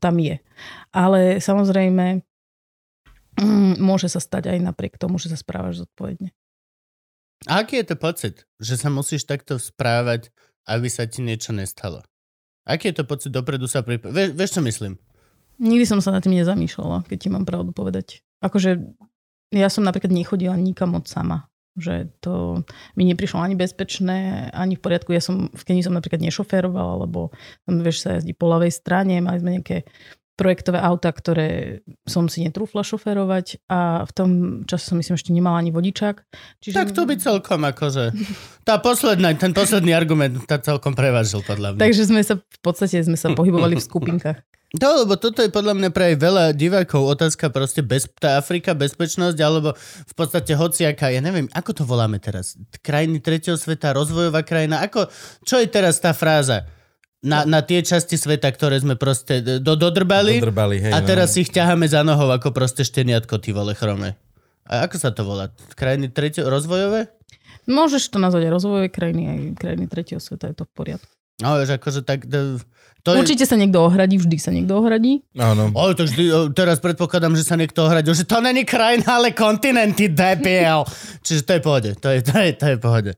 tam 0.01 0.17
je. 0.17 0.41
Ale 0.89 1.37
samozrejme 1.37 2.25
mm, 3.37 3.77
môže 3.77 4.09
sa 4.09 4.17
stať 4.17 4.49
aj 4.49 4.59
napriek 4.65 4.97
tomu, 4.97 5.21
že 5.21 5.29
sa 5.29 5.37
správaš 5.37 5.85
zodpovedne. 5.85 6.33
A 7.45 7.61
aký 7.61 7.83
je 7.83 7.93
to 7.93 7.97
pocit, 7.99 8.35
že 8.57 8.79
sa 8.79 8.89
musíš 8.89 9.29
takto 9.29 9.61
správať, 9.61 10.33
aby 10.65 10.89
sa 10.89 11.05
ti 11.05 11.21
niečo 11.21 11.53
nestalo? 11.53 12.01
Aký 12.65 12.89
je 12.89 12.97
to 12.97 13.05
pocit 13.05 13.29
dopredu 13.29 13.69
sa 13.69 13.85
pripraviť? 13.85 14.15
Vieš, 14.15 14.29
vieš, 14.33 14.51
čo 14.57 14.61
myslím? 14.65 14.93
Nikdy 15.61 15.85
som 15.85 16.01
sa 16.01 16.09
nad 16.09 16.25
tým 16.25 16.33
nezamýšľala, 16.35 17.05
keď 17.05 17.17
ti 17.21 17.29
mám 17.29 17.45
pravdu 17.45 17.69
povedať. 17.69 18.25
Akože 18.41 18.81
ja 19.53 19.69
som 19.69 19.85
napríklad 19.85 20.09
nechodila 20.09 20.57
nikam 20.57 20.97
moc 20.97 21.05
sama. 21.05 21.45
Že 21.75 22.07
to 22.23 22.63
mi 22.95 23.03
neprišlo 23.03 23.43
ani 23.43 23.59
bezpečné, 23.59 24.49
ani 24.55 24.79
v 24.79 24.83
poriadku. 24.83 25.11
Ja 25.11 25.19
som 25.19 25.51
v 25.51 25.63
Kenii 25.63 25.83
som 25.83 25.95
napríklad 25.95 26.23
nešoférovala, 26.23 27.03
lebo 27.03 27.35
tam 27.67 27.83
vieš 27.83 28.07
sa 28.07 28.19
jazdí 28.19 28.31
po 28.31 28.47
ľavej 28.47 28.71
strane, 28.71 29.19
mali 29.19 29.43
sme 29.43 29.59
nejaké 29.59 29.83
projektové 30.35 30.83
auta, 30.83 31.09
ktoré 31.15 31.79
som 32.03 32.27
si 32.27 32.43
netrúfla 32.43 32.83
šoférovať 32.83 33.63
a 33.71 34.03
v 34.03 34.11
tom 34.11 34.29
čase 34.67 34.91
som 34.91 34.99
myslím 34.99 35.15
ešte 35.15 35.31
nemala 35.31 35.63
ani 35.63 35.71
vodičák. 35.71 36.27
Čiže... 36.59 36.75
Tak 36.75 36.91
to 36.91 37.07
by 37.07 37.15
celkom 37.15 37.63
akože... 37.63 38.11
Tá 38.65 38.81
posledná, 38.81 39.29
ten 39.37 39.53
posledný 39.53 39.93
argument 39.93 40.41
tá 40.49 40.57
celkom 40.57 40.97
prevážil 40.97 41.45
podľa 41.45 41.77
mňa. 41.77 41.81
Takže 41.85 42.09
sme 42.09 42.25
sa 42.25 42.41
v 42.41 42.59
podstate 42.65 42.97
sme 42.97 43.13
sa 43.13 43.29
pohybovali 43.37 43.77
v 43.77 43.83
skupinkách. 43.85 44.41
To, 44.75 45.05
lebo 45.05 45.15
toto 45.15 45.39
je 45.39 45.53
podľa 45.53 45.77
mňa 45.77 45.89
pre 45.93 46.11
aj 46.11 46.15
veľa 46.19 46.45
divákov 46.51 47.07
otázka 47.07 47.47
proste 47.53 47.79
bez, 47.79 48.09
tá 48.19 48.35
Afrika, 48.35 48.75
bezpečnosť, 48.75 49.37
alebo 49.39 49.71
v 49.79 50.13
podstate 50.17 50.51
hociaká, 50.57 51.13
ja 51.13 51.23
neviem, 51.23 51.47
ako 51.55 51.71
to 51.71 51.83
voláme 51.87 52.19
teraz? 52.19 52.59
Krajiny 52.83 53.23
tretieho 53.23 53.55
sveta, 53.55 53.95
rozvojová 53.95 54.43
krajina, 54.43 54.83
ako, 54.83 55.07
čo 55.47 55.63
je 55.63 55.67
teraz 55.69 56.03
tá 56.03 56.11
fráza? 56.11 56.67
Na, 57.25 57.41
na 57.41 57.65
tie 57.65 57.81
časti 57.81 58.19
sveta, 58.19 58.51
ktoré 58.53 58.77
sme 58.77 58.99
proste 58.99 59.41
do, 59.41 59.73
dodrbali, 59.73 60.37
Dodrbali, 60.43 60.77
hej, 60.77 60.93
a 60.93 61.01
no. 61.01 61.07
teraz 61.07 61.33
ich 61.39 61.49
ťaháme 61.49 61.89
za 61.89 62.05
nohou 62.05 62.29
ako 62.29 62.53
proste 62.53 62.85
šteniatko, 62.85 63.41
ty 63.41 63.49
vole 63.49 63.73
chrome. 63.73 64.13
A 64.69 64.85
ako 64.85 64.95
sa 65.01 65.09
to 65.09 65.25
volá? 65.25 65.49
Krajiny 65.73 66.13
tretieho, 66.13 66.45
rozvojové? 66.51 67.09
Môžeš 67.65 68.13
to 68.13 68.21
nazvať 68.21 68.45
aj 68.45 68.51
rozvojové 68.53 68.89
krajiny, 68.93 69.23
aj 69.25 69.39
krajiny 69.57 69.85
tretieho 69.89 70.21
sveta, 70.21 70.53
je 70.53 70.57
to 70.61 70.65
v 70.69 70.73
poriadku. 70.77 71.09
No, 71.41 71.57
vieš, 71.57 71.81
akože 71.81 72.01
tak... 72.05 72.29
To, 73.05 73.13
to 73.13 73.21
je, 73.21 73.21
Určite 73.21 73.45
sa 73.45 73.53
niekto 73.53 73.85
ohradí, 73.85 74.17
vždy 74.17 74.37
sa 74.41 74.49
niekto 74.49 74.81
ohradí. 74.81 75.21
Áno. 75.37 75.69
O, 75.77 75.93
to 75.93 76.09
vždy, 76.09 76.23
o, 76.33 76.39
teraz 76.49 76.81
predpokladám, 76.81 77.37
že 77.37 77.45
sa 77.45 77.53
niekto 77.53 77.85
ohradil, 77.85 78.17
že 78.17 78.25
to 78.25 78.41
není 78.41 78.65
krajina, 78.65 79.21
ale 79.21 79.29
kontinenty, 79.29 80.09
DPL. 80.09 80.81
Čiže 81.21 81.45
to 81.45 81.51
je 81.53 81.61
pohode, 81.61 81.89
to 82.01 82.07
je, 82.09 82.25
to 82.25 82.33
je, 82.33 82.49
to 82.57 82.65
je 82.73 82.77
pohode. 82.81 83.13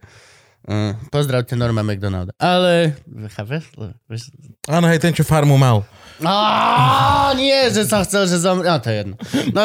Uh, 0.67 0.91
pozdravte 1.07 1.55
Norma 1.55 1.87
McDonalda. 1.87 2.35
Ale, 2.35 2.99
chápeš? 3.31 3.71
Áno, 4.67 4.91
hej, 4.91 4.99
ten, 4.99 5.15
čo 5.15 5.23
farmu 5.23 5.55
mal. 5.55 5.87
Á, 6.25 7.33
nie, 7.37 7.69
že 7.69 7.85
som 7.85 8.01
chcel, 8.01 8.25
že 8.25 8.41
zomrie. 8.41 8.65
No, 8.65 8.81
to 8.81 8.89
je 8.89 8.97
jedno. 9.05 9.15
No. 9.53 9.63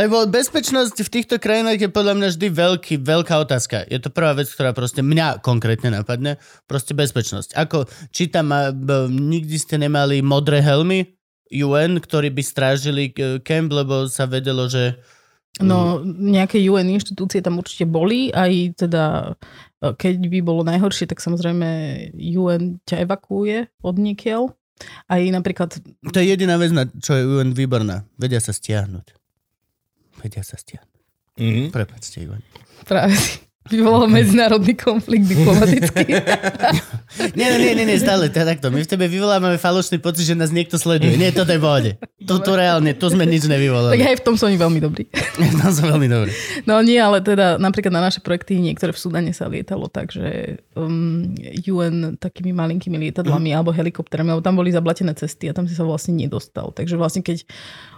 Lebo 0.00 0.24
bezpečnosť 0.24 0.96
v 1.04 1.12
týchto 1.12 1.36
krajinách 1.36 1.84
je 1.84 1.90
podľa 1.92 2.14
mňa 2.16 2.28
vždy 2.32 2.48
veľký, 2.48 2.94
veľká 3.04 3.34
otázka. 3.44 3.84
Je 3.92 4.00
to 4.00 4.08
prvá 4.08 4.32
vec, 4.32 4.48
ktorá 4.48 4.72
proste 4.72 5.04
mňa 5.04 5.44
konkrétne 5.44 5.92
napadne. 5.92 6.40
Proste 6.64 6.96
bezpečnosť. 6.96 7.52
Ako, 7.60 7.84
či 8.08 8.32
tam 8.32 8.48
nikdy 9.12 9.56
ste 9.60 9.76
nemali 9.76 10.24
modré 10.24 10.64
helmy 10.64 11.04
UN, 11.52 12.00
ktorí 12.00 12.28
by 12.32 12.42
strážili 12.44 13.08
e, 13.12 13.40
kemp, 13.40 13.72
lebo 13.72 14.04
sa 14.08 14.28
vedelo, 14.28 14.68
že 14.68 15.00
No, 15.58 15.98
nejaké 16.04 16.62
UN 16.70 16.94
inštitúcie 16.94 17.42
tam 17.42 17.58
určite 17.58 17.82
boli, 17.82 18.30
aj 18.30 18.78
teda 18.78 19.34
keď 19.80 20.14
by 20.26 20.38
bolo 20.42 20.66
najhoršie, 20.66 21.06
tak 21.06 21.22
samozrejme 21.22 21.68
UN 22.34 22.82
ťa 22.82 23.06
evakuuje 23.06 23.70
od 23.82 23.96
niekiaľ. 23.96 24.50
Aj 25.10 25.18
napríklad, 25.18 25.74
to 26.14 26.18
je 26.22 26.26
jediná 26.30 26.54
vec, 26.54 26.70
na 26.70 26.86
čo 26.86 27.18
je 27.18 27.26
UN 27.26 27.50
výborná. 27.50 28.06
Vedia 28.14 28.38
sa 28.38 28.54
stiahnuť. 28.54 29.06
Vedia 30.22 30.42
sa 30.46 30.54
stiahnuť. 30.54 31.02
Mhm. 31.38 31.62
Prepačte, 31.74 32.22
UN. 32.26 32.42
práve 32.86 33.14
si 33.14 33.47
vyvolal 33.70 34.08
medzinárodný 34.08 34.74
konflikt 34.74 35.28
diplomatický. 35.28 36.08
Nie, 37.34 37.56
nie, 37.56 37.72
nie, 37.72 37.88
nie, 37.88 37.96
stále, 37.96 38.28
to 38.28 38.36
je 38.36 38.46
takto. 38.46 38.68
My 38.68 38.84
v 38.84 38.90
tebe 38.90 39.08
vyvolávame 39.08 39.56
falošný 39.56 39.98
pocit, 39.98 40.28
že 40.28 40.36
nás 40.36 40.52
niekto 40.52 40.76
sleduje. 40.76 41.16
Nie, 41.16 41.32
toto 41.32 41.50
je 41.50 41.60
pohode. 41.60 41.90
Tu, 42.20 42.34
tu 42.36 42.50
reálne, 42.52 42.92
tu 42.94 43.08
sme 43.08 43.24
nič 43.24 43.48
tak 43.48 43.56
nevyvolali. 43.56 43.96
aj 43.96 44.20
v 44.20 44.24
tom 44.28 44.34
sú 44.36 44.46
oni 44.46 44.60
veľmi 44.60 44.78
dobrí. 44.78 45.08
Tam 45.64 45.72
som 45.72 45.88
veľmi 45.88 46.04
dobrý. 46.04 46.30
No 46.68 46.78
nie, 46.84 47.00
ale 47.00 47.24
teda 47.24 47.56
napríklad 47.56 47.90
na 47.90 48.04
naše 48.04 48.20
projekty 48.20 48.60
niektoré 48.60 48.92
v 48.92 49.00
Sudane 49.00 49.32
sa 49.32 49.48
lietalo 49.48 49.88
tak, 49.88 50.12
že 50.12 50.60
um, 50.78 51.34
UN 51.66 52.14
takými 52.16 52.54
malinkými 52.54 53.10
lietadlami 53.10 53.50
alebo 53.50 53.74
helikopterami, 53.74 54.30
alebo 54.30 54.44
tam 54.46 54.54
boli 54.54 54.70
zablatené 54.70 55.12
cesty 55.18 55.50
a 55.50 55.56
tam 55.56 55.66
si 55.66 55.74
sa 55.74 55.82
vlastne 55.82 56.14
nedostal. 56.14 56.70
Takže 56.70 56.94
vlastne 56.94 57.26
keď 57.26 57.42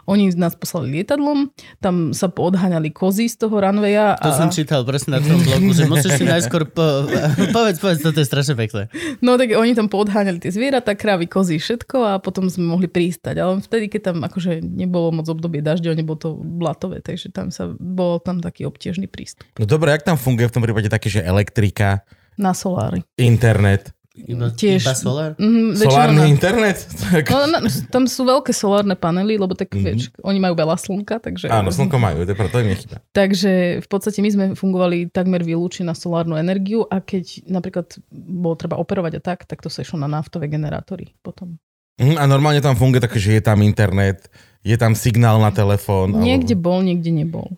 oni 0.08 0.32
nás 0.34 0.58
poslali 0.58 1.00
lietadlom, 1.00 1.54
tam 1.78 2.10
sa 2.10 2.26
poodháňali 2.26 2.90
kozy 2.90 3.30
z 3.30 3.46
toho 3.46 3.62
runwaya. 3.62 4.18
To 4.18 4.32
a, 4.32 4.36
som 4.36 4.50
čítal 4.50 4.82
presne 4.82 5.18
na 5.18 5.20
tvojom 5.22 5.42
blogu, 5.46 5.68
že 5.70 5.84
musíš 5.86 6.18
si 6.18 6.24
najskôr 6.26 6.66
po... 6.66 7.06
povedz, 7.56 7.78
povedz, 7.78 8.02
toto 8.02 8.18
je 8.18 8.26
strašne 8.26 8.58
pekné. 8.58 8.90
No 9.22 9.38
tak 9.38 9.54
oni 9.54 9.76
tam 9.78 9.86
poodháňali 9.86 10.42
tie 10.42 10.50
zvieratá, 10.50 10.98
krávy, 10.98 11.30
kozy, 11.30 11.62
všetko 11.62 11.96
a 12.02 12.12
potom 12.18 12.50
sme 12.50 12.66
mohli 12.66 12.90
pristať. 12.90 13.38
Ale 13.38 13.62
vtedy, 13.62 13.86
keď 13.86 14.10
tam 14.10 14.16
akože 14.26 14.64
nebolo 14.64 15.14
moc 15.14 15.30
obdobie 15.30 15.62
dažďov, 15.62 15.94
nebolo 15.94 16.18
to 16.18 16.34
blatové, 16.34 16.98
takže 17.04 17.30
tam 17.30 17.54
sa, 17.54 17.70
bol 17.78 18.18
tam 18.18 18.42
taký 18.42 18.66
obtiežný 18.66 19.06
prístup. 19.06 19.46
No 19.60 19.68
dobre, 19.68 19.94
jak 19.94 20.02
tam 20.02 20.18
funguje 20.18 20.50
v 20.50 20.54
tom 20.58 20.64
prípade 20.66 20.90
také, 20.90 21.06
že 21.06 21.22
elektrika, 21.22 22.02
Na 22.36 22.52
solári. 22.52 23.02
internet, 23.16 23.90
Iba, 24.20 24.52
Tiež- 24.52 24.84
iba 24.84 24.92
solár? 24.92 25.30
Mm, 25.38 25.72
solárny 25.72 26.20
na- 26.20 26.28
internet? 26.28 26.76
Tak, 27.08 27.24
No, 27.26 27.46
na, 27.46 27.58
tam 27.88 28.04
sú 28.04 28.20
veľké 28.22 28.52
solárne 28.52 28.92
panely, 28.92 29.34
lebo 29.34 29.54
tak 29.54 29.70
mm-hmm. 29.70 29.80
vieš, 29.86 30.02
oni 30.20 30.36
majú 30.36 30.52
veľa 30.52 30.76
slnka, 30.76 31.16
takže... 31.20 31.48
áno, 31.48 31.70
slnko 31.70 31.96
majú, 31.96 32.20
to 32.20 32.28
je 32.28 32.36
preto, 32.36 32.52
to 32.52 32.60
im 32.60 32.68
nechýba. 32.68 32.96
Takže 33.08 33.52
v 33.80 33.88
podstate 33.88 34.18
my 34.18 34.28
sme 34.28 34.44
fungovali 34.52 35.08
takmer 35.08 35.40
výlučne 35.40 35.84
na 35.84 35.94
solárnu 35.94 36.36
energiu 36.36 36.84
a 36.84 37.00
keď 37.00 37.48
napríklad 37.48 37.86
bolo 38.12 38.54
treba 38.54 38.76
operovať 38.76 39.12
a 39.14 39.24
tak, 39.24 39.38
tak 39.46 39.56
to 39.58 39.68
sa 39.68 39.80
išlo 39.80 39.96
na 39.96 40.06
naftové 40.06 40.46
generátory 40.46 41.16
potom. 41.18 41.56
Mhm, 41.96 42.16
A 42.16 42.24
normálne 42.26 42.60
tam 42.60 42.74
funguje 42.74 43.00
také, 43.00 43.16
že 43.16 43.30
je 43.32 43.42
tam 43.42 43.62
internet, 43.62 44.28
je 44.60 44.74
tam 44.74 44.92
signál 44.92 45.38
na 45.38 45.48
telefón. 45.48 46.12
Niekde 46.14 46.58
bol, 46.58 46.82
niekde 46.82 47.08
nebol. 47.08 47.56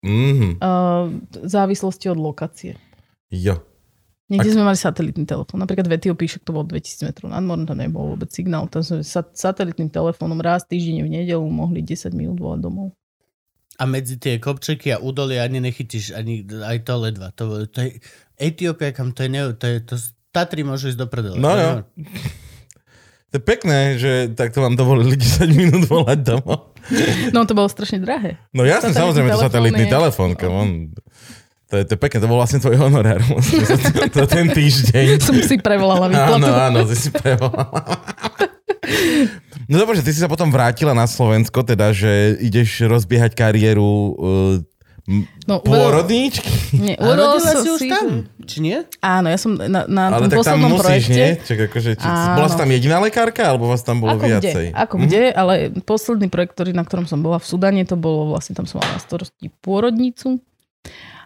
Mhm, 0.00 0.60
Uh, 0.60 1.10
v 1.34 1.48
závislosti 1.48 2.06
od 2.06 2.18
lokácie. 2.18 2.78
jo. 3.26 3.58
Niekde 4.24 4.56
sme 4.56 4.64
mali 4.64 4.78
satelitný 4.80 5.28
telefón. 5.28 5.60
Napríklad 5.60 5.84
v 5.84 6.00
Etiópii 6.00 6.24
však 6.24 6.48
to 6.48 6.56
bolo 6.56 6.64
2000 6.64 7.12
metrov 7.12 7.28
nad 7.28 7.44
morom, 7.44 7.68
tam 7.68 7.76
nebol 7.76 8.16
vôbec 8.16 8.32
signál. 8.32 8.64
Tam 8.72 8.80
sme 8.80 9.04
sa 9.04 9.20
satelitným 9.20 9.92
telefónom 9.92 10.40
raz 10.40 10.64
týždeň 10.64 11.04
v 11.04 11.10
nedelu 11.12 11.44
mohli 11.44 11.84
10 11.84 12.08
minút 12.16 12.40
volať 12.40 12.60
domov. 12.64 12.96
A 13.76 13.84
medzi 13.84 14.16
tie 14.16 14.40
kopčeky 14.40 14.94
a 14.94 15.02
údolie 15.02 15.42
ani 15.42 15.60
nechytíš 15.60 16.16
ani 16.16 16.40
aj 16.46 16.88
to 16.88 16.94
ledva. 16.96 17.36
To, 17.36 17.68
to 17.68 17.78
je, 17.84 18.00
Etiópia, 18.40 18.96
kam 18.96 19.12
to 19.12 19.26
je, 19.26 19.28
ne, 19.28 19.52
to 19.52 19.66
je, 19.68 19.76
to, 19.84 19.94
Tatry 20.34 20.66
môžu 20.66 20.90
ísť 20.90 20.98
do 20.98 21.06
prdele. 21.06 21.36
No, 21.38 21.52
jo. 21.54 21.70
To 23.34 23.42
je 23.42 23.50
pekné, 23.50 23.98
že 23.98 24.30
takto 24.30 24.62
vám 24.62 24.78
dovolili 24.78 25.18
10 25.42 25.50
minút 25.50 25.90
volať 25.90 26.18
domov. 26.22 26.70
No 27.34 27.42
to 27.42 27.58
bolo 27.58 27.66
strašne 27.66 27.98
drahé. 27.98 28.38
No 28.54 28.62
jasne, 28.62 28.94
Satelitný 28.94 29.02
samozrejme, 29.02 29.30
to 29.34 29.42
satelitný 29.42 29.84
je- 29.84 29.90
telefón, 29.90 30.30
on. 30.38 30.70
To 31.74 31.82
je, 31.82 31.90
to 31.90 31.98
je 31.98 32.00
pekné, 32.06 32.22
to 32.22 32.30
bol 32.30 32.38
vlastne 32.38 32.62
tvoj 32.62 32.78
honorár 32.78 33.18
za, 33.66 33.74
za 34.14 34.26
ten 34.30 34.46
týždeň. 34.46 35.18
Som 35.18 35.34
si 35.42 35.58
prevolala 35.58 36.06
výplatu. 36.06 36.38
Áno, 36.38 36.54
áno, 36.54 36.78
ty 36.86 36.94
si 36.94 37.10
prevolala. 37.10 37.82
No 39.66 39.82
dobre, 39.82 39.98
že 39.98 40.06
ty 40.06 40.14
si 40.14 40.22
sa 40.22 40.30
potom 40.30 40.54
vrátila 40.54 40.94
na 40.94 41.10
Slovensko, 41.10 41.66
teda, 41.66 41.90
že 41.90 42.38
ideš 42.38 42.86
rozbiehať 42.86 43.34
kariéru 43.34 43.90
uh, 44.14 44.54
No, 45.44 45.60
pôrodníčky. 45.60 46.48
Nie, 46.80 46.96
A 46.96 47.04
uvedomila 47.04 47.36
rodila 47.36 47.52
som 47.52 47.60
si 47.60 47.70
už 47.76 47.80
si, 47.84 47.88
tam, 47.92 48.24
či 48.48 48.56
nie? 48.64 48.78
Áno, 49.04 49.28
ja 49.28 49.36
som 49.36 49.52
na, 49.52 49.84
na 49.84 50.16
Ale 50.16 50.32
tom 50.32 50.40
tak 50.40 50.48
tam 50.48 50.64
musíš, 50.64 50.80
projekte... 50.80 51.12
nie? 51.12 51.28
Čak, 51.44 51.58
akože, 51.68 51.90
či, 52.00 52.06
Áno. 52.08 52.36
bola 52.40 52.48
si 52.48 52.56
tam 52.56 52.70
jediná 52.72 52.96
lekárka, 53.04 53.42
alebo 53.52 53.68
vás 53.68 53.84
tam 53.84 54.00
bolo 54.00 54.16
Ako 54.16 54.24
viacej? 54.24 54.72
kde, 54.72 54.80
ako 54.80 54.94
kde, 55.04 55.22
ale 55.36 55.52
posledný 55.84 56.32
projekt, 56.32 56.56
ktorý, 56.56 56.72
na 56.72 56.88
ktorom 56.88 57.04
som 57.04 57.20
bola 57.20 57.36
v 57.36 57.44
Sudane, 57.44 57.84
to 57.84 58.00
bolo 58.00 58.32
vlastne, 58.32 58.56
tam 58.56 58.64
som 58.64 58.80
mala 58.80 58.96
na 58.96 59.00
starosti 59.04 59.52
pôrodnicu 59.60 60.40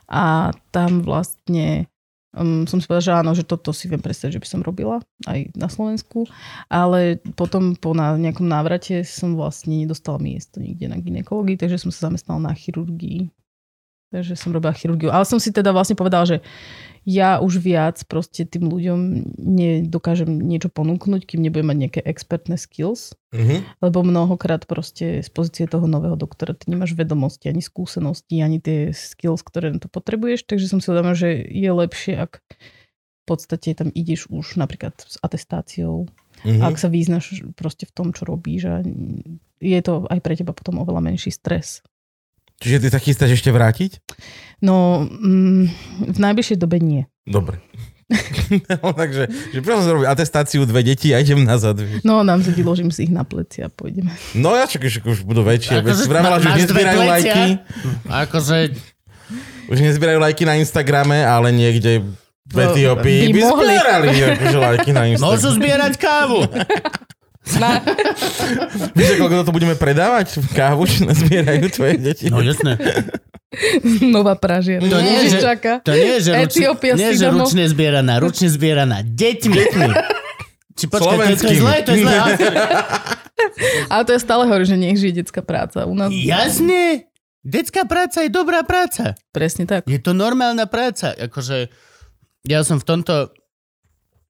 a 0.09 0.57
tam 0.73 1.05
vlastne 1.05 1.87
um, 2.33 2.65
som 2.65 2.81
si 2.81 2.89
povedala, 2.89 3.05
že 3.05 3.13
áno, 3.15 3.33
že 3.37 3.45
toto 3.45 3.77
si 3.77 3.87
viem 3.87 4.01
predstaviť, 4.01 4.41
že 4.41 4.43
by 4.43 4.49
som 4.49 4.61
robila 4.65 5.05
aj 5.29 5.53
na 5.53 5.69
Slovensku, 5.69 6.25
ale 6.73 7.21
potom 7.37 7.77
po 7.77 7.93
na 7.93 8.17
nejakom 8.17 8.49
návrate 8.49 9.05
som 9.05 9.37
vlastne 9.37 9.85
nedostala 9.85 10.17
miesto 10.17 10.59
nikde 10.59 10.89
na 10.89 10.97
ginekológii, 10.97 11.61
takže 11.61 11.81
som 11.81 11.93
sa 11.93 12.09
zamestnala 12.09 12.51
na 12.51 12.53
chirurgii. 12.57 13.29
Takže 14.09 14.41
som 14.41 14.57
robila 14.57 14.73
chirurgiu. 14.73 15.13
Ale 15.13 15.29
som 15.29 15.37
si 15.37 15.53
teda 15.53 15.69
vlastne 15.69 15.93
povedala, 15.93 16.25
že 16.25 16.41
ja 17.05 17.39
už 17.39 17.63
viac 17.63 18.03
proste 18.07 18.47
tým 18.49 18.71
ľuďom 18.71 19.01
nedokážem 19.39 20.31
niečo 20.41 20.71
ponúknuť, 20.73 21.27
kým 21.29 21.43
nebudem 21.45 21.71
mať 21.71 21.79
nejaké 21.79 22.01
expertné 22.03 22.57
skills. 22.57 23.15
Mhm. 23.35 23.85
Lebo 23.85 24.01
mnohokrát 24.03 24.65
proste 24.65 25.21
z 25.21 25.29
pozície 25.29 25.69
toho 25.69 25.85
nového 25.85 26.17
doktora 26.17 26.57
ty 26.57 26.73
nemáš 26.73 26.97
vedomosti, 26.97 27.53
ani 27.53 27.61
skúsenosti, 27.61 28.41
ani 28.41 28.59
tie 28.59 28.97
skills, 28.97 29.45
ktoré 29.45 29.75
na 29.75 29.79
to 29.83 29.93
potrebuješ. 29.93 30.49
Takže 30.49 30.67
som 30.67 30.81
si 30.81 30.89
uvedomila, 30.89 31.15
že 31.19 31.37
je 31.45 31.71
lepšie, 31.71 32.15
ak 32.17 32.41
v 32.41 33.25
podstate 33.29 33.77
tam 33.77 33.93
ideš 33.93 34.33
už 34.33 34.57
napríklad 34.57 34.97
s 35.05 35.21
atestáciou, 35.21 36.09
Mhm. 36.47 36.63
ak 36.63 36.79
sa 36.79 36.87
význaš 36.87 37.43
proste 37.59 37.83
v 37.83 37.95
tom, 37.95 38.15
čo 38.15 38.23
robíš 38.23 38.63
a 38.71 38.75
je 39.59 39.81
to 39.83 40.07
aj 40.07 40.23
pre 40.23 40.39
teba 40.39 40.55
potom 40.55 40.79
oveľa 40.79 41.03
menší 41.03 41.35
stres. 41.35 41.83
Čiže 42.59 42.77
ty 42.79 42.89
sa 42.89 42.99
chystáš 42.99 43.31
ešte 43.35 43.49
vrátiť? 43.49 44.03
No, 44.59 45.05
mm, 45.05 45.65
v 46.11 46.19
najbližšej 46.19 46.59
dobe 46.59 46.79
nie. 46.79 47.07
Dobre. 47.23 47.63
no, 48.73 48.91
takže, 48.91 49.29
že 49.53 49.61
prvom 49.61 49.85
robiť 49.85 50.09
atestáciu 50.09 50.65
dve 50.65 50.81
deti 50.83 51.13
a 51.13 51.21
idem 51.21 51.45
nazad. 51.45 51.77
vieš. 51.77 52.01
No, 52.01 52.25
nám 52.25 52.41
sa 52.41 52.51
vyložím 52.51 52.89
si 52.89 53.05
ich 53.05 53.13
na 53.13 53.23
pleci 53.23 53.61
a 53.61 53.69
pôjdeme. 53.69 54.09
No 54.33 54.53
ja 54.53 54.65
čakám, 54.65 54.89
že 54.89 54.99
už 54.99 55.23
budú 55.23 55.45
väčšie. 55.45 55.79
Veď 55.79 55.93
Akože 55.93 56.01
si 56.01 56.09
vravela, 56.09 56.37
že 56.37 56.49
už 56.49 56.57
nezbierajú 56.59 57.01
lajky. 57.05 57.45
Akože, 58.09 58.57
Už 59.69 59.79
nezbierajú 59.79 60.19
lajky 60.19 60.43
na 60.43 60.57
Instagrame, 60.57 61.21
ale 61.21 61.53
niekde 61.53 62.01
v 62.49 62.55
No, 62.57 62.65
Etiópii 62.65 63.29
by 63.29 63.31
by, 63.31 63.41
mohli. 63.45 63.67
zbierali 63.69 64.09
akože 64.25 64.57
lajky 64.59 64.91
na 64.91 65.03
môžu 65.13 65.13
Instagrame. 65.13 65.57
zbierať 65.61 65.93
kávu. 66.01 66.41
Na, 67.57 67.81
Víš, 68.93 69.17
koľko 69.17 69.49
to 69.49 69.53
budeme 69.57 69.73
predávať? 69.81 70.45
Kávu, 70.53 70.85
čo 70.85 71.09
nezbierajú 71.09 71.65
tvoje 71.73 71.97
deti? 71.97 72.29
No 72.29 72.45
jasné. 72.45 72.77
nová 74.05 74.37
pražiar. 74.37 74.85
To 74.85 75.01
nie, 75.01 75.25
Ježiš, 75.25 75.33
že, 75.33 75.41
čaká. 75.41 75.73
to 75.81 75.93
nie, 75.97 76.21
že, 76.21 76.31
ručne, 76.37 76.67
nie, 77.01 77.11
že 77.17 77.27
ručne 77.33 77.65
zbieraná, 77.65 78.15
ručne 78.21 78.49
zbieraná 78.53 79.01
deťmi. 79.01 79.61
Či 80.79 80.85
počkaj, 80.87 81.17
to 81.41 81.49
je, 81.49 81.57
je 81.57 81.59
zlé, 81.59 81.77
to 81.83 81.91
je 81.97 82.07
zlé. 82.07 82.17
Ale 83.91 84.03
to 84.07 84.13
je 84.15 84.21
stále 84.23 84.47
hovorí, 84.47 84.63
že 84.69 84.79
nech 84.79 85.01
žije 85.01 85.25
detská 85.25 85.43
práca. 85.43 85.89
U 85.89 85.97
nás 85.97 86.13
Jasne, 86.13 87.11
detská 87.43 87.89
práca 87.89 88.23
je 88.23 88.31
dobrá 88.31 88.63
práca. 88.63 89.19
presne 89.35 89.67
tak. 89.67 89.89
Je 89.91 89.99
to 89.99 90.15
normálna 90.15 90.69
práca. 90.71 91.17
Akože 91.17 91.73
ja 92.47 92.63
som 92.63 92.79
v 92.79 92.87
tomto 92.87 93.33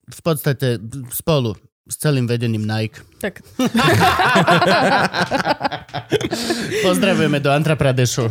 v 0.08 0.20
podstate 0.24 0.80
spolu 1.12 1.52
s 1.88 1.96
celým 1.96 2.28
vedením 2.28 2.68
Nike. 2.68 3.00
tak. 3.18 3.40
Pozdravujeme 6.86 7.40
do 7.40 7.50
Andhra 7.50 7.74
Pradešu. 7.74 8.30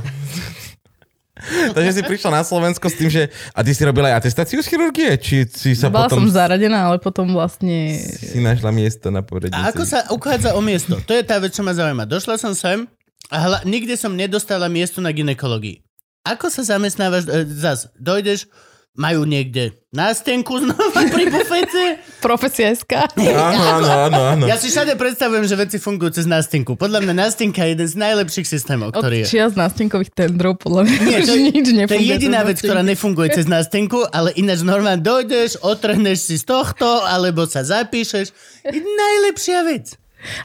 Takže 1.47 1.91
si 1.93 2.01
prišla 2.01 2.33
na 2.33 2.43
Slovensko 2.43 2.89
s 2.89 2.97
tým, 2.97 3.09
že... 3.13 3.29
A 3.53 3.61
ty 3.61 3.71
si 3.71 3.85
robila 3.85 4.09
aj 4.09 4.25
atestáciu 4.25 4.59
z 4.59 4.67
chirurgie? 4.67 5.15
Či 5.17 5.45
si 5.47 5.77
sa 5.77 5.87
Bola 5.87 6.09
potom 6.09 6.25
som 6.25 6.33
zaradená, 6.33 6.89
ale 6.89 6.97
potom 6.97 7.29
vlastne... 7.29 7.93
si 7.97 8.41
našla 8.41 8.73
miesto 8.73 9.13
na 9.13 9.21
poradnici? 9.21 9.55
A 9.55 9.69
ako 9.69 9.83
sa 9.85 10.09
uchádza 10.09 10.57
o 10.57 10.61
miesto? 10.61 10.97
To 11.05 11.13
je 11.13 11.23
tá 11.23 11.37
vec, 11.37 11.53
čo 11.53 11.61
ma 11.61 11.77
zaujíma. 11.77 12.09
Došla 12.09 12.41
som 12.41 12.57
sem 12.57 12.89
a 13.29 13.37
hla, 13.37 13.57
nikde 13.69 13.93
som 13.95 14.17
nedostala 14.17 14.65
miesto 14.67 14.99
na 14.99 15.13
ginekológii. 15.13 15.85
Ako 16.27 16.51
sa 16.51 16.65
zamestnávaš? 16.65 17.29
E, 17.29 17.45
zas, 17.47 17.87
dojdeš, 17.95 18.49
majú 18.97 19.29
niekde 19.29 19.77
nástenku 19.93 20.57
znova 20.57 21.01
pri 21.15 21.29
bufete. 21.29 22.01
Profesia 22.17 22.73
SK. 22.73 23.13
Áno, 23.13 23.61
áno, 23.77 23.89
áno, 24.09 24.19
áno. 24.33 24.43
Ja 24.49 24.57
si 24.57 24.73
všade 24.73 24.97
predstavujem, 24.97 25.45
že 25.45 25.53
veci 25.53 25.77
fungujú 25.77 26.17
cez 26.17 26.25
nástenku. 26.25 26.73
Podľa 26.73 27.05
mňa 27.05 27.13
nástenka 27.13 27.61
je 27.63 27.77
jeden 27.77 27.87
z 27.87 27.95
najlepších 27.95 28.49
systémov, 28.49 28.97
ktorý 28.97 29.23
je. 29.23 29.37
čias 29.37 29.53
nástenkových 29.53 30.11
tendrov, 30.11 30.57
podľa 30.57 30.89
mňa. 30.89 30.97
Nie, 31.05 31.19
to, 31.23 31.37
nič 31.37 31.65
to 31.69 31.71
je 31.71 31.77
nefunguje 31.85 32.09
jediná 32.09 32.41
vec, 32.41 32.57
ktorá 32.57 32.81
nefunguje 32.81 33.29
cez 33.37 33.45
nástenku, 33.45 34.01
ale 34.09 34.33
ináč 34.33 34.65
normálne 34.65 35.05
dojdeš, 35.05 35.61
otrhneš 35.61 36.33
si 36.33 36.35
z 36.41 36.49
tohto, 36.49 37.05
alebo 37.05 37.45
sa 37.45 37.61
zapíšeš. 37.61 38.33
Je 38.65 38.81
najlepšia 38.81 39.61
vec. 39.61 39.93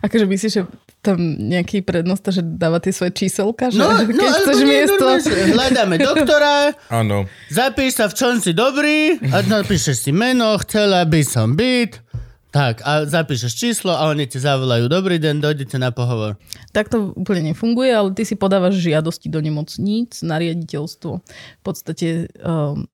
Akože 0.04 0.28
myslíš, 0.28 0.52
že 0.52 0.62
tam 1.02 1.18
nejaký 1.36 1.82
prednosta, 1.82 2.30
že 2.30 2.46
dáva 2.46 2.78
tie 2.78 2.94
svoje 2.94 3.10
číselka, 3.12 3.68
že 3.68 3.82
No, 3.82 3.90
keď 4.06 4.14
no 4.14 4.26
chceš 4.38 4.58
nie, 4.62 4.70
miesto... 4.70 5.02
normálne, 5.02 5.52
hľadáme 5.52 5.96
doktora, 6.08 6.54
Áno. 6.88 7.26
zapíš 7.50 7.98
sa 7.98 8.06
v 8.06 8.14
čom 8.14 8.38
si 8.38 8.54
dobrý 8.54 9.18
a 9.34 9.42
napíšeš 9.42 10.08
si 10.08 10.10
meno, 10.14 10.54
chcela 10.62 11.02
by 11.02 11.20
som 11.26 11.58
byť. 11.58 12.14
Tak, 12.52 12.84
a 12.84 13.08
zapíšeš 13.08 13.52
číslo 13.56 13.96
a 13.96 14.12
oni 14.12 14.28
ti 14.28 14.36
zavolajú, 14.36 14.84
dobrý 14.84 15.16
deň, 15.16 15.40
dojdete 15.40 15.80
na 15.80 15.88
pohovor. 15.88 16.36
Tak 16.76 16.92
to 16.92 17.16
úplne 17.16 17.48
nefunguje, 17.50 17.88
ale 17.88 18.12
ty 18.12 18.28
si 18.28 18.36
podávaš 18.36 18.76
žiadosti 18.76 19.32
do 19.32 19.40
nemocníc 19.40 20.20
na 20.20 20.36
riaditeľstvo. 20.36 21.10
V 21.24 21.62
podstate 21.64 22.28
um, 22.44 22.84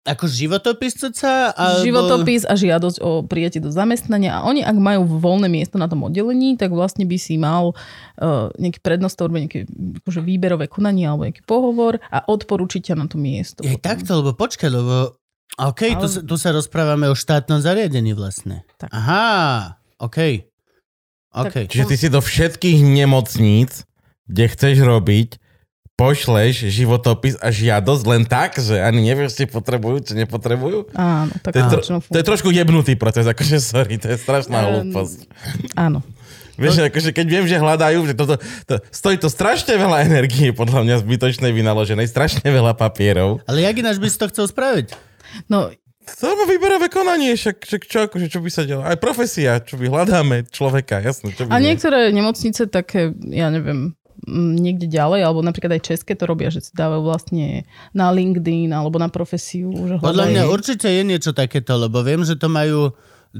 Ako 0.00 0.24
životopis 0.24 0.96
sa? 1.12 1.52
Alebo... 1.52 1.84
životopis 1.84 2.48
a 2.48 2.56
žiadosť 2.56 3.04
o 3.04 3.20
prijatie 3.20 3.60
do 3.60 3.68
zamestnania 3.68 4.40
a 4.40 4.48
oni, 4.48 4.64
ak 4.64 4.72
majú 4.80 5.04
voľné 5.04 5.52
miesto 5.52 5.76
na 5.76 5.92
tom 5.92 6.08
oddelení, 6.08 6.56
tak 6.56 6.72
vlastne 6.72 7.04
by 7.04 7.20
si 7.20 7.36
mal 7.36 7.76
uh, 7.76 8.48
nejaký 8.56 8.80
prednost 8.80 9.20
alebo 9.20 9.36
nejaké 9.36 9.68
akože 10.00 10.24
výberové 10.24 10.72
konanie 10.72 11.04
alebo 11.04 11.28
nejaký 11.28 11.44
pohovor 11.44 12.00
a 12.08 12.24
odporučiť 12.24 12.92
ťa 12.92 12.94
na 12.96 13.12
to 13.12 13.20
miesto. 13.20 13.60
Je 13.60 13.76
takto, 13.76 14.24
lebo 14.24 14.32
počkaj, 14.32 14.72
lebo... 14.72 15.20
OK, 15.60 15.92
tu, 16.00 16.08
Ale- 16.08 16.14
sa- 16.16 16.24
tu 16.24 16.34
sa 16.40 16.50
rozprávame 16.56 17.04
o 17.12 17.14
štátnom 17.18 17.60
zariadení 17.60 18.16
vlastne. 18.16 18.64
Tak. 18.80 18.88
Aha, 18.96 19.76
OK. 20.00 20.48
OK. 21.36 21.68
Čiže 21.68 21.84
ty 21.84 21.96
si 22.00 22.08
do 22.08 22.24
všetkých 22.24 22.80
nemocníc, 22.88 23.84
kde 24.24 24.44
chceš 24.48 24.80
robiť, 24.80 25.36
pošleš 26.00 26.64
životopis 26.72 27.36
a 27.36 27.52
žiadosť 27.52 28.04
len 28.08 28.24
tak, 28.24 28.56
že 28.56 28.80
ani 28.80 29.04
nevieš, 29.04 29.36
či 29.36 29.44
potrebujú, 29.44 30.00
či 30.00 30.16
nepotrebujú? 30.16 30.96
Áno, 30.96 31.28
tak 31.44 31.52
To 31.52 31.58
je, 31.60 31.64
tro- 31.68 31.84
to 32.00 32.16
je 32.16 32.24
trošku 32.24 32.48
jebnutý 32.48 32.96
proces, 32.96 33.28
akože 33.28 33.60
sorry, 33.60 34.00
to 34.00 34.08
je 34.08 34.16
strašná 34.16 34.64
hlúposť. 34.64 35.28
áno. 35.76 36.00
Vieš, 36.60 36.92
akože 36.92 37.16
keď 37.16 37.26
viem, 37.28 37.44
že 37.48 37.56
hľadajú, 37.56 38.04
že 38.04 38.12
toto, 38.12 38.36
to, 38.68 38.74
stojí 38.92 39.16
to 39.16 39.32
strašne 39.32 39.76
veľa 39.80 40.04
energie, 40.04 40.52
podľa 40.52 40.84
mňa 40.84 40.96
zbytočnej 41.00 41.52
vynaloženej, 41.56 42.04
strašne 42.04 42.44
veľa 42.44 42.76
papierov. 42.76 43.40
Ale 43.48 43.64
jak 43.64 43.80
ináč 43.80 43.96
by 43.96 44.08
si 44.08 44.20
to 44.20 44.28
chcel 44.28 44.44
spraviť? 44.44 44.92
No, 45.48 45.72
To 46.20 46.36
má 46.36 46.44
výberové 46.44 46.92
konanie, 46.92 47.32
však, 47.32 47.64
však 47.64 47.82
čo, 47.88 47.98
akože, 48.10 48.26
čo 48.28 48.44
by 48.44 48.50
sa 48.52 48.68
dialo? 48.68 48.82
Aj 48.84 48.98
profesia, 49.00 49.56
čo 49.62 49.80
by 49.80 49.88
hľadáme 49.88 50.48
človeka, 50.52 51.00
jasné. 51.00 51.32
Čo 51.32 51.48
by 51.48 51.54
a 51.54 51.56
nie? 51.56 51.72
niektoré 51.72 52.12
nemocnice 52.12 52.68
také, 52.68 53.14
ja 53.30 53.48
neviem, 53.48 53.94
niekde 54.28 54.90
ďalej, 54.90 55.24
alebo 55.24 55.40
napríklad 55.40 55.80
aj 55.80 55.96
české 55.96 56.12
to 56.12 56.28
robia, 56.28 56.52
že 56.52 56.60
si 56.60 56.72
dávajú 56.76 57.02
vlastne 57.04 57.64
na 57.96 58.12
LinkedIn 58.12 58.68
alebo 58.74 59.00
na 59.00 59.08
profesiu. 59.08 59.72
Že 59.72 60.04
Podľa 60.04 60.26
mňa 60.28 60.42
určite 60.52 60.88
je 60.88 61.02
niečo 61.06 61.32
takéto, 61.32 61.76
lebo 61.80 62.04
viem, 62.04 62.20
že 62.26 62.36
to 62.36 62.52
majú 62.52 62.92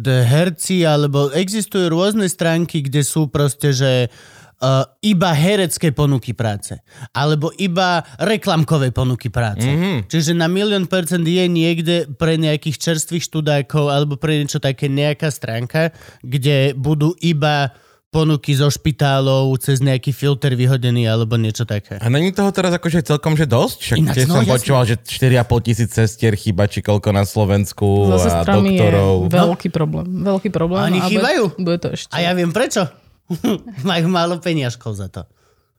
herci, 0.07 0.87
alebo 0.87 1.35
existujú 1.35 1.91
rôzne 1.91 2.31
stránky, 2.31 2.81
kde 2.87 3.03
sú 3.03 3.27
proste, 3.27 3.75
že 3.75 4.07
uh, 4.07 4.87
iba 5.03 5.35
herecké 5.35 5.91
ponuky 5.91 6.31
práce. 6.37 6.79
Alebo 7.11 7.51
iba 7.59 8.05
reklamkové 8.21 8.95
ponuky 8.95 9.33
práce. 9.33 9.67
Mhm. 9.67 10.07
Čiže 10.07 10.37
na 10.37 10.47
milión 10.47 10.87
percent 10.87 11.27
je 11.27 11.45
niekde 11.51 12.07
pre 12.15 12.39
nejakých 12.39 12.79
čerstvých 12.79 13.27
študákov 13.27 13.91
alebo 13.91 14.15
pre 14.15 14.39
niečo 14.39 14.63
také 14.63 14.87
nejaká 14.87 15.33
stránka, 15.33 15.91
kde 16.23 16.77
budú 16.77 17.17
iba 17.19 17.75
ponuky 18.11 18.53
zo 18.53 18.67
špitálov 18.67 19.55
cez 19.57 19.79
nejaký 19.79 20.11
filter 20.11 20.53
vyhodený 20.53 21.07
alebo 21.07 21.39
niečo 21.39 21.63
také. 21.63 21.97
A 21.97 22.07
není 22.07 22.35
toho 22.35 22.51
teraz 22.51 22.75
akože 22.75 23.07
celkom, 23.07 23.39
že 23.39 23.47
dosť? 23.47 23.79
Však 23.81 23.97
Ináč, 23.97 24.17
no, 24.27 24.35
som 24.35 24.43
jasné. 24.43 24.51
počúval, 24.53 24.83
že 24.85 24.95
4,5 24.99 25.47
tisíc 25.63 25.91
sestier 25.91 26.35
chýba, 26.35 26.67
či 26.67 26.83
koľko 26.83 27.09
na 27.11 27.23
Slovensku 27.23 28.11
So 28.11 28.19
a 28.19 28.43
doktorov. 28.43 29.15
je 29.25 29.31
veľký 29.31 29.69
problém. 29.71 30.07
Veľký 30.21 30.51
problém. 30.51 30.81
A 30.81 30.87
oni 30.87 30.99
bude- 30.99 31.09
chýbajú? 31.09 31.43
Bude 31.57 31.79
to 31.79 31.89
ešte. 31.91 32.11
A 32.11 32.19
ja 32.21 32.35
viem 32.35 32.51
prečo. 32.51 32.83
Majú 33.87 34.07
málo 34.11 34.43
peniažkov 34.43 34.99
za 34.99 35.07
to. 35.07 35.23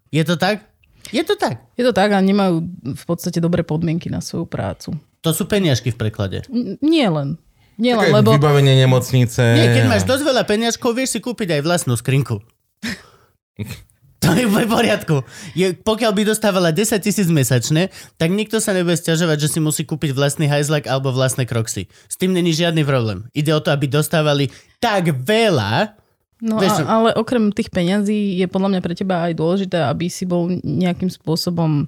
Je 0.08 0.24
to 0.24 0.40
tak? 0.40 0.72
Je 1.12 1.20
to 1.22 1.36
tak. 1.36 1.68
Je 1.76 1.84
to 1.84 1.92
tak 1.92 2.10
a 2.10 2.20
nemajú 2.20 2.64
v 2.96 3.04
podstate 3.04 3.44
dobré 3.44 3.62
podmienky 3.62 4.08
na 4.08 4.24
svoju 4.24 4.48
prácu. 4.48 4.96
To 5.20 5.36
sú 5.36 5.44
peniažky 5.44 5.92
v 5.92 6.00
preklade. 6.00 6.48
N- 6.48 6.80
nie 6.80 7.04
len. 7.04 7.36
Nie 7.82 7.98
len, 7.98 8.14
Také 8.14 8.18
lebo... 8.22 8.30
Vybavenie 8.38 8.78
nemocnice. 8.78 9.42
Nie, 9.58 9.74
keď 9.74 9.84
máš 9.90 10.06
dosť 10.06 10.22
veľa 10.22 10.44
peniažkov, 10.46 10.94
vieš 10.94 11.18
si 11.18 11.20
kúpiť 11.20 11.58
aj 11.58 11.62
vlastnú 11.66 11.98
skrinku. 11.98 12.38
To 14.22 14.38
je 14.38 14.46
v 14.46 14.70
poriadku. 14.70 15.26
Je, 15.58 15.74
pokiaľ 15.74 16.14
by 16.14 16.22
dostávala 16.30 16.70
10 16.70 16.94
tisíc 17.02 17.26
mesačne, 17.26 17.90
tak 18.22 18.30
nikto 18.30 18.62
sa 18.62 18.70
nebude 18.70 18.94
stiažovať, 18.94 19.50
že 19.50 19.58
si 19.58 19.60
musí 19.60 19.82
kúpiť 19.82 20.14
vlastný 20.14 20.46
hajzlak 20.46 20.86
alebo 20.86 21.10
vlastné 21.10 21.50
kroxy. 21.50 21.90
S 22.06 22.22
tým 22.22 22.30
není 22.30 22.54
žiadny 22.54 22.86
problém. 22.86 23.26
Ide 23.34 23.50
o 23.58 23.64
to, 23.66 23.74
aby 23.74 23.90
dostávali 23.90 24.54
tak 24.78 25.10
veľa, 25.10 25.98
No 26.42 26.58
Vieš, 26.58 26.82
a, 26.82 26.98
ale 26.98 27.14
okrem 27.14 27.54
tých 27.54 27.70
peňazí 27.70 28.34
je 28.42 28.50
podľa 28.50 28.74
mňa 28.74 28.82
pre 28.82 28.98
teba 28.98 29.30
aj 29.30 29.38
dôležité, 29.38 29.78
aby 29.86 30.10
si 30.10 30.26
bol 30.26 30.50
nejakým 30.66 31.06
spôsobom 31.06 31.86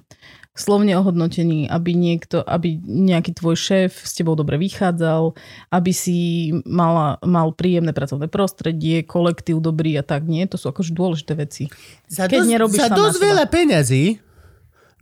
slovne 0.54 0.94
ohodnotený, 0.94 1.66
aby 1.66 1.98
niekto, 1.98 2.38
aby 2.46 2.78
nejaký 2.78 3.34
tvoj 3.34 3.58
šéf 3.58 4.06
s 4.06 4.14
tebou 4.14 4.38
dobre 4.38 4.54
vychádzal, 4.54 5.34
aby 5.74 5.90
si 5.90 6.50
mala, 6.62 7.18
mal 7.26 7.50
príjemné 7.50 7.90
pracovné 7.90 8.30
prostredie, 8.30 9.02
kolektív 9.02 9.58
dobrý 9.58 9.98
a 9.98 10.06
tak 10.06 10.30
nie. 10.30 10.46
To 10.46 10.54
sú 10.54 10.70
akože 10.70 10.94
dôležité 10.94 11.34
veci. 11.34 11.66
za 12.06 12.30
Keď 12.30 12.70
dosť, 12.70 12.78
za 12.78 12.88
dosť 12.94 13.18
veľa 13.18 13.44
peňazí 13.50 14.04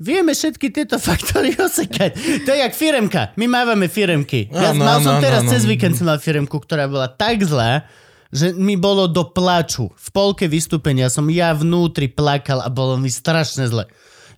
Vieme 0.03 0.35
všetky 0.35 0.75
tieto 0.75 0.99
faktory 1.07 1.55
osekať. 1.55 2.43
To 2.43 2.51
je 2.51 2.59
jak 2.59 2.75
firemka. 2.75 3.31
My 3.39 3.47
mávame 3.47 3.87
firemky. 3.87 4.51
Ja 4.51 4.75
Áno, 4.75 4.83
mal 4.83 4.99
som 4.99 5.21
áno, 5.21 5.23
teraz, 5.23 5.47
áno. 5.47 5.51
cez 5.55 5.63
víkend 5.63 5.95
som 5.95 6.11
mal 6.11 6.19
firemku, 6.19 6.59
ktorá 6.59 6.91
bola 6.91 7.07
tak 7.07 7.47
zlá, 7.47 7.87
že 8.35 8.51
mi 8.57 8.75
bolo 8.75 9.07
do 9.07 9.29
plaču. 9.31 9.93
V 9.95 10.09
polke 10.11 10.51
vystúpenia 10.51 11.07
som 11.07 11.29
ja 11.31 11.55
vnútri 11.55 12.11
plakal 12.11 12.65
a 12.65 12.73
bolo 12.73 12.99
mi 12.99 13.13
strašne 13.13 13.69
zle. 13.71 13.87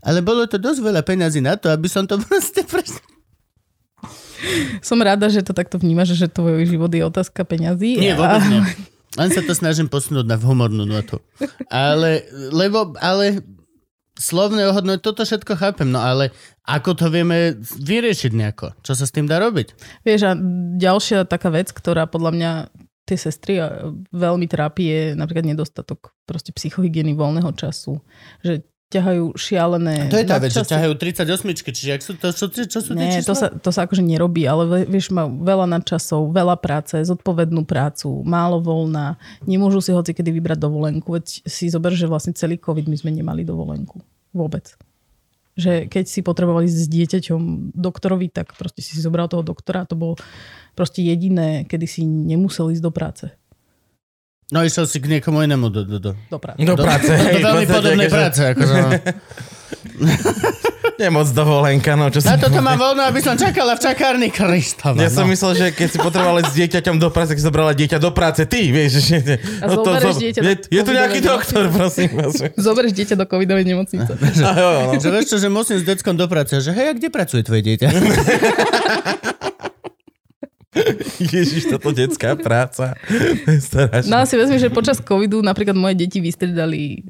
Ale 0.05 0.20
bolo 0.20 0.44
to 0.44 0.60
dosť 0.60 0.81
veľa 0.85 1.02
peňazí 1.02 1.40
na 1.40 1.56
to, 1.56 1.72
aby 1.72 1.89
som 1.89 2.05
to 2.05 2.20
proste 2.28 2.62
preš... 2.68 3.01
Som 4.85 5.01
rada, 5.01 5.32
že 5.32 5.40
to 5.40 5.56
takto 5.56 5.81
vnímaš, 5.81 6.12
že 6.12 6.28
tvoj 6.28 6.68
život 6.68 6.93
je 6.93 7.01
otázka 7.01 7.48
peňazí. 7.48 7.97
Nie, 7.97 8.12
vôbec 8.12 8.44
nie. 8.52 8.60
Len 9.20 9.31
sa 9.32 9.40
to 9.40 9.56
snažím 9.56 9.89
posunúť 9.89 10.26
na 10.26 10.36
humornú 10.36 10.85
notu. 10.85 11.22
Ale, 11.70 12.26
lebo, 12.52 12.93
ale 12.98 13.40
slovné 14.18 14.66
ohodnoť, 14.70 14.98
toto 15.01 15.22
všetko 15.22 15.55
chápem, 15.55 15.86
no 15.86 16.02
ale 16.02 16.35
ako 16.66 16.98
to 16.98 17.06
vieme 17.14 17.59
vyriešiť 17.62 18.32
nejako? 18.35 18.74
Čo 18.82 18.93
sa 18.98 19.06
s 19.06 19.14
tým 19.14 19.31
dá 19.31 19.39
robiť? 19.39 19.74
Vieš, 20.02 20.20
a 20.26 20.32
ďalšia 20.76 21.31
taká 21.31 21.55
vec, 21.55 21.70
ktorá 21.70 22.10
podľa 22.10 22.31
mňa 22.35 22.51
tie 23.05 23.18
sestry 23.20 23.60
veľmi 24.10 24.51
trápi, 24.51 24.82
je 24.82 25.02
napríklad 25.14 25.47
nedostatok 25.47 26.10
proste 26.26 26.51
psychohygieny 26.51 27.12
voľného 27.14 27.55
času. 27.55 28.01
Že 28.43 28.66
ťahajú 28.95 29.35
šialené... 29.35 30.07
To 30.07 30.19
je 30.19 30.27
tá 30.27 30.39
vec, 30.39 30.55
že 30.55 30.62
ťahajú 30.62 30.95
38, 30.95 31.75
čiže 31.75 31.91
ak 31.91 32.03
sú 32.03 32.12
to, 32.15 32.31
čo, 32.31 32.47
čo 32.51 32.79
sú 32.79 32.95
Nie, 32.95 33.21
to 33.27 33.35
sa, 33.35 33.51
to 33.51 33.71
sa 33.75 33.91
akože 33.91 34.01
nerobí, 34.01 34.47
ale 34.47 34.87
vieš, 34.87 35.11
má 35.11 35.27
veľa 35.27 35.66
nadčasov, 35.66 36.31
veľa 36.31 36.55
práce, 36.62 36.95
zodpovednú 37.03 37.66
prácu, 37.66 38.23
málo 38.23 38.62
voľná, 38.62 39.19
nemôžu 39.43 39.83
si 39.83 39.91
hoci 39.91 40.15
kedy 40.15 40.31
vybrať 40.31 40.59
dovolenku, 40.62 41.11
veď 41.19 41.43
si 41.43 41.66
zober, 41.66 41.93
že 41.99 42.07
vlastne 42.07 42.31
celý 42.33 42.57
COVID 42.57 42.87
my 42.87 42.97
sme 42.97 43.11
nemali 43.11 43.43
dovolenku. 43.43 43.99
Vôbec. 44.31 44.75
Že 45.55 45.87
keď 45.87 46.05
si 46.11 46.21
potrebovali 46.23 46.66
ísť 46.66 46.79
s 46.79 46.89
dieťaťom 46.91 47.41
doktorovi, 47.75 48.27
tak 48.31 48.55
proste 48.59 48.83
si 48.83 48.99
zobral 48.99 49.31
toho 49.31 49.47
doktora 49.47 49.87
a 49.87 49.89
to 49.91 49.95
bolo 49.95 50.15
proste 50.75 51.07
jediné, 51.07 51.62
kedy 51.71 51.87
si 51.87 52.03
nemusel 52.03 52.75
ísť 52.75 52.83
do 52.83 52.91
práce. 52.91 53.31
No 54.53 54.61
išiel 54.61 54.85
si 54.85 55.01
k 55.01 55.09
niekomu 55.09 55.41
inému 55.41 55.73
do, 55.73 55.89
do, 55.89 55.97
do. 55.97 56.12
Do 56.29 56.37
práce. 56.37 56.61
Do 56.61 56.77
práce. 56.77 57.09
Do, 57.09 57.16
hej, 57.16 57.41
do 57.41 57.49
veľmi 57.49 57.65
podobnej 57.65 58.09
akože 58.09 58.16
práce. 58.16 58.41
Akože, 58.53 58.75
no. 58.77 58.91
Nemoc 60.95 61.27
dovolenka, 61.35 61.99
no 61.99 62.07
čo. 62.07 62.23
Na 62.23 62.39
toto 62.39 62.62
mám 62.62 62.79
voľno, 62.79 63.03
aby 63.03 63.19
som 63.19 63.35
čakala 63.35 63.75
v 63.75 63.83
čakárni 63.83 64.31
Kristova. 64.31 64.95
Ja 64.95 65.11
som 65.11 65.27
no. 65.27 65.35
myslel, 65.35 65.53
že 65.59 65.66
keď 65.75 65.89
si 65.91 65.99
potrebovala 65.99 66.47
s 66.47 66.55
dieťaťom 66.55 67.03
do 67.03 67.11
práce, 67.11 67.35
tak 67.35 67.43
si 67.43 67.45
zobrala 67.45 67.75
dieťa 67.75 67.99
do 67.99 68.15
práce. 68.15 68.47
Ty, 68.47 68.62
vieš, 68.71 69.03
že... 69.03 69.43
A 69.59 69.75
zoberieš 69.75 70.23
dieťa 70.23 70.39
do 70.39 70.47
je, 70.47 70.55
je 70.71 70.81
tu 70.87 70.93
nejaký 70.95 71.19
doktor, 71.19 71.66
prosím 71.75 72.15
vás. 72.15 72.39
Zoberieš 72.71 72.95
dieťa 72.95 73.19
do 73.19 73.27
covidovej 73.27 73.66
nemocnice. 73.66 74.07
A 74.47 74.51
jo, 74.55 74.71
no. 74.87 75.03
Že 75.03 75.09
vieš 75.11 75.27
čo, 75.35 75.37
že 75.43 75.51
musím 75.51 75.83
s 75.83 75.85
deckom 75.89 76.15
do 76.15 76.31
práce. 76.31 76.55
Že 76.62 76.71
hej, 76.79 76.87
a 76.87 76.93
kde 76.95 77.09
pracuje 77.11 77.43
tvoje 77.43 77.66
dieťa? 77.66 77.91
Ježiš, 81.34 81.70
toto 81.70 81.94
detská 81.94 82.34
práca. 82.38 82.98
No 84.09 84.20
a 84.20 84.24
si 84.26 84.34
vezmi, 84.34 84.59
že 84.59 84.72
počas 84.74 84.98
covidu 84.98 85.40
napríklad 85.40 85.76
moje 85.78 85.94
deti 85.98 86.18
vystredali 86.18 87.05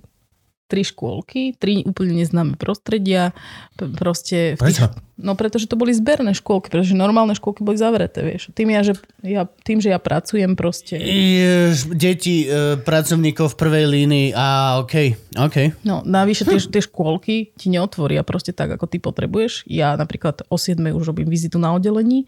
tri 0.65 0.81
škôlky, 0.81 1.55
tri 1.61 1.85
úplne 1.85 2.25
neznáme 2.25 2.57
prostredia. 2.57 3.37
Proste... 3.77 4.57
v 4.57 4.61
tých-? 4.65 4.91
No 5.15 5.39
pretože 5.39 5.71
to 5.71 5.79
boli 5.79 5.95
zberné 5.95 6.35
škôlky, 6.35 6.73
pretože 6.73 6.97
normálne 6.97 7.37
škôlky 7.37 7.63
boli 7.63 7.79
zavreté, 7.79 8.27
vieš. 8.27 8.51
Tým, 8.51 8.75
ja, 8.75 8.83
že 8.83 8.99
ja, 9.23 9.47
tým 9.63 9.79
že 9.79 9.95
ja 9.95 10.01
pracujem 10.03 10.59
proste... 10.59 10.99
Jež, 10.99 11.87
deti 11.95 12.49
e, 12.49 12.75
pracovníkov 12.81 13.55
v 13.55 13.57
prvej 13.61 13.85
línii. 13.87 14.27
Á, 14.35 14.81
okej, 14.83 15.15
okej. 15.39 15.79
No, 15.87 16.03
navyše 16.03 16.49
tie, 16.49 16.59
tie 16.59 16.83
škôlky 16.83 17.55
ti 17.55 17.71
neotvoria 17.71 18.27
proste 18.27 18.51
tak, 18.51 18.75
ako 18.75 18.91
ty 18.91 18.99
potrebuješ. 18.99 19.69
Ja 19.71 19.95
napríklad 19.95 20.43
o 20.51 20.59
7 20.59 20.83
už 20.91 21.15
robím 21.15 21.31
vizitu 21.31 21.63
na 21.63 21.77
oddelení 21.77 22.27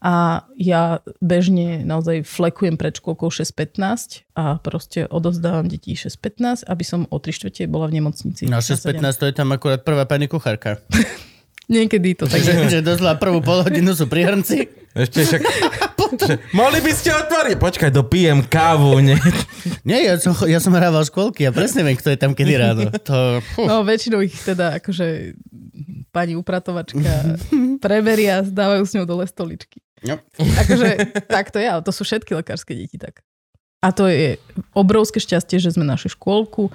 a 0.00 0.48
ja 0.56 1.04
bežne 1.20 1.84
naozaj 1.84 2.24
flekujem 2.24 2.80
pred 2.80 2.96
škôlkou 2.96 3.28
6.15 3.28 4.24
a 4.32 4.56
proste 4.56 5.04
odovzdávam 5.04 5.68
detí 5.68 5.92
6.15, 5.92 6.64
aby 6.64 6.84
som 6.88 7.04
o 7.12 7.16
3 7.20 7.36
čtvrte 7.36 7.68
bola 7.68 7.84
v 7.92 8.00
nemocnici. 8.00 8.48
No 8.48 8.56
Na 8.56 8.64
6.15 8.64 8.80
sedem. 8.80 9.12
to 9.12 9.24
je 9.28 9.34
tam 9.36 9.48
akurát 9.52 9.84
prvá 9.84 10.08
pani 10.08 10.24
kuchárka. 10.24 10.80
Niekedy 11.70 12.18
to 12.18 12.24
tak 12.26 12.42
Takže 12.42 12.66
že 12.66 12.80
dosť 12.82 13.20
prvú 13.22 13.38
pol 13.44 13.62
hodinu 13.62 13.94
sú 13.94 14.10
pri 14.10 14.26
hrnci. 14.26 14.66
Ešte 14.90 15.22
však... 15.22 15.40
Mohli 16.58 16.82
by 16.82 16.92
ste 16.96 17.14
otvoriť? 17.14 17.56
Počkaj, 17.62 17.90
dopijem 17.94 18.42
kávu, 18.42 18.98
nie? 18.98 19.14
Nie, 19.86 20.10
ja 20.10 20.18
som, 20.18 20.34
ja 20.50 20.58
som 20.58 20.74
hrával 20.74 21.06
školky 21.06 21.46
a 21.46 21.54
presne 21.54 21.86
viem, 21.86 21.94
kto 21.94 22.10
je 22.10 22.18
tam 22.18 22.34
kedy 22.34 22.52
ráno. 22.58 22.90
To. 23.06 23.38
No 23.62 23.86
väčšinou 23.86 24.18
ich 24.18 24.34
teda 24.34 24.82
akože 24.82 25.38
pani 26.10 26.34
upratovačka 26.34 27.38
preberia, 27.78 28.42
dávajú 28.42 28.82
s 28.82 28.92
ňou 28.98 29.06
dole 29.06 29.30
stoličky. 29.30 29.78
No. 30.00 30.16
Akože 30.38 30.88
tak 31.28 31.52
to 31.52 31.60
je, 31.60 31.68
ale 31.68 31.82
to 31.84 31.92
sú 31.92 32.08
všetky 32.08 32.32
lekárske 32.32 32.72
deti 32.72 32.96
tak. 32.96 33.20
A 33.80 33.92
to 33.96 34.08
je 34.08 34.36
obrovské 34.76 35.20
šťastie, 35.20 35.56
že 35.56 35.72
sme 35.72 35.88
našli 35.88 36.12
škôlku, 36.12 36.68
e, 36.68 36.72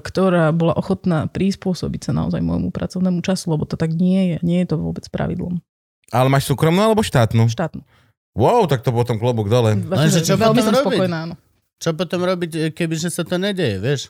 ktorá 0.00 0.48
bola 0.52 0.72
ochotná 0.72 1.28
prispôsobiť 1.28 2.08
sa 2.08 2.12
naozaj 2.16 2.40
môjmu 2.40 2.72
pracovnému 2.72 3.20
času, 3.20 3.52
lebo 3.52 3.68
to 3.68 3.76
tak 3.76 3.92
nie 3.92 4.32
je. 4.32 4.38
Nie 4.40 4.64
je 4.64 4.72
to 4.72 4.76
vôbec 4.80 5.04
pravidlom. 5.12 5.60
Ale 6.08 6.32
máš 6.32 6.48
súkromnú 6.48 6.80
alebo 6.80 7.04
štátnu? 7.04 7.52
Štátnu. 7.52 7.84
Wow, 8.32 8.64
tak 8.64 8.80
to 8.80 8.96
potom 8.96 9.20
klobúk 9.20 9.52
dole. 9.52 9.76
Lenže 9.76 10.24
čo 10.24 10.40
Veľmi 10.40 10.62
potom 10.62 10.66
som 10.72 10.74
robiť? 10.80 10.98
spokojná, 10.98 11.18
áno. 11.28 11.34
Čo 11.78 11.90
potom 11.92 12.20
robiť, 12.24 12.50
e, 12.56 12.60
kebyže 12.72 13.12
sa 13.12 13.28
to 13.28 13.36
nedeje, 13.36 13.76
vieš? 13.76 14.00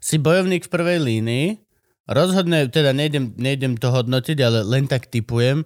Si 0.00 0.16
bojovník 0.16 0.66
v 0.66 0.72
prvej 0.72 0.98
línii, 0.98 1.46
rozhodne, 2.08 2.66
teda 2.72 2.96
nejdem, 2.96 3.36
nejdem 3.36 3.76
to 3.76 3.92
hodnotiť, 3.92 4.38
ale 4.42 4.58
len 4.64 4.88
tak 4.88 5.06
typujem, 5.12 5.62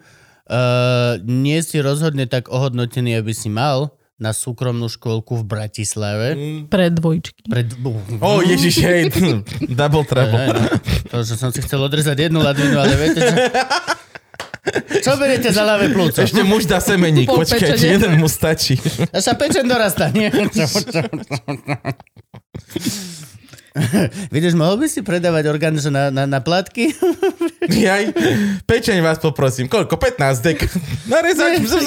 uh, 0.51 1.19
nie 1.23 1.59
si 1.63 1.79
rozhodne 1.83 2.27
tak 2.27 2.51
ohodnotený, 2.51 3.19
aby 3.19 3.33
si 3.35 3.51
mal 3.51 3.95
na 4.17 4.33
súkromnú 4.33 4.89
škôlku 4.89 5.37
v 5.37 5.45
Bratislave. 5.45 6.27
Pre 6.73 6.89
dvojčky. 6.89 7.53
Pred... 7.53 7.77
Ó, 7.85 8.41
oh, 8.41 8.41
ježiš, 8.41 8.81
hej, 8.81 9.13
double 9.79 10.09
trouble. 10.09 10.57
No. 10.57 10.61
To, 11.13 11.21
že 11.21 11.37
som 11.37 11.53
si 11.53 11.61
chcel 11.61 11.85
odrezať 11.85 12.17
jednu 12.29 12.41
ladvinu, 12.41 12.81
ale 12.81 12.97
viete 12.97 13.21
čo? 13.21 13.37
Čo 14.99 15.15
beriete 15.15 15.55
za 15.55 15.63
ľavé 15.63 15.95
plúco? 15.95 16.19
Ešte 16.19 16.43
muž 16.43 16.67
dá 16.67 16.83
semeník, 16.83 17.31
počkajte, 17.31 17.79
pečenie. 17.79 18.03
jeden 18.03 18.19
mu 18.19 18.27
stačí. 18.27 18.75
Sa 19.15 19.39
pečen 19.39 19.71
dorastá, 19.71 20.11
nie? 20.11 20.27
Vidíš, 24.35 24.57
mohol 24.57 24.81
by 24.81 24.87
si 24.89 25.01
predávať 25.05 25.53
orgán 25.53 25.77
na, 25.93 26.09
na, 26.09 26.25
na 26.25 26.41
platky? 26.41 26.93
Jaj, 27.87 28.15
pečeň 28.65 29.03
vás 29.03 29.19
poprosím. 29.21 29.67
Koľko? 29.69 29.99
15 29.99 30.47
dek. 30.47 30.59
Narezať. 31.13 31.67
Zum. 31.67 31.83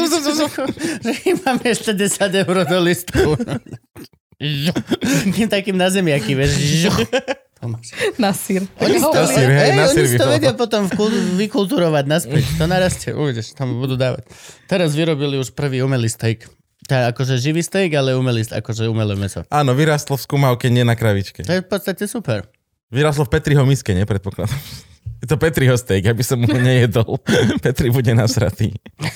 že 1.01 1.31
máme 1.45 1.65
ešte 1.65 1.91
10 1.95 2.41
eur 2.45 2.57
do 2.67 2.79
listu. 2.83 3.35
Takým 4.39 5.47
takým 5.51 5.75
na 5.75 5.91
zemiaky, 5.91 6.31
vieš. 6.31 6.55
Tomáš. 7.59 7.91
Na 8.15 8.31
sír. 8.31 8.63
Oni 8.79 9.03
si 9.03 9.03
to, 9.03 9.19
Na 9.19 9.27
sír, 9.27 9.47
hej, 9.51 9.59
hej, 9.59 9.71
na 9.75 9.85
sír 9.91 10.07
oni 10.07 10.11
si 10.15 10.15
to 10.15 10.27
vedia 10.31 10.55
potom 10.55 10.87
vkul- 10.87 11.35
vykulturovať 11.35 12.05
naspäť. 12.07 12.43
To 12.55 12.63
narastie, 12.71 13.11
uvidíš, 13.11 13.51
tam 13.51 13.75
budú 13.75 13.99
dávať. 13.99 14.23
Teraz 14.71 14.95
vyrobili 14.95 15.35
už 15.35 15.51
prvý 15.51 15.83
umelý 15.83 16.07
steak. 16.07 16.47
Tá, 16.89 17.13
akože 17.13 17.37
živý 17.37 17.61
steak, 17.61 17.93
ale 17.93 18.17
umelý, 18.17 18.41
akože 18.49 18.89
umelé 18.89 19.13
meso. 19.13 19.45
Áno, 19.53 19.77
vyrastlo 19.77 20.17
v 20.17 20.25
skúmavke, 20.25 20.73
nie 20.73 20.81
na 20.81 20.97
kravičke. 20.97 21.45
To 21.45 21.53
je 21.53 21.61
v 21.61 21.69
podstate 21.69 22.09
super. 22.09 22.49
Vyrastlo 22.89 23.29
v 23.29 23.37
Petriho 23.37 23.61
miske, 23.61 23.93
nepredpokladám. 23.93 24.57
Je 25.19 25.27
to 25.27 25.35
Petriho 25.35 25.75
steak, 25.75 26.07
aby 26.07 26.23
som 26.23 26.39
ho 26.39 26.57
nejedol. 26.57 27.19
Petri 27.65 27.91
bude 27.91 28.15
nasratý. 28.15 28.71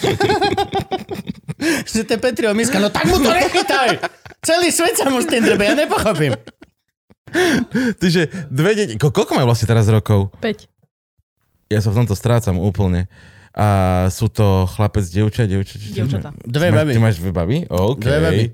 Že 1.87 2.03
to 2.03 2.11
je 2.13 2.19
Petriho 2.19 2.51
miska, 2.51 2.75
no 2.75 2.91
tak 2.91 3.07
mu 3.07 3.23
to 3.23 3.31
nechytaj! 3.31 4.03
Celý 4.43 4.67
svet 4.67 4.99
sa 4.99 5.07
mu 5.07 5.23
s 5.23 5.31
tým 5.31 5.47
drbe, 5.47 5.63
ja 5.63 5.79
nepochopím. 5.79 6.35
Takže 8.03 8.51
dve 8.51 8.71
deti... 8.75 8.99
Ko- 8.99 9.15
koľko 9.15 9.39
majú 9.39 9.47
vlastne 9.47 9.71
teraz 9.71 9.87
rokov? 9.87 10.27
5. 10.43 11.71
Ja 11.71 11.79
sa 11.79 11.95
v 11.95 12.03
tomto 12.03 12.19
strácam 12.19 12.59
úplne. 12.59 13.07
A 13.53 13.67
sú 14.09 14.27
to 14.27 14.65
chlapec, 14.67 15.05
dievča, 15.05 15.45
dievča? 15.45 15.75
či- 15.75 15.93
Dievčatá. 15.93 16.33
Dve 16.39 16.69
baby. 16.69 16.91
Ty 16.91 16.99
máš 16.99 17.17
dve 17.17 17.29
baby? 17.29 17.57
OK. 17.65 18.01
Dve 18.01 18.17
baby. 18.19 18.45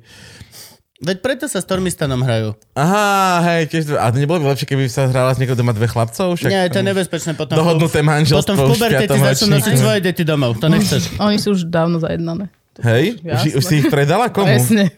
Veď 0.99 1.17
preto 1.19 1.47
sa 1.47 1.57
s 1.57 1.65
Tormistanom 1.65 2.19
hrajú. 2.19 2.59
Aha, 2.75 3.07
hej, 3.55 3.71
tiež. 3.71 3.95
A 3.95 4.11
to 4.11 4.19
nebolo 4.19 4.43
by 4.43 4.51
lepšie, 4.51 4.67
keby 4.67 4.83
sa 4.85 5.07
hrala 5.07 5.31
s 5.31 5.39
niekým 5.39 5.55
doma 5.55 5.71
dve 5.71 5.87
chlapcov? 5.87 6.35
Však 6.35 6.51
Nie, 6.51 6.67
to 6.67 6.75
je 6.75 6.85
nebezpečné 6.85 7.31
potom. 7.33 7.55
Dohodnuté 7.55 8.03
manželstvo 8.03 8.43
Potom 8.43 8.55
v 8.57 8.63
puberte 8.69 9.05
ti 9.05 9.15
začnú 9.17 9.55
nosiť 9.55 9.73
svoje 9.73 9.99
deti 10.01 10.23
domov. 10.23 10.59
To 10.59 10.67
nechceš. 10.67 11.15
Oni 11.17 11.39
sú 11.39 11.55
už 11.55 11.63
dávno 11.65 11.97
zajednané. 11.97 12.51
Hej? 12.81 13.15
Už, 13.21 13.39
si- 13.41 13.53
už 13.55 13.63
si 13.63 13.73
ich 13.77 13.87
predala 13.87 14.27
komu? 14.27 14.51
Presne. 14.51 14.91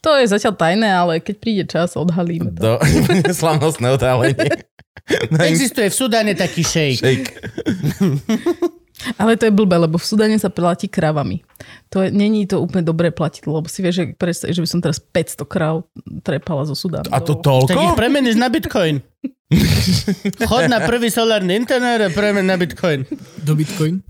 To 0.00 0.14
je 0.14 0.26
zatiaľ 0.28 0.54
tajné, 0.54 0.86
ale 0.88 1.12
keď 1.18 1.34
príde 1.36 1.64
čas, 1.64 1.94
odhalíme 1.94 2.54
to. 2.54 2.62
Do 2.62 2.72
slavnostné 3.34 3.90
odhalenie. 3.90 4.62
Existuje 5.50 5.90
v 5.90 5.94
Sudáne 5.96 6.32
taký 6.32 6.62
šejk. 6.62 6.96
Shake. 6.96 7.30
Ale 9.14 9.34
to 9.34 9.44
je 9.44 9.52
blbé, 9.52 9.76
lebo 9.76 9.96
v 9.96 10.04
Sudane 10.04 10.36
sa 10.36 10.48
platí 10.48 10.86
kravami. 10.86 11.44
To 11.88 12.00
je, 12.00 12.08
není 12.08 12.44
to 12.44 12.58
úplne 12.58 12.80
dobré 12.80 13.08
platiť, 13.08 13.44
lebo 13.44 13.64
si 13.64 13.80
vieš, 13.80 13.94
že, 13.94 14.04
predstav, 14.12 14.48
že 14.48 14.60
by 14.60 14.68
som 14.68 14.80
teraz 14.80 14.98
500 14.98 15.44
kráv 15.44 15.84
trepala 16.20 16.64
zo 16.64 16.72
Sudánu. 16.72 17.08
A 17.08 17.18
to 17.18 17.34
Tak 17.34 17.44
ich 17.70 17.76
toľko? 17.76 17.94
premeníš 17.94 18.36
na 18.36 18.48
bitcoin. 18.48 19.04
Chod 20.48 20.66
na 20.66 20.80
prvý 20.80 21.08
solárny 21.08 21.54
internet 21.54 22.00
a 22.00 22.08
premen 22.08 22.44
na 22.44 22.56
bitcoin. 22.56 23.04
Do 23.38 23.54
Bitcoin. 23.54 24.00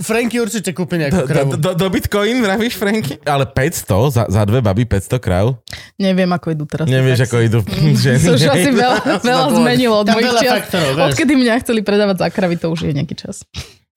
Franky 0.00 0.40
určite 0.40 0.72
kúpi 0.72 0.96
nejakú 0.96 1.12
Do, 1.14 1.20
do, 1.20 1.28
kravu. 1.28 1.50
do, 1.58 1.70
do 1.76 1.86
Bitcoin, 1.92 2.40
vravíš, 2.40 2.80
Franky? 2.80 3.20
Ale 3.20 3.44
500 3.44 3.84
za, 4.08 4.22
za 4.24 4.42
dve 4.48 4.64
baby, 4.64 4.88
500 4.88 5.20
kráv? 5.20 5.60
Neviem, 6.00 6.30
ako 6.30 6.56
idú 6.56 6.64
teraz. 6.64 6.88
Nevieš, 6.88 7.28
ako 7.28 7.36
idú 7.38 7.58
ženy. 8.04 8.24
To 8.24 8.32
už 8.38 8.48
asi 8.48 8.70
veľa, 8.70 8.96
veľa 9.20 9.46
zmenilo 9.52 10.00
od 10.00 10.08
mojich 10.08 10.32
čias. 10.40 10.72
Odkedy 10.96 11.36
mňa 11.36 11.60
chceli 11.60 11.84
predávať 11.84 12.16
za 12.16 12.28
kravy, 12.32 12.56
to 12.56 12.72
už 12.72 12.88
je 12.88 12.92
nejaký 12.96 13.12
čas. 13.12 13.44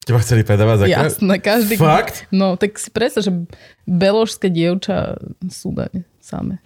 Teba 0.04 0.20
chceli 0.20 0.44
predávať 0.44 0.76
za? 0.78 0.86
Jasné, 0.86 1.34
každý... 1.40 1.74
Fakt? 1.74 2.28
No, 2.28 2.54
tak 2.54 2.76
si 2.76 2.88
predstav, 2.88 3.24
že 3.24 3.32
beložské 3.84 4.48
dievča 4.48 5.16
sú 5.48 5.72
daň 5.72 6.04
samé. 6.20 6.60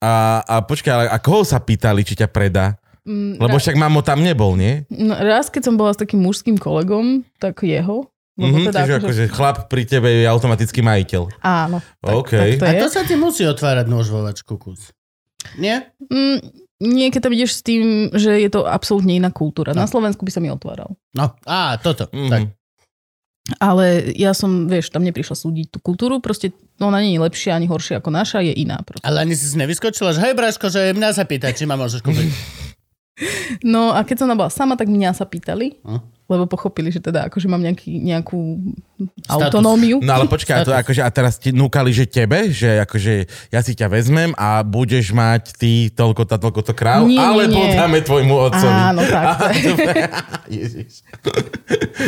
A, 0.00 0.40
a 0.40 0.54
počkaj, 0.60 0.92
ale 0.92 1.04
a 1.08 1.16
koho 1.16 1.44
sa 1.44 1.60
pýtali, 1.60 2.04
či 2.04 2.16
ťa 2.16 2.28
predá? 2.28 2.76
Mm, 3.04 3.36
Lebo 3.36 3.56
ra- 3.56 3.60
však 3.60 3.76
mamo 3.76 4.00
tam 4.00 4.24
nebol, 4.24 4.56
nie? 4.56 4.88
no, 4.88 5.12
raz, 5.12 5.52
keď 5.52 5.68
som 5.68 5.74
bola 5.76 5.92
s 5.92 6.00
takým 6.00 6.24
mužským 6.24 6.56
kolegom, 6.56 7.20
tak 7.36 7.60
jeho. 7.60 8.08
Mhm, 8.34 8.72
teda 8.72 8.80
čiže 8.82 8.94
akože, 8.96 8.98
akože 8.98 9.24
chlap 9.30 9.56
pri 9.70 9.82
tebe 9.86 10.08
je 10.10 10.26
automatický 10.26 10.82
majiteľ. 10.82 11.38
Áno. 11.38 11.78
Tak, 12.02 12.14
OK. 12.16 12.32
tak 12.34 12.58
to 12.58 12.66
A 12.66 12.72
je. 12.74 12.80
to 12.82 12.88
sa 12.90 13.02
ti 13.06 13.14
musí 13.14 13.46
otvárať 13.46 13.86
nôž 13.86 14.10
vo 14.10 14.26
vačku 14.26 14.58
kus. 14.58 14.90
Nie? 15.54 15.92
Mm, 16.10 16.42
nie, 16.82 17.10
keď 17.12 17.30
tam 17.30 17.34
ideš 17.34 17.58
s 17.58 17.62
tým, 17.62 18.10
že 18.10 18.34
je 18.40 18.50
to 18.50 18.66
absolútne 18.66 19.14
iná 19.14 19.30
kultúra. 19.30 19.76
Na 19.76 19.86
Slovensku 19.86 20.26
by 20.26 20.32
som 20.34 20.42
mi 20.42 20.50
otváral. 20.50 20.98
No, 21.14 21.34
á, 21.46 21.78
toto. 21.78 22.10
Mhm. 22.10 22.30
Tak. 22.30 22.42
Ale 23.60 24.16
ja 24.16 24.32
som, 24.32 24.64
vieš, 24.72 24.88
tam 24.88 25.04
neprišla 25.04 25.36
súdiť 25.36 25.76
tú 25.76 25.78
kultúru, 25.84 26.16
proste 26.24 26.56
ona 26.80 27.04
nie 27.04 27.12
je 27.12 27.20
lepšia 27.20 27.52
ani 27.52 27.68
horšia 27.68 28.00
ako 28.00 28.08
naša, 28.08 28.40
je 28.40 28.56
iná. 28.56 28.80
Proste. 28.80 29.04
Ale 29.04 29.20
ani 29.20 29.36
si 29.36 29.44
si 29.44 29.60
nevyskočila, 29.60 30.16
že 30.16 30.24
hej, 30.24 30.32
Braško, 30.32 30.72
že 30.72 30.96
mňa 30.96 31.12
sa 31.12 31.28
pýta, 31.28 31.52
či 31.52 31.68
ma 31.68 31.76
môžeš 31.76 32.00
kúpiť. 32.00 32.28
No 33.62 33.94
a 33.94 34.02
keď 34.02 34.26
som 34.26 34.26
tam 34.26 34.42
bola 34.42 34.50
sama, 34.50 34.74
tak 34.74 34.90
mňa 34.90 35.14
sa 35.14 35.22
pýtali, 35.22 35.78
Hm. 35.86 36.02
Lebo 36.24 36.44
pochopili, 36.44 36.88
že 36.88 36.98
teda 36.98 37.28
akože 37.28 37.46
mám 37.46 37.60
nejaký, 37.60 38.00
nejakú 38.00 38.56
Status. 39.20 39.52
autonómiu. 39.52 40.00
No 40.00 40.12
ale 40.14 40.24
počkaj, 40.24 40.56
a, 40.56 40.64
to, 40.64 40.72
akože, 40.72 41.00
a 41.00 41.10
teraz 41.10 41.36
ti 41.36 41.50
núkali, 41.50 41.90
že 41.90 42.04
tebe, 42.04 42.48
že 42.48 42.80
akože 42.80 43.12
ja 43.50 43.60
si 43.60 43.72
ťa 43.72 43.86
vezmem 43.86 44.32
a 44.32 44.60
budeš 44.60 45.10
mať 45.10 45.52
ty 45.52 45.72
toľko 45.88 46.24
tá 46.24 46.36
toľko 46.36 46.60
to 46.62 46.72
kráv, 46.72 47.04
Nie, 47.04 47.20
alebo 47.20 47.44
nie. 47.50 47.76
dáme 47.76 48.00
tvojmu 48.00 48.34
otcovi. 48.42 48.72
Áno, 48.72 49.04
tak. 49.04 49.26
Ježiš. 50.48 51.04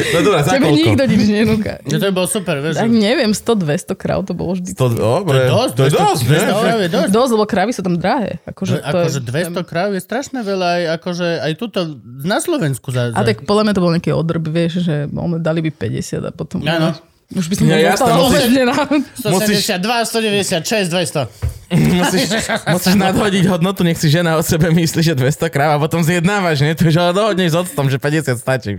No 0.06 0.18
dobrá, 0.22 0.40
za 0.40 0.50
Tebe 0.54 0.64
koľko? 0.66 0.78
nikto 0.78 1.02
nič 1.06 1.24
nenúka. 1.26 1.72
Že 1.82 1.96
to 1.98 2.06
bol 2.10 2.26
super, 2.26 2.56
vieš. 2.60 2.76
Tak 2.76 2.88
neviem, 2.88 3.30
100-200 3.30 3.92
kráv 3.94 4.24
to 4.24 4.32
bolo 4.32 4.56
vždy. 4.56 4.72
To, 4.72 4.86
dobre, 4.88 5.36
To 5.36 5.42
je 5.42 5.50
dosť, 5.50 5.72
to 5.72 5.82
je 5.82 5.90
dosť, 5.92 6.22
ne? 6.22 6.40
200 6.40 6.56
kráv 6.56 6.78
je 6.78 6.88
dosť. 6.88 7.10
Dosť, 7.10 7.30
lebo 7.30 7.44
krávy 7.44 7.70
sú 7.72 7.82
tam 7.82 7.94
drahé. 7.96 8.30
Akože, 8.44 8.72
Že, 8.72 8.80
to 8.80 8.96
akože 8.96 9.18
je, 9.18 9.28
200 9.60 9.70
kráv 9.70 9.88
je 9.92 10.00
strašne 10.00 10.40
veľa, 10.40 10.68
aj, 10.72 10.82
akože, 10.96 11.28
aj 11.42 11.52
tuto 11.54 11.80
na 12.22 12.38
Slovensku. 12.38 12.88
Za, 12.88 13.12
za... 13.12 13.16
A 13.16 13.20
tak 13.22 13.44
podľa 13.44 13.62
mňa 13.66 13.74
to 13.74 13.82
bol 13.82 13.92
nejaký 14.06 14.14
odrb, 14.14 14.46
vieš, 14.46 14.86
že 14.86 15.10
dali 15.42 15.60
by 15.66 15.70
50 15.74 16.22
a 16.22 16.30
potom... 16.30 16.62
Áno. 16.62 16.94
Už 17.34 17.50
by 17.50 17.54
som 17.58 17.66
Ja, 17.66 17.98
úplne 17.98 18.62
na... 18.70 18.86
172, 19.18 19.82
196, 19.82 20.94
200. 20.94 21.26
Musíš, 21.66 22.30
musíš 22.70 22.94
nadhodiť 22.94 23.50
hodnotu, 23.50 23.82
nech 23.82 23.98
si 23.98 24.06
žena 24.06 24.38
o 24.38 24.42
sebe 24.46 24.70
myslí, 24.70 25.02
že 25.02 25.18
200 25.18 25.50
kráv 25.50 25.74
a 25.74 25.82
potom 25.82 25.98
zjednávaš, 26.06 26.62
nie? 26.62 26.70
To 26.78 26.86
už 26.86 26.94
ale 27.02 27.10
dohodneš 27.10 27.50
s 27.50 27.56
octom, 27.66 27.90
že 27.90 27.98
50 27.98 28.38
stačí. 28.38 28.78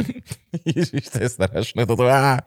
Ježiš, 0.78 1.10
to 1.10 1.18
je 1.18 1.28
strašné. 1.34 1.82
Toto, 1.82 2.06
á. 2.06 2.38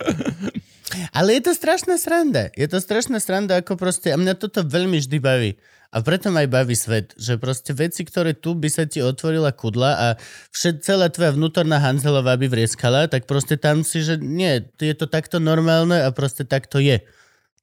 Ale 1.11 1.35
je 1.35 1.41
to 1.43 1.51
strašná 1.51 1.99
sranda. 1.99 2.47
Je 2.55 2.71
to 2.71 2.79
strašná 2.79 3.19
sranda, 3.19 3.59
ako 3.59 3.75
proste, 3.75 4.15
a 4.15 4.17
mňa 4.17 4.39
toto 4.39 4.63
veľmi 4.63 5.03
vždy 5.03 5.19
baví. 5.19 5.51
A 5.95 6.03
preto 6.03 6.27
ma 6.27 6.43
aj 6.43 6.51
baví 6.51 6.75
svet, 6.75 7.15
že 7.15 7.39
proste 7.39 7.71
veci, 7.71 8.03
ktoré 8.03 8.35
tu 8.35 8.51
by 8.51 8.67
sa 8.67 8.83
ti 8.83 8.99
otvorila 8.99 9.55
kudla 9.55 9.91
a 9.95 10.07
všet, 10.51 10.83
celá 10.83 11.07
tvoja 11.07 11.31
vnútorná 11.31 11.79
Hanzelová 11.79 12.35
by 12.35 12.51
vrieskala, 12.51 13.07
tak 13.07 13.23
proste 13.23 13.55
tam 13.55 13.79
si, 13.79 14.03
že 14.03 14.19
nie, 14.19 14.59
je 14.75 14.91
to 14.91 15.07
takto 15.07 15.39
normálne 15.39 15.95
a 15.95 16.11
proste 16.11 16.43
takto 16.43 16.83
je. 16.83 16.99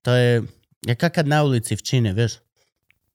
To 0.08 0.16
je, 0.16 0.30
jak 0.88 0.96
kakať 0.96 1.28
na 1.28 1.44
ulici 1.44 1.76
v 1.76 1.84
Číne, 1.84 2.16
vieš. 2.16 2.40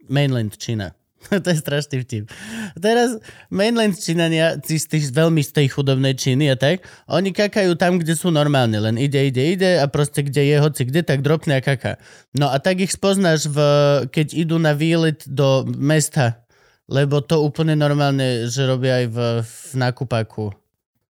Mainland 0.06 0.54
Čína. 0.54 0.97
to 1.44 1.48
je 1.52 1.58
strašný 1.58 2.04
vtip. 2.04 2.32
Teraz 2.80 3.20
mainland 3.52 3.98
Čínania, 3.98 4.58
z 4.64 4.86
tých, 4.88 5.12
veľmi 5.12 5.44
z 5.44 5.52
tej 5.52 5.68
chudobnej 5.74 6.16
Číny 6.16 6.52
a 6.52 6.56
tak, 6.56 6.88
oni 7.12 7.36
kakajú 7.36 7.76
tam, 7.76 8.00
kde 8.00 8.16
sú 8.16 8.32
normálne, 8.32 8.80
len 8.80 8.96
ide, 8.96 9.28
ide, 9.28 9.58
ide 9.58 9.72
a 9.80 9.86
proste 9.92 10.24
kde 10.24 10.48
je 10.48 10.58
hoci 10.58 10.88
kde, 10.88 11.04
tak 11.04 11.22
dropne 11.22 11.60
a 11.60 11.62
kaká. 11.62 12.00
No 12.36 12.48
a 12.48 12.58
tak 12.58 12.80
ich 12.80 12.94
spoznáš, 12.94 13.52
v, 13.52 13.60
keď 14.08 14.34
idú 14.34 14.58
na 14.58 14.72
výlet 14.72 15.24
do 15.28 15.68
mesta, 15.68 16.48
lebo 16.88 17.20
to 17.20 17.44
úplne 17.44 17.76
normálne, 17.76 18.48
že 18.48 18.64
robia 18.64 19.04
aj 19.04 19.08
v, 19.12 19.18
v 19.44 19.72
nákupáku, 19.76 20.56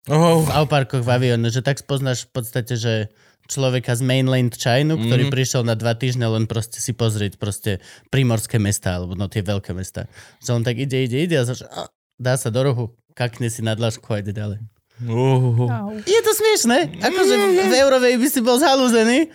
Oh, 0.06 0.38
v 0.38 0.51
Auparkoch, 0.55 1.02
v 1.02 1.10
avióne, 1.10 1.51
že 1.51 1.66
tak 1.66 1.82
spoznáš 1.82 2.30
v 2.30 2.38
podstate, 2.38 2.78
že 2.78 3.10
človeka 3.47 3.93
z 3.93 4.02
mainland 4.02 4.52
China, 4.52 4.94
ktorý 4.94 5.24
Mhm. 5.24 5.32
prišiel 5.32 5.62
na 5.62 5.73
dva 5.73 5.93
týždne 5.93 6.27
len 6.28 6.44
proste 6.44 6.77
si 6.77 6.93
pozrieť 6.93 7.35
proste 7.35 7.78
primorské 8.06 8.59
mesta, 8.59 8.94
alebo 8.94 9.12
no 9.12 9.27
tie 9.27 9.40
veľké 9.40 9.73
mesta. 9.73 10.06
Že 10.39 10.51
on 10.52 10.62
tak 10.62 10.77
ide, 10.77 10.98
ide, 11.01 11.18
ide 11.20 11.36
a 11.36 11.44
zač- 11.44 11.64
a 11.64 11.86
dá 12.14 12.35
sa 12.35 12.48
do 12.48 12.60
rohu, 12.60 12.85
kakne 13.12 13.47
si 13.47 13.60
na 13.60 13.73
dlažku 13.73 14.06
a 14.09 14.18
ide 14.18 14.31
ďalej. 14.31 14.59
uh, 14.98 15.93
Je 16.02 16.20
to 16.20 16.32
smiešné, 16.32 16.78
akože 16.98 17.35
v 17.62 17.74
Eurovej 17.77 18.14
by 18.16 18.27
si 18.27 18.40
bol 18.40 18.56
zhalúzený, 18.56 19.28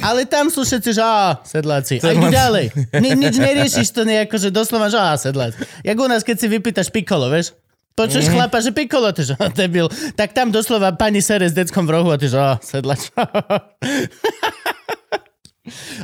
ale 0.00 0.22
tam 0.24 0.46
sú 0.46 0.62
všetci, 0.62 0.90
že 0.92 1.02
á, 1.02 1.42
sedláci. 1.42 1.98
A 1.98 2.06
ide 2.08 2.22
Sedláci. 2.22 2.34
ďalej. 2.34 2.66
Ni, 2.96 3.10
nič 3.16 3.34
neriešiš 3.36 3.88
to 3.90 4.02
nejako, 4.02 4.36
že 4.36 4.48
doslova, 4.48 4.86
že 4.86 4.96
á, 4.96 5.14
sedláci. 5.14 5.58
Jak 5.82 5.96
u 5.96 6.06
nás, 6.06 6.22
keď 6.22 6.36
si 6.36 6.46
vypýtaš 6.48 6.88
pikolo, 6.88 7.26
vieš? 7.28 7.50
Počuješ 7.98 8.30
chlapa, 8.30 8.62
že 8.62 8.70
pikolo, 8.70 9.10
ty 9.10 9.26
že 9.26 9.34
á, 9.34 9.50
debil. 9.58 9.90
Tak 10.14 10.30
tam 10.30 10.54
doslova 10.54 10.94
pani 10.94 11.18
sere 11.18 11.50
s 11.50 11.54
deckom 11.58 11.82
v 11.82 11.98
rohu 11.98 12.14
a 12.14 12.20
ty 12.20 12.30
že 12.30 12.38
á, 12.38 12.62
sedlač. 12.62 13.10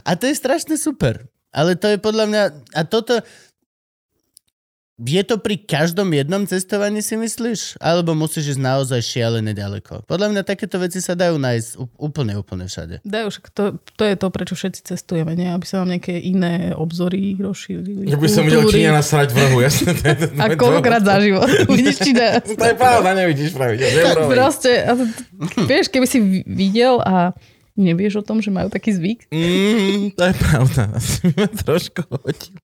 a 0.09 0.11
to 0.19 0.27
je 0.27 0.35
strašne 0.35 0.75
super. 0.75 1.31
Ale 1.55 1.79
to 1.79 1.87
je 1.87 2.03
podľa 2.03 2.27
mňa, 2.27 2.43
a 2.75 2.83
toto, 2.83 3.23
je 4.95 5.23
to 5.27 5.43
pri 5.43 5.59
každom 5.59 6.07
jednom 6.15 6.47
cestovaní 6.47 7.03
si 7.03 7.19
myslíš? 7.19 7.83
Alebo 7.83 8.15
musíš 8.15 8.55
ísť 8.55 8.63
naozaj 8.63 9.01
šialené 9.03 9.51
ďaleko? 9.51 10.07
Podľa 10.07 10.31
mňa 10.31 10.43
takéto 10.47 10.79
veci 10.79 11.03
sa 11.03 11.19
dajú 11.19 11.35
nájsť 11.35 11.99
úplne, 11.99 12.39
úplne 12.39 12.71
všade. 12.71 13.03
Dajú, 13.03 13.27
však 13.27 13.45
to, 13.51 13.63
to 13.99 14.03
je 14.07 14.15
to, 14.15 14.27
prečo 14.31 14.55
všetci 14.55 14.81
cestujeme, 14.87 15.35
nie? 15.35 15.51
Aby 15.51 15.67
sa 15.67 15.83
nám 15.83 15.99
nejaké 15.99 16.15
iné 16.15 16.71
obzory 16.79 17.35
rozšírili. 17.43 18.07
ja 18.07 18.15
by 18.15 18.29
som 18.31 18.47
videl. 18.47 18.71
Číňana 18.71 19.03
srať 19.03 19.35
v 19.35 19.37
rohu, 19.43 19.59
jasne. 19.67 19.91
To 19.99 20.05
je, 20.07 20.15
to, 20.15 20.25
A 20.39 20.45
koľkokrát 20.55 21.03
za 21.03 21.19
život. 21.19 21.51
Vidíš, 21.75 21.99
dá. 22.15 22.39
To 22.39 22.65
je 22.65 22.77
pravda, 22.79 23.09
nevidíš 23.19 23.51
pravidel. 23.51 23.91
Eurovej. 23.91 24.31
Proste, 24.31 24.71
vieš, 25.67 25.91
keby 25.91 26.07
si 26.07 26.19
vi- 26.23 26.47
videl 26.47 27.03
a 27.03 27.35
nevieš 27.75 28.23
o 28.23 28.25
tom, 28.25 28.39
že 28.39 28.55
majú 28.55 28.71
taký 28.71 28.95
zvyk. 28.95 29.27
Mm, 29.29 30.15
to 30.15 30.23
je 30.23 30.35
pravda. 30.39 30.83
Asi 30.95 31.27
ma 31.35 31.47
trošku 31.51 32.07
hodilo. 32.07 32.63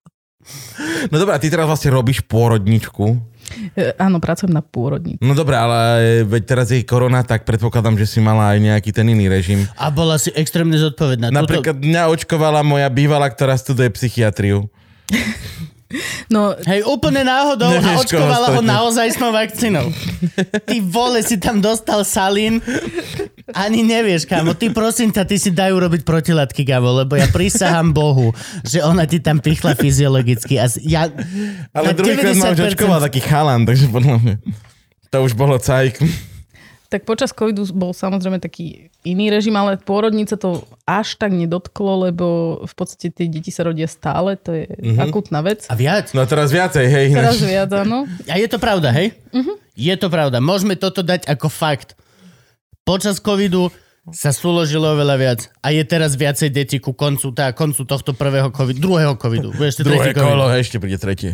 No 1.12 1.16
dobré, 1.20 1.36
a 1.36 1.42
ty 1.42 1.52
teraz 1.52 1.68
vlastne 1.68 1.92
robíš 1.92 2.24
pôrodničku. 2.24 3.18
E, 3.74 3.94
áno, 3.98 4.22
pracujem 4.22 4.54
na 4.54 4.62
pôrodni. 4.62 5.18
No 5.18 5.34
dobré, 5.34 5.58
ale 5.58 6.22
veď 6.22 6.42
teraz 6.46 6.70
je 6.70 6.86
korona, 6.86 7.26
tak 7.26 7.42
predpokladám, 7.42 7.98
že 7.98 8.06
si 8.06 8.18
mala 8.22 8.54
aj 8.54 8.58
nejaký 8.62 8.90
ten 8.94 9.06
iný 9.10 9.26
režim. 9.26 9.66
A 9.74 9.90
bola 9.90 10.16
si 10.22 10.30
extrémne 10.38 10.78
zodpovedná. 10.78 11.34
Napríklad 11.34 11.82
mňa 11.82 12.10
očkovala 12.14 12.62
moja 12.62 12.86
bývalá, 12.86 13.26
ktorá 13.26 13.58
studuje 13.58 13.90
psychiatriu. 13.90 14.70
No, 16.30 16.54
Hej, 16.54 16.86
úplne 16.86 17.26
náhodou 17.26 17.66
a 17.66 17.98
očkovala 17.98 18.54
ho 18.54 18.62
stretneš. 18.62 18.70
naozajstnou 18.70 19.30
vakcínou. 19.34 19.86
Ty 20.62 20.76
vole, 20.86 21.18
si 21.26 21.34
tam 21.34 21.58
dostal 21.58 22.06
salín. 22.06 22.62
Ani 23.50 23.82
nevieš, 23.82 24.30
kámo. 24.30 24.54
Ty 24.54 24.70
prosím 24.70 25.10
ťa, 25.10 25.26
ty 25.26 25.42
si 25.42 25.50
dajú 25.50 25.74
robiť 25.82 26.06
protilátky, 26.06 26.62
kámo, 26.62 27.02
lebo 27.02 27.18
ja 27.18 27.26
prísahám 27.26 27.90
Bohu, 27.90 28.30
že 28.62 28.78
ona 28.86 29.02
ti 29.10 29.18
tam 29.18 29.42
pichla 29.42 29.74
fyziologicky. 29.74 30.62
A 30.62 30.70
ja, 30.86 31.10
Ale 31.74 31.90
na 31.90 31.94
druhýkrát 31.98 32.38
ma 32.38 32.54
už 32.54 32.62
90% 32.62 32.70
očkoval 32.78 33.00
taký 33.02 33.20
chalan, 33.26 33.66
takže 33.66 33.90
podľa 33.90 34.16
mňa 34.22 34.34
to 35.10 35.16
už 35.26 35.34
bolo 35.34 35.58
cajk. 35.58 35.98
Tak 36.90 37.06
počas 37.06 37.30
covidu 37.30 37.62
bol 37.70 37.94
samozrejme 37.94 38.36
taký 38.36 38.90
iný 39.00 39.30
režim, 39.30 39.54
ale 39.54 39.78
pôrodnice 39.78 40.34
to 40.34 40.58
až 40.82 41.14
tak 41.14 41.30
nedotklo, 41.30 42.04
lebo 42.04 42.26
v 42.66 42.74
podstate 42.74 43.08
tie 43.08 43.30
deti 43.30 43.48
sa 43.48 43.62
rodia 43.62 43.86
stále, 43.86 44.34
to 44.34 44.50
je 44.52 44.66
Mhm. 44.66 44.98
akutná 45.00 45.38
vec. 45.40 45.70
a 45.70 45.74
viac. 45.74 46.10
No 46.10 46.26
teraz 46.26 46.50
viacej, 46.50 46.84
hej. 46.84 47.06
Teraz 47.14 47.38
viac, 47.38 47.70
áno. 47.72 48.10
A 48.26 48.34
je 48.34 48.44
to 48.44 48.58
pravda, 48.58 48.90
hej? 48.90 49.14
Je 49.72 49.94
to 49.94 50.10
pravda. 50.10 50.42
Môžeme 50.42 50.74
toto 50.74 51.00
dať 51.00 51.24
ako 51.24 51.46
fakt. 51.46 51.94
Počas 52.82 53.16
covidu 53.16 53.70
sa 54.12 54.30
súložilo 54.30 54.92
oveľa 54.92 55.16
viac. 55.16 55.40
A 55.60 55.74
je 55.74 55.82
teraz 55.82 56.14
viacej 56.14 56.50
detí 56.50 56.76
ku 56.78 56.92
koncu, 56.92 57.30
tá, 57.32 57.50
koncu 57.54 57.82
tohto 57.84 58.12
prvého 58.12 58.50
covidu, 58.50 58.78
druhého 58.82 59.14
covidu. 59.16 59.50
Ešte 59.54 59.82
Druhé 59.82 60.10
tretí 60.12 60.20
covid. 60.20 60.30
kolo, 60.30 60.44
ešte 60.52 60.76
príde 60.78 60.98
tretie. 60.98 61.32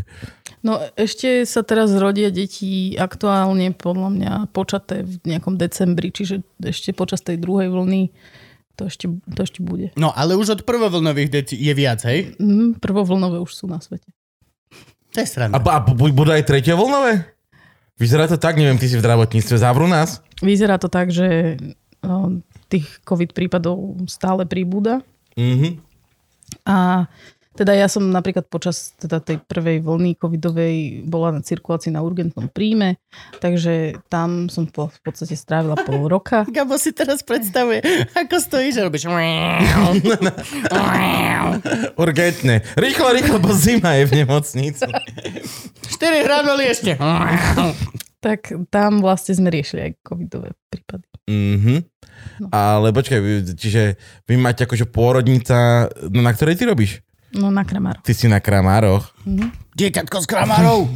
No 0.64 0.82
ešte 0.98 1.46
sa 1.46 1.62
teraz 1.62 1.94
rodia 1.94 2.32
deti 2.32 2.96
aktuálne 2.98 3.70
podľa 3.76 4.08
mňa 4.10 4.32
počaté 4.50 5.06
v 5.06 5.20
nejakom 5.22 5.54
decembri, 5.54 6.10
čiže 6.10 6.42
ešte 6.58 6.90
počas 6.90 7.22
tej 7.22 7.38
druhej 7.38 7.70
vlny 7.70 8.10
to 8.76 8.92
ešte, 8.92 9.08
to 9.08 9.40
ešte 9.40 9.64
bude. 9.64 9.88
No, 9.96 10.12
ale 10.12 10.36
už 10.36 10.60
od 10.60 10.62
prvovlnových 10.68 11.32
detí 11.32 11.56
je 11.56 11.72
viac, 11.72 12.04
hej? 12.04 12.36
Mm, 12.36 12.76
prvovlnové 12.76 13.40
už 13.40 13.52
sú 13.56 13.64
na 13.64 13.80
svete. 13.80 14.12
To 15.16 15.24
je 15.24 15.24
A, 15.24 15.32
sranda. 15.32 15.56
a 15.56 15.78
bu- 15.80 16.12
budú 16.12 16.28
aj 16.28 16.44
tretie 16.44 16.76
vlnové? 16.76 17.24
Vyzerá 17.96 18.28
to 18.28 18.36
tak, 18.36 18.60
neviem, 18.60 18.76
ty 18.76 18.84
si 18.84 19.00
v 19.00 19.04
zdravotníctve, 19.08 19.56
zavrú 19.56 19.88
nás? 19.88 20.20
Vyzerá 20.44 20.76
to 20.76 20.92
tak, 20.92 21.08
že 21.08 21.56
no, 22.04 22.44
tých 22.66 22.86
COVID 23.06 23.32
prípadov 23.32 23.98
stále 24.10 24.46
príbúda. 24.46 25.02
Mhm. 25.36 25.82
A 26.66 27.06
teda 27.56 27.72
ja 27.72 27.88
som 27.88 28.04
napríklad 28.12 28.44
počas 28.52 28.92
teda 29.00 29.16
tej 29.24 29.40
prvej 29.40 29.80
vlny 29.80 30.20
covidovej 30.20 31.08
bola 31.08 31.32
na 31.32 31.40
cirkulácii 31.40 31.88
na 31.88 32.04
urgentnom 32.04 32.52
príjme, 32.52 33.00
takže 33.40 33.96
tam 34.12 34.52
som 34.52 34.68
po, 34.68 34.92
v 34.92 35.00
podstate 35.00 35.32
strávila 35.40 35.80
pol 35.80 36.04
roka. 36.04 36.44
Gabo 36.52 36.76
si 36.76 36.92
teraz 36.92 37.24
predstavuje, 37.24 37.80
ako 38.12 38.36
stojíš 38.36 38.76
a 38.76 38.82
robíš... 38.84 39.08
Urgentne. 41.96 42.60
Rýchlo, 42.76 43.08
rýchlo, 43.16 43.40
bo 43.40 43.56
zima 43.56 43.96
je 43.96 44.04
v 44.04 44.12
nemocnici. 44.22 44.84
4 45.96 46.28
hranoli 46.28 46.68
ešte. 46.68 47.00
Tak 48.20 48.52
tam 48.68 49.00
vlastne 49.00 49.32
sme 49.32 49.48
riešili 49.48 49.80
aj 49.80 49.92
covidové 50.04 50.52
prípady. 50.68 51.08
Mhm. 51.24 51.95
No. 52.38 52.46
Ale 52.48 52.90
počkaj, 52.90 53.18
vy- 53.18 53.54
čiže 53.54 53.82
vy 54.24 54.34
máte 54.36 54.62
akože 54.62 54.84
pôrodnica, 54.84 55.88
no 56.08 56.20
na 56.20 56.30
ktorej 56.30 56.54
ty 56.54 56.64
robíš? 56.64 56.92
No 57.32 57.50
na 57.50 57.62
Kramáro. 57.62 58.00
Ty 58.00 58.12
si 58.12 58.26
na 58.26 58.38
Kramároch. 58.38 59.12
Dieťatko 59.74 60.16
s 60.18 60.26
kramárov. 60.26 60.88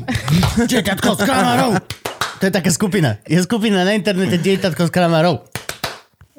Dieťatko 0.65 1.11
s 1.13 1.21
kramárov. 1.21 1.71
To 2.41 2.43
je 2.43 2.53
taká 2.53 2.71
skupina. 2.71 3.21
Je 3.25 3.37
skupina 3.39 3.85
na 3.85 3.93
internete 3.93 4.41
Dieťatko 4.41 4.89
s 4.89 4.91
kramárov. 4.91 5.45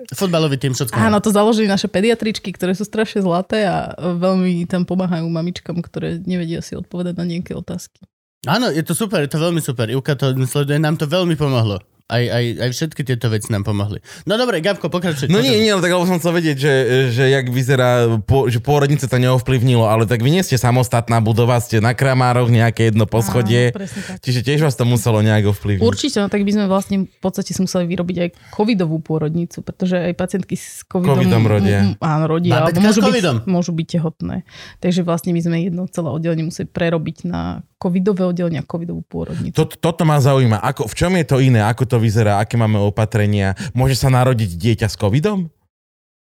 Futbalový 0.10 0.58
tým 0.58 0.74
všetko. 0.74 0.98
Áno, 0.98 1.22
to 1.22 1.30
založili 1.30 1.70
naše 1.70 1.86
pediatričky, 1.86 2.50
ktoré 2.50 2.74
sú 2.74 2.82
strašne 2.82 3.22
zlaté 3.22 3.70
a 3.70 3.94
veľmi 3.94 4.66
tam 4.66 4.82
pomáhajú 4.82 5.30
mamičkám, 5.30 5.78
ktoré 5.78 6.18
nevedia 6.18 6.66
si 6.66 6.74
odpovedať 6.74 7.14
na 7.14 7.26
nejaké 7.30 7.54
otázky. 7.54 8.02
Áno, 8.50 8.74
je 8.74 8.82
to 8.82 8.98
super, 8.98 9.22
je 9.22 9.30
to 9.30 9.38
veľmi 9.38 9.62
super. 9.62 9.86
Ivka 9.86 10.18
to 10.18 10.34
sleduje, 10.50 10.82
nám 10.82 10.98
to 10.98 11.06
veľmi 11.06 11.38
pomohlo. 11.38 11.78
Aj, 12.08 12.24
aj, 12.24 12.46
aj 12.58 12.70
všetky 12.74 13.02
tieto 13.06 13.28
veci 13.30 13.50
nám 13.54 13.68
pomohli. 13.68 14.02
No 14.26 14.36
dobre, 14.40 14.60
Gabko, 14.60 14.90
pokračuj. 14.90 15.30
No 15.30 15.40
nie, 15.40 15.62
nie, 15.62 15.72
ale 15.72 15.84
tak 15.84 15.94
ale 15.94 16.06
som 16.10 16.18
chcel 16.18 16.34
vedieť, 16.38 16.58
že, 16.58 16.74
že 17.14 17.24
jak 17.30 17.46
vyzerá, 17.50 18.20
po, 18.24 18.50
že 18.50 18.60
pôrodnice 18.60 19.06
to 19.06 19.18
neovplyvnilo, 19.20 19.86
ale 19.88 20.10
tak 20.10 20.26
vy 20.26 20.34
nie 20.34 20.44
ste 20.44 20.58
samostatná 20.58 21.22
budova, 21.22 21.62
ste 21.62 21.80
na 21.80 21.94
Kramároch 21.96 22.50
nejaké 22.50 22.92
jedno 22.92 23.06
poschodie, 23.08 23.72
tak. 23.72 24.20
čiže 24.24 24.42
tiež 24.42 24.66
vás 24.66 24.76
to 24.76 24.84
muselo 24.84 25.22
nejak 25.22 25.52
ovplyvniť. 25.52 25.86
Určite, 25.86 26.18
no 26.24 26.28
tak 26.28 26.44
by 26.44 26.52
sme 26.52 26.66
vlastne 26.68 27.08
v 27.08 27.20
podstate 27.20 27.52
si 27.52 27.60
museli 27.64 27.88
vyrobiť 27.88 28.18
aj 28.18 28.30
covidovú 28.56 29.00
pôrodnicu, 29.00 29.64
pretože 29.64 29.98
aj 29.98 30.14
pacientky 30.16 30.56
s 30.60 30.84
covidom, 30.88 31.20
Covidom 31.20 31.44
rodia. 31.48 31.80
M- 31.84 32.00
áno, 32.00 32.26
rodia, 32.28 32.64
alebo 32.66 32.80
môžu 32.82 33.02
byť, 33.04 33.48
môžu 33.48 33.72
byť 33.76 33.88
tehotné. 34.00 34.36
Takže 34.80 35.02
vlastne 35.04 35.32
my 35.36 35.42
sme 35.44 35.58
jedno 35.64 35.84
celé 35.88 36.10
oddelenie 36.10 36.48
museli 36.48 36.68
prerobiť 36.70 37.28
na 37.28 37.66
covidové 37.82 38.30
oddelenie 38.30 38.62
a 38.62 38.66
covidovú 38.66 39.02
pôrodnicu. 39.02 39.58
Toto, 39.58 39.74
toto 39.74 40.06
ma 40.06 40.22
zaujíma. 40.22 40.62
Ako, 40.62 40.86
v 40.86 40.94
čom 40.94 41.18
je 41.18 41.26
to 41.26 41.42
iné? 41.42 41.66
Ako 41.66 41.90
to 41.92 42.00
vyzerá? 42.00 42.40
Aké 42.40 42.56
máme 42.56 42.80
opatrenia? 42.80 43.52
Môže 43.76 44.00
sa 44.00 44.08
narodiť 44.08 44.56
dieťa 44.56 44.88
s 44.88 44.96
covidom? 44.96 45.52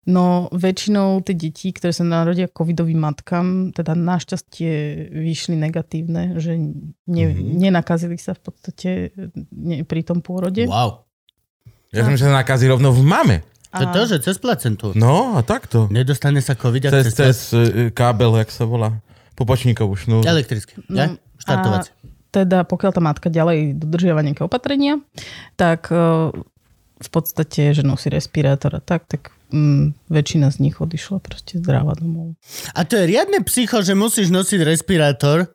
No 0.08 0.48
väčšinou 0.50 1.22
tie 1.22 1.36
deti, 1.36 1.70
ktoré 1.70 1.92
sa 1.92 2.02
narodia 2.02 2.48
covidovým 2.48 2.98
matkám, 2.98 3.76
teda 3.76 3.94
našťastie 3.94 4.72
vyšli 5.12 5.54
negatívne, 5.54 6.40
že 6.40 6.56
ne, 7.06 7.26
Mhm. 7.30 7.60
nenakazili 7.60 8.16
sa 8.16 8.34
v 8.34 8.42
podstate 8.42 8.90
ne, 9.52 9.84
pri 9.84 10.02
tom 10.02 10.24
pôrode. 10.24 10.66
Wow. 10.66 11.04
Ja 11.92 12.08
som 12.08 12.16
sa 12.16 12.32
nakazí 12.32 12.66
rovno 12.66 12.90
v 12.90 13.04
mame. 13.04 13.38
To 13.70 13.86
je 13.86 13.90
to, 13.94 14.02
že 14.08 14.18
cez 14.26 14.42
placentu. 14.42 14.98
No 14.98 15.38
a 15.38 15.46
takto. 15.46 15.86
Nedostane 15.94 16.42
sa 16.42 16.58
covid 16.58 16.90
Cez, 16.90 17.14
cez, 17.14 17.14
cez 17.14 17.38
e, 17.54 17.60
kábel, 17.94 18.34
jak 18.42 18.50
sa 18.50 18.66
volá? 18.66 18.98
Pupočníkovú 19.38 19.94
šnúru. 19.94 20.26
Elektricky. 20.26 20.74
No, 20.90 20.98
Ja? 20.98 21.06
Štartovací. 21.38 21.94
Teda 22.30 22.66
pokiaľ 22.66 22.92
tá 22.94 23.02
matka 23.02 23.28
ďalej 23.28 23.78
dodržiava 23.78 24.22
nejaké 24.22 24.46
opatrenia, 24.46 25.02
tak 25.58 25.90
e, 25.90 26.32
v 27.00 27.10
podstate, 27.10 27.74
že 27.74 27.84
nosí 27.84 28.12
respirátor 28.12 28.78
a 28.78 28.82
tak, 28.82 29.10
tak 29.10 29.34
mm, 29.50 30.10
väčšina 30.12 30.54
z 30.54 30.58
nich 30.70 30.78
odišla 30.78 31.20
proste 31.20 31.58
zdravá 31.60 31.98
domov. 31.98 32.38
A 32.78 32.86
to 32.86 33.00
je 33.00 33.10
riadne 33.10 33.42
psycho, 33.46 33.82
že 33.82 33.98
musíš 33.98 34.30
nosiť 34.30 34.60
respirátor 34.62 35.50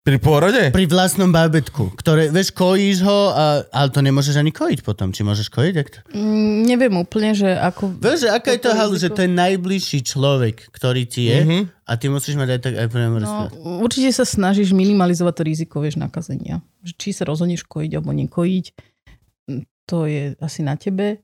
Pri 0.00 0.16
pôrode? 0.16 0.72
pri 0.72 0.88
vlastnom 0.88 1.28
bábetku, 1.28 1.92
ktoré, 1.92 2.32
vieš, 2.32 2.56
kojíš 2.56 3.04
ho, 3.04 3.36
a, 3.36 3.68
ale 3.68 3.92
to 3.92 4.00
nemôžeš 4.00 4.40
ani 4.40 4.48
kojiť 4.48 4.80
potom. 4.80 5.12
Či 5.12 5.20
môžeš 5.20 5.52
kojiť? 5.52 5.74
Jak 5.76 5.88
to? 5.92 5.98
Mm, 6.16 6.64
neviem 6.64 6.94
úplne, 6.96 7.36
že 7.36 7.52
ako... 7.52 8.00
Vieš, 8.00 8.24
že 8.24 8.28
aká 8.32 8.56
je 8.56 8.64
to 8.64 8.72
halu, 8.72 8.96
že 8.96 9.12
to 9.12 9.20
je 9.20 9.28
najbližší 9.28 10.00
človek, 10.00 10.72
ktorý 10.72 11.04
ti 11.04 11.28
je 11.28 11.38
Mhm. 11.44 11.58
a 11.84 11.92
ty 12.00 12.08
musíš 12.08 12.40
mať 12.40 12.48
aj 12.48 12.60
tak 12.64 12.74
aj 12.80 12.86
No, 13.20 13.52
určite 13.84 14.08
sa 14.08 14.24
snažíš 14.24 14.72
minimalizovať 14.72 15.34
to 15.36 15.42
riziko, 15.44 15.84
vieš, 15.84 16.00
nakazenia. 16.00 16.64
Či 16.80 17.12
sa 17.12 17.28
rozhodneš 17.28 17.68
kojiť 17.68 18.00
alebo 18.00 18.16
nekojiť, 18.16 18.64
mm, 19.52 19.62
to 19.84 20.08
je 20.08 20.32
asi 20.40 20.64
na 20.64 20.80
tebe. 20.80 21.20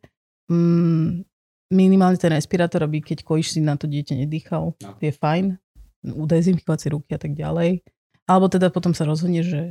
Mm, 0.53 1.25
minimálne 1.73 2.21
ten 2.21 2.29
respirátor, 2.29 2.85
aby 2.85 3.01
keď 3.01 3.25
kojíš 3.25 3.57
si 3.57 3.65
na 3.65 3.81
to 3.81 3.89
dieťa 3.89 4.21
nedýchal, 4.21 4.77
No. 4.77 5.01
je 5.01 5.17
fajn. 5.17 5.57
Udezinfikovať 6.05 6.79
si 6.79 6.89
ruky 6.93 7.17
a 7.17 7.19
tak 7.19 7.33
ďalej. 7.33 7.81
Alebo 8.27 8.51
teda 8.51 8.69
potom 8.69 8.91
sa 8.91 9.07
rozhodneš, 9.07 9.47
že, 9.47 9.63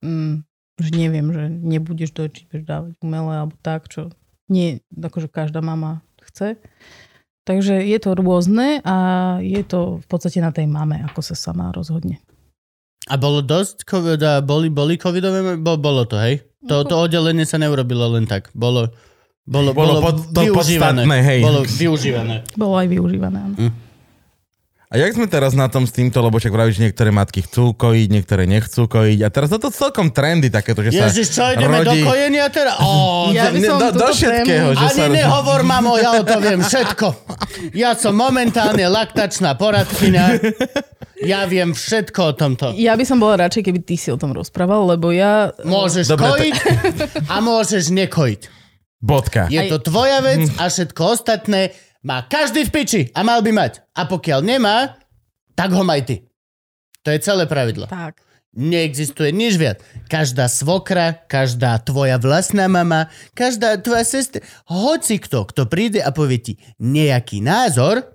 mm, 0.00 0.46
že 0.78 0.90
neviem, 0.94 1.26
že 1.34 1.44
nebudeš 1.50 2.14
dočiť, 2.14 2.42
budeš 2.48 2.64
dávať 2.64 2.92
umelé 3.02 3.34
alebo 3.42 3.54
tak, 3.60 3.90
čo 3.90 4.14
nie, 4.46 4.78
akože 4.94 5.26
každá 5.26 5.58
mama 5.60 6.00
chce. 6.22 6.58
Takže 7.42 7.82
je 7.82 7.98
to 7.98 8.14
rôzne 8.14 8.78
a 8.86 8.96
je 9.42 9.62
to 9.66 9.98
v 9.98 10.06
podstate 10.06 10.38
na 10.38 10.54
tej 10.54 10.70
mame, 10.70 11.02
ako 11.02 11.26
sa 11.26 11.34
sama 11.34 11.74
rozhodne. 11.74 12.22
A 13.10 13.18
bolo 13.18 13.42
dosť, 13.42 13.82
covid, 13.82 14.22
a 14.22 14.38
boli, 14.38 14.70
boli 14.70 14.94
covidové, 14.94 15.58
bo, 15.58 15.74
bolo 15.74 16.06
to, 16.06 16.14
hej? 16.22 16.46
To, 16.70 16.86
to 16.86 16.94
oddelenie 16.94 17.42
sa 17.42 17.58
neurobilo 17.58 18.14
len 18.14 18.30
tak. 18.30 18.54
Bolo, 18.54 18.94
bolo, 19.42 19.74
Bolo 19.74 19.98
bolo, 19.98 20.00
pod- 20.06 20.30
to 20.30 20.46
využívané. 20.46 21.02
podstatné, 21.02 21.18
hej. 21.26 21.40
Bolo 21.42 21.60
využívané. 21.66 22.36
Bolo 22.54 22.74
aj 22.78 22.86
využívané. 22.86 23.38
Áno. 23.42 23.56
A 24.92 25.00
jak 25.00 25.16
sme 25.16 25.24
teraz 25.24 25.56
na 25.56 25.72
tom 25.72 25.88
s 25.88 25.92
týmto, 25.96 26.20
lebo 26.20 26.36
však 26.36 26.52
vravíš, 26.52 26.76
že 26.76 26.82
niektoré 26.84 27.08
matky 27.08 27.40
chcú 27.48 27.72
kojiť, 27.72 28.08
niektoré 28.12 28.44
nechcú 28.44 28.84
kojiť. 28.84 29.24
A 29.24 29.32
teraz 29.32 29.48
toto 29.48 29.72
celkom 29.72 30.12
trendy 30.12 30.52
takéto, 30.52 30.84
že 30.84 30.92
sa 30.92 31.08
Ježiš, 31.08 31.32
čo 31.32 31.48
ideme 31.48 31.80
do 31.80 31.96
rodí... 31.96 32.04
kojenia 32.04 32.44
teraz? 32.52 32.76
Ó, 32.76 33.32
Ja 33.32 33.48
by 33.48 33.56
Ne- 33.56 33.68
som 33.72 33.80
do, 33.80 33.88
do 33.88 34.08
všetkého, 34.12 34.68
že 34.76 34.84
Ani 34.92 35.00
sa... 35.00 35.08
nehovor, 35.08 35.64
mamo, 35.64 35.96
ja 35.96 36.20
o 36.20 36.20
to 36.20 36.36
viem 36.44 36.60
všetko. 36.60 37.06
Ja 37.72 37.96
som 37.96 38.12
momentálne 38.12 38.84
laktačná 38.84 39.56
poradkyňa. 39.56 40.24
Ja 41.24 41.48
viem 41.48 41.72
všetko 41.72 42.20
o 42.20 42.32
tomto. 42.36 42.66
Ja 42.76 42.92
by 42.92 43.04
som 43.08 43.16
bola 43.16 43.48
radšej, 43.48 43.64
keby 43.64 43.80
ty 43.80 43.96
si 43.96 44.12
o 44.12 44.20
tom 44.20 44.36
rozprával, 44.36 44.84
lebo 44.92 45.08
ja... 45.08 45.56
Môžeš 45.64 46.12
Dobre, 46.12 46.52
kojiť 46.52 46.56
a 47.32 47.40
môžeš 47.40 47.88
nekojiť. 47.96 48.40
Bodka. 49.00 49.48
Je 49.48 49.72
to 49.72 49.80
tvoja 49.80 50.20
vec 50.20 50.46
a 50.60 50.68
všetko 50.68 51.00
ostatné 51.16 51.72
má 52.02 52.22
každý 52.22 52.66
v 52.66 52.72
piči 52.72 53.02
a 53.10 53.22
mal 53.22 53.40
by 53.40 53.50
mať. 53.50 53.72
A 53.94 54.04
pokiaľ 54.04 54.42
nemá, 54.42 54.98
tak 55.54 55.70
ho 55.70 55.82
maj 55.82 56.02
ty. 56.02 56.26
To 57.02 57.10
je 57.10 57.18
celé 57.18 57.46
pravidlo. 57.46 57.86
Tak. 57.86 58.22
Neexistuje 58.52 59.32
nič 59.32 59.56
viac. 59.56 59.80
Každá 60.06 60.44
svokra, 60.44 61.16
každá 61.24 61.80
tvoja 61.80 62.20
vlastná 62.20 62.68
mama, 62.68 63.08
každá 63.32 63.80
tvoja 63.80 64.04
sestra, 64.04 64.44
hoci 64.66 65.16
kto, 65.16 65.48
kto 65.48 65.64
príde 65.64 65.98
a 65.98 66.12
povie 66.12 66.38
ti 66.38 66.52
nejaký 66.76 67.40
názor, 67.40 68.12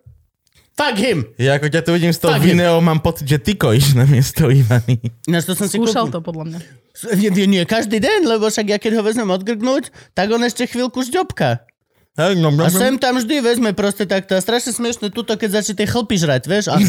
fuck 0.78 0.94
him. 0.94 1.26
Ja 1.42 1.58
ako 1.58 1.74
ťa 1.74 1.82
tu 1.82 1.90
vidím 1.90 2.14
z 2.14 2.22
toho 2.22 2.38
Tak 2.38 2.46
je. 2.46 2.54
videa, 2.54 2.70
mám 2.78 3.02
pocit, 3.02 3.26
že 3.26 3.42
ty 3.42 3.58
kojíš 3.58 3.98
na 3.98 4.06
miesto 4.06 4.46
Ivany. 4.48 5.02
Ináč 5.26 5.50
to 5.50 5.58
som 5.58 5.66
si 5.66 5.82
Skúšal 5.82 6.06
kúpil. 6.06 6.14
to 6.14 6.20
podľa 6.22 6.44
mňa. 6.46 6.60
Nie, 7.18 7.46
nie, 7.46 7.62
každý 7.66 7.98
deň, 7.98 8.26
lebo 8.28 8.46
však 8.46 8.68
ja 8.68 8.78
keď 8.78 8.98
ho 8.98 9.06
vezmem 9.06 9.26
odgrgnúť, 9.28 9.90
tak 10.14 10.30
on 10.30 10.42
ešte 10.42 10.66
chvíľku 10.66 11.02
žďobka. 11.02 11.66
Hej, 12.18 12.34
no, 12.42 12.50
no, 12.50 12.66
A 12.66 12.74
sem 12.74 12.98
tam 12.98 13.22
vždy 13.22 13.46
vezme 13.46 13.78
proste 13.78 14.10
takto. 14.10 14.34
A 14.34 14.42
strašne 14.42 14.74
smiešne 14.74 15.14
tuto, 15.14 15.38
keď 15.38 15.62
začne 15.62 15.78
tie 15.78 15.86
chlpy 15.86 16.18
žrať, 16.18 16.50
vieš? 16.50 16.66
A, 16.74 16.82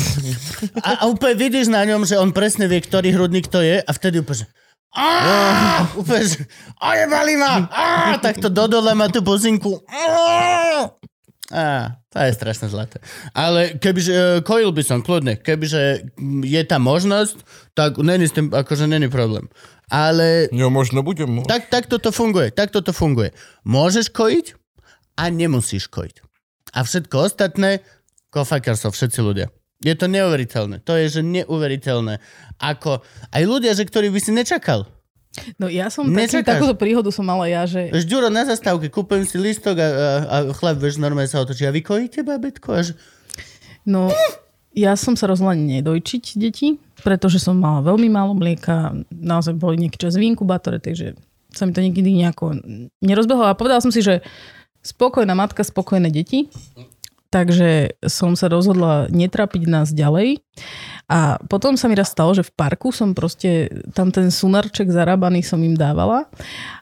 a, 0.80 0.90
a 1.00 1.02
úplne 1.04 1.36
vidíš 1.36 1.68
na 1.68 1.84
ňom, 1.84 2.08
že 2.08 2.16
on 2.16 2.32
presne 2.32 2.64
vie, 2.64 2.80
ktorý 2.80 3.12
hrudník 3.12 3.44
to 3.44 3.60
je 3.60 3.84
a 3.84 3.90
vtedy 3.92 4.24
úplne, 4.24 4.48
Á, 4.96 5.84
úplne, 6.00 6.24
že 6.24 6.48
ojebali 6.80 7.36
ma! 7.36 7.68
Á, 7.68 8.16
tak 8.24 8.40
to 8.40 8.48
dodole 8.48 8.96
má 8.96 9.12
tú 9.12 9.20
buzinku. 9.20 9.84
Á, 11.48 11.96
to 12.08 12.16
je 12.24 12.32
strašne 12.32 12.68
zlaté. 12.68 13.00
Ale 13.32 13.76
kebyže, 13.80 14.12
e, 14.12 14.24
kojil 14.44 14.68
by 14.72 14.82
som, 14.84 15.00
kľudne, 15.00 15.40
kebyže 15.40 16.12
je 16.44 16.62
tá 16.64 16.76
možnosť, 16.76 17.40
tak 17.72 17.96
není 18.00 18.28
s 18.28 18.36
tým, 18.36 18.52
akože 18.52 18.84
není 18.84 19.08
problém. 19.08 19.48
Ale 19.88 20.52
Jo, 20.52 20.68
možno 20.68 21.00
budem 21.00 21.40
môcť. 21.40 21.48
tak, 21.48 21.62
tak 21.72 21.84
toto 21.88 22.12
funguje, 22.12 22.52
tak 22.52 22.68
toto 22.68 22.92
funguje. 22.92 23.32
Môžeš 23.64 24.12
kojiť 24.12 24.57
a 25.18 25.24
nemusíš 25.26 25.90
kojiť. 25.90 26.22
A 26.78 26.86
všetko 26.86 27.16
ostatné, 27.26 27.82
kofakersov, 28.30 28.94
všetci 28.94 29.18
ľudia. 29.18 29.50
Je 29.82 29.94
to 29.94 30.06
neuveriteľné. 30.06 30.82
To 30.86 30.94
je, 30.94 31.18
že 31.18 31.22
neuveriteľné. 31.22 32.22
Ako, 32.58 33.02
aj 33.30 33.42
ľudia, 33.42 33.74
že 33.74 33.86
ktorí 33.86 34.10
by 34.10 34.20
si 34.22 34.30
nečakal. 34.34 34.86
No 35.54 35.70
ja 35.70 35.86
som 35.86 36.08
taký, 36.10 36.42
takúto 36.42 36.74
príhodu 36.74 37.14
som 37.14 37.22
mala 37.22 37.46
ja, 37.46 37.62
že 37.62 37.94
Vieš, 37.94 38.10
Ďuro 38.10 38.26
na 38.26 38.42
zastávke, 38.42 38.90
kúpim 38.90 39.22
si 39.22 39.38
listok 39.38 39.78
a, 39.78 39.86
a, 39.86 40.08
a 40.24 40.36
chlap, 40.50 40.82
vieš, 40.82 40.98
normálne 40.98 41.30
sa 41.30 41.38
otočí. 41.38 41.62
A 41.62 41.70
vy 41.70 41.84
kojíte, 41.84 42.26
babetko? 42.26 42.74
A 42.74 42.80
že, 42.82 42.98
no, 43.86 44.10
ja 44.74 44.98
som 44.98 45.14
sa 45.14 45.30
rozhodla 45.30 45.54
nedojčiť 45.54 46.24
deti, 46.42 46.82
pretože 47.06 47.38
som 47.38 47.54
mala 47.54 47.86
veľmi 47.86 48.10
málo 48.10 48.34
mlieka, 48.34 49.06
naozaj 49.14 49.54
boli 49.54 49.78
nejaký 49.78 49.98
čas 49.98 50.18
v 50.18 50.26
inkubátore, 50.26 50.82
takže 50.82 51.14
sa 51.54 51.64
mi 51.64 51.72
to 51.72 51.80
nikdy 51.80 52.02
nejako 52.02 52.58
nerozbehlo 53.00 53.46
a 53.46 53.56
povedala 53.56 53.80
som 53.80 53.94
si, 53.94 54.04
že 54.04 54.20
spokojná 54.88 55.36
matka, 55.36 55.60
spokojné 55.60 56.08
deti, 56.08 56.48
takže 57.28 58.00
som 58.08 58.32
sa 58.32 58.48
rozhodla 58.48 59.12
netrapiť 59.12 59.62
nás 59.68 59.92
ďalej. 59.92 60.40
A 61.12 61.36
potom 61.44 61.76
sa 61.76 61.92
mi 61.92 61.96
raz 61.96 62.12
stalo, 62.12 62.32
že 62.32 62.44
v 62.44 62.52
parku 62.56 62.88
som 62.88 63.12
proste, 63.12 63.68
tam 63.92 64.08
ten 64.08 64.32
sunarček 64.32 64.88
zarábaný 64.88 65.44
som 65.44 65.60
im 65.60 65.76
dávala 65.76 66.28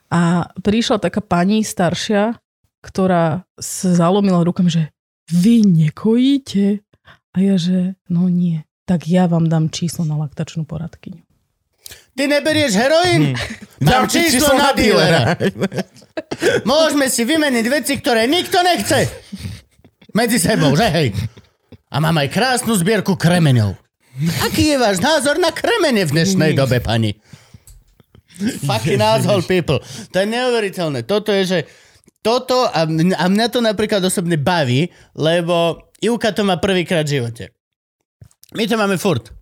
a 0.07 0.51
prišla 0.63 1.03
taká 1.03 1.19
pani 1.19 1.67
staršia, 1.67 2.39
ktorá 2.83 3.43
sa 3.59 3.89
zalomila 3.91 4.47
rukami, 4.47 4.71
že 4.71 4.95
vy 5.27 5.67
nekojíte? 5.67 6.87
A 7.35 7.37
ja, 7.43 7.59
že 7.59 7.99
no 8.07 8.31
nie 8.31 8.67
tak 8.87 9.11
ja 9.11 9.27
vám 9.27 9.51
dám 9.51 9.69
číslo 9.69 10.07
na 10.07 10.15
laktačnú 10.15 10.63
poradkyňu. 10.63 11.21
Ty 12.17 12.25
neberieš 12.33 12.73
heroín? 12.81 13.37
Dám 13.77 14.09
číslo 14.09 14.57
na 14.57 14.73
dílera. 14.73 15.37
Môžeme 16.65 17.13
si 17.13 17.29
vymeniť 17.29 17.67
veci, 17.69 18.01
ktoré 18.01 18.25
nikto 18.25 18.57
nechce. 18.65 19.05
Medzi 20.17 20.41
sebou, 20.41 20.73
že 20.73 20.89
hej? 20.89 21.13
A 21.93 22.01
mám 22.01 22.17
aj 22.17 22.33
krásnu 22.33 22.73
zbierku 22.73 23.21
kremeňov. 23.21 23.77
Aký 24.49 24.73
je 24.73 24.81
váš 24.81 24.97
názor 25.05 25.37
na 25.37 25.53
kremene 25.53 26.09
v 26.09 26.15
dnešnej 26.17 26.57
dobe, 26.57 26.81
pani? 26.81 27.21
Fucking 28.65 29.01
asshole 29.01 29.45
people. 29.45 29.85
To 30.13 30.17
je 30.17 30.27
neuveriteľné. 30.29 31.05
Toto 31.05 31.37
je, 31.37 31.45
že 31.45 31.59
toto, 32.25 32.65
a, 32.65 32.89
a 32.89 33.25
mňa 33.29 33.47
to 33.53 33.61
napríklad 33.61 34.01
osobne 34.01 34.41
baví, 34.41 34.89
lebo 35.13 35.85
Ivka 36.01 36.33
to 36.33 36.49
má 36.49 36.57
prvýkrát 36.57 37.05
v 37.05 37.21
živote. 37.21 37.45
My 38.57 38.65
to 38.65 38.81
máme 38.81 38.97
furt. 38.97 39.36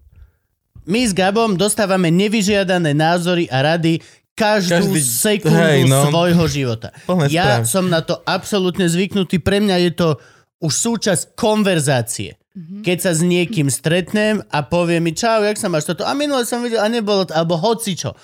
My 0.84 1.00
s 1.04 1.16
Gabom 1.16 1.56
dostávame 1.56 2.12
nevyžiadané 2.12 2.92
názory 2.92 3.48
a 3.48 3.64
rady 3.64 4.04
každú 4.34 4.90
Každý- 4.92 5.00
sekundu 5.00 5.62
hej, 5.62 5.86
no. 5.86 6.10
svojho 6.10 6.44
života. 6.50 6.90
Plné 7.06 7.30
ja 7.30 7.62
správy. 7.62 7.70
som 7.70 7.84
na 7.86 8.02
to 8.02 8.18
absolútne 8.26 8.84
zvyknutý. 8.90 9.38
Pre 9.38 9.62
mňa 9.62 9.76
je 9.88 9.90
to 9.94 10.08
už 10.58 10.72
súčasť 10.74 11.38
konverzácie. 11.38 12.34
Keď 12.54 12.98
sa 13.02 13.10
s 13.10 13.18
niekým 13.18 13.66
stretnem 13.66 14.38
a 14.46 14.62
povie 14.62 15.02
mi, 15.02 15.10
čau, 15.10 15.42
jak 15.42 15.58
sa 15.58 15.66
máš 15.66 15.90
toto? 15.90 16.06
A 16.06 16.14
minule 16.14 16.46
som 16.46 16.62
videl, 16.62 16.78
a 16.78 16.86
nebolo 16.86 17.26
to, 17.26 17.34
alebo 17.34 17.58
hocičo. 17.58 18.14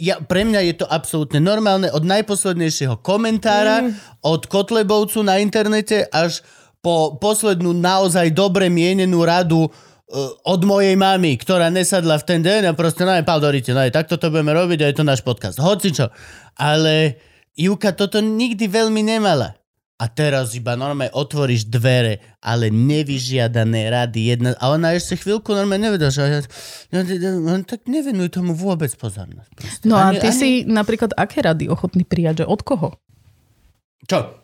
Ja, 0.00 0.24
pre 0.24 0.48
mňa 0.48 0.72
je 0.72 0.74
to 0.80 0.86
absolútne 0.88 1.36
normálne 1.36 1.92
od 1.92 2.00
najposlednejšieho 2.00 3.04
komentára, 3.04 3.84
od 4.24 4.48
Kotlebovcu 4.48 5.20
na 5.20 5.36
internete 5.36 6.08
až 6.08 6.40
po 6.80 7.20
poslednú 7.20 7.76
naozaj 7.76 8.32
dobre 8.32 8.72
mienenú 8.72 9.20
radu 9.20 9.68
od 10.44 10.60
mojej 10.68 10.94
mamy, 11.00 11.40
ktorá 11.40 11.72
nesadla 11.72 12.20
v 12.20 12.26
ten 12.28 12.40
deň 12.44 12.70
a 12.70 12.72
proste, 12.76 13.08
no 13.08 13.16
aj 13.16 13.24
Paldorite, 13.24 13.72
no 13.72 13.80
aj 13.80 13.94
takto 13.94 14.20
to 14.20 14.28
budeme 14.28 14.52
robiť 14.52 14.84
a 14.84 14.86
je 14.92 14.96
to 15.00 15.04
náš 15.04 15.24
podcast. 15.24 15.56
Hocičo. 15.56 16.12
Ale 16.60 17.16
Juka 17.56 17.96
toto 17.96 18.20
nikdy 18.20 18.68
veľmi 18.68 19.00
nemala. 19.00 19.56
A 19.94 20.10
teraz 20.10 20.58
iba 20.58 20.74
normálne 20.74 21.14
otvoríš 21.14 21.70
dvere, 21.70 22.18
ale 22.42 22.66
nevyžiadané 22.66 23.94
rady. 23.94 24.20
Jedna, 24.26 24.50
a 24.58 24.74
ona 24.74 24.90
ešte 24.90 25.14
chvíľku 25.22 25.54
normálne 25.54 25.86
nevedela, 25.86 26.10
že 26.10 26.20
ja, 26.20 26.42
ja, 26.90 27.02
tak 27.62 27.86
nevenuj 27.86 28.26
tomu 28.34 28.58
vôbec 28.58 28.90
pozornosť. 28.98 29.50
Proste. 29.54 29.86
No 29.86 29.94
a 29.94 30.10
Ani- 30.10 30.18
ty 30.18 30.34
ani- 30.34 30.36
si 30.36 30.48
napríklad 30.66 31.14
aké 31.14 31.46
rady 31.46 31.70
ochotný 31.70 32.02
prijať, 32.02 32.42
že 32.42 32.50
od 32.50 32.60
koho? 32.66 32.98
Čo? 34.10 34.34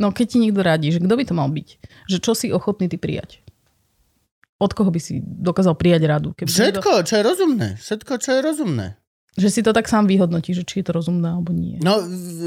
No 0.00 0.08
keď 0.10 0.26
ti 0.26 0.36
niekto 0.40 0.64
radí, 0.64 0.88
že 0.88 1.04
kto 1.04 1.14
by 1.14 1.24
to 1.28 1.34
mal 1.36 1.52
byť? 1.52 1.68
Že 2.08 2.18
čo 2.24 2.32
si 2.32 2.46
ochotný 2.48 2.88
ty 2.88 2.96
prijať? 2.96 3.43
Od 4.64 4.72
koho 4.72 4.88
by 4.88 4.96
si 4.96 5.20
dokázal 5.20 5.76
prijať 5.76 6.08
radu? 6.08 6.32
Keby 6.32 6.48
niekto- 6.48 6.80
Všetko, 6.80 6.90
čo 7.04 7.14
je 7.14 7.22
rozumné. 7.22 7.68
Všetko, 7.76 8.12
čo 8.16 8.30
je 8.32 8.40
rozumné. 8.40 8.86
Že 9.36 9.48
si 9.50 9.60
to 9.60 9.76
tak 9.76 9.84
sám 9.84 10.08
vyhodnotí, 10.08 10.56
že 10.56 10.64
či 10.64 10.80
je 10.80 10.88
to 10.88 10.92
rozumné 10.96 11.28
alebo 11.28 11.52
nie. 11.52 11.76
No, 11.84 12.00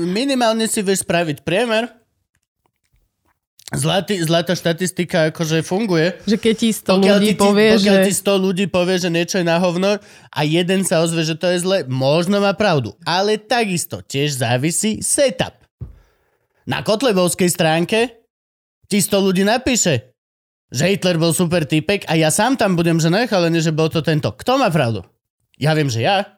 minimálne 0.10 0.66
si 0.66 0.82
vieš 0.82 1.06
spraviť 1.06 1.46
priemer. 1.46 1.94
Zlatý, 3.68 4.24
zlatá 4.24 4.56
štatistika 4.56 5.28
akože 5.28 5.60
funguje. 5.60 6.16
Že 6.24 6.38
keď 6.40 6.54
ti 6.56 6.70
100 6.72 6.88
Pokiaľ 6.88 7.18
ľudí 7.20 7.28
ti, 7.28 7.36
povie, 7.36 7.70
pokiaľ 7.76 7.98
že... 8.00 8.06
ti 8.08 8.14
100 8.16 8.46
ľudí 8.48 8.66
povie, 8.72 8.96
že 8.96 9.10
niečo 9.12 9.36
je 9.38 9.46
na 9.46 9.60
hovno 9.60 10.00
a 10.32 10.40
jeden 10.48 10.88
sa 10.88 11.04
ozve, 11.04 11.28
že 11.28 11.36
to 11.36 11.52
je 11.52 11.60
zle, 11.60 11.78
možno 11.92 12.40
má 12.40 12.56
pravdu. 12.56 12.96
Ale 13.04 13.36
takisto 13.36 14.00
tiež 14.00 14.40
závisí 14.40 15.04
setup. 15.04 15.52
Na 16.64 16.80
Kotlebovskej 16.80 17.52
stránke 17.52 18.24
ti 18.88 19.04
100 19.04 19.20
ľudí 19.20 19.44
napíše, 19.44 20.16
že 20.68 20.84
Hitler 20.92 21.16
bol 21.16 21.32
super 21.32 21.64
typek 21.64 22.04
a 22.12 22.20
ja 22.20 22.28
sám 22.28 22.60
tam 22.60 22.76
budem, 22.76 23.00
že 23.00 23.08
nech, 23.08 23.32
ale 23.32 23.48
nie, 23.48 23.64
že 23.64 23.76
bol 23.76 23.88
to 23.88 24.04
tento. 24.04 24.36
Kto 24.36 24.60
má 24.60 24.68
pravdu? 24.68 25.04
Ja 25.58 25.74
viem, 25.74 25.88
že 25.88 26.04
ja. 26.04 26.38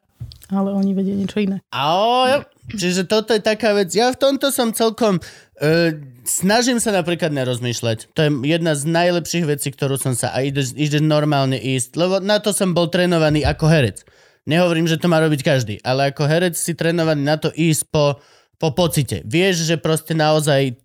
Ale 0.50 0.74
oni 0.74 0.98
vedia 0.98 1.14
niečo 1.14 1.38
iné. 1.42 1.62
A 1.70 1.82
o, 1.94 2.26
jo. 2.26 2.40
Čiže 2.74 3.06
toto 3.06 3.38
je 3.38 3.42
taká 3.42 3.78
vec. 3.78 3.94
Ja 3.94 4.10
v 4.10 4.18
tomto 4.18 4.50
som 4.50 4.74
celkom... 4.74 5.22
Uh, 5.62 6.02
snažím 6.26 6.82
sa 6.82 6.90
napríklad 6.90 7.30
nerozmýšľať. 7.30 8.14
To 8.18 8.20
je 8.26 8.30
jedna 8.50 8.74
z 8.74 8.90
najlepších 8.90 9.46
vecí, 9.46 9.70
ktorú 9.70 10.02
som 10.02 10.18
sa... 10.18 10.34
A 10.34 10.42
ide, 10.42 10.66
ide 10.74 11.02
normálne 11.02 11.58
ísť. 11.58 11.94
Lebo 11.98 12.18
na 12.18 12.42
to 12.42 12.50
som 12.50 12.74
bol 12.74 12.90
trénovaný 12.90 13.46
ako 13.46 13.66
herec. 13.70 14.02
Nehovorím, 14.50 14.90
že 14.90 14.98
to 14.98 15.06
má 15.06 15.22
robiť 15.22 15.42
každý. 15.46 15.76
Ale 15.86 16.10
ako 16.10 16.26
herec 16.26 16.58
si 16.58 16.74
trénovaný 16.74 17.22
na 17.22 17.38
to 17.38 17.54
ísť 17.54 17.86
po, 17.94 18.18
po 18.60 18.76
pocite. 18.76 19.24
Vieš, 19.24 19.66
že 19.66 19.76
proste 19.80 20.12
naozaj 20.14 20.76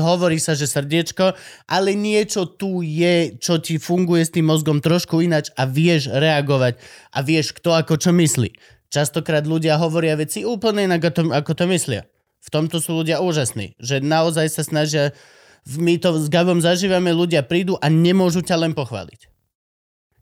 hovorí 0.00 0.40
sa, 0.40 0.56
že 0.56 0.64
srdiečko, 0.64 1.36
ale 1.68 1.92
niečo 1.92 2.48
tu 2.48 2.80
je, 2.80 3.36
čo 3.36 3.60
ti 3.60 3.76
funguje 3.76 4.24
s 4.24 4.32
tým 4.32 4.48
mozgom 4.48 4.80
trošku 4.80 5.20
inač 5.20 5.52
a 5.54 5.68
vieš 5.68 6.08
reagovať 6.08 6.80
a 7.12 7.18
vieš, 7.20 7.52
kto 7.52 7.76
ako 7.76 8.00
čo 8.00 8.10
myslí. 8.16 8.56
Častokrát 8.88 9.44
ľudia 9.44 9.76
hovoria 9.76 10.16
veci 10.16 10.48
úplne 10.48 10.88
inak, 10.88 11.12
ako 11.12 11.52
to 11.52 11.64
myslia. 11.68 12.08
V 12.44 12.48
tomto 12.48 12.80
sú 12.80 13.04
ľudia 13.04 13.20
úžasní, 13.24 13.76
že 13.80 14.04
naozaj 14.04 14.48
sa 14.52 14.62
snažia, 14.64 15.12
my 15.64 15.96
to 15.96 16.16
s 16.20 16.28
Gabom 16.28 16.60
zažívame, 16.60 17.12
ľudia 17.12 17.44
prídu 17.44 17.76
a 17.80 17.88
nemôžu 17.88 18.44
ťa 18.44 18.60
len 18.60 18.72
pochváliť. 18.72 19.33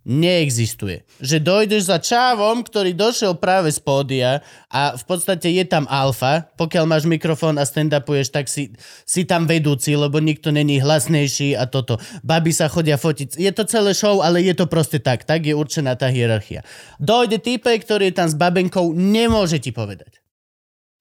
Neexistuje. 0.02 1.06
Že 1.22 1.38
dojdeš 1.46 1.82
za 1.86 2.02
čávom, 2.02 2.66
ktorý 2.66 2.90
došiel 2.90 3.38
práve 3.38 3.70
z 3.70 3.78
pódia 3.78 4.42
a 4.66 4.98
v 4.98 5.04
podstate 5.06 5.46
je 5.46 5.62
tam 5.62 5.86
alfa, 5.86 6.50
pokiaľ 6.58 6.84
máš 6.90 7.06
mikrofón 7.06 7.54
a 7.54 7.62
stand-upuješ, 7.62 8.34
tak 8.34 8.50
si, 8.50 8.74
si 9.06 9.22
tam 9.22 9.46
vedúci, 9.46 9.94
lebo 9.94 10.18
nikto 10.18 10.50
není 10.50 10.82
hlasnejší 10.82 11.54
a 11.54 11.70
toto. 11.70 12.02
Baby 12.26 12.50
sa 12.50 12.66
chodia 12.66 12.98
fotiť. 12.98 13.38
Je 13.38 13.50
to 13.54 13.62
celé 13.62 13.94
show, 13.94 14.18
ale 14.18 14.42
je 14.42 14.58
to 14.58 14.66
proste 14.66 15.06
tak. 15.06 15.22
Tak 15.22 15.46
je 15.46 15.54
určená 15.54 15.94
tá 15.94 16.10
hierarchia. 16.10 16.66
Dojde 16.98 17.38
type, 17.38 17.70
ktorý 17.70 18.10
je 18.10 18.18
tam 18.18 18.26
s 18.26 18.34
babenkou, 18.34 18.90
nemôže 18.90 19.62
ti 19.62 19.70
povedať. 19.70 20.18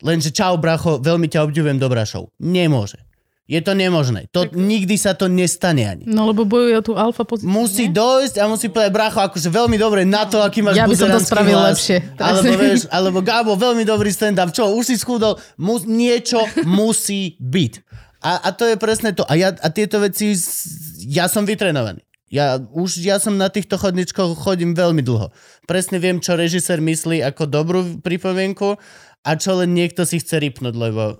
Lenže 0.06 0.30
čau, 0.30 0.57
bracho, 0.61 1.02
veľmi 1.02 1.26
ťa 1.26 1.45
obdivujem, 1.45 1.82
dobrá 1.82 2.06
show. 2.06 2.30
Nemôže. 2.38 3.10
Je 3.52 3.60
to 3.60 3.76
nemožné. 3.76 4.32
To, 4.32 4.48
nikdy 4.48 4.95
sa 4.95 5.11
to 5.11 5.28
nestane 5.28 5.84
ani. 5.84 6.07
No 6.07 6.32
lebo 6.32 6.48
bojujú 6.48 6.72
o 6.72 6.84
tú 6.88 6.94
alfa 6.95 7.28
pozíciu. 7.28 7.52
Musí 7.52 7.91
nie? 7.91 7.99
dojsť 7.99 8.40
a 8.40 8.48
musí 8.48 8.72
povedať, 8.72 8.91
bracho, 8.95 9.19
akože 9.19 9.52
veľmi 9.52 9.76
dobre 9.76 10.07
na 10.07 10.23
to, 10.23 10.40
aký 10.40 10.64
máš 10.64 10.80
Ja 10.80 10.88
by 10.88 10.95
som 10.95 11.11
to 11.11 11.19
spravil 11.19 11.60
hlas. 11.60 11.76
lepšie. 11.76 12.15
Alebo, 12.15 12.52
vieš, 12.64 12.88
alebo 12.88 13.19
Gabo, 13.19 13.60
veľmi 13.60 13.84
dobrý 13.84 14.07
stand-up. 14.07 14.56
Čo, 14.56 14.72
už 14.72 14.88
si 14.88 14.95
schudol? 14.95 15.36
Mus, 15.60 15.84
niečo 15.84 16.40
musí 16.80 17.36
byť. 17.44 17.73
A, 18.23 18.40
a 18.40 18.49
to 18.56 18.72
je 18.72 18.80
presne 18.80 19.11
to. 19.11 19.28
A, 19.28 19.36
ja, 19.36 19.52
a 19.52 19.68
tieto 19.68 19.99
veci, 19.99 20.32
ja 21.11 21.28
som 21.28 21.44
vytrenovaný. 21.44 22.07
Ja 22.32 22.56
už 22.56 23.03
ja 23.03 23.19
som 23.19 23.36
na 23.36 23.52
týchto 23.52 23.76
chodničkoch 23.76 24.40
chodím 24.40 24.72
veľmi 24.72 25.03
dlho. 25.03 25.28
Presne 25.68 25.99
viem, 25.99 26.23
čo 26.23 26.40
režisér 26.40 26.80
myslí 26.80 27.19
ako 27.28 27.52
dobrú 27.52 27.99
pripomienku 27.99 28.80
a 29.28 29.32
čo 29.36 29.60
len 29.60 29.76
niekto 29.76 30.07
si 30.07 30.23
chce 30.23 30.40
rypnúť, 30.40 30.72
lebo... 30.72 31.19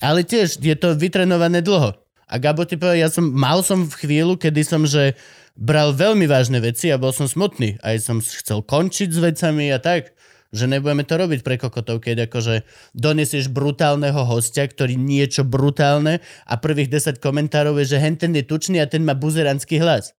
Ale 0.00 0.24
tiež 0.26 0.60
je 0.60 0.76
to 0.76 0.96
vytrenované 0.96 1.64
dlho. 1.64 1.96
A 2.26 2.34
Gabo 2.42 2.66
ti 2.66 2.74
povie, 2.74 3.00
ja 3.00 3.08
som, 3.08 3.30
mal 3.30 3.62
som 3.62 3.86
v 3.86 3.94
chvíľu, 4.02 4.34
kedy 4.34 4.66
som, 4.66 4.82
že 4.82 5.14
bral 5.56 5.94
veľmi 5.94 6.26
vážne 6.28 6.58
veci 6.60 6.90
a 6.92 7.00
bol 7.00 7.14
som 7.14 7.30
smutný. 7.30 7.78
Aj 7.80 7.96
som 8.02 8.20
chcel 8.20 8.60
končiť 8.66 9.08
s 9.14 9.18
vecami 9.22 9.70
a 9.72 9.78
tak. 9.78 10.12
Že 10.54 10.78
nebudeme 10.78 11.02
to 11.02 11.18
robiť 11.18 11.40
pre 11.42 11.58
kokotov, 11.58 12.02
keď 12.06 12.30
akože 12.30 12.62
donesieš 12.94 13.50
brutálneho 13.50 14.22
hostia, 14.26 14.62
ktorý 14.66 14.94
niečo 14.94 15.42
brutálne 15.42 16.22
a 16.46 16.54
prvých 16.54 16.86
10 16.90 17.18
komentárov 17.18 17.82
je, 17.82 17.96
že 17.96 18.02
hen 18.02 18.14
ten 18.14 18.30
je 18.30 18.46
tučný 18.46 18.78
a 18.78 18.86
ten 18.86 19.02
má 19.02 19.18
buzeranský 19.18 19.82
hlas. 19.82 20.14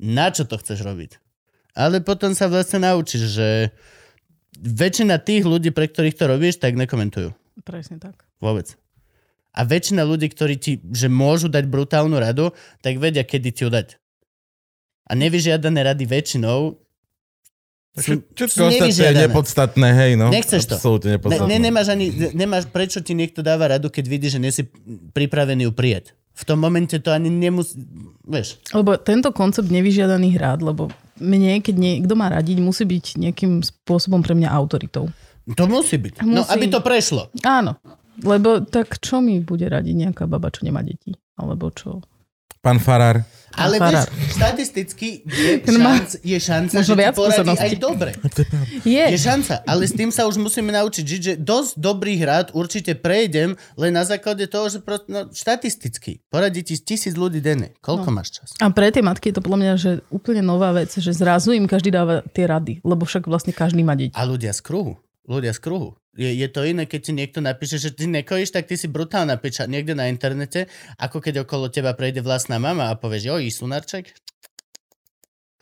Na 0.00 0.32
čo 0.32 0.48
to 0.48 0.56
chceš 0.56 0.80
robiť? 0.80 1.20
Ale 1.76 2.00
potom 2.00 2.32
sa 2.32 2.48
vlastne 2.48 2.88
naučíš, 2.88 3.36
že 3.36 3.48
väčšina 4.58 5.20
tých 5.20 5.44
ľudí, 5.44 5.70
pre 5.70 5.86
ktorých 5.86 6.16
to 6.16 6.24
robíš, 6.24 6.56
tak 6.56 6.74
nekomentujú. 6.74 7.30
Presne 7.62 8.00
tak. 8.00 8.24
Vôbec. 8.40 8.74
A 9.50 9.66
väčšina 9.66 10.06
ľudí, 10.06 10.30
ktorí 10.30 10.54
ti, 10.56 10.78
že 10.94 11.10
môžu 11.10 11.50
dať 11.50 11.66
brutálnu 11.66 12.14
radu, 12.16 12.54
tak 12.80 13.02
vedia, 13.02 13.26
kedy 13.26 13.50
ti 13.50 13.66
ju 13.66 13.70
dať. 13.70 13.98
A 15.10 15.18
nevyžiadané 15.18 15.82
rady 15.82 16.06
väčšinou 16.06 16.78
sú, 17.90 18.22
sú 18.46 18.70
ostatné 18.70 18.94
je 18.94 19.26
nepodstatné, 19.26 19.88
hej, 19.98 20.12
no. 20.14 20.30
Nechceš 20.30 20.70
to. 20.70 20.78
Absolútne 20.78 21.10
Ne, 21.10 21.14
nepodstatné. 21.18 21.50
ne, 21.50 21.58
nemáš 21.58 21.86
ani, 21.90 22.06
ne- 22.14 22.32
nemáš, 22.38 22.70
prečo 22.70 23.02
ti 23.02 23.18
niekto 23.18 23.42
dáva 23.42 23.66
radu, 23.66 23.90
keď 23.90 24.04
vidí, 24.06 24.30
že 24.30 24.38
nesi 24.38 24.62
pripravený 25.10 25.66
ju 25.66 25.72
prijať. 25.74 26.14
V 26.30 26.46
tom 26.46 26.62
momente 26.62 26.94
to 27.02 27.10
ani 27.10 27.26
nemusí, 27.26 27.74
vieš. 28.22 28.62
Lebo 28.70 28.94
tento 28.94 29.34
koncept 29.34 29.66
nevyžiadaných 29.66 30.36
rád, 30.38 30.62
lebo 30.62 30.86
mne, 31.18 31.58
keď 31.58 31.74
niekto 31.76 32.14
má 32.14 32.30
radiť, 32.30 32.62
musí 32.62 32.86
byť 32.86 33.18
nejakým 33.18 33.60
spôsobom 33.66 34.22
pre 34.22 34.38
mňa 34.38 34.48
autoritou. 34.48 35.10
To 35.50 35.64
musí 35.66 35.98
byť. 35.98 36.22
No, 36.22 36.46
Musí. 36.46 36.50
aby 36.54 36.70
to 36.70 36.78
prešlo. 36.78 37.26
Áno. 37.42 37.74
Lebo 38.22 38.60
tak 38.62 38.98
čo 38.98 39.18
mi 39.18 39.40
bude 39.40 39.64
radiť 39.64 39.94
nejaká 39.96 40.24
baba, 40.24 40.48
čo 40.48 40.62
nemá 40.62 40.80
deti? 40.80 41.12
Alebo 41.34 41.68
čo? 41.70 42.04
Pán 42.60 42.76
Farár. 42.76 43.24
Ale 43.56 43.80
Farár. 43.80 44.04
vieš, 44.04 44.36
štatisticky 44.36 45.24
je, 45.24 45.64
má 45.80 45.96
šanc, 45.96 46.10
je 46.20 46.38
šanca, 46.38 46.74
možno 46.76 46.84
že 46.84 46.92
ti 46.92 47.00
viac 47.00 47.14
poradí 47.16 47.56
aj 47.56 47.72
dobre. 47.80 48.10
Je. 48.84 49.04
Je 49.10 49.18
šanca, 49.18 49.64
ale 49.64 49.88
s 49.88 49.96
tým 49.96 50.12
sa 50.12 50.28
už 50.28 50.36
musíme 50.36 50.68
naučiť 50.70 51.02
žiť, 51.02 51.20
že 51.20 51.34
dosť 51.34 51.70
dobrých 51.74 52.20
rád 52.20 52.46
určite 52.52 52.92
prejdem, 52.94 53.56
len 53.74 53.90
na 53.90 54.04
základe 54.04 54.44
toho, 54.44 54.68
že 54.68 54.78
proste, 54.78 55.08
no, 55.08 55.32
štatisticky 55.32 56.20
poradí 56.28 56.60
ti 56.62 56.76
tisíc 56.76 57.16
ľudí 57.16 57.40
denne. 57.40 57.72
Koľko 57.80 58.08
No. 58.08 58.20
máš 58.20 58.38
čas? 58.38 58.48
A 58.60 58.68
pre 58.68 58.92
tie 58.92 59.00
matky 59.00 59.32
je 59.32 59.40
to 59.40 59.42
podľa 59.42 59.58
mňa, 59.58 59.74
že 59.74 59.90
úplne 60.08 60.40
nová 60.40 60.70
vec, 60.70 60.92
že 60.92 61.10
zrazu 61.10 61.50
im 61.50 61.64
každý 61.64 61.90
dáva 61.90 62.22
tie 62.30 62.44
rady, 62.44 62.84
lebo 62.84 63.02
však 63.02 63.24
vlastne 63.24 63.50
každý 63.50 63.80
má 63.80 63.96
deti. 63.96 64.14
A 64.14 64.22
ľudia 64.22 64.52
z 64.52 64.60
kruhu. 64.60 65.00
Ľudia 65.26 65.50
z 65.50 65.60
kruhu. 65.60 65.96
Je, 66.18 66.26
je 66.26 66.48
to 66.50 66.66
iné, 66.66 66.90
keď 66.90 67.00
ti 67.06 67.12
niekto 67.14 67.38
napíše, 67.38 67.78
že 67.78 67.94
ty 67.94 68.10
nekojíš, 68.10 68.50
tak 68.50 68.66
ty 68.66 68.74
si 68.74 68.90
brutálna 68.90 69.38
piča 69.38 69.70
niekde 69.70 69.94
na 69.94 70.10
internete, 70.10 70.66
ako 70.98 71.22
keď 71.22 71.46
okolo 71.46 71.70
teba 71.70 71.94
prejde 71.94 72.18
vlastná 72.18 72.58
mama 72.58 72.90
a 72.90 72.98
povieš, 72.98 73.30
oj, 73.30 73.46
sunarček. 73.46 74.10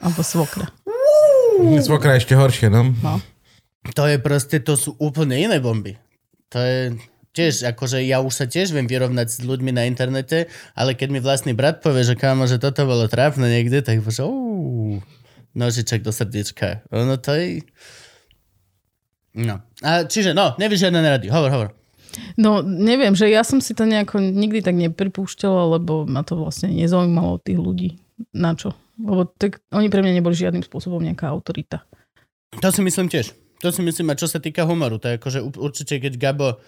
Alebo 0.01 0.25
svokra. 0.25 0.73
Svokra 1.85 2.17
ešte 2.17 2.33
horšie, 2.33 2.73
no. 2.73 2.97
No. 3.05 3.21
To 3.93 4.09
je 4.09 4.17
proste, 4.17 4.63
to 4.65 4.79
sú 4.79 4.97
úplne 4.97 5.37
iné 5.37 5.61
bomby. 5.61 6.01
To 6.55 6.59
je 6.59 6.97
tiež, 7.37 7.69
akože 7.69 8.01
ja 8.09 8.25
už 8.25 8.33
sa 8.33 8.47
tiež 8.49 8.73
viem 8.73 8.89
vyrovnať 8.89 9.29
s 9.29 9.39
ľuďmi 9.45 9.71
na 9.75 9.85
internete, 9.85 10.49
ale 10.73 10.97
keď 10.97 11.09
mi 11.13 11.21
vlastný 11.21 11.53
brat 11.53 11.85
povie, 11.85 12.03
že 12.03 12.17
kámo, 12.17 12.49
že 12.49 12.57
toto 12.57 12.89
bolo 12.89 13.05
trápne 13.05 13.47
niekde, 13.47 13.85
tak 13.85 14.01
povie, 14.01 14.17
že 14.17 14.25
uú, 14.25 15.05
nožiček 15.53 16.01
do 16.01 16.11
srdiečka. 16.11 16.89
Ono 16.89 17.21
to 17.21 17.37
je... 17.37 17.63
No. 19.39 19.63
A 19.87 20.03
čiže, 20.03 20.35
no, 20.35 20.59
nevíš 20.59 20.83
žiadne 20.83 20.99
rady. 20.99 21.31
Hovor, 21.31 21.51
hovor. 21.55 21.69
No, 22.35 22.65
neviem, 22.67 23.15
že 23.15 23.31
ja 23.31 23.47
som 23.47 23.63
si 23.63 23.77
to 23.79 23.87
nejako 23.87 24.19
nikdy 24.19 24.59
tak 24.59 24.75
nepripúšťala, 24.75 25.79
lebo 25.79 26.03
ma 26.03 26.27
to 26.27 26.35
vlastne 26.35 26.75
nezaujímalo 26.75 27.39
od 27.39 27.43
tých 27.47 27.59
ľudí. 27.61 27.91
Na 28.35 28.59
čo? 28.59 28.75
Lebo 28.99 29.31
tak 29.31 29.63
oni 29.71 29.87
pre 29.87 30.03
mňa 30.03 30.19
neboli 30.19 30.35
žiadnym 30.35 30.67
spôsobom 30.67 30.99
nejaká 30.99 31.31
autorita. 31.31 31.87
To 32.59 32.69
si 32.75 32.83
myslím 32.83 33.07
tiež. 33.07 33.31
To 33.63 33.71
si 33.71 33.83
myslím, 33.83 34.11
a 34.11 34.19
čo 34.19 34.27
sa 34.31 34.43
týka 34.43 34.67
humoru, 34.67 34.99
to 35.03 35.11
je 35.11 35.19
akože 35.19 35.41
určite, 35.59 35.99
keď 35.99 36.15
Gabo, 36.19 36.63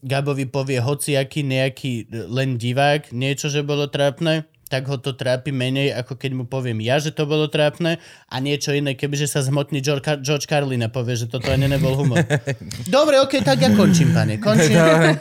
Gabovi 0.00 0.48
povie 0.48 0.80
hociaký 0.80 1.44
nejaký 1.44 2.08
len 2.32 2.56
divák 2.56 3.12
niečo, 3.12 3.52
že 3.52 3.60
bolo 3.60 3.88
trápne, 3.88 4.48
tak 4.70 4.86
ho 4.86 5.02
to 5.02 5.18
trápi 5.18 5.50
menej, 5.50 5.90
ako 5.98 6.14
keď 6.14 6.30
mu 6.38 6.44
poviem 6.46 6.78
ja, 6.78 7.02
že 7.02 7.10
to 7.10 7.26
bolo 7.26 7.50
trápne 7.50 7.98
a 8.30 8.36
niečo 8.38 8.70
iné, 8.70 8.94
kebyže 8.94 9.26
sa 9.26 9.42
zmotný 9.42 9.82
George, 9.82 10.22
George 10.22 10.46
Carlin 10.46 10.86
a 10.86 10.88
povie, 10.88 11.18
že 11.18 11.26
toto 11.26 11.50
ani 11.50 11.66
nebol 11.66 11.98
humor. 11.98 12.22
Dobre, 12.86 13.18
ok, 13.18 13.42
tak 13.42 13.66
ja 13.66 13.74
končím, 13.74 14.14
pane. 14.14 14.38
Končím. 14.38 14.78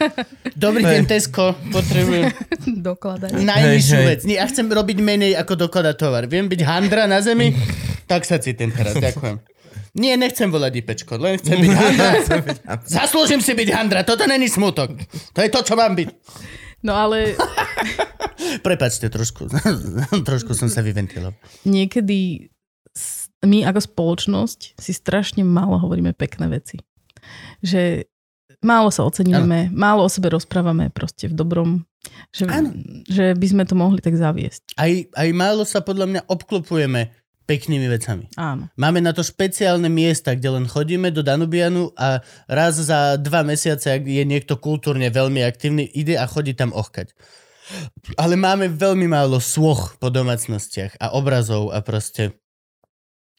Dobrý 0.70 0.86
deň, 0.86 1.02
Tesco. 1.10 1.58
Potrebujem 1.74 2.30
Dokladať. 2.94 3.34
hej. 3.98 4.06
vec. 4.06 4.22
Nie, 4.30 4.38
ja 4.38 4.46
chcem 4.46 4.70
robiť 4.70 5.02
menej 5.02 5.34
ako 5.34 5.66
dokladať 5.66 5.96
tovar. 5.98 6.30
Viem 6.30 6.46
byť 6.46 6.62
handra 6.70 7.10
na 7.10 7.18
zemi? 7.26 7.50
Tak 8.06 8.30
sa 8.30 8.38
cítim 8.38 8.70
teraz, 8.70 8.94
ďakujem. 9.02 9.42
Nie, 9.98 10.14
nechcem 10.14 10.54
volať 10.54 10.86
IPčko, 10.86 11.18
len 11.18 11.42
chcem 11.42 11.58
byť 11.58 11.74
handra. 11.74 12.10
Zaslúžim 12.86 13.42
si 13.42 13.58
byť 13.58 13.70
handra, 13.74 14.06
toto 14.06 14.30
není 14.30 14.46
smutok. 14.46 14.94
To 15.34 15.40
je 15.42 15.50
to, 15.50 15.66
čo 15.66 15.74
mám 15.74 15.98
byť. 15.98 16.10
No 16.86 16.94
ale 16.96 17.34
Prepačte, 18.66 19.12
trošku, 19.12 19.52
trošku 20.30 20.56
som 20.56 20.72
sa 20.72 20.80
vyventiloval. 20.80 21.36
niekedy 21.68 22.50
my 23.46 23.64
ako 23.68 23.80
spoločnosť 23.80 24.76
si 24.76 24.92
strašne 24.92 25.48
málo 25.48 25.80
hovoríme 25.80 26.12
pekné 26.12 26.52
veci. 26.52 26.80
Že 27.64 28.08
málo 28.64 28.92
sa 28.92 29.08
oceníme, 29.08 29.72
málo 29.72 30.04
o 30.04 30.12
sebe 30.12 30.32
rozprávame 30.32 30.92
proste 30.92 31.32
v 31.32 31.36
dobrom. 31.36 31.70
Že, 32.32 32.46
že 33.08 33.26
by 33.36 33.48
sme 33.48 33.64
to 33.68 33.76
mohli 33.76 34.00
tak 34.00 34.16
zaviesť. 34.16 34.76
Aj, 34.80 34.92
aj 34.92 35.30
málo 35.36 35.64
sa 35.68 35.84
podľa 35.84 36.08
mňa 36.08 36.22
obklopujeme 36.32 37.12
peknými 37.50 37.90
vecami. 37.90 38.30
Áno. 38.38 38.70
Máme 38.78 39.02
na 39.02 39.10
to 39.10 39.26
špeciálne 39.26 39.90
miesta, 39.90 40.38
kde 40.38 40.54
len 40.54 40.66
chodíme 40.70 41.10
do 41.10 41.26
Danubianu 41.26 41.90
a 41.98 42.22
raz 42.46 42.78
za 42.78 43.18
dva 43.18 43.42
mesiace, 43.42 43.90
ak 43.90 44.06
je 44.06 44.22
niekto 44.22 44.62
kultúrne 44.62 45.10
veľmi 45.10 45.42
aktívny, 45.42 45.90
ide 45.90 46.14
a 46.14 46.30
chodí 46.30 46.54
tam 46.54 46.70
ochkať. 46.78 47.18
Ale 48.18 48.36
máme 48.36 48.70
veľmi 48.72 49.06
málo 49.06 49.38
svoch 49.38 49.98
po 50.02 50.10
domácnostiach 50.10 50.98
a 50.98 51.14
obrazov 51.14 51.70
a 51.74 51.80
proste... 51.86 52.38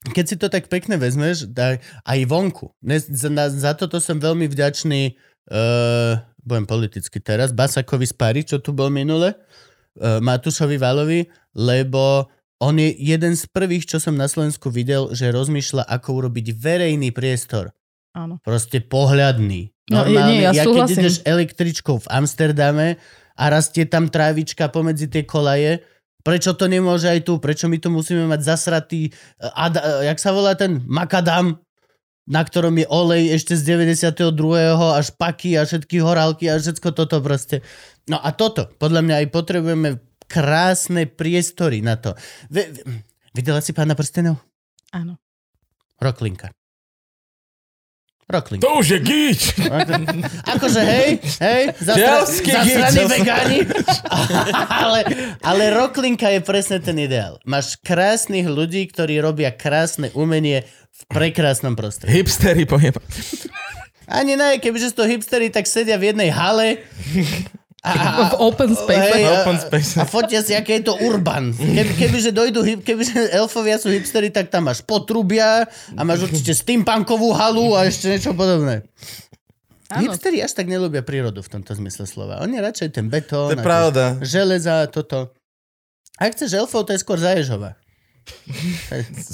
Keď 0.01 0.25
si 0.25 0.37
to 0.41 0.49
tak 0.49 0.73
pekne 0.73 0.97
vezmeš, 0.97 1.45
daj 1.45 1.77
aj 2.09 2.19
vonku. 2.25 2.73
Ne, 2.81 2.97
za, 2.97 3.29
za 3.53 3.73
toto 3.77 4.01
som 4.01 4.17
veľmi 4.17 4.49
vďačný, 4.49 5.13
uh, 5.53 6.17
budem 6.41 6.65
politicky 6.65 7.21
teraz, 7.21 7.53
Basakovi 7.53 8.09
z 8.09 8.15
Pary, 8.17 8.41
čo 8.41 8.65
tu 8.65 8.73
bol 8.73 8.89
minule, 8.89 9.37
uh, 9.37 10.17
Matúšovi 10.25 10.81
Valovi, 10.81 11.29
lebo 11.53 12.33
on 12.65 12.81
je 12.81 12.97
jeden 12.97 13.37
z 13.37 13.45
prvých, 13.53 13.85
čo 13.85 14.01
som 14.01 14.17
na 14.17 14.25
Slovensku 14.25 14.73
videl, 14.73 15.13
že 15.13 15.33
rozmýšľa, 15.33 15.85
ako 15.85 16.25
urobiť 16.25 16.57
verejný 16.57 17.13
priestor. 17.13 17.73
Áno. 18.17 18.41
Proste 18.41 18.81
pohľadný. 18.81 19.69
No, 19.93 20.09
je- 20.09 20.17
nie, 20.33 20.49
ja 20.49 20.53
keď 20.55 20.65
súhlasím. 20.65 20.97
ideš 20.97 21.17
električkou 21.29 21.97
v 22.01 22.07
Amsterdame 22.09 22.97
a 23.41 23.45
rastie 23.49 23.89
tam 23.89 24.13
trávička 24.13 24.69
pomedzi 24.69 25.09
tie 25.09 25.25
kolaje, 25.25 25.81
prečo 26.21 26.53
to 26.53 26.69
nemôže 26.69 27.09
aj 27.09 27.25
tu? 27.25 27.41
Prečo 27.41 27.73
my 27.73 27.81
tu 27.81 27.89
musíme 27.89 28.29
mať 28.29 28.41
zasratý, 28.45 29.09
eh, 29.09 29.49
ad, 29.57 29.81
eh, 29.81 30.13
jak 30.13 30.21
sa 30.21 30.37
volá 30.37 30.53
ten 30.53 30.85
makadam, 30.85 31.57
na 32.29 32.45
ktorom 32.45 32.77
je 32.77 32.87
olej 32.87 33.33
ešte 33.35 33.57
z 33.57 33.63
92. 33.65 34.95
až 34.95 35.17
paky 35.17 35.57
a 35.57 35.65
všetky 35.65 35.99
horálky 35.99 36.47
a 36.53 36.61
všetko 36.61 36.93
toto 36.93 37.19
proste. 37.25 37.65
No 38.07 38.21
a 38.21 38.31
toto, 38.37 38.71
podľa 38.79 39.01
mňa 39.03 39.15
aj 39.25 39.27
potrebujeme 39.35 39.89
krásne 40.31 41.11
priestory 41.11 41.83
na 41.83 41.99
to. 41.99 42.15
Ve, 42.47 42.71
ve, 42.71 43.03
videla 43.35 43.59
si 43.59 43.75
pána 43.75 43.99
prstenov? 43.99 44.39
Áno. 44.95 45.19
Roklinka. 45.99 46.55
Roklinka. 48.31 48.63
To 48.63 48.79
už 48.79 48.87
je 48.95 48.99
gíč! 49.03 49.41
Akože 50.55 50.81
hej, 50.87 51.19
hej, 51.43 51.63
zasraní 51.83 52.39
gíč. 52.47 53.11
vegáni, 53.11 53.59
ale, 54.87 55.01
ale 55.43 55.63
roklinka 55.75 56.31
je 56.31 56.39
presne 56.39 56.79
ten 56.79 56.95
ideál. 56.95 57.43
Máš 57.43 57.75
krásnych 57.83 58.47
ľudí, 58.47 58.87
ktorí 58.87 59.19
robia 59.19 59.51
krásne 59.51 60.15
umenie 60.15 60.63
v 60.95 61.03
prekrásnom 61.11 61.75
prostredí. 61.75 62.23
Hipstery 62.23 62.71
pojem. 62.71 62.95
Ani 64.07 64.39
ne, 64.39 64.63
kebyže 64.63 64.95
sú 64.95 65.03
to 65.03 65.11
hipstery, 65.11 65.51
tak 65.51 65.67
sedia 65.67 65.99
v 65.99 66.15
jednej 66.15 66.31
hale 66.31 66.83
a, 67.81 67.91
a, 67.97 68.29
V 68.29 68.35
open 68.39 68.73
space. 68.73 69.09
hej, 69.11 69.25
a, 69.25 69.33
Open 69.39 69.57
space. 69.57 69.97
a 69.97 70.05
fotia 70.05 70.41
si, 70.41 70.53
aké 70.53 70.79
je 70.79 70.89
to 70.89 70.95
urban. 71.01 71.51
Keby, 71.51 71.93
kebyže 71.97 72.31
dojdu, 72.31 72.61
kebyže 72.79 73.31
elfovia 73.31 73.77
sú 73.77 73.89
hipstery, 73.89 74.29
tak 74.29 74.49
tam 74.49 74.69
máš 74.69 74.81
potrubia 74.81 75.65
a 75.91 76.01
máš 76.01 76.29
určite 76.29 76.53
steampunkovú 76.53 77.33
halu 77.33 77.73
a 77.73 77.85
ešte 77.85 78.09
niečo 78.09 78.33
podobné. 78.33 78.85
Áno. 79.89 80.07
Hipsteri 80.07 80.39
až 80.39 80.53
tak 80.53 80.67
nelúbia 80.67 81.01
prírodu 81.01 81.41
v 81.41 81.51
tomto 81.51 81.75
zmysle 81.75 82.05
slova. 82.05 82.39
Oni 82.39 82.57
radšej 82.57 82.89
ten 82.93 83.07
To 83.07 83.11
betón, 83.11 83.49
je 83.51 83.57
a 83.57 83.65
pravda. 83.65 84.05
železa, 84.21 84.87
toto. 84.87 85.35
Ak 86.15 86.31
chceš 86.31 86.53
elfov, 86.55 86.85
to 86.85 86.93
je 86.93 87.01
skôr 87.01 87.17
Zaježova. 87.17 87.75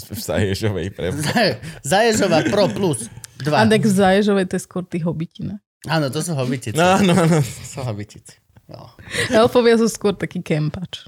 V 0.08 0.20
Saježovej 0.22 0.88
pre... 0.90 1.10
Zaje- 1.28 1.58
Zaježova 1.82 2.46
Pro 2.46 2.70
Plus 2.70 3.10
2. 3.38 3.52
A 3.52 3.66
tak 3.66 3.82
v 3.82 3.90
Zaježovej 3.90 4.46
to 4.46 4.56
je 4.56 4.62
skôr 4.62 4.80
tí 4.82 4.96
hobiti, 4.96 5.44
ne? 5.44 5.60
Áno, 5.86 6.10
to 6.10 6.20
sú 6.22 6.34
hobitici. 6.34 6.74
No, 6.74 6.98
no, 7.02 7.14
no. 7.14 7.38
To 7.40 7.64
sú 7.64 7.80
hobitici. 7.86 8.42
No. 8.66 8.90
Elfovia 9.30 9.78
sú 9.78 9.86
skôr 9.86 10.18
taký 10.18 10.42
kempač. 10.42 11.06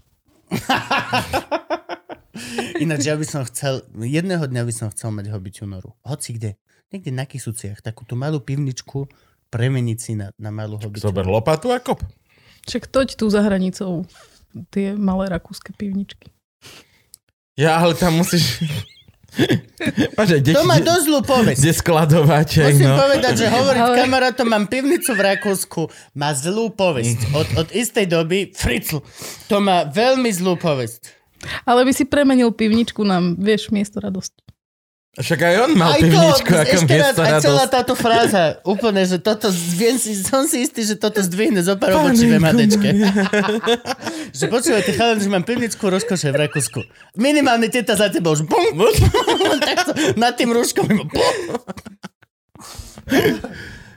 Ináč 2.82 3.10
ja 3.10 3.18
by 3.18 3.26
som 3.26 3.42
chcel, 3.50 3.82
jedného 3.98 4.46
dňa 4.46 4.62
by 4.62 4.74
som 4.74 4.88
chcel 4.94 5.10
mať 5.10 5.34
hobitiu 5.34 5.66
noru. 5.66 5.98
Hoci 6.06 6.38
kde. 6.38 6.54
Niekde 6.94 7.10
na 7.10 7.26
Kisuciach. 7.26 7.82
Takú 7.82 8.06
tú 8.06 8.14
malú 8.14 8.38
pivničku 8.38 9.10
premeniť 9.50 9.98
si 9.98 10.14
na, 10.14 10.30
na 10.38 10.54
malú 10.54 10.78
hobitiu. 10.78 11.10
Zober 11.10 11.26
lopatu 11.26 11.74
a 11.74 11.82
kop. 11.82 11.98
Však 12.70 12.86
toď 12.86 13.18
tu 13.18 13.26
za 13.26 13.42
hranicou 13.42 14.06
tie 14.70 14.94
malé 14.94 15.28
rakúske 15.28 15.74
pivničky. 15.74 16.30
Ja, 17.58 17.82
ale 17.82 17.98
tam 17.98 18.22
musíš... 18.22 18.62
Paže, 20.16 20.40
deti, 20.40 20.56
To 20.56 20.64
má 20.64 20.80
dosť 20.80 21.04
zlú 21.04 21.20
povesť. 21.22 21.60
kde 21.60 21.72
skladovaček, 21.72 22.72
Musím 22.74 22.90
no. 22.90 22.96
povedať, 22.98 23.32
že 23.38 23.46
hovoriť 23.46 23.80
Ale- 23.80 23.92
ale... 23.92 24.00
kamarátom, 24.02 24.46
mám 24.48 24.64
pivnicu 24.66 25.10
v 25.14 25.20
Rakúsku, 25.20 25.82
má 26.16 26.32
zlú 26.34 26.72
povesť. 26.72 27.36
Od, 27.36 27.46
od 27.60 27.68
istej 27.70 28.08
doby, 28.08 28.50
Fritzl, 28.50 29.04
to 29.46 29.56
má 29.60 29.84
veľmi 29.86 30.32
zlú 30.32 30.56
povesť. 30.56 31.14
Ale 31.62 31.86
by 31.86 31.92
si 31.94 32.02
premenil 32.02 32.50
pivničku 32.50 33.04
na, 33.06 33.22
vieš, 33.22 33.70
miesto 33.70 34.02
radosti. 34.02 34.42
Však 35.16 35.40
aj 35.40 35.54
on 35.66 35.70
mal 35.74 35.96
Aj 35.96 35.98
to, 35.98 36.06
pivničku 36.06 36.52
ako 36.52 36.74
ešte 36.78 36.94
raz, 36.94 37.16
miesto 37.16 37.20
aj 37.24 37.32
celá 37.42 37.64
táto 37.66 37.94
fráza, 37.98 38.62
úplne, 38.62 39.02
že 39.02 39.18
toto, 39.18 39.50
viem 39.74 39.98
si, 39.98 40.14
som 40.14 40.46
si 40.46 40.62
istý, 40.62 40.86
že 40.86 40.94
toto 40.94 41.18
zdvihne 41.18 41.58
zo 41.58 41.74
pár 41.74 41.96
obočí 41.98 42.28
v 42.30 42.38
MHDčke. 42.38 42.88
že 44.38 44.44
počúvajte, 44.46 44.94
chalan, 44.94 45.18
že 45.18 45.26
mám 45.26 45.42
pivničku 45.42 45.82
rozkoše 45.82 46.30
v 46.30 46.46
Rakúsku. 46.46 46.86
Minimálne 47.18 47.66
teta 47.66 47.98
za 47.98 48.12
tebou 48.12 48.36
už 48.36 48.46
bum, 48.46 48.62
takto, 49.58 49.90
nad 50.14 50.38
tým 50.38 50.54
rúškom. 50.54 50.86
iba 50.86 51.02
bum. 51.02 51.34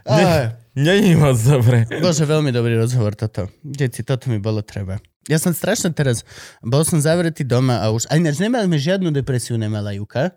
Aj. 0.10 0.58
Není 0.72 1.20
moc 1.20 1.36
dobre. 1.36 1.84
Bože, 2.00 2.24
veľmi 2.24 2.56
dobrý 2.56 2.80
rozhovor 2.80 3.12
toto. 3.12 3.52
Deti, 3.60 4.08
toto 4.08 4.32
mi 4.32 4.40
bolo 4.40 4.64
treba. 4.64 5.04
Ja 5.28 5.36
som 5.36 5.52
strašne 5.52 5.92
teraz, 5.92 6.24
bol 6.64 6.82
som 6.88 6.98
zavretý 6.98 7.44
doma 7.44 7.84
a 7.84 7.92
už, 7.92 8.08
a 8.08 8.16
ináč 8.16 8.40
nemali 8.40 8.66
sme 8.72 8.80
žiadnu 8.80 9.12
depresiu, 9.12 9.60
nemala 9.60 9.92
Juka. 9.94 10.32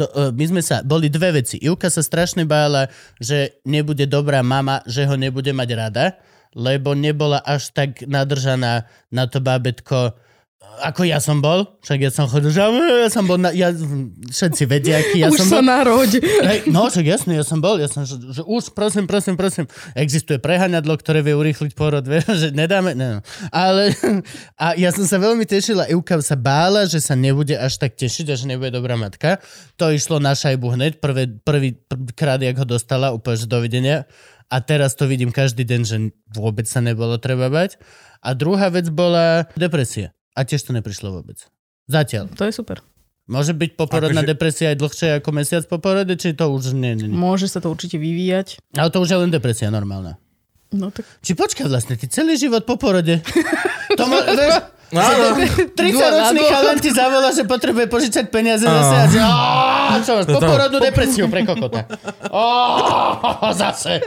To, 0.00 0.08
uh, 0.16 0.32
my 0.32 0.44
sme 0.48 0.62
sa, 0.64 0.80
boli 0.80 1.12
dve 1.12 1.44
veci. 1.44 1.60
Juka 1.60 1.92
sa 1.92 2.00
strašne 2.00 2.48
bála, 2.48 2.88
že 3.20 3.60
nebude 3.68 4.08
dobrá 4.08 4.40
mama, 4.40 4.80
že 4.88 5.04
ho 5.04 5.12
nebude 5.12 5.52
mať 5.52 5.68
rada, 5.76 6.16
lebo 6.56 6.96
nebola 6.96 7.44
až 7.44 7.68
tak 7.76 8.08
nadržaná 8.08 8.88
na 9.12 9.24
to 9.28 9.44
bábetko, 9.44 10.16
ako 10.80 11.04
ja 11.04 11.20
som 11.20 11.44
bol. 11.44 11.68
Však 11.84 11.98
ja 12.00 12.10
som 12.10 12.26
chodil, 12.26 12.50
že 12.50 12.64
ja 12.64 13.10
som 13.12 13.28
bol, 13.28 13.36
na, 13.36 13.52
ja, 13.52 13.70
všetci 14.32 14.64
vedia, 14.64 14.98
aký 14.98 15.22
ja 15.22 15.28
Už 15.28 15.44
som 15.44 15.48
sa 15.48 15.60
bol. 15.60 15.68
naroď. 15.68 16.10
Hej, 16.20 16.58
no, 16.72 16.88
však 16.88 17.06
jasne, 17.06 17.36
ja 17.36 17.44
som 17.44 17.60
bol, 17.60 17.76
ja 17.76 17.86
som, 17.86 18.08
že, 18.08 18.16
že 18.18 18.42
už, 18.42 18.72
prosím, 18.72 19.04
prosím, 19.04 19.36
prosím, 19.36 19.68
existuje 19.92 20.40
preháňadlo, 20.40 20.96
ktoré 20.96 21.20
vie 21.20 21.36
urýchliť 21.36 21.72
porod, 21.76 22.04
vie, 22.08 22.24
že 22.42 22.50
nedáme, 22.50 22.96
ne, 22.96 23.16
no. 23.16 23.20
ale 23.52 23.92
a 24.56 24.74
ja 24.74 24.90
som 24.90 25.04
sa 25.04 25.20
veľmi 25.20 25.44
tešila, 25.44 25.92
Ivka 25.92 26.18
sa 26.24 26.34
bála, 26.34 26.88
že 26.88 26.98
sa 26.98 27.12
nebude 27.14 27.54
až 27.54 27.76
tak 27.76 27.94
tešiť 28.00 28.26
a 28.32 28.34
že 28.34 28.48
nebude 28.48 28.72
dobrá 28.72 28.96
matka. 28.96 29.38
To 29.76 29.92
išlo 29.92 30.18
na 30.18 30.32
šajbu 30.32 30.66
hneď, 30.74 30.92
prvé, 30.98 31.28
prvý 31.44 31.76
pr- 31.76 32.12
krát, 32.16 32.40
jak 32.40 32.56
ho 32.56 32.66
dostala, 32.66 33.12
úplne, 33.12 33.36
že 33.36 33.46
dovidenia. 33.46 34.08
A 34.50 34.58
teraz 34.58 34.98
to 34.98 35.06
vidím 35.06 35.30
každý 35.30 35.62
deň, 35.62 35.80
že 35.86 35.96
vôbec 36.34 36.66
sa 36.66 36.82
nebolo 36.82 37.22
treba 37.22 37.46
bať. 37.46 37.78
A 38.18 38.34
druhá 38.34 38.66
vec 38.68 38.90
bola 38.90 39.46
depresia. 39.54 40.10
A 40.40 40.48
tiež 40.48 40.64
to 40.64 40.72
neprišlo 40.72 41.12
vôbec. 41.12 41.36
Zatiaľ. 41.84 42.32
To 42.32 42.48
je 42.48 42.52
super. 42.54 42.80
Môže 43.28 43.52
byť 43.52 43.76
poporodná 43.76 44.24
Akože- 44.24 44.32
depresia 44.32 44.66
aj 44.72 44.78
dlhšie 44.78 45.08
ako 45.20 45.30
mesiac 45.30 45.62
po 45.64 45.76
porode, 45.76 46.16
či 46.16 46.32
to 46.32 46.48
už 46.48 46.72
nie, 46.72 46.96
nie, 46.96 47.06
nie. 47.06 47.14
Môže 47.14 47.44
sa 47.44 47.60
to 47.60 47.68
určite 47.68 47.94
vyvíjať. 47.94 48.56
Ale 48.72 48.88
to 48.88 48.98
už 48.98 49.08
je 49.08 49.18
len 49.18 49.28
depresia 49.28 49.68
normálna. 49.68 50.16
No 50.72 50.88
tak 50.88 51.04
Či 51.20 51.34
počkaj 51.34 51.66
vlastne, 51.66 51.94
ty 51.94 52.06
celý 52.06 52.34
život 52.34 52.64
po 52.64 52.74
porode. 52.74 53.20
To 53.92 54.06
mo- 54.06 54.22
vieš, 54.22 54.54
No, 54.90 55.02
no. 55.02 55.38
30-ročný 55.70 56.42
chalan 56.44 56.78
ti 56.78 56.90
zavolá, 56.90 57.30
že 57.30 57.42
potrebuje 57.42 57.86
požičať 57.86 58.26
peniaze 58.26 58.62
zase 58.62 58.96
a 58.96 59.06
že 59.06 59.18
"Á, 59.20 59.34
čo 60.00 60.12
máš, 60.16 60.26
po 60.26 60.38
porodnú 60.40 60.78
depresiu 60.78 61.26
pre 61.26 61.42
kokota. 61.42 61.86
Zase. 63.52 64.02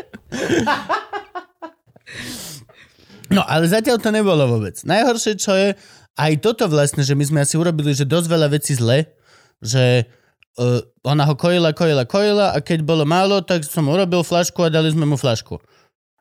No 3.28 3.42
ale 3.42 3.66
zatiaľ 3.66 3.98
to 3.98 4.12
nebolo 4.12 4.44
vôbec. 4.46 4.76
Najhoršie, 4.78 5.34
čo 5.36 5.52
je, 5.52 5.74
aj 6.14 6.34
toto 6.46 6.70
vlastne, 6.70 7.02
že 7.02 7.18
my 7.18 7.24
sme 7.26 7.40
asi 7.42 7.58
urobili, 7.58 7.94
že 7.94 8.06
dosť 8.06 8.28
veľa 8.30 8.48
vecí 8.54 8.78
zle, 8.78 9.10
že 9.64 10.06
uh, 10.62 10.82
ona 11.02 11.26
ho 11.26 11.34
kojila, 11.34 11.74
kojila, 11.74 12.06
kojila 12.06 12.54
a 12.54 12.58
keď 12.62 12.86
bolo 12.86 13.04
málo, 13.08 13.42
tak 13.42 13.66
som 13.66 13.90
urobil 13.90 14.22
flašku 14.22 14.62
a 14.62 14.74
dali 14.74 14.94
sme 14.94 15.10
mu 15.10 15.18
flašku. 15.18 15.58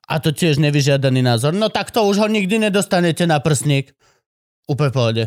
A 0.08 0.18
to 0.18 0.32
tiež 0.32 0.60
nevyžiadaný 0.60 1.20
názor. 1.24 1.52
No 1.56 1.68
tak 1.68 1.92
to 1.92 2.04
už 2.04 2.20
ho 2.20 2.28
nikdy 2.28 2.58
nedostanete 2.58 3.24
na 3.28 3.40
prsník. 3.40 3.92
Úplne 4.68 4.92
pohode. 4.92 5.24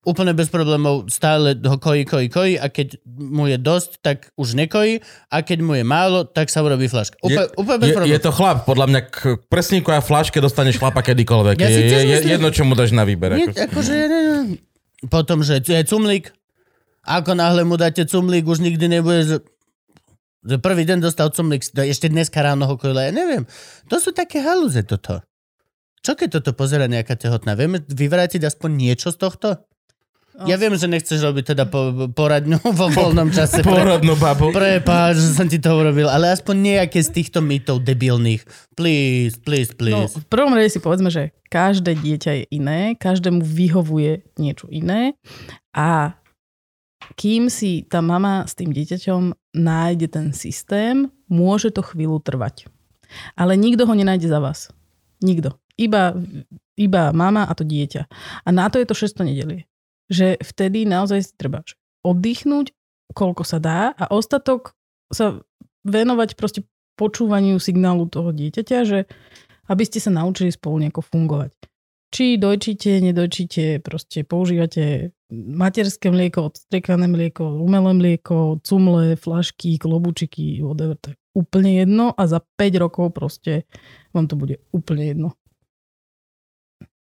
Úplne 0.00 0.32
bez 0.32 0.48
problémov 0.48 1.12
stále 1.12 1.60
ho 1.60 1.76
kojí, 1.76 2.08
kojí, 2.08 2.32
kojí 2.32 2.54
a 2.56 2.72
keď 2.72 3.04
mu 3.04 3.44
je 3.44 3.60
dosť, 3.60 4.00
tak 4.00 4.32
už 4.32 4.56
nekojí 4.56 5.04
a 5.28 5.36
keď 5.44 5.58
mu 5.60 5.76
je 5.76 5.84
málo, 5.84 6.24
tak 6.24 6.48
sa 6.48 6.64
urobí 6.64 6.88
flaška. 6.88 7.20
Úplne, 7.20 7.36
je, 7.36 7.52
úplne 7.60 7.78
bez 7.84 7.88
je, 7.88 7.94
problémov. 8.00 8.14
je 8.16 8.20
to 8.24 8.32
chlap, 8.32 8.58
podľa 8.64 8.86
mňa 8.88 9.00
k 9.12 9.18
prsníku 9.52 9.92
a 9.92 10.00
flaške 10.00 10.40
dostaneš 10.40 10.80
chlapa 10.80 11.04
kedykoľvek. 11.04 11.60
Ja 11.60 11.68
je, 11.68 11.80
je, 11.84 12.00
myslím- 12.16 12.32
jedno, 12.32 12.48
čo 12.48 12.64
mu 12.64 12.72
dáš 12.72 12.96
na 12.96 13.04
výber. 13.04 13.36
Nie, 13.36 13.52
Ako. 13.52 13.76
akože, 13.76 13.92
ne, 13.92 14.20
ne. 14.24 14.36
Potom, 15.12 15.44
že 15.44 15.60
je 15.60 15.84
cumlík. 15.84 16.32
Ako 17.04 17.36
náhle 17.36 17.68
mu 17.68 17.76
dáte 17.76 18.04
cumlík, 18.08 18.48
už 18.48 18.64
nikdy 18.64 18.88
nebude... 18.88 19.44
Že 20.40 20.56
prvý 20.64 20.88
deň 20.88 21.04
dostal 21.04 21.28
cumlík, 21.28 21.60
ešte 21.60 22.08
dneska 22.08 22.40
ráno 22.40 22.64
ho 22.64 22.80
kojila, 22.80 23.04
ja 23.04 23.12
neviem. 23.12 23.44
To 23.92 24.00
sú 24.00 24.16
také 24.16 24.40
halúze 24.40 24.80
toto. 24.80 25.20
Čo 26.00 26.16
keď 26.16 26.40
toto 26.40 26.56
pozera 26.56 26.88
nejaká 26.88 27.20
tehotná? 27.20 27.52
Vieme 27.52 27.84
vyvrátiť 27.84 28.48
aspoň 28.48 28.70
niečo 28.72 29.12
z 29.12 29.20
tohto? 29.20 29.60
Ja 30.42 30.56
viem, 30.56 30.72
že 30.72 30.84
nechceš 30.84 31.20
robiť 31.20 31.44
teda 31.48 31.64
po, 31.64 32.08
poradňu 32.08 32.56
vo 32.80 32.86
voľnom 32.88 33.28
čase. 33.28 33.60
Pre, 33.60 33.68
Porodnú 33.70 34.14
babu. 34.14 34.48
prepáč, 34.50 35.16
že 35.16 35.34
som 35.34 35.44
ti 35.44 35.56
to 35.56 35.68
urobil, 35.70 36.06
ale 36.06 36.30
aspoň 36.30 36.54
nejaké 36.56 36.98
z 36.98 37.10
týchto 37.12 37.38
mýtov 37.38 37.80
debilných. 37.80 38.40
Please, 38.72 39.36
please, 39.36 39.72
No, 39.72 39.78
please. 40.06 40.16
v 40.16 40.26
prvom 40.26 40.52
rade 40.52 40.68
si 40.68 40.78
povedzme, 40.78 41.08
že 41.08 41.30
každé 41.46 41.94
dieťa 41.94 42.30
je 42.34 42.44
iné, 42.50 42.94
každému 42.94 43.40
vyhovuje 43.40 44.24
niečo 44.36 44.64
iné 44.66 45.18
a 45.70 46.16
kým 47.14 47.48
si 47.48 47.82
tá 47.84 47.98
mama 47.98 48.44
s 48.44 48.54
tým 48.54 48.70
dieťaťom 48.70 49.22
nájde 49.52 50.06
ten 50.08 50.26
systém, 50.30 51.08
môže 51.26 51.68
to 51.68 51.82
chvíľu 51.82 52.20
trvať. 52.20 52.70
Ale 53.34 53.54
nikto 53.54 53.84
ho 53.84 53.94
nenájde 53.94 54.30
za 54.30 54.38
vás. 54.38 54.70
Nikto. 55.18 55.58
Iba, 55.74 56.14
iba 56.76 57.10
mama 57.10 57.44
a 57.44 57.52
to 57.56 57.64
dieťa. 57.64 58.02
A 58.44 58.48
na 58.52 58.68
to 58.70 58.78
je 58.78 58.86
to 58.86 58.94
600 58.94 59.26
nedelie. 59.26 59.64
Že 60.10 60.42
vtedy 60.42 60.84
naozaj 60.90 61.20
si 61.22 61.32
treba 61.38 61.62
oddychnúť, 62.02 62.74
koľko 63.14 63.42
sa 63.46 63.58
dá 63.62 63.94
a 63.94 64.10
ostatok 64.10 64.74
sa 65.10 65.42
venovať 65.86 66.34
proste 66.34 66.66
počúvaniu 66.98 67.56
signálu 67.56 68.10
toho 68.10 68.34
dieťaťa, 68.34 68.78
že 68.84 69.08
aby 69.70 69.82
ste 69.86 70.02
sa 70.02 70.10
naučili 70.12 70.50
spolu 70.50 70.82
nejako 70.82 71.00
fungovať. 71.06 71.50
Či 72.10 72.42
dojčíte, 72.42 72.98
nedojčíte, 73.06 73.78
proste 73.86 74.26
používate 74.26 75.14
materské 75.30 76.10
mlieko, 76.10 76.50
odstriekané 76.50 77.06
mlieko, 77.06 77.62
umelé 77.62 77.94
mlieko, 77.94 78.58
cumle, 78.66 79.14
flašky, 79.14 79.78
klobučiky, 79.78 80.58
whatever, 80.58 80.98
to 80.98 81.14
je 81.14 81.16
úplne 81.38 81.78
jedno 81.78 82.10
a 82.10 82.26
za 82.26 82.42
5 82.58 82.82
rokov 82.82 83.14
proste 83.14 83.62
vám 84.10 84.26
to 84.26 84.34
bude 84.34 84.58
úplne 84.74 85.06
jedno. 85.06 85.28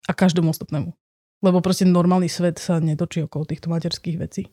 A 0.09 0.11
každému 0.17 0.49
ostatnému. 0.49 0.97
Lebo 1.45 1.61
proste 1.61 1.85
normálny 1.85 2.25
svet 2.25 2.57
sa 2.57 2.81
netočí 2.81 3.21
okolo 3.21 3.45
týchto 3.45 3.69
materských 3.69 4.17
vecí. 4.17 4.49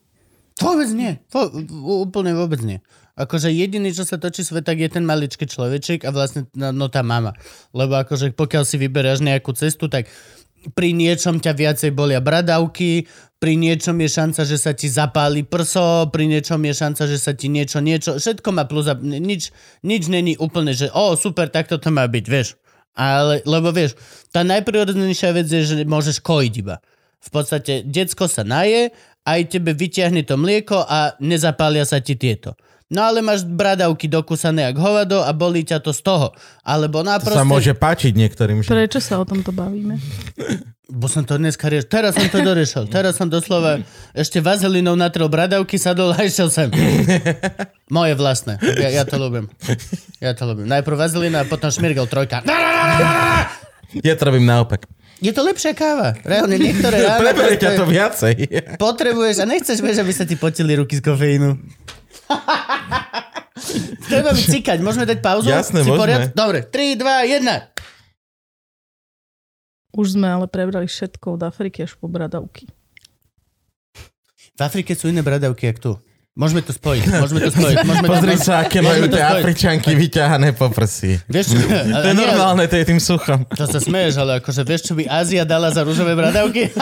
Vôbec 0.61 0.93
nie. 0.93 1.17
Vo, 1.33 1.49
úplne 2.05 2.37
vôbec 2.37 2.61
nie. 2.61 2.85
Akože 3.17 3.49
jediný, 3.49 3.93
čo 3.93 4.05
sa 4.05 4.21
točí 4.21 4.45
svet, 4.45 4.69
tak 4.69 4.77
je 4.77 4.89
ten 4.93 5.05
maličký 5.05 5.49
človečik 5.49 6.05
a 6.05 6.13
vlastne 6.13 6.49
no, 6.53 6.73
no 6.73 6.87
tá 6.93 7.01
mama. 7.01 7.33
Lebo 7.73 7.97
akože 7.97 8.37
pokiaľ 8.37 8.65
si 8.69 8.77
vyberáš 8.77 9.25
nejakú 9.25 9.57
cestu, 9.57 9.89
tak 9.89 10.13
pri 10.71 10.95
niečom 10.95 11.43
ťa 11.43 11.53
viacej 11.59 11.91
bolia 11.91 12.23
bradavky, 12.23 13.11
pri 13.43 13.59
niečom 13.59 13.99
je 13.99 14.09
šanca, 14.09 14.41
že 14.47 14.55
sa 14.55 14.71
ti 14.71 14.87
zapáli 14.87 15.43
prso, 15.43 16.07
pri 16.15 16.31
niečom 16.31 16.63
je 16.63 16.75
šanca, 16.79 17.03
že 17.11 17.19
sa 17.19 17.35
ti 17.35 17.51
niečo, 17.51 17.83
niečo, 17.83 18.15
všetko 18.23 18.49
má 18.55 18.71
plus 18.71 18.87
a 18.87 18.95
nič, 18.95 19.51
nič 19.83 20.07
není 20.07 20.39
úplne, 20.39 20.71
že 20.71 20.87
o, 20.95 21.19
super, 21.19 21.51
takto 21.51 21.83
to 21.83 21.91
má 21.91 22.07
byť, 22.07 22.25
vieš. 22.31 22.55
Ale, 22.93 23.41
lebo 23.49 23.73
vieš, 23.73 23.97
tá 24.29 24.45
najprirodzenejšia 24.45 25.31
vec 25.33 25.47
je, 25.49 25.61
že 25.65 25.75
môžeš 25.89 26.21
kojiť 26.21 26.55
iba. 26.61 26.77
V 27.23 27.31
podstate, 27.31 27.87
decko 27.87 28.27
sa 28.29 28.43
naje, 28.43 28.93
aj 29.23 29.41
tebe 29.49 29.73
vyťahne 29.73 30.27
to 30.27 30.35
mlieko 30.35 30.83
a 30.83 31.15
nezapália 31.23 31.87
sa 31.87 32.03
ti 32.03 32.19
tieto. 32.19 32.59
No 32.93 33.09
ale 33.09 33.25
máš 33.25 33.49
bradavky 33.49 34.05
dokúsané 34.05 34.69
jak 34.69 34.77
hovado 34.77 35.25
a 35.25 35.33
bolí 35.33 35.65
ťa 35.65 35.81
to 35.81 35.97
z 35.97 36.05
toho. 36.05 36.37
Alebo 36.61 37.01
To 37.01 37.09
naprosto... 37.09 37.41
sa 37.41 37.49
môže 37.49 37.73
páčiť 37.73 38.13
niektorým. 38.13 38.61
Že... 38.61 38.69
Prečo 38.69 39.01
sa 39.01 39.17
o 39.17 39.25
tomto 39.25 39.49
bavíme? 39.49 39.97
Bo 40.93 41.09
som 41.09 41.25
to 41.25 41.41
dneska 41.41 41.73
riešil. 41.73 41.89
Teraz 41.89 42.13
som 42.13 42.29
to 42.29 42.45
doriešil. 42.45 42.85
Teraz 42.85 43.17
som 43.17 43.25
doslova 43.25 43.81
ešte 44.13 44.45
vazelinou 44.45 44.93
natrel 44.93 45.25
bradavky, 45.33 45.81
sadol 45.81 46.13
a 46.13 46.21
išiel 46.21 46.53
sem. 46.53 46.69
Moje 47.97 48.13
vlastné. 48.13 48.61
Ja, 48.61 49.01
ja 49.01 49.05
to 49.09 49.17
ľúbim. 49.17 49.49
Ja 50.21 50.37
to 50.37 50.45
ľúbim. 50.45 50.69
Najprv 50.69 50.97
vazelina 51.01 51.43
a 51.43 51.49
potom 51.49 51.73
šmirgel 51.73 52.05
trojka. 52.05 52.45
Ja 54.05 54.13
to 54.17 54.23
robím 54.29 54.45
naopak. 54.45 54.85
Je 55.23 55.33
to 55.33 55.41
lepšia 55.41 55.73
káva. 55.73 56.13
Reálne 56.29 56.61
niektoré 56.61 57.01
ráno 57.09 57.25
Preberie 57.25 57.57
ťa 57.57 57.71
to 57.73 57.85
viacej. 57.89 58.35
potrebuješ 58.83 59.37
a 59.41 59.47
nechceš, 59.49 59.81
vieš, 59.81 60.05
aby 60.05 60.13
sa 60.13 60.29
ti 60.29 60.37
potili 60.37 60.77
ruky 60.77 61.01
z 61.01 61.03
kofeínu. 61.09 61.57
Treba 64.05 64.37
mi 64.37 64.43
cikať. 64.43 64.79
Môžeme 64.85 65.09
dať 65.09 65.25
pauzu? 65.25 65.49
Jasné, 65.49 65.85
Si 65.85 65.89
môžeme. 65.89 65.97
poriad? 65.97 66.21
Dobre. 66.37 66.69
3, 66.69 67.01
2, 67.01 67.41
1. 67.41 67.73
Už 69.93 70.17
sme 70.17 70.29
ale 70.29 70.49
prebrali 70.49 70.89
všetko 70.89 71.37
od 71.37 71.43
Afriky 71.45 71.85
až 71.85 71.97
po 72.01 72.09
bradavky. 72.09 72.69
V 74.53 74.61
Afrike 74.61 74.97
sú 74.97 75.09
iné 75.13 75.21
bradavky, 75.25 75.69
jak 75.69 75.81
tu. 75.81 75.97
Môžeme 76.33 76.65
to 76.65 76.73
spojiť, 76.73 77.13
môžeme 77.13 77.45
to 77.45 77.53
spojiť. 77.53 77.77
Môžeme 77.93 78.09
Pozri 78.09 78.37
to, 78.41 78.45
sa, 78.49 78.65
aké 78.65 78.81
majú 78.81 79.05
tie. 79.05 79.21
Afričanky 79.21 79.93
vyťahané 79.93 80.57
po 80.57 80.73
prsi. 80.73 81.21
Vieš, 81.29 81.53
čo, 81.53 81.57
To 81.69 82.09
je 82.09 82.17
normálne, 82.25 82.65
to 82.73 82.81
je 82.81 82.89
tým 82.89 82.97
suchom. 82.97 83.45
To 83.53 83.69
sa 83.69 83.77
smeješ, 83.77 84.17
ale 84.17 84.41
akože 84.41 84.65
vieš, 84.65 84.89
čo 84.89 84.97
by 84.97 85.05
Ázia 85.13 85.45
dala 85.45 85.69
za 85.69 85.85
rúžové 85.85 86.17
bradavky? 86.17 86.73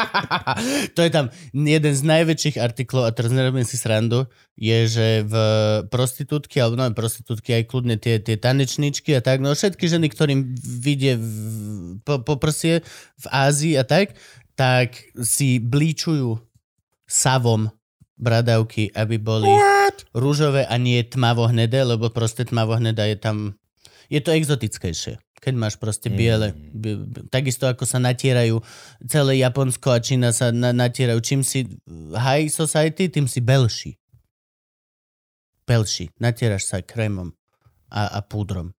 to 0.96 1.04
je 1.04 1.10
tam 1.12 1.28
jeden 1.52 1.92
z 1.92 2.02
najväčších 2.08 2.56
artiklov, 2.56 3.04
a 3.04 3.12
teraz 3.12 3.36
nerobím 3.36 3.68
si 3.68 3.76
srandu, 3.76 4.24
je, 4.56 4.88
že 4.88 5.08
v 5.28 5.34
prostitútky, 5.92 6.56
alebo 6.56 6.80
no 6.80 6.88
prostitútky, 6.96 7.52
aj 7.60 7.68
kľudne 7.68 8.00
tie, 8.00 8.16
tie 8.16 8.40
tanečničky 8.40 9.12
a 9.12 9.20
tak, 9.20 9.44
no 9.44 9.52
všetky 9.52 9.92
ženy, 9.92 10.08
ktorým 10.08 10.56
vidie 10.56 11.20
v, 11.20 12.00
po, 12.00 12.24
po 12.24 12.40
prsie 12.40 12.80
v 13.20 13.26
Ázii 13.28 13.76
a 13.76 13.84
tak, 13.84 14.16
tak 14.56 14.96
si 15.20 15.60
blíčujú 15.60 16.40
savom 17.04 17.68
bradavky, 18.14 18.90
aby 18.94 19.18
boli 19.18 19.50
What? 19.50 20.06
rúžové 20.14 20.66
a 20.66 20.78
nie 20.78 21.02
tmavo-hnedé, 21.02 21.82
lebo 21.82 22.10
proste 22.14 22.46
tmavo-hnedá 22.46 23.06
je 23.10 23.18
tam... 23.18 23.36
Je 24.12 24.20
to 24.22 24.30
exotickejšie. 24.36 25.18
Keď 25.44 25.54
máš 25.60 25.76
proste 25.76 26.08
biele. 26.08 26.56
B- 26.72 27.04
b- 27.04 27.28
takisto 27.28 27.68
ako 27.68 27.84
sa 27.84 28.00
natierajú 28.00 28.64
celé 29.04 29.44
Japonsko 29.44 29.92
a 29.92 30.00
Čína 30.00 30.32
sa 30.32 30.48
na- 30.48 30.72
natierajú. 30.72 31.20
Čím 31.20 31.44
si 31.44 31.68
high 32.16 32.48
society, 32.48 33.12
tým 33.12 33.28
si 33.28 33.44
belší. 33.44 33.92
Belší. 35.68 36.08
Natieraš 36.16 36.68
sa 36.68 36.80
krémom 36.80 37.32
a, 37.92 38.08
a 38.08 38.24
púdrom. 38.24 38.72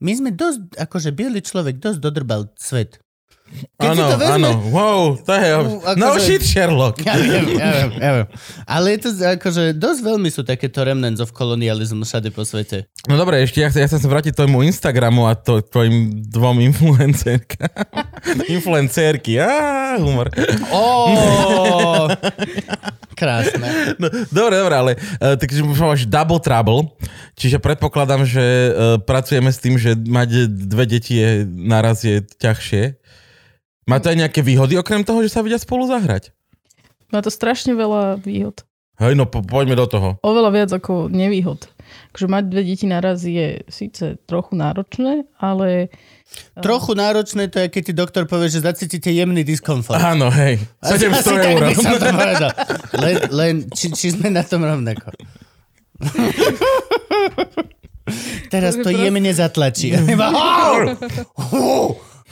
My 0.00 0.14
sme 0.16 0.30
dosť, 0.32 0.80
akože 0.80 1.10
biely 1.12 1.42
človek 1.42 1.82
dosť 1.82 1.98
dodrbal 1.98 2.50
svet. 2.56 3.02
Keď 3.50 3.88
Áno, 3.90 4.04
to 4.06 4.16
vezme- 4.16 4.34
áno, 4.36 4.50
wow, 4.70 5.02
to 5.18 5.32
je... 5.32 5.48
Akože- 5.50 5.98
No 5.98 6.06
shit, 6.16 6.40
Sherlock. 6.40 7.02
Ja 7.02 7.18
viem, 7.18 7.58
ja 7.58 7.68
viem, 7.74 7.90
ja 7.98 8.10
viem. 8.14 8.26
Ale 8.62 8.86
je 8.94 8.98
to 9.02 9.08
akože 9.12 9.62
dosť 9.74 10.00
veľmi 10.00 10.28
sú 10.28 10.40
takéto 10.42 10.80
remnants 10.80 11.18
of 11.18 11.34
colonialism 11.34 12.00
všade 12.00 12.30
po 12.30 12.46
svete. 12.46 12.86
No 13.04 13.18
dobre, 13.18 13.42
ešte 13.42 13.58
ja, 13.58 13.68
ja 13.68 13.86
chcem 13.86 13.98
sa 13.98 14.06
vrátiť 14.06 14.32
tvojmu 14.32 14.62
Instagramu 14.64 15.26
a 15.26 15.34
to, 15.34 15.60
tvojim 15.60 16.22
dvom 16.24 16.62
influencerkám. 16.62 17.74
Influencerky, 18.54 19.36
á, 19.36 19.98
humor. 19.98 20.30
Ó, 20.70 22.06
krásne. 23.20 23.98
No, 23.98 24.06
dobre, 24.30 24.54
dobre, 24.56 24.74
ale 24.74 24.92
uh, 25.18 25.36
takže 25.36 25.60
máš 25.60 26.06
double 26.06 26.40
trouble, 26.40 26.94
čiže 27.34 27.58
predpokladám, 27.58 28.24
že 28.24 28.40
uh, 28.40 28.72
pracujeme 28.96 29.50
s 29.50 29.58
tým, 29.58 29.76
že 29.76 29.92
mať 29.92 30.46
dve 30.48 30.84
deti 30.86 31.18
je, 31.18 31.44
naraz 31.44 32.00
je 32.06 32.22
ťažšie. 32.38 32.99
Má 33.90 33.98
to 33.98 34.14
aj 34.14 34.22
nejaké 34.22 34.46
výhody, 34.46 34.78
okrem 34.78 35.02
toho, 35.02 35.26
že 35.26 35.34
sa 35.34 35.42
vedia 35.42 35.58
spolu 35.58 35.90
zahrať? 35.90 36.30
Má 37.10 37.18
to 37.26 37.34
strašne 37.34 37.74
veľa 37.74 38.22
výhod. 38.22 38.62
Hej, 39.02 39.18
no 39.18 39.26
po, 39.26 39.42
poďme 39.42 39.74
do 39.74 39.90
toho. 39.90 40.08
Oveľa 40.22 40.50
viac 40.54 40.70
ako 40.70 41.10
nevýhod. 41.10 41.66
Takže 42.14 42.30
mať 42.30 42.44
dve 42.52 42.62
deti 42.62 42.86
naraz 42.86 43.26
je 43.26 43.66
síce 43.66 44.14
trochu 44.30 44.54
náročné, 44.54 45.26
ale 45.40 45.90
Trochu 46.62 46.94
náročné 46.94 47.50
to 47.50 47.58
je, 47.58 47.66
keď 47.66 47.82
ti 47.82 47.92
doktor 47.96 48.22
povie, 48.30 48.46
že 48.52 48.62
zacítite 48.62 49.10
jemný 49.10 49.42
diskomfort. 49.42 49.98
Áno, 49.98 50.30
hej, 50.30 50.62
Asi- 50.78 51.10
700 51.10 51.10
asi 51.10 51.26
tak 51.98 52.14
eur. 52.14 52.46
Len, 52.94 53.14
len 53.34 53.54
či, 53.74 53.90
či 53.90 54.14
sme 54.14 54.30
na 54.30 54.46
tom 54.46 54.62
rovnako. 54.62 55.10
Teraz 58.52 58.76
to 58.78 58.90
jemne 58.90 59.32
zatlačí. 59.34 59.94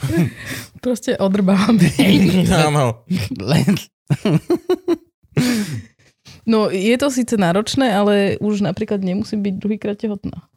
Proste 0.83 1.19
odrbávam. 1.19 1.77
Áno. 2.49 3.03
Len, 3.51 3.73
No 6.49 6.73
je 6.73 6.95
to 6.97 7.13
síce 7.13 7.37
náročné, 7.37 7.93
ale 7.93 8.41
už 8.41 8.65
napríklad 8.65 9.05
nemusím 9.05 9.45
byť 9.45 9.53
druhýkrát 9.61 9.97
tehotná. 10.01 10.49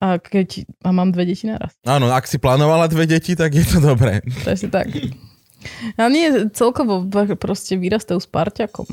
A 0.00 0.16
keď 0.16 0.64
a 0.80 0.94
mám 0.94 1.12
dve 1.12 1.28
deti 1.28 1.44
naraz. 1.44 1.76
Áno, 1.84 2.08
ak 2.08 2.24
si 2.24 2.40
plánovala 2.40 2.88
dve 2.88 3.04
deti, 3.04 3.36
tak 3.36 3.52
je 3.52 3.66
to 3.66 3.84
dobré. 3.84 4.24
Presne 4.46 4.72
tak. 4.72 4.88
A 6.00 6.08
nie, 6.08 6.48
celkovo 6.56 7.04
proste 7.36 7.76
vyrastajú 7.76 8.16
s 8.16 8.28
parťakom. 8.30 8.88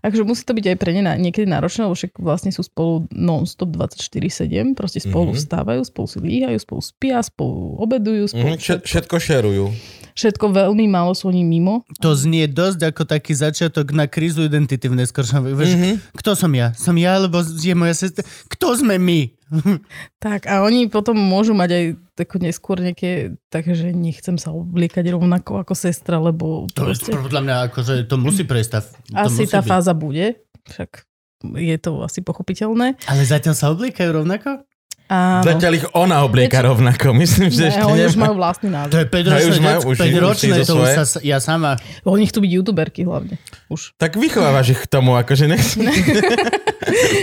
Takže 0.00 0.24
musí 0.24 0.40
to 0.40 0.52
byť 0.52 0.66
aj 0.66 0.76
pre 0.76 0.90
ne 0.90 1.02
na- 1.02 1.16
niekedy 1.16 1.44
náročné, 1.44 1.84
lebo 1.84 1.92
však 1.92 2.16
vlastne 2.16 2.48
sú 2.48 2.64
spolu 2.64 3.04
non-stop 3.10 3.68
24-7, 3.70 4.72
proste 4.72 4.98
spolu 4.98 5.32
Mhm. 5.32 5.36
vstávajú, 5.36 5.80
spolu 5.84 6.06
si 6.06 6.18
líhajú, 6.18 6.58
spolu 6.58 6.80
spia, 6.80 7.20
spolu 7.20 7.76
obedujú, 7.78 8.24
spolu 8.26 8.56
Mhm, 8.56 8.58
všet- 8.58 8.84
všetko 8.84 9.16
šerujú. 9.18 9.66
všetko 10.14 10.44
veľmi 10.48 10.88
málo 10.88 11.12
sú 11.12 11.28
oni 11.28 11.44
mimo. 11.44 11.84
to 12.00 12.16
znie 12.16 12.48
dosť 12.48 12.88
ako 12.88 13.04
taký 13.04 13.36
začiatok 13.36 13.92
na 13.92 14.08
krízu 14.08 14.40
identity 14.42 14.88
v. 14.88 14.96
Vieš, 14.96 15.70
Mhm. 15.70 15.92
Kto 16.16 16.32
som 16.32 16.48
ja? 16.50 16.72
Som 16.72 16.96
ja, 16.96 17.14
alebo 17.14 17.44
je 17.44 17.74
moja 17.74 17.92
sestra? 17.92 18.24
Kto 18.48 18.72
sme 18.72 18.96
my? 18.96 19.28
Tak 20.24 20.50
a 20.50 20.62
oni 20.66 20.90
potom 20.90 21.14
môžu 21.14 21.54
mať 21.54 21.70
aj 21.70 21.84
tako 22.18 22.36
neskôr 22.42 22.76
nejaké 22.82 23.38
také, 23.46 23.78
že 23.78 23.94
nechcem 23.94 24.36
sa 24.40 24.50
obliekať 24.50 25.06
rovnako 25.14 25.62
ako 25.62 25.74
sestra, 25.76 26.18
lebo 26.18 26.66
To 26.74 26.86
je 26.86 26.96
proste 26.96 27.12
podľa 27.14 27.42
mňa 27.46 27.54
akože 27.70 27.94
to 28.10 28.16
musí 28.18 28.42
prejsť. 28.42 28.70
Tá, 28.70 28.80
to 28.82 29.26
asi 29.30 29.44
musí 29.46 29.52
tá 29.52 29.60
byť. 29.62 29.68
fáza 29.70 29.92
bude. 29.94 30.42
Však 30.66 30.90
je 31.54 31.76
to 31.78 32.02
asi 32.02 32.20
pochopiteľné. 32.24 32.98
Ale 33.06 33.22
zatiaľ 33.22 33.54
sa 33.54 33.70
obliekajú 33.70 34.10
rovnako? 34.24 34.66
Áno. 35.06 35.42
Zatiaľ 35.44 35.72
ich 35.72 35.86
ona 35.92 36.20
oblieka 36.20 36.58
rovnako. 36.60 37.14
Myslím, 37.14 37.46
Ne, 37.46 37.54
že 37.54 37.62
ešte 37.68 37.78
oni 37.80 38.02
už 38.04 38.16
majú 38.16 38.34
vlastný 38.34 38.68
To 38.68 38.74
názor. 38.74 38.98
je 38.98 39.06
5 39.06 39.22
ročné, 39.24 39.46
už 39.46 39.58
majú- 39.60 39.82
už- 39.86 39.98
5 39.98 40.10
už 40.10 40.20
ročné, 40.20 40.54
to 40.60 40.74
už 40.74 40.88
sa, 40.92 41.04
ja 41.20 41.38
sama. 41.38 41.70
Oni 42.02 42.24
chcú 42.24 42.38
byť 42.40 42.50
youtuberky 42.52 43.00
hlavne. 43.02 43.38
Už. 43.66 43.94
Tak 43.94 44.14
vychovávaš 44.14 44.66
ich 44.68 44.80
k 44.80 44.88
tomu, 44.88 45.14
akože 45.14 45.46
nechci. 45.46 45.78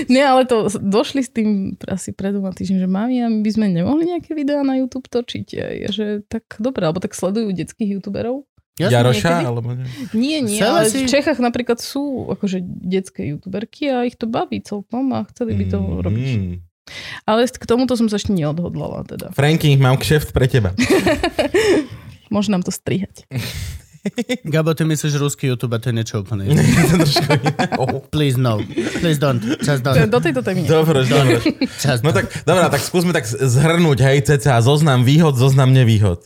Nie, 0.06 0.24
ale 0.32 0.44
to 0.44 0.68
došli 0.72 1.20
s 1.20 1.30
tým 1.30 1.50
asi 1.84 2.12
pred 2.12 2.32
dvoma 2.32 2.52
týždňmi, 2.52 2.80
že 2.80 2.90
mami, 2.90 3.16
a 3.20 3.28
my 3.28 3.40
by 3.42 3.52
sme 3.52 3.66
nemohli 3.70 4.04
nejaké 4.10 4.32
videá 4.32 4.62
na 4.62 4.76
YouTube 4.76 5.06
točiť. 5.06 5.48
A 5.54 5.66
je, 5.74 5.88
že 5.90 6.06
tak 6.26 6.56
dobre, 6.58 6.84
alebo 6.84 7.00
tak 7.00 7.12
sledujú 7.12 7.52
detských 7.52 8.00
youtuberov. 8.00 8.48
Jasné, 8.74 8.90
Jaroša, 8.92 9.28
niekedy. 9.30 9.46
alebo 9.46 9.68
nie? 9.70 9.86
Nie, 10.14 10.38
nie, 10.42 10.58
ale 10.58 10.90
si- 10.90 11.04
v 11.04 11.12
Čechách 11.12 11.38
napríklad 11.38 11.78
sú 11.78 12.02
akože 12.28 12.58
detské 12.64 13.30
youtuberky 13.30 13.86
a 13.88 14.02
ich 14.02 14.16
to 14.16 14.26
baví 14.26 14.60
celkom 14.60 15.14
a 15.14 15.28
chceli 15.30 15.54
by 15.54 15.66
to 15.68 15.78
robiť. 16.00 16.30
Mm. 16.34 16.56
Ale 17.24 17.48
k 17.48 17.66
tomuto 17.66 17.96
som 17.96 18.12
sa 18.12 18.20
ešte 18.20 18.36
neodhodlala 18.36 19.08
teda. 19.08 19.32
Franky, 19.32 19.80
mám 19.80 19.96
kšeft 19.98 20.36
pre 20.36 20.52
teba. 20.52 20.76
Môže 22.34 22.52
nám 22.52 22.66
to 22.66 22.74
strihať. 22.74 23.24
Gabo, 24.54 24.76
ty 24.76 24.84
myslíš, 24.84 25.16
že 25.16 25.20
ruský 25.20 25.48
YouTube 25.48 25.76
a 25.76 25.80
to 25.80 25.90
je 25.92 25.96
niečo 25.96 26.16
úplne 26.28 26.52
iné. 26.52 26.60
Please 28.16 28.36
no. 28.36 28.60
Please 29.00 29.16
don't. 29.16 29.40
Just 29.64 29.80
don't. 29.80 29.96
Do 30.12 30.20
tejto 30.20 30.44
témy. 30.44 30.68
Dobre, 30.68 31.08
dobre. 31.08 31.40
No 32.04 32.12
tak, 32.12 32.28
dobrá, 32.44 32.68
tak 32.68 32.84
skúsme 32.84 33.16
tak 33.16 33.24
zhrnúť, 33.24 34.04
hej, 34.04 34.28
ceca, 34.28 34.60
zoznam 34.60 35.08
výhod, 35.08 35.40
zoznam 35.40 35.72
nevýhod. 35.72 36.20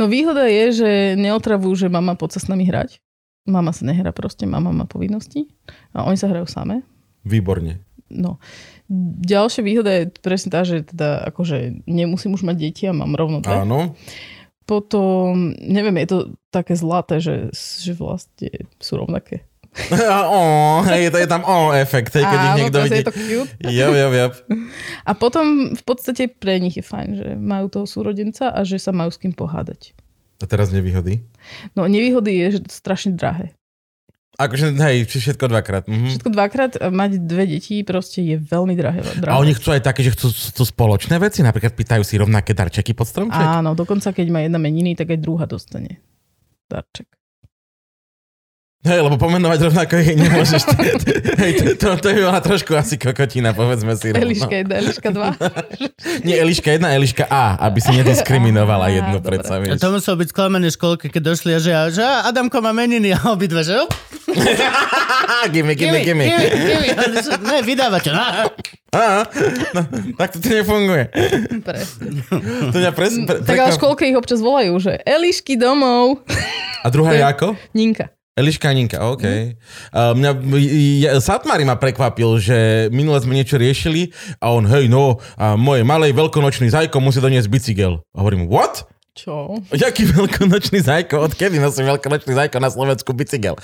No 0.00 0.08
výhoda 0.08 0.48
je, 0.48 0.64
že 0.72 0.90
neotravujú, 1.20 1.74
že 1.74 1.88
mama 1.92 2.16
poď 2.16 2.38
sa 2.38 2.40
s 2.40 2.48
nami 2.48 2.64
hrať. 2.64 3.02
Mama 3.44 3.76
sa 3.76 3.84
nehrá 3.84 4.12
proste, 4.12 4.48
mama 4.48 4.72
má 4.72 4.84
povinnosti. 4.88 5.52
A 5.92 6.08
oni 6.08 6.16
sa 6.16 6.32
hrajú 6.32 6.48
samé. 6.48 6.80
Výborne. 7.28 7.84
No. 8.08 8.40
Ďalšia 9.20 9.62
výhoda 9.64 9.90
je 9.92 10.04
presne 10.24 10.48
tá, 10.48 10.64
že 10.64 10.80
teda 10.80 11.28
akože 11.28 11.84
nemusím 11.84 12.32
už 12.32 12.42
mať 12.48 12.56
deti 12.56 12.84
a 12.88 12.96
mám 12.96 13.12
rovno 13.12 13.44
dve. 13.44 13.64
Áno. 13.64 13.92
Potom, 14.64 15.52
neviem, 15.60 15.96
je 16.04 16.08
to 16.08 16.18
také 16.48 16.76
zlaté, 16.76 17.20
že, 17.20 17.52
že 17.56 17.92
vlastne 17.92 18.68
sú 18.80 19.00
rovnaké. 19.00 19.44
oh, 20.32 20.80
hej, 20.88 21.12
to 21.12 21.20
je 21.20 21.28
tam 21.28 21.44
o 21.44 21.70
efekt, 21.76 22.16
hej, 22.16 22.24
keď 22.24 22.38
ich 22.40 22.50
Áno, 22.50 22.58
niekto 22.58 22.78
teraz 22.80 22.88
vidí. 22.88 22.96
je 22.96 23.06
to 23.06 23.14
cute. 23.14 23.52
Jo, 23.68 23.88
jo, 23.92 24.08
jo. 24.10 24.26
A 25.04 25.12
potom 25.12 25.76
v 25.76 25.82
podstate 25.84 26.32
pre 26.32 26.56
nich 26.58 26.80
je 26.80 26.84
fajn, 26.84 27.08
že 27.14 27.28
majú 27.36 27.68
toho 27.68 27.86
súrodenca 27.86 28.50
a 28.50 28.64
že 28.64 28.80
sa 28.80 28.90
majú 28.90 29.12
s 29.12 29.20
kým 29.20 29.36
pohádať. 29.36 29.92
A 30.38 30.46
teraz 30.46 30.70
nevýhody. 30.70 31.20
No 31.74 31.84
nevýhody 31.90 32.38
je, 32.46 32.46
že 32.58 32.60
to 32.64 32.72
strašne 32.72 33.18
drahé. 33.18 33.57
Akože, 34.38 34.70
hej, 34.70 35.10
všetko 35.10 35.50
dvakrát. 35.50 35.90
Mhm. 35.90 36.14
Všetko 36.14 36.30
dvakrát 36.30 36.72
a 36.78 36.94
mať 36.94 37.18
dve 37.18 37.58
deti 37.58 37.82
proste 37.82 38.22
je 38.22 38.38
veľmi 38.38 38.78
drahé. 38.78 39.02
drahé. 39.18 39.34
A 39.34 39.42
oni 39.42 39.50
chcú 39.50 39.74
aj 39.74 39.82
také, 39.82 40.06
že 40.06 40.14
chcú, 40.14 40.30
chcú 40.30 40.62
spoločné 40.62 41.18
veci? 41.18 41.42
Napríklad 41.42 41.74
pýtajú 41.74 42.06
si 42.06 42.14
rovnaké 42.14 42.54
darčeky 42.54 42.94
pod 42.94 43.10
stromček? 43.10 43.34
Áno, 43.34 43.74
dokonca 43.74 44.14
keď 44.14 44.26
má 44.30 44.38
jedna 44.46 44.62
meniny, 44.62 44.94
tak 44.94 45.10
aj 45.10 45.18
druhá 45.18 45.42
dostane 45.50 45.98
darček. 46.70 47.17
Hej, 48.78 49.02
lebo 49.02 49.18
pomenovať 49.18 49.58
rovnako 49.66 49.98
jej 49.98 50.14
nemôžeš. 50.14 50.62
Hej, 51.42 51.52
to, 51.58 51.64
to, 51.74 51.86
to 51.98 52.08
by 52.14 52.20
bola 52.30 52.38
trošku 52.38 52.78
asi 52.78 52.94
kokotina, 52.94 53.50
povedzme 53.50 53.98
si. 53.98 54.14
rovno. 54.14 54.22
Eliška 54.22 54.54
1, 54.54 54.70
Eliška 54.70 55.08
2. 55.10 55.34
Nie 56.26 56.46
Eliška 56.46 56.70
1, 56.78 56.86
Eliška 56.86 57.24
A, 57.26 57.58
aby 57.66 57.82
si 57.82 57.90
nediskriminovala 57.90 58.86
Á, 58.86 58.94
jednu, 58.94 59.18
dobre. 59.18 59.42
predsa 59.42 59.58
A 59.58 59.62
vieš. 59.66 59.82
to 59.82 59.90
muselo 59.90 60.22
byť 60.22 60.28
sklamané 60.30 60.70
školke, 60.70 61.10
keď 61.10 61.22
došli 61.34 61.50
a 61.52 61.60
že, 61.60 61.74
že 61.90 62.06
a, 62.06 62.30
Adamko 62.30 62.62
má 62.62 62.70
meniny 62.70 63.18
a 63.18 63.34
obidva, 63.34 63.66
že 63.66 63.82
op, 63.82 63.90
gimme, 65.54 65.74
gimme, 65.74 65.98
gimme. 66.06 66.24
Ne, 67.42 67.58
vydávate. 67.66 68.14
No. 68.14 68.22
Á, 68.94 69.26
no, 69.74 69.80
tak 70.14 70.38
to 70.38 70.48
nefunguje. 70.48 71.10
Presne. 71.66 72.22
To 72.72 72.76
mňa 72.78 72.92
pres, 72.94 73.12
pre, 73.26 73.42
Tak 73.42 73.56
ale 73.58 73.74
školke 73.74 74.06
ich 74.06 74.14
občas 74.14 74.38
volajú, 74.38 74.78
že 74.78 75.02
Elišky 75.02 75.58
domov. 75.58 76.22
A 76.80 76.86
druhá 76.94 77.10
je 77.18 77.26
ako? 77.26 77.58
Ninka. 77.74 78.14
Eliška 78.38 78.70
Aninka, 78.70 79.02
OK. 79.02 79.26
Uh, 79.26 80.14
mňa, 80.14 80.30
ja, 81.02 81.10
Satmari 81.18 81.66
ma 81.66 81.74
prekvapil, 81.74 82.38
že 82.38 82.86
minule 82.94 83.18
sme 83.18 83.34
niečo 83.34 83.58
riešili 83.58 84.14
a 84.38 84.54
on, 84.54 84.62
hej, 84.70 84.86
no, 84.86 85.18
a 85.34 85.58
moje 85.58 85.82
malej 85.82 86.14
veľkonočný 86.14 86.70
zajko 86.70 87.02
musí 87.02 87.18
doniesť 87.18 87.50
bicykel. 87.50 87.98
A 88.14 88.16
hovorím, 88.22 88.46
what? 88.46 88.86
Čo? 89.18 89.58
Jaký 89.74 90.06
veľkonočný 90.14 90.78
zajko? 90.78 91.26
Odkedy 91.26 91.58
nosím 91.58 91.90
veľkonočný 91.90 92.38
zajko 92.38 92.62
na 92.62 92.70
Slovensku 92.70 93.10
bicykel? 93.10 93.58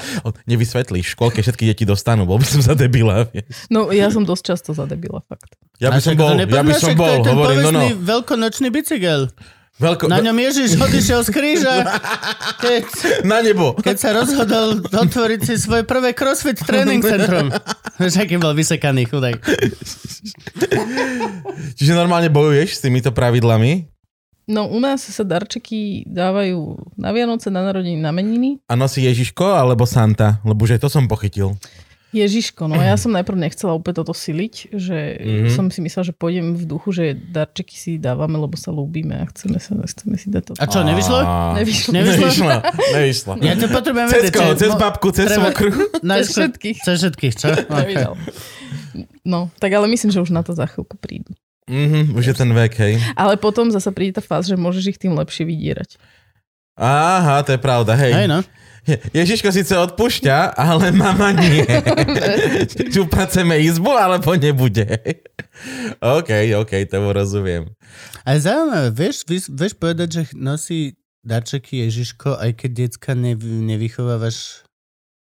Nevysvetlíš, 0.51 1.07
v 1.07 1.15
škôlke 1.15 1.39
všetky 1.47 1.71
deti 1.71 1.87
dostanú, 1.87 2.27
bol 2.27 2.43
by 2.43 2.47
som 2.51 2.59
za 2.59 2.75
debila. 2.75 3.31
vieš. 3.31 3.71
No 3.71 3.95
ja 3.95 4.11
som 4.11 4.27
dosť 4.27 4.43
často 4.51 4.75
zadebila, 4.75 5.23
fakt. 5.31 5.55
Ja 5.79 5.95
by 5.95 6.03
som 6.03 6.19
bol, 6.19 6.35
ja 6.35 6.63
by 6.67 6.75
som 6.75 6.99
bol, 6.99 7.23
hovorím, 7.23 7.71
no 7.71 7.71
no. 7.71 7.87
veľkonočný 8.03 8.75
bicykel. 8.75 9.31
Veľko, 9.75 10.07
Na 10.07 10.23
ňom 10.23 10.39
Ježiš 10.39 10.79
odišiel 10.79 11.27
z 11.27 11.31
kríža, 11.35 11.75
keď, 12.65 12.85
na 13.27 13.43
nebo. 13.43 13.75
keď 13.75 13.97
sa 13.99 14.11
rozhodol 14.15 14.79
otvoriť 14.87 15.41
si 15.43 15.55
svoje 15.59 15.83
prvé 15.83 16.15
CrossFit 16.15 16.63
tréning 16.63 17.03
centrum. 17.03 17.51
Vieš, 17.99 18.23
aký 18.23 18.39
bol 18.39 18.55
vysekaný 18.55 19.11
chudák. 19.11 19.35
Čiže 21.75 21.93
normálne 21.99 22.31
bojuješ 22.31 22.79
s 22.79 22.83
týmito 22.87 23.11
pravidlami 23.11 23.95
No 24.45 24.69
u 24.69 24.77
nás 24.77 25.01
sa 25.01 25.25
darčeky 25.25 26.05
dávajú 26.05 26.77
na 27.01 27.17
Vianoce, 27.17 27.49
na 27.49 27.65
narodení, 27.65 27.97
na 27.97 28.13
meniny. 28.13 28.61
a 28.69 28.77
nosí 28.77 29.01
Ježiško 29.09 29.57
alebo 29.57 29.89
Santa, 29.89 30.45
lebo 30.45 30.69
už 30.69 30.77
aj 30.77 30.85
to 30.85 30.93
som 30.93 31.09
pochytil. 31.09 31.57
Ježiško, 32.17 32.65
no 32.65 32.77
ja 32.77 32.95
som 32.95 33.11
najprv 33.11 33.35
nechcela 33.37 33.73
úplne 33.73 33.97
toto 33.97 34.11
siliť, 34.11 34.55
že 34.71 34.99
Mhm. 35.15 35.21
mm-hmm. 35.21 35.51
som 35.51 35.67
si 35.67 35.81
myslela, 35.81 36.05
že 36.05 36.15
pôjdem 36.15 36.55
v 36.55 36.65
duchu, 36.65 36.89
že 36.91 37.05
darčeky 37.13 37.75
si 37.75 37.91
dávame, 37.97 38.37
lebo 38.37 38.55
sa 38.55 38.71
ľúbime 38.71 39.19
a 39.19 39.27
chceme, 39.27 39.59
sa, 39.59 39.75
chceme 39.77 40.15
si 40.15 40.29
dať 40.29 40.43
to. 40.45 40.53
A 40.55 40.65
čo, 40.65 40.81
nevyšlo? 40.81 41.19
Nevyšlo. 41.55 41.91
Nevyšlo? 41.93 42.53
Nevyšlo. 42.95 43.33
Ja 43.41 43.55
to 43.55 43.67
potrebujem 43.67 44.07
Cez 44.09 44.31
koho? 44.31 44.55
Cez 44.55 44.73
babku, 44.73 45.09
cez 45.11 45.27
treba- 45.27 45.51
svokru? 45.51 45.69
Najskôr- 46.07 46.49
všetkých. 46.49 46.77
Cez 46.81 46.97
všetkých, 46.97 47.35
čo? 47.35 47.47
Okay. 47.75 48.07
No, 49.25 49.51
tak 49.57 49.73
ale 49.73 49.89
myslím, 49.89 50.09
že 50.09 50.21
už 50.21 50.31
na 50.31 50.41
to 50.41 50.53
za 50.53 50.65
chvíľku 50.65 50.95
prídu. 50.95 51.35
Mhm, 51.65 52.13
už 52.13 52.25
je 52.25 52.35
ten 52.37 52.47
vek, 52.47 52.73
hej. 52.77 52.95
Ale 53.17 53.35
potom 53.35 53.69
zasa 53.69 53.89
príde 53.89 54.15
tá 54.15 54.23
fáza, 54.23 54.53
že 54.53 54.61
môžeš 54.61 54.85
ich 54.87 54.99
tým 54.99 55.13
lepšie 55.13 55.43
vydierať. 55.43 55.97
Aha, 56.75 57.41
to 57.41 57.53
je 57.53 57.59
pravda, 57.59 57.97
hej. 57.97 58.13
Hej, 58.13 58.29
no. 58.29 58.39
Je- 58.85 59.01
Ježiško 59.25 59.49
síce 59.49 59.75
odpúšťa, 59.75 60.53
ale 60.53 60.93
mama 60.93 61.33
nie. 61.33 61.65
Či 62.93 62.99
upraceme 63.01 63.61
izbu, 63.61 63.91
alebo 63.91 64.37
nebude. 64.37 64.87
OK, 66.01 66.31
OK, 66.61 66.73
to 66.87 66.99
rozumiem. 67.13 67.73
A 68.25 68.37
je 68.37 68.45
zaujímavé, 68.45 68.89
vieš, 68.91 69.25
vieš, 69.25 69.45
vieš 69.49 69.75
povedať, 69.75 70.09
že 70.11 70.23
nosí 70.35 70.97
darčeky 71.25 71.89
Ježiško, 71.89 72.37
aj 72.37 72.51
keď 72.61 72.71
decka 72.85 73.13
nevy, 73.17 73.49
nevychovávaš 73.65 74.65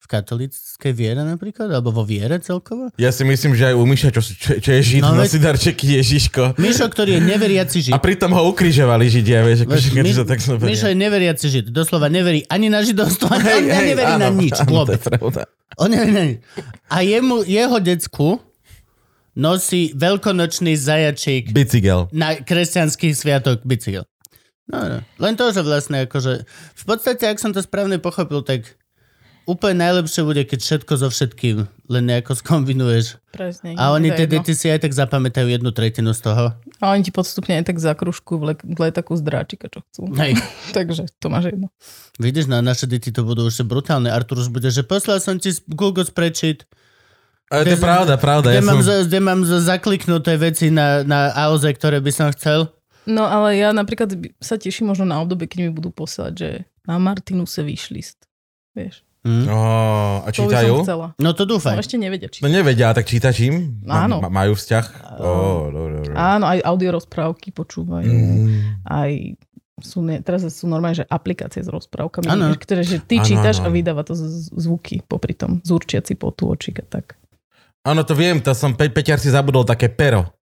v 0.03 0.07
katolíckej 0.11 0.91
viere 0.91 1.23
napríklad, 1.23 1.71
alebo 1.71 1.95
vo 1.95 2.03
viere 2.03 2.43
celkovo? 2.43 2.91
Ja 2.99 3.15
si 3.15 3.23
myslím, 3.23 3.55
že 3.55 3.71
aj 3.71 3.75
u 3.79 3.87
Miša, 3.87 4.11
čo, 4.11 4.19
čo, 4.19 4.59
čo 4.59 4.71
je 4.75 4.83
žid, 4.83 5.01
No 5.01 5.15
no, 5.15 5.23
veď- 5.23 5.31
nosí 5.31 5.39
darčeky 5.39 5.87
Ježiško. 6.03 6.59
Mišo, 6.59 6.91
ktorý 6.91 7.17
je 7.17 7.23
neveriaci 7.23 7.79
žid. 7.87 7.95
A 7.95 8.03
pritom 8.03 8.35
ho 8.35 8.43
ukrižovali 8.51 9.07
židia, 9.07 9.47
vieš, 9.47 9.63
keď 9.63 10.03
My- 10.03 10.11
to 10.13 10.27
tak 10.27 10.43
zoberie. 10.43 10.75
Mišo 10.75 10.91
je 10.91 10.97
neveriaci 10.99 11.47
žid. 11.47 11.65
Doslova 11.71 12.11
neverí 12.11 12.43
ani 12.51 12.67
na 12.67 12.83
židovstvo, 12.83 13.31
ani 13.31 13.47
Hej, 13.47 13.63
on 13.63 13.79
hej, 13.79 13.89
neverí 13.95 14.13
na 14.19 14.29
áno, 14.29 14.37
nič. 14.37 14.53
áno, 14.59 14.83
to 14.83 14.93
je 14.93 15.01
pravda. 15.01 15.43
On 15.79 15.87
neverí 15.87 16.13
na 16.13 16.25
nič. 16.27 16.39
A 16.91 16.97
jemu, 17.01 17.47
jeho 17.47 17.79
decku 17.79 18.43
nosí 19.33 19.95
veľkonočný 19.95 20.77
zajačík 20.77 21.55
Bicykel. 21.55 22.11
na 22.13 22.37
kresťanský 22.37 23.15
sviatok 23.15 23.63
bicykel. 23.63 24.05
No, 24.69 24.79
no. 24.83 24.99
Len 25.19 25.35
to, 25.35 25.51
že 25.51 25.63
vlastne 25.63 26.05
akože... 26.05 26.45
V 26.75 26.85
podstate, 26.85 27.27
ak 27.27 27.39
som 27.39 27.51
to 27.51 27.61
správne 27.61 27.99
pochopil, 27.99 28.43
tak 28.43 28.67
úplne 29.45 29.83
najlepšie 29.83 30.23
bude, 30.23 30.43
keď 30.45 30.61
všetko 30.61 30.93
so 30.97 31.09
všetkým 31.09 31.57
len 31.91 32.03
nejako 32.07 32.33
skombinuješ. 32.41 33.19
Presne. 33.33 33.75
A 33.77 33.93
oni 33.93 34.13
tie 34.13 34.27
deti 34.29 34.53
si 34.53 34.69
aj 34.69 34.87
tak 34.87 34.93
zapamätajú 34.93 35.49
jednu 35.49 35.71
tretinu 35.73 36.13
z 36.13 36.21
toho. 36.25 36.57
A 36.83 36.85
oni 36.93 37.03
ti 37.03 37.13
podstupne 37.15 37.61
aj 37.63 37.73
tak 37.73 37.79
zakružkujú 37.79 38.37
v, 38.39 38.45
le- 38.53 38.65
v 38.65 38.81
z 39.17 39.23
dráčika, 39.23 39.67
čo 39.71 39.81
chcú. 39.87 40.03
Hej. 40.19 40.37
Takže 40.77 41.09
to 41.21 41.27
máš 41.33 41.55
jedno. 41.55 41.69
Vidíš, 42.21 42.47
na 42.47 42.61
naše 42.61 42.87
deti 42.87 43.09
to 43.11 43.23
budú 43.23 43.47
už 43.49 43.63
brutálne. 43.65 44.11
Artur 44.11 44.43
už 44.43 44.51
bude, 44.51 44.69
že 44.69 44.83
poslal 44.83 45.19
som 45.19 45.39
ti 45.41 45.53
z 45.53 45.63
Google 45.71 46.05
spreadsheet, 46.05 46.67
Ale 47.53 47.69
to 47.69 47.77
je 47.77 47.81
pravda, 47.81 48.17
pravda. 48.17 48.49
kde, 48.53 48.59
Ja 48.59 48.65
mám, 48.65 48.81
som... 48.81 48.87
za, 48.89 48.95
kde 49.05 49.19
mám 49.21 49.41
za, 49.45 49.59
zakliknuté 49.61 50.41
veci 50.41 50.73
na, 50.73 51.05
na 51.05 51.33
AOZ, 51.37 51.69
ktoré 51.77 52.01
by 52.01 52.13
som 52.13 52.29
chcel. 52.33 52.73
No 53.05 53.27
ale 53.27 53.59
ja 53.59 53.75
napríklad 53.75 54.15
sa 54.39 54.55
teším 54.55 54.95
možno 54.95 55.03
na 55.05 55.19
obdobie, 55.19 55.51
keď 55.51 55.59
mi 55.67 55.71
budú 55.75 55.91
posielať, 55.91 56.33
že 56.33 56.49
na 56.87 57.03
Martinuse 57.03 57.61
výšlist. 57.67 58.25
Vieš, 58.73 59.03
Hm? 59.23 59.47
Ó, 59.47 59.59
a 60.27 60.29
čítajú? 60.29 60.83
No 61.17 61.31
to 61.31 61.47
No, 61.47 61.55
dúfam. 61.55 61.79
ešte 61.79 61.95
nevedia, 61.95 62.27
či... 62.27 62.43
No 62.43 62.51
nevedia, 62.51 62.91
tak 62.91 63.07
čítaš 63.07 63.39
im? 63.47 63.79
Ma- 63.87 64.11
Áno. 64.11 64.19
ma- 64.19 64.35
majú 64.35 64.59
vzťah? 64.59 64.87
Ó, 65.15 65.31
dobre, 65.71 65.93
dobre. 66.03 66.13
Áno, 66.13 66.45
aj 66.51 66.59
audiorozprávky 66.59 67.55
počúvajú. 67.55 68.11
Mm. 68.11 68.83
Aj 68.83 69.13
sú, 69.79 70.03
ne, 70.03 70.19
teraz 70.19 70.43
sú 70.47 70.67
normálne, 70.67 71.03
že 71.03 71.07
aplikácie 71.07 71.63
s 71.63 71.71
rozprávkami, 71.71 72.27
Áno. 72.27 72.51
ktoré, 72.55 72.83
že 72.83 72.99
ty 72.99 73.19
Áno, 73.19 73.27
čítaš 73.27 73.63
áno. 73.63 73.71
a 73.71 73.75
vydáva 73.75 74.03
to 74.03 74.15
z- 74.15 74.27
z- 74.27 74.51
zvuky 74.59 75.03
popri 75.03 75.35
tom, 75.35 75.63
zúrčiaci 75.63 76.15
potôčik 76.15 76.83
a 76.83 76.87
tak. 76.89 77.15
Áno, 77.83 78.03
to 78.03 78.15
viem, 78.15 78.39
to 78.39 78.55
som 78.55 78.75
Pe- 78.75 78.91
Peťar 78.91 79.19
si 79.19 79.31
zabudol 79.31 79.63
také 79.63 79.87
pero 79.87 80.35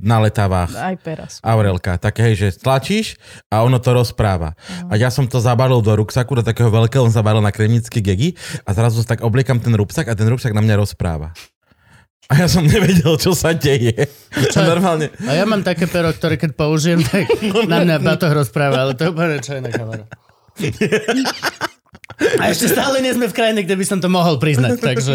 na 0.00 0.22
letavách. 0.22 0.72
Aj 0.76 0.96
peras. 1.00 1.40
Aurelka, 1.40 1.96
také 1.96 2.30
hej, 2.30 2.34
že 2.36 2.48
tlačíš 2.60 3.16
a 3.48 3.64
ono 3.64 3.80
to 3.80 3.92
rozpráva. 3.92 4.54
A 4.88 4.94
ja 5.00 5.08
som 5.08 5.24
to 5.28 5.40
zabalil 5.40 5.80
do 5.80 5.92
ruksaku, 5.96 6.40
do 6.40 6.44
takého 6.44 6.68
veľkého, 6.68 7.04
on 7.04 7.12
zabalil 7.12 7.40
na 7.40 7.52
kremnické 7.52 8.00
gegy 8.00 8.36
a 8.64 8.72
zrazu 8.72 9.02
tak 9.04 9.24
obliekam 9.24 9.60
ten 9.60 9.72
ruksak 9.74 10.08
a 10.08 10.14
ten 10.14 10.28
ruksak 10.28 10.52
na 10.52 10.62
mňa 10.64 10.76
rozpráva. 10.80 11.32
A 12.26 12.42
ja 12.42 12.50
som 12.50 12.66
nevedel, 12.66 13.14
čo 13.22 13.38
sa 13.38 13.54
deje. 13.54 14.10
Čo? 14.50 14.66
Normálne. 14.66 15.14
A 15.30 15.38
ja 15.38 15.46
mám 15.46 15.62
také 15.62 15.86
pero, 15.86 16.10
ktoré 16.10 16.34
keď 16.34 16.58
použijem, 16.58 16.98
tak 17.06 17.30
na 17.70 17.86
mňa 17.86 18.02
batoh 18.02 18.34
rozpráva, 18.34 18.82
ale 18.82 18.98
to 18.98 19.06
je 19.06 19.10
úplne 19.14 19.38
čo 19.38 19.54
iná 19.54 19.70
kamera. 19.70 20.10
A 22.40 22.48
ešte 22.48 22.72
stále 22.72 23.00
nie 23.00 23.12
sme 23.12 23.28
v 23.28 23.36
krajine, 23.36 23.60
kde 23.60 23.76
by 23.76 23.84
som 23.84 23.98
to 24.00 24.08
mohol 24.08 24.40
priznať, 24.40 24.78
takže... 24.80 25.14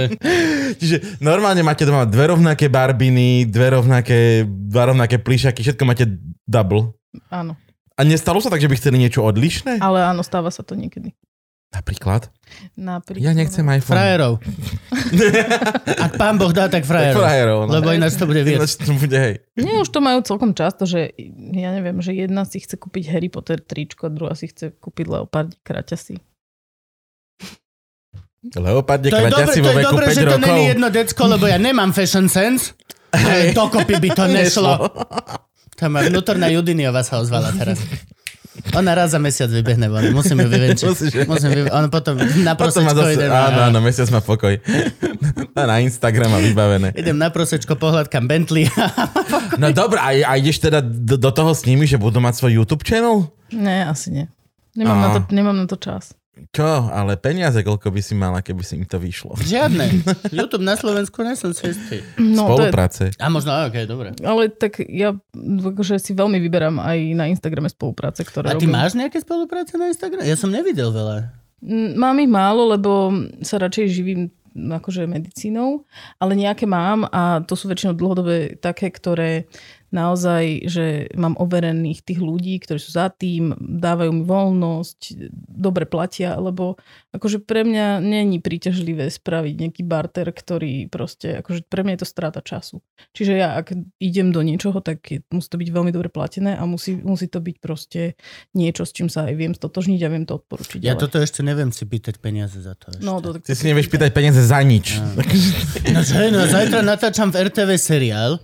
Čiže 0.78 1.20
normálne 1.20 1.62
máte 1.62 1.84
doma 1.84 2.06
dve 2.06 2.30
rovnaké 2.30 2.70
barbiny, 2.70 3.50
dve 3.50 3.74
rovnaké, 3.74 4.46
dva 4.46 4.94
rovnaké 4.94 5.18
plišaky, 5.18 5.66
všetko 5.66 5.84
máte 5.88 6.06
double. 6.46 6.94
Áno. 7.34 7.58
A 7.98 8.02
nestalo 8.06 8.42
sa 8.42 8.50
tak, 8.50 8.62
že 8.64 8.70
by 8.70 8.76
chceli 8.78 8.98
niečo 8.98 9.22
odlišné? 9.22 9.78
Ale 9.78 10.02
áno, 10.02 10.22
stáva 10.26 10.50
sa 10.50 10.62
to 10.66 10.74
niekedy. 10.74 11.14
Napríklad? 11.72 12.28
Napríklad. 12.76 13.24
Ja 13.24 13.32
nechcem 13.32 13.64
iPhone. 13.72 13.96
Frajerov. 13.96 14.34
Ak 16.04 16.20
pán 16.20 16.36
Boh 16.36 16.52
dá, 16.52 16.68
tak 16.68 16.84
Tak 16.84 16.92
frajerov. 16.92 17.24
frajerov. 17.24 17.60
no. 17.64 17.72
Lebo 17.80 17.96
ináč 17.96 18.20
to 18.20 18.28
bude 18.28 18.44
viac. 18.44 18.60
Ináč 18.60 18.76
to 18.76 18.92
bude, 18.92 19.16
hej. 19.16 19.36
Nie, 19.56 19.80
už 19.80 19.88
to 19.88 20.04
majú 20.04 20.20
celkom 20.20 20.52
často, 20.52 20.84
že 20.84 21.16
ja 21.56 21.72
neviem, 21.72 22.04
že 22.04 22.12
jedna 22.12 22.44
si 22.44 22.60
chce 22.60 22.76
kúpiť 22.76 23.16
Harry 23.16 23.32
Potter 23.32 23.64
tričko, 23.64 24.12
druhá 24.12 24.36
si 24.36 24.52
chce 24.52 24.76
kúpiť 24.76 25.06
Leopard 25.08 25.56
kraťasy. 25.64 26.20
Leopard 28.42 29.00
je 29.00 29.10
To 29.10 29.18
je 29.18 29.24
dobre, 29.24 29.32
kraťasí 29.32 29.60
to 29.60 29.64
vo 29.64 29.70
je 29.70 29.78
veku 29.78 29.90
dobre 29.92 30.06
5 30.08 30.12
že 30.12 30.22
to 30.22 30.28
rokov. 30.28 30.48
není 30.48 30.64
jedno 30.68 30.88
decko, 30.90 31.24
lebo 31.28 31.46
ja 31.46 31.58
nemám 31.58 31.90
fashion 31.92 32.26
sense. 32.26 32.74
Ale 33.14 33.52
dokopy 33.52 33.96
by 33.98 34.10
to 34.12 34.26
nešlo. 34.34 34.72
Tá 35.74 35.86
má 35.86 36.02
vnútorná 36.02 36.48
Judiniova 36.48 37.02
sa 37.02 37.18
ozvala 37.18 37.52
teraz. 37.52 37.78
Ona 38.72 38.94
raz 38.94 39.10
za 39.10 39.18
mesiac 39.18 39.48
vybehne 39.48 39.88
von. 39.88 40.04
Musím 40.12 40.38
ju 40.38 40.48
vyvenčiť. 40.48 40.86
Musíš- 40.86 41.26
Musím 41.26 41.50
vyve... 41.52 41.70
On 41.72 41.88
potom 41.88 42.14
na 42.40 42.54
Potom 42.54 42.84
má 42.84 42.92
prosečko 42.92 43.00
zase, 43.00 43.14
idem. 43.16 43.30
áno, 43.30 43.58
na- 43.58 43.66
áno, 43.68 43.78
mesiac 43.80 44.08
má 44.10 44.20
pokoj. 44.20 44.54
A 45.52 45.62
na 45.72 45.78
Instagram 45.80 46.30
a 46.32 46.40
vybavené. 46.40 46.94
Idem 46.94 47.16
na 47.16 47.30
prosečko, 47.30 47.74
pohľadkam 47.74 48.26
Bentley. 48.26 48.68
No 49.56 49.70
dobré, 49.72 49.98
a, 49.98 50.10
a 50.28 50.34
ideš 50.36 50.62
teda 50.62 50.80
do, 50.80 51.16
do 51.16 51.32
toho 51.32 51.52
s 51.52 51.64
nimi, 51.64 51.84
že 51.84 51.96
budú 51.96 52.18
mať 52.18 52.38
svoj 52.38 52.52
YouTube 52.58 52.84
channel? 52.84 53.30
Nie, 53.50 53.86
asi 53.86 54.12
nie. 54.12 54.26
Nemám, 54.72 54.98
na 54.98 55.08
to, 55.10 55.20
nemám 55.30 55.56
na 55.56 55.66
to 55.66 55.76
čas. 55.76 56.14
Čo? 56.50 56.90
Ale 56.90 57.16
peniaze, 57.16 57.62
koľko 57.62 57.88
by 57.88 58.02
si 58.02 58.14
mala, 58.14 58.42
keby 58.42 58.62
si 58.62 58.74
im 58.76 58.84
to 58.84 58.98
vyšlo? 58.98 59.38
Žiadne. 59.38 59.86
YouTube 60.36 60.62
na 60.62 60.74
Slovensku 60.74 61.22
nesom 61.22 61.54
si 61.54 61.70
istý. 61.70 62.02
No, 62.18 62.58
to 62.58 62.66
je, 62.66 62.74
Spolupráce. 62.74 63.04
A 63.16 63.30
možno, 63.30 63.54
ok, 63.70 63.78
dobre. 63.86 64.18
ale 64.20 64.50
tak 64.50 64.82
ja 64.84 65.14
akože 65.38 65.98
si 65.98 66.12
veľmi 66.12 66.42
vyberám 66.42 66.78
aj 66.78 66.98
na 67.14 67.26
Instagrame 67.28 67.68
spolupráce, 67.68 68.26
ktoré 68.26 68.50
A 68.50 68.58
ty 68.58 68.66
robím. 68.66 68.74
máš 68.74 68.98
nejaké 68.98 69.22
spolupráce 69.22 69.78
na 69.78 69.88
Instagram? 69.88 70.26
Ja 70.26 70.34
som 70.34 70.50
nevidel 70.50 70.90
veľa. 70.90 71.30
Mm, 71.62 71.94
Mám 71.94 72.18
ich 72.18 72.32
málo, 72.32 72.66
lebo 72.68 73.14
sa 73.46 73.62
radšej 73.62 73.86
živím 73.88 74.22
akože 74.52 75.08
medicínou, 75.08 75.88
ale 76.20 76.36
nejaké 76.36 76.68
mám 76.68 77.08
a 77.08 77.40
to 77.40 77.56
sú 77.56 77.72
väčšinou 77.72 77.96
dlhodobé 77.96 78.60
také, 78.60 78.92
ktoré 78.92 79.48
naozaj, 79.92 80.72
že 80.72 80.86
mám 81.20 81.36
overených 81.36 82.02
tých 82.02 82.20
ľudí, 82.24 82.58
ktorí 82.64 82.80
sú 82.80 82.96
za 82.96 83.12
tým, 83.12 83.54
dávajú 83.60 84.12
mi 84.12 84.24
voľnosť, 84.24 85.30
dobre 85.52 85.84
platia, 85.86 86.40
lebo 86.40 86.80
akože 87.12 87.44
pre 87.44 87.68
mňa 87.68 88.00
není 88.00 88.40
príťažlivé 88.40 89.12
spraviť 89.12 89.54
nejaký 89.68 89.84
barter, 89.84 90.32
ktorý 90.32 90.88
proste, 90.88 91.44
akože 91.44 91.68
pre 91.68 91.84
mňa 91.84 92.00
je 92.00 92.02
to 92.02 92.08
strata 92.08 92.40
času. 92.40 92.80
Čiže 93.12 93.34
ja 93.36 93.60
ak 93.60 93.76
idem 94.00 94.32
do 94.32 94.40
niečoho, 94.42 94.80
tak 94.80 95.04
je, 95.12 95.20
musí 95.30 95.48
to 95.52 95.60
byť 95.60 95.70
veľmi 95.70 95.92
dobre 95.92 96.08
platené 96.08 96.56
a 96.56 96.64
musí, 96.64 96.96
musí 96.96 97.28
to 97.28 97.44
byť 97.44 97.56
proste 97.60 98.16
niečo, 98.56 98.88
s 98.88 98.96
čím 98.96 99.12
sa 99.12 99.28
aj 99.28 99.36
viem 99.36 99.54
stotožniť 99.54 100.00
a 100.02 100.10
viem 100.10 100.24
to 100.24 100.40
odporučiť. 100.40 100.80
Ja 100.82 100.96
ďalej. 100.96 101.02
toto 101.04 101.18
ešte 101.20 101.44
neviem 101.44 101.76
si 101.76 101.84
pýtať 101.84 102.24
peniaze 102.24 102.58
za 102.64 102.74
to. 102.80 102.96
Ešte. 102.96 103.04
No, 103.04 103.20
to, 103.20 103.36
tak 103.38 103.44
Ty 103.44 103.54
si 103.54 103.68
nevieš 103.68 103.92
pýtať 103.92 104.10
peniaze 104.16 104.40
za 104.40 104.60
nič. 104.64 104.98
No, 105.92 106.00
že, 106.08 106.32
no 106.32 106.48
zajtra 106.48 106.80
natáčam 106.80 107.30
v 107.30 107.52
RTV 107.52 107.70
seriál. 107.76 108.40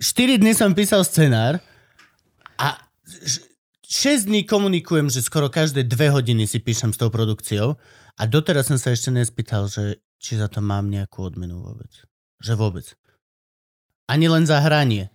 4 0.00 0.40
dny 0.40 0.52
som 0.56 0.72
písal 0.72 1.04
scenár 1.04 1.60
a 2.56 2.80
6 3.84 4.26
dní 4.26 4.48
komunikujem, 4.48 5.12
že 5.12 5.20
skoro 5.20 5.52
každé 5.52 5.84
2 5.84 6.16
hodiny 6.16 6.48
si 6.48 6.56
píšem 6.56 6.90
s 6.90 6.98
tou 6.98 7.12
produkciou 7.12 7.76
a 8.16 8.22
doteraz 8.24 8.72
som 8.72 8.78
sa 8.80 8.90
ešte 8.90 9.12
nespýtal, 9.12 9.68
že 9.68 10.00
či 10.16 10.40
za 10.40 10.48
to 10.48 10.64
mám 10.64 10.88
nejakú 10.88 11.20
odmenu 11.24 11.60
vôbec. 11.60 11.90
Že 12.40 12.52
vôbec. 12.56 12.86
Ani 14.08 14.26
len 14.26 14.48
za 14.48 14.60
hranie. 14.60 15.12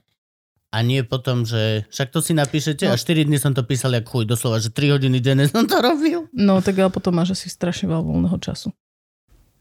A 0.70 0.84
nie 0.84 1.08
potom, 1.08 1.48
že 1.48 1.88
však 1.88 2.12
to 2.12 2.20
si 2.20 2.36
napíšete 2.36 2.84
No. 2.84 2.94
a 2.94 3.00
4 3.00 3.24
dny 3.26 3.40
som 3.40 3.56
to 3.56 3.64
písal 3.64 3.96
jak 3.96 4.06
chuj, 4.06 4.28
doslova, 4.28 4.60
že 4.60 4.70
3 4.70 5.00
hodiny 5.00 5.18
denne 5.24 5.48
som 5.48 5.64
to 5.66 5.80
robil. 5.80 6.28
no 6.36 6.60
tak 6.60 6.78
ale 6.78 6.92
potom 6.92 7.16
máš 7.16 7.32
asi 7.34 7.48
strašne 7.48 7.88
veľa 7.88 8.04
voľného 8.04 8.38
času. 8.38 8.70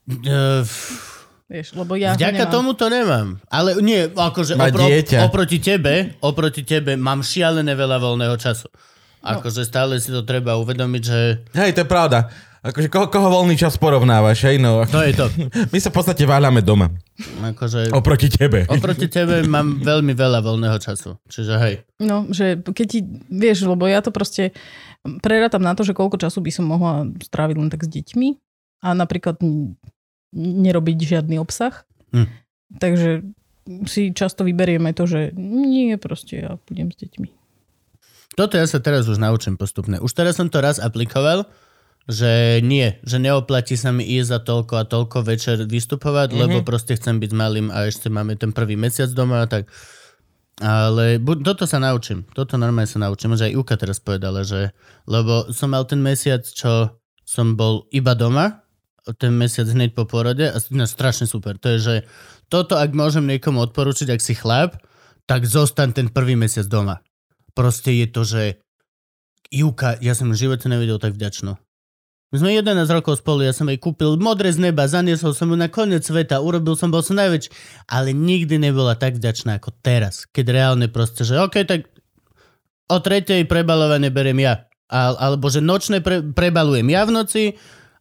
Uh, 0.04 0.66
Vieš, 1.44 1.76
lebo 1.76 1.92
ja 1.92 2.16
Vďaka 2.16 2.40
nemám. 2.40 2.52
tomu 2.52 2.70
to 2.72 2.88
nemám. 2.88 3.28
Ale 3.46 3.76
nie, 3.78 4.08
akože 4.08 4.56
Má 4.56 4.72
dieťa. 4.72 5.28
oproti 5.28 5.60
tebe, 5.60 6.16
oproti 6.18 6.64
tebe 6.64 6.96
mám 6.96 7.20
šialené 7.20 7.72
veľa 7.72 8.00
voľného 8.00 8.36
času. 8.36 8.72
No. 9.20 9.36
Akože 9.36 9.60
stále 9.62 10.00
si 10.00 10.08
to 10.08 10.20
treba 10.20 10.56
uvedomiť, 10.56 11.02
že 11.04 11.18
Hej, 11.52 11.76
to 11.76 11.80
je 11.80 11.88
pravda. 11.88 12.32
Akože 12.60 12.88
koho, 12.88 13.12
koho 13.12 13.28
voľný 13.30 13.60
čas 13.60 13.76
porovnávaš, 13.76 14.48
hej? 14.48 14.56
No, 14.56 14.88
to 14.88 15.04
je 15.04 15.12
to. 15.12 15.28
my 15.72 15.78
sa 15.78 15.92
v 15.92 15.96
podstate 15.96 16.24
váľame 16.24 16.64
doma. 16.64 16.88
Akože 17.44 17.92
Oproti 17.92 18.32
tebe. 18.32 18.64
oproti 18.64 19.04
tebe 19.04 19.44
mám 19.44 19.84
veľmi 19.84 20.16
veľa 20.16 20.40
voľného 20.40 20.80
času. 20.80 21.20
Čiže 21.28 21.60
hej. 21.60 21.74
No, 22.00 22.24
že 22.26 22.56
keď 22.56 22.86
ti, 22.88 23.04
vieš, 23.28 23.68
lebo 23.68 23.84
ja 23.84 24.00
to 24.00 24.08
proste 24.08 24.56
prerátam 25.20 25.60
na 25.60 25.76
to, 25.76 25.84
že 25.84 25.92
koľko 25.92 26.16
času 26.16 26.40
by 26.40 26.48
som 26.48 26.64
mohla 26.64 27.04
stráviť 27.20 27.56
len 27.60 27.68
tak 27.68 27.84
s 27.84 27.92
deťmi 27.92 28.28
a 28.80 28.96
napríklad 28.96 29.36
nerobiť 30.34 30.98
žiadny 31.16 31.38
obsah. 31.38 31.86
Hm. 32.10 32.28
Takže 32.82 33.10
si 33.88 34.12
často 34.12 34.44
vyberieme 34.44 34.92
to, 34.92 35.08
že 35.08 35.32
nie, 35.38 35.96
proste 35.96 36.44
ja 36.44 36.60
budem 36.68 36.92
s 36.92 37.00
deťmi. 37.00 37.28
Toto 38.34 38.58
ja 38.58 38.66
sa 38.66 38.82
teraz 38.82 39.06
už 39.06 39.22
naučím 39.22 39.54
postupne. 39.54 40.02
Už 40.02 40.10
teraz 40.10 40.36
som 40.36 40.50
to 40.50 40.58
raz 40.58 40.82
aplikoval, 40.82 41.46
že 42.04 42.60
nie, 42.60 43.00
že 43.06 43.16
neoplatí 43.16 43.78
sa 43.78 43.94
mi 43.94 44.04
ísť 44.04 44.28
za 44.28 44.38
toľko 44.42 44.74
a 44.76 44.84
toľko 44.84 45.18
večer 45.24 45.56
vystupovať, 45.64 46.34
mm-hmm. 46.34 46.42
lebo 46.42 46.56
proste 46.66 46.98
chcem 46.98 47.16
byť 47.16 47.30
malým 47.32 47.72
a 47.72 47.88
ešte 47.88 48.12
máme 48.12 48.36
ten 48.36 48.52
prvý 48.52 48.76
mesiac 48.76 49.08
doma, 49.14 49.46
tak 49.48 49.70
ale 50.62 51.18
bu- 51.18 51.40
toto 51.42 51.66
sa 51.66 51.82
naučím. 51.82 52.22
Toto 52.30 52.54
normálne 52.54 52.86
sa 52.86 53.02
naučím. 53.02 53.34
Že 53.34 53.50
aj 53.50 53.56
Uka 53.58 53.74
teraz 53.74 53.98
povedala, 53.98 54.46
že 54.46 54.70
lebo 55.10 55.50
som 55.50 55.74
mal 55.74 55.82
ten 55.88 55.98
mesiac, 55.98 56.46
čo 56.46 56.94
som 57.26 57.58
bol 57.58 57.88
iba 57.90 58.14
doma, 58.14 58.62
ten 59.12 59.36
mesiac 59.36 59.68
hneď 59.68 59.92
po 59.92 60.08
porode 60.08 60.48
a 60.48 60.56
no, 60.72 60.88
strašne 60.88 61.28
super. 61.28 61.60
To 61.60 61.76
je, 61.76 61.78
že 61.78 61.94
toto, 62.48 62.80
ak 62.80 62.96
môžem 62.96 63.28
niekomu 63.28 63.60
odporučiť, 63.68 64.08
ak 64.08 64.24
si 64.24 64.32
chlap, 64.32 64.80
tak 65.28 65.44
zostan 65.44 65.92
ten 65.92 66.08
prvý 66.08 66.36
mesiac 66.36 66.64
doma. 66.64 67.04
Proste 67.52 67.92
je 67.92 68.06
to, 68.08 68.22
že 68.24 68.42
Juka, 69.52 70.00
ja 70.00 70.16
som 70.16 70.32
v 70.32 70.40
živote 70.40 70.66
nevidel 70.72 70.96
tak 70.96 71.14
vďačnú. 71.14 71.54
My 72.34 72.36
sme 72.42 72.50
11 72.50 72.90
rokov 72.90 73.22
spolu, 73.22 73.46
ja 73.46 73.54
som 73.54 73.70
jej 73.70 73.78
kúpil 73.78 74.18
modré 74.18 74.50
z 74.50 74.58
neba, 74.58 74.90
zaniesol 74.90 75.38
som 75.38 75.46
ju 75.46 75.54
na 75.54 75.70
koniec 75.70 76.02
sveta, 76.02 76.42
urobil 76.42 76.74
som, 76.74 76.90
bol 76.90 76.98
som 76.98 77.14
najväčší, 77.14 77.46
ale 77.86 78.10
nikdy 78.10 78.58
nebola 78.58 78.98
tak 78.98 79.22
vďačná 79.22 79.62
ako 79.62 79.70
teraz, 79.78 80.26
keď 80.34 80.50
reálne 80.50 80.90
proste, 80.90 81.22
že 81.22 81.38
OK, 81.38 81.62
tak 81.62 81.86
o 82.90 82.98
tretej 82.98 83.46
prebalovanie 83.46 84.10
beriem 84.10 84.42
ja. 84.42 84.66
A, 84.90 85.14
alebo 85.14 85.46
že 85.46 85.62
nočné 85.62 86.02
pre, 86.02 86.26
prebalujem 86.26 86.90
ja 86.90 87.06
v 87.06 87.14
noci 87.14 87.42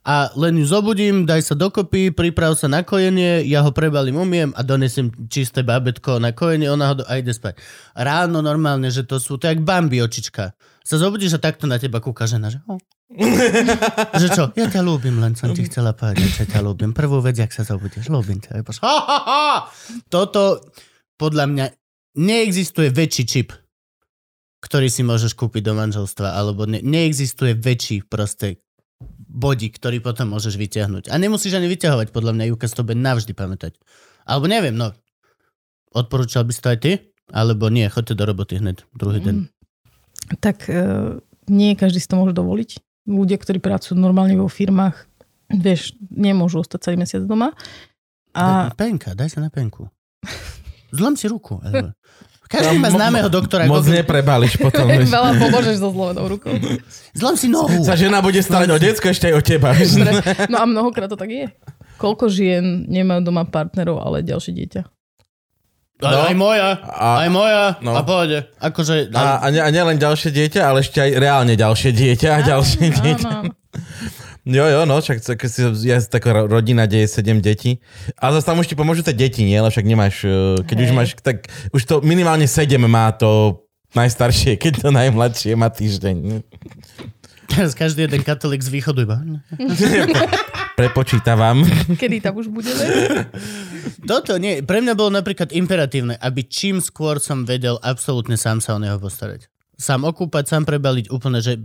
a 0.04 0.28
len 0.36 0.60
ju 0.60 0.68
zobudím, 0.68 1.24
daj 1.24 1.48
sa 1.48 1.56
dokopy, 1.56 2.12
priprav 2.12 2.60
sa 2.60 2.68
na 2.68 2.84
kojenie, 2.84 3.48
ja 3.48 3.64
ho 3.64 3.72
prebalím, 3.72 4.20
umiem 4.20 4.52
a 4.52 4.60
donesem 4.60 5.08
čisté 5.32 5.64
babetko 5.64 6.20
na 6.20 6.36
kojenie, 6.36 6.68
ona 6.68 6.92
ho 6.92 6.96
do, 7.00 7.04
a 7.08 7.16
ide 7.16 7.32
spať. 7.32 7.56
Ráno 7.96 8.44
normálne, 8.44 8.92
že 8.92 9.08
to 9.08 9.16
sú, 9.16 9.40
to 9.40 9.48
jak 9.48 9.64
Bambi 9.64 10.04
očička. 10.04 10.52
Sa 10.84 10.96
zobudíš 11.00 11.40
a 11.40 11.44
takto 11.44 11.64
na 11.64 11.80
teba 11.80 12.04
kúka 12.04 12.28
žena, 12.28 12.52
že 12.52 12.60
oh. 12.68 12.76
že 14.22 14.28
čo, 14.34 14.52
ja 14.52 14.68
ťa 14.68 14.82
ľúbim, 14.84 15.22
len 15.22 15.38
som 15.40 15.54
ti 15.54 15.64
chcela 15.64 15.96
povedať, 15.96 16.28
že 16.34 16.46
ťa 16.50 16.60
ľúbim. 16.60 16.92
Prvú 16.92 17.24
vec, 17.24 17.40
jak 17.40 17.56
sa 17.56 17.64
zobudíš, 17.64 18.12
ľúbim 18.12 18.44
ťa. 18.44 18.60
A 18.60 18.64
poš- 18.66 18.84
Ha, 18.84 18.96
ha, 19.00 19.20
ha! 19.24 19.48
Toto 20.10 20.60
podľa 21.16 21.46
mňa 21.48 21.66
neexistuje 22.20 22.90
väčší 22.90 23.24
čip, 23.24 23.50
ktorý 24.66 24.88
si 24.88 25.06
môžeš 25.06 25.38
kúpiť 25.38 25.62
do 25.62 25.74
manželstva, 25.78 26.36
alebo 26.36 26.66
ne, 26.66 26.80
neexistuje 26.80 27.54
väčší 27.54 28.08
proste 28.08 28.62
bodík, 29.18 29.82
ktorý 29.82 30.00
potom 30.00 30.32
môžeš 30.34 30.56
vyťahnuť. 30.56 31.10
A 31.10 31.16
nemusíš 31.18 31.58
ani 31.58 31.68
vyťahovať, 31.70 32.14
podľa 32.14 32.32
mňa, 32.38 32.46
Juka, 32.54 32.70
to 32.70 32.86
bude 32.86 33.00
navždy 33.00 33.34
pamätať. 33.34 33.76
Alebo 34.24 34.46
neviem, 34.48 34.74
no. 34.74 34.94
Odporúčal 35.94 36.48
by 36.48 36.52
si 36.54 36.62
to 36.62 36.70
aj 36.74 36.80
ty? 36.80 36.92
Alebo 37.34 37.70
nie, 37.70 37.88
choďte 37.90 38.18
do 38.18 38.24
roboty 38.30 38.60
hneď, 38.60 38.86
druhý 38.94 39.20
deň. 39.24 39.36
Tak 40.40 40.70
e, 40.70 41.20
nie 41.50 41.74
každý 41.74 42.00
si 42.00 42.10
to 42.10 42.20
môže 42.20 42.36
dovoliť. 42.36 42.80
Ľudia, 43.10 43.38
ktorí 43.40 43.60
pracujú 43.60 44.00
normálne 44.00 44.40
vo 44.40 44.48
firmách, 44.48 44.96
vieš, 45.52 45.98
nemôžu 46.08 46.64
ostať 46.64 46.80
celý 46.92 46.98
mesiac 47.00 47.24
doma. 47.26 47.52
A 48.34 48.74
Penka, 48.74 49.14
daj 49.14 49.38
sa 49.38 49.40
na 49.44 49.54
penku. 49.54 49.86
Zlom 50.98 51.18
si 51.18 51.30
ruku. 51.30 51.62
Alebo... 51.62 51.94
Každý 52.49 52.78
má 52.78 52.90
známeho 52.94 53.28
doktora. 53.32 53.65
Moc 53.65 53.82
Google. 53.82 54.03
neprebališ 54.03 54.61
potom. 54.61 54.86
veľa 55.18 55.32
pomôžeš 55.41 55.82
so 55.82 55.90
zlomenou 55.90 56.26
rukou. 56.30 56.53
Zlom 57.18 57.34
si 57.34 57.49
nohu. 57.49 57.82
Sa 57.82 57.98
žena 57.98 58.22
bude 58.22 58.38
starať 58.41 58.70
o 58.70 58.78
decko, 58.78 59.10
ešte 59.10 59.32
aj 59.32 59.36
o 59.38 59.41
teba. 59.41 59.74
No 60.52 60.61
a 60.61 60.65
mnohokrát 60.70 61.10
to 61.10 61.18
tak 61.18 61.34
je. 61.34 61.49
Koľko 61.98 62.30
žien 62.30 62.86
nemajú 62.90 63.26
doma 63.26 63.48
partnerov, 63.48 64.02
ale 64.02 64.22
ďalšie 64.22 64.53
dieťa? 64.53 64.82
No. 66.03 66.28
aj 66.28 66.36
moja. 66.36 66.70
A- 66.84 67.24
aj 67.24 67.30
moja. 67.32 67.64
no. 67.80 67.95
A 67.95 68.03
pohode. 68.03 68.44
Akože... 68.60 69.07
A, 69.15 69.40
a, 69.40 69.48
ne, 69.48 69.64
a 69.64 69.70
nielen 69.72 69.95
ďalšie 69.95 70.36
dieťa, 70.36 70.61
ale 70.68 70.84
ešte 70.84 70.99
aj 70.99 71.10
reálne 71.15 71.56
ďalšie 71.56 71.95
dieťa 71.95 72.30
a 72.34 72.40
ďalšie 72.44 72.88
dieťa. 72.91 73.30
Áno. 73.40 73.62
Jo, 74.44 74.68
jo, 74.68 74.84
no, 74.84 74.99
však 74.99 75.24
keď 75.40 75.49
si 75.49 75.88
je 75.88 75.95
taká 76.11 76.36
ro- 76.36 76.52
rodina, 76.52 76.84
kde 76.84 77.07
je 77.07 77.15
7 77.15 77.40
detí. 77.40 77.80
A 78.20 78.36
zase 78.36 78.44
tam 78.44 78.60
už 78.60 78.68
ti 78.68 78.76
pomôžu 78.76 78.99
tie 78.99 79.15
deti, 79.15 79.48
nie? 79.48 79.56
Ale 79.56 79.72
však 79.72 79.88
nemáš, 79.88 80.28
eh, 80.28 80.60
keď 80.68 80.78
už 80.84 80.90
Hej. 80.91 80.98
máš, 80.99 81.10
tak 81.24 81.48
už 81.72 81.82
to 81.88 81.95
minimálne 82.03 82.44
7 82.44 82.76
má 82.91 83.07
to 83.15 83.64
najstaršie, 83.95 84.57
keď 84.64 84.84
to 84.84 84.90
najmladšie 84.91 85.56
má 85.56 85.72
týždeň. 85.72 86.44
Teraz 87.48 87.72
každý 87.72 88.10
jeden 88.10 88.20
katolík 88.26 88.60
z 88.65 88.72
východu 88.74 89.06
iba. 89.07 89.22
Prepočítavam. 90.80 91.61
Kedy 92.02 92.18
tam 92.18 92.41
už 92.41 92.49
budeme? 92.49 92.82
Toto 94.10 94.41
nie. 94.41 94.65
Pre 94.65 94.82
mňa 94.82 94.98
bolo 94.98 95.14
napríklad 95.14 95.53
imperatívne, 95.53 96.18
aby 96.18 96.41
čím 96.49 96.82
skôr 96.82 97.22
som 97.22 97.45
vedel 97.45 97.78
absolútne 97.86 98.41
sám 98.41 98.57
sa 98.57 98.74
o 98.74 98.82
neho 98.82 98.98
postarať. 98.98 99.53
Sám 99.74 100.06
okúpať, 100.06 100.45
sám 100.45 100.70
prebaliť 100.70 101.10
úplne, 101.10 101.41
že 101.41 101.58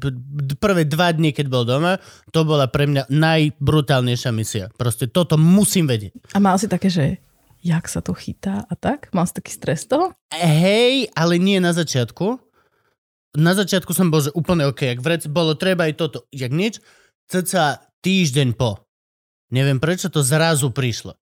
prvé 0.57 0.89
dva 0.89 1.13
dni, 1.13 1.37
keď 1.37 1.47
bol 1.53 1.69
doma, 1.69 2.01
to 2.33 2.41
bola 2.43 2.65
pre 2.65 2.89
mňa 2.89 3.13
najbrutálnejšia 3.13 4.31
misia. 4.33 4.73
Proste 4.81 5.07
toto 5.13 5.37
musím 5.37 5.85
vedieť. 5.85 6.17
A 6.33 6.41
mal 6.41 6.57
si 6.57 6.73
také, 6.73 6.89
že 6.89 7.21
jak 7.61 7.85
sa 7.85 8.01
to 8.01 8.17
chytá 8.17 8.65
a 8.65 8.75
tak? 8.79 9.13
Mal 9.13 9.29
si 9.29 9.37
taký 9.37 9.53
stres 9.53 9.85
toho? 9.85 10.17
Hej, 10.33 11.13
ale 11.13 11.37
nie 11.37 11.61
na 11.61 11.77
začiatku. 11.77 12.41
Na 13.37 13.53
začiatku 13.53 13.93
som 13.93 14.09
bol, 14.09 14.25
že 14.25 14.33
úplne 14.33 14.65
OK, 14.65 14.89
jak 14.89 15.05
vrec, 15.05 15.29
bolo 15.29 15.53
treba 15.53 15.85
aj 15.85 15.95
toto. 16.01 16.25
Jak 16.33 16.49
nič, 16.49 16.81
cca 17.29 17.85
týždeň 18.01 18.57
po. 18.57 18.89
Neviem 19.53 19.81
prečo 19.81 20.09
to 20.09 20.25
zrazu 20.25 20.73
prišlo. 20.73 21.17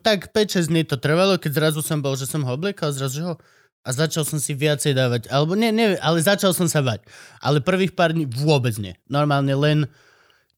Tak 0.00 0.32
5-6 0.32 0.72
dní 0.72 0.82
to 0.88 0.96
trvalo, 0.96 1.36
keď 1.36 1.52
zrazu 1.52 1.80
som 1.84 2.00
bol, 2.00 2.16
že 2.16 2.24
som 2.24 2.40
ho 2.40 2.56
obliekal, 2.56 2.96
zrazu 2.96 3.20
že 3.20 3.24
ho 3.28 3.34
a 3.80 3.88
začal 3.96 4.28
som 4.28 4.36
si 4.36 4.52
viacej 4.52 4.92
dávať, 4.92 5.22
alebo 5.32 5.56
ne, 5.56 5.72
neviem, 5.72 5.96
ale 6.04 6.20
začal 6.20 6.52
som 6.52 6.68
sa 6.68 6.84
bať. 6.84 7.00
Ale 7.40 7.64
prvých 7.64 7.96
pár 7.96 8.12
dní 8.12 8.28
vôbec 8.28 8.76
nie. 8.76 8.92
Normálne 9.08 9.56
len 9.56 9.88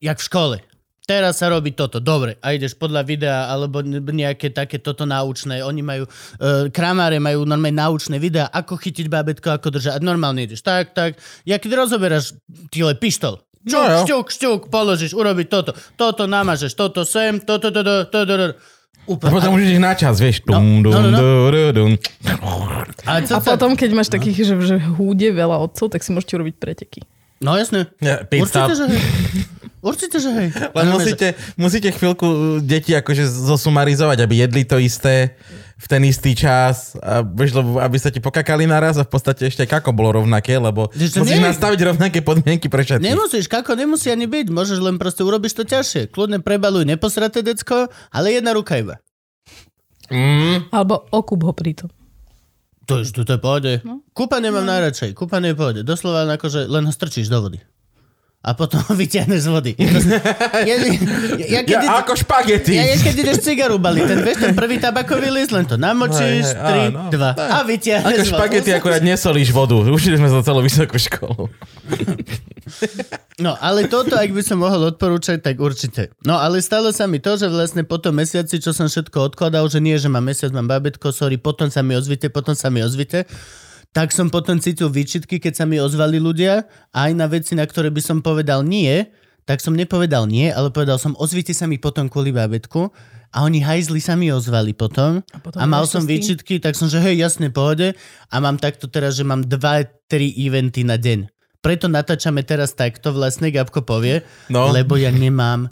jak 0.02 0.18
v 0.18 0.26
škole. 0.26 0.56
Teraz 1.02 1.42
sa 1.42 1.50
robí 1.50 1.74
toto, 1.74 1.98
dobre, 1.98 2.38
a 2.38 2.54
ideš 2.54 2.78
podľa 2.78 3.02
videa, 3.02 3.50
alebo 3.50 3.82
ne- 3.82 3.98
nejaké 3.98 4.54
také 4.54 4.78
toto 4.78 5.02
naučné, 5.02 5.58
oni 5.58 5.82
majú, 5.82 6.06
uh, 6.06 6.70
kramáre 6.70 7.18
majú 7.18 7.42
normálne 7.42 7.74
naučné 7.74 8.22
videá, 8.22 8.46
ako 8.54 8.78
chytiť 8.78 9.10
bábetko, 9.10 9.50
ako 9.50 9.74
držať, 9.74 9.98
normálne 9.98 10.46
ideš, 10.46 10.62
tak, 10.62 10.94
tak, 10.94 11.18
ja 11.42 11.58
keď 11.58 11.74
rozoberáš 11.74 12.38
tyle 12.70 12.94
pištol, 12.94 13.42
No 13.62 13.78
čuk, 13.78 13.86
jo. 13.86 13.98
šťuk, 14.02 14.26
šťuk, 14.34 14.60
položíš, 14.74 15.14
urobiť 15.14 15.46
toto, 15.46 15.70
toto 15.94 16.26
namažeš, 16.26 16.74
toto 16.74 17.06
sem, 17.06 17.38
toto, 17.38 17.70
toto, 17.70 18.10
toto, 18.10 18.26
toto, 18.26 18.46
A 18.58 18.81
Úplne. 19.02 19.32
potom 19.34 19.50
už 19.58 19.62
ideš 19.66 19.80
na 19.82 19.92
čas, 19.98 20.14
vieš. 20.22 20.46
No, 20.46 20.62
Dum, 20.62 20.86
dum, 20.86 20.92
no, 20.94 21.00
no, 21.02 21.10
no. 21.10 21.18
du, 21.18 21.30
du, 21.50 21.62
dum. 21.74 21.92
A, 23.02 23.18
co 23.26 23.34
A 23.34 23.40
potom, 23.42 23.74
keď 23.74 23.90
máš 23.98 24.08
takých, 24.08 24.46
že, 24.46 24.54
že 24.62 24.76
húde 24.78 25.26
veľa 25.34 25.58
otcov, 25.58 25.90
tak 25.90 26.06
si 26.06 26.14
môžete 26.14 26.38
urobiť 26.38 26.54
preteky. 26.54 27.02
No 27.42 27.58
jasne. 27.58 27.90
Ja. 27.98 28.22
Určite, 28.22 28.78
že 28.78 28.84
hej. 28.86 29.02
Určite, 29.82 30.16
že 30.22 30.30
hej. 30.30 30.48
Len 30.54 30.84
No, 30.86 30.94
musíte, 30.94 31.34
musíte 31.58 31.90
chvíľku 31.90 32.22
uh, 32.22 32.36
deti 32.62 32.94
akože 32.94 33.26
zosumarizovať, 33.26 34.22
aby 34.22 34.46
jedli 34.46 34.62
to 34.62 34.78
isté 34.78 35.34
v 35.76 35.86
ten 35.86 36.02
istý 36.02 36.32
čas, 36.32 36.94
a, 36.98 37.22
vieš, 37.22 37.56
lebo 37.56 37.78
aby 37.78 37.96
sa 37.96 38.12
ti 38.12 38.18
pokakali 38.18 38.64
naraz 38.64 38.96
a 38.96 39.04
v 39.04 39.10
podstate 39.10 39.46
ešte 39.46 39.64
aj 39.64 39.80
kako 39.80 39.90
bolo 39.92 40.20
rovnaké, 40.20 40.56
lebo 40.56 40.92
Že 40.92 41.06
to 41.08 41.18
musíš 41.22 41.40
nie- 41.40 41.48
nastaviť 41.48 41.80
rovnaké 41.82 42.18
podmienky 42.20 42.66
pre 42.68 42.82
všetkých. 42.82 43.04
Nemusíš, 43.04 43.46
kako 43.46 43.74
nemusí 43.74 44.08
ani 44.08 44.26
byť. 44.26 44.46
Môžeš 44.48 44.78
len 44.78 44.96
proste 45.00 45.22
urobiš 45.22 45.56
to 45.56 45.64
ťažšie. 45.64 46.10
Kľudne 46.10 46.42
prebaluj 46.42 46.84
neposraté 46.84 47.40
decko, 47.40 47.88
ale 48.10 48.26
jedna 48.34 48.52
ruka 48.52 48.78
iba. 48.78 49.00
Mm. 50.12 50.68
Alebo 50.68 51.08
okup 51.08 51.40
ho 51.46 51.52
pritom. 51.56 51.88
To 52.90 52.98
je, 52.98 53.14
to 53.14 53.22
je 53.24 53.40
pohode. 53.40 53.72
No. 53.86 54.02
Kúpanie 54.10 54.50
mám 54.50 54.66
najradšej. 54.66 55.14
Kúpanie 55.14 55.54
je 55.54 55.56
pohode. 55.56 55.80
Doslova 55.86 56.26
len 56.26 56.34
akože 56.34 56.66
len 56.66 56.82
ho 56.84 56.92
strčíš 56.92 57.30
do 57.30 57.38
vody. 57.40 57.62
A 58.42 58.58
potom 58.58 58.82
ho 58.82 58.92
vyťahneš 58.98 59.46
z 59.46 59.48
vody. 59.54 59.72
ja, 60.68 60.74
ja, 60.74 60.74
ja, 61.46 61.60
keď 61.62 61.78
Ja, 61.86 62.02
ako 62.02 62.18
špagety. 62.18 62.74
Ja, 62.74 62.90
ja 62.90 62.98
keď 62.98 63.14
ideš 63.22 63.38
cigaru 63.46 63.78
baliť, 63.78 64.02
ten, 64.02 64.18
vieš, 64.18 64.38
ten 64.42 64.54
prvý 64.58 64.82
tabakový 64.82 65.30
list, 65.30 65.54
len 65.54 65.62
to 65.62 65.78
namočíš, 65.78 66.50
Hej, 66.50 66.58
hej, 66.58 66.90
3, 66.90 66.90
áno. 66.90 67.02
2 67.14 67.38
a 67.38 67.58
vyťahneš. 67.62 68.18
Ako 68.18 68.34
špagety, 68.34 68.70
akurát 68.74 68.98
nesolíš 68.98 69.54
vodu. 69.54 69.78
Učili 69.78 70.18
sme 70.18 70.26
za 70.26 70.42
celú 70.42 70.58
vysokú 70.58 70.98
školu. 70.98 71.46
No, 73.38 73.54
ale 73.62 73.86
toto, 73.86 74.18
ak 74.18 74.34
by 74.34 74.42
som 74.42 74.58
mohol 74.58 74.90
odporúčať, 74.90 75.38
tak 75.38 75.62
určite. 75.62 76.10
No, 76.26 76.38
ale 76.38 76.58
stalo 76.58 76.90
sa 76.90 77.06
mi 77.06 77.22
to, 77.22 77.38
že 77.38 77.46
vlastne 77.46 77.86
po 77.86 78.02
tom 78.02 78.18
mesiaci, 78.18 78.58
čo 78.58 78.74
som 78.74 78.90
všetko 78.90 79.34
odkladal, 79.34 79.70
že 79.70 79.78
nie, 79.78 79.94
že 79.98 80.10
mám 80.10 80.26
mesiac, 80.26 80.50
mám 80.50 80.66
babetko, 80.66 81.14
sorry, 81.14 81.38
potom 81.38 81.70
sa 81.70 81.82
mi 81.86 81.94
ozvite, 81.94 82.26
potom 82.26 82.58
sa 82.58 82.74
mi 82.74 82.82
ozvite, 82.82 83.26
tak 83.92 84.08
som 84.10 84.32
potom 84.32 84.56
cítil 84.56 84.88
výčitky, 84.88 85.36
keď 85.36 85.52
sa 85.52 85.64
mi 85.68 85.76
ozvali 85.76 86.16
ľudia 86.16 86.64
a 86.90 86.98
aj 87.08 87.12
na 87.12 87.28
veci, 87.28 87.52
na 87.52 87.68
ktoré 87.68 87.92
by 87.92 88.00
som 88.00 88.18
povedal 88.24 88.64
nie, 88.64 89.04
tak 89.44 89.60
som 89.60 89.76
nepovedal 89.76 90.24
nie, 90.24 90.48
ale 90.48 90.72
povedal 90.72 90.96
som, 90.96 91.12
ozvite 91.20 91.52
sa 91.52 91.68
mi 91.68 91.76
potom 91.76 92.08
kvôli 92.08 92.32
babetku 92.32 92.88
a 93.32 93.44
oni 93.44 93.60
hajzli 93.60 94.00
sa 94.00 94.16
mi 94.16 94.32
ozvali 94.32 94.72
potom 94.72 95.20
A 95.32 95.38
potom 95.40 95.58
a 95.60 95.64
mal 95.68 95.84
som 95.84 96.04
výčitky, 96.04 96.56
tak 96.60 96.72
som, 96.72 96.88
že 96.88 97.00
hej, 97.00 97.20
jasne, 97.20 97.52
pohode 97.52 97.92
a 98.28 98.36
mám 98.40 98.56
takto 98.56 98.88
teraz, 98.88 99.18
že 99.18 99.24
mám 99.28 99.44
2-3 99.44 99.92
eventy 100.40 100.84
na 100.88 100.96
deň. 100.96 101.28
Preto 101.62 101.86
natáčame 101.86 102.42
teraz 102.42 102.74
takto, 102.74 103.14
vlastne 103.14 103.52
Gabko 103.52 103.84
povie, 103.86 104.24
No. 104.50 104.72
lebo 104.74 104.98
ja 104.98 105.12
nemám 105.14 105.70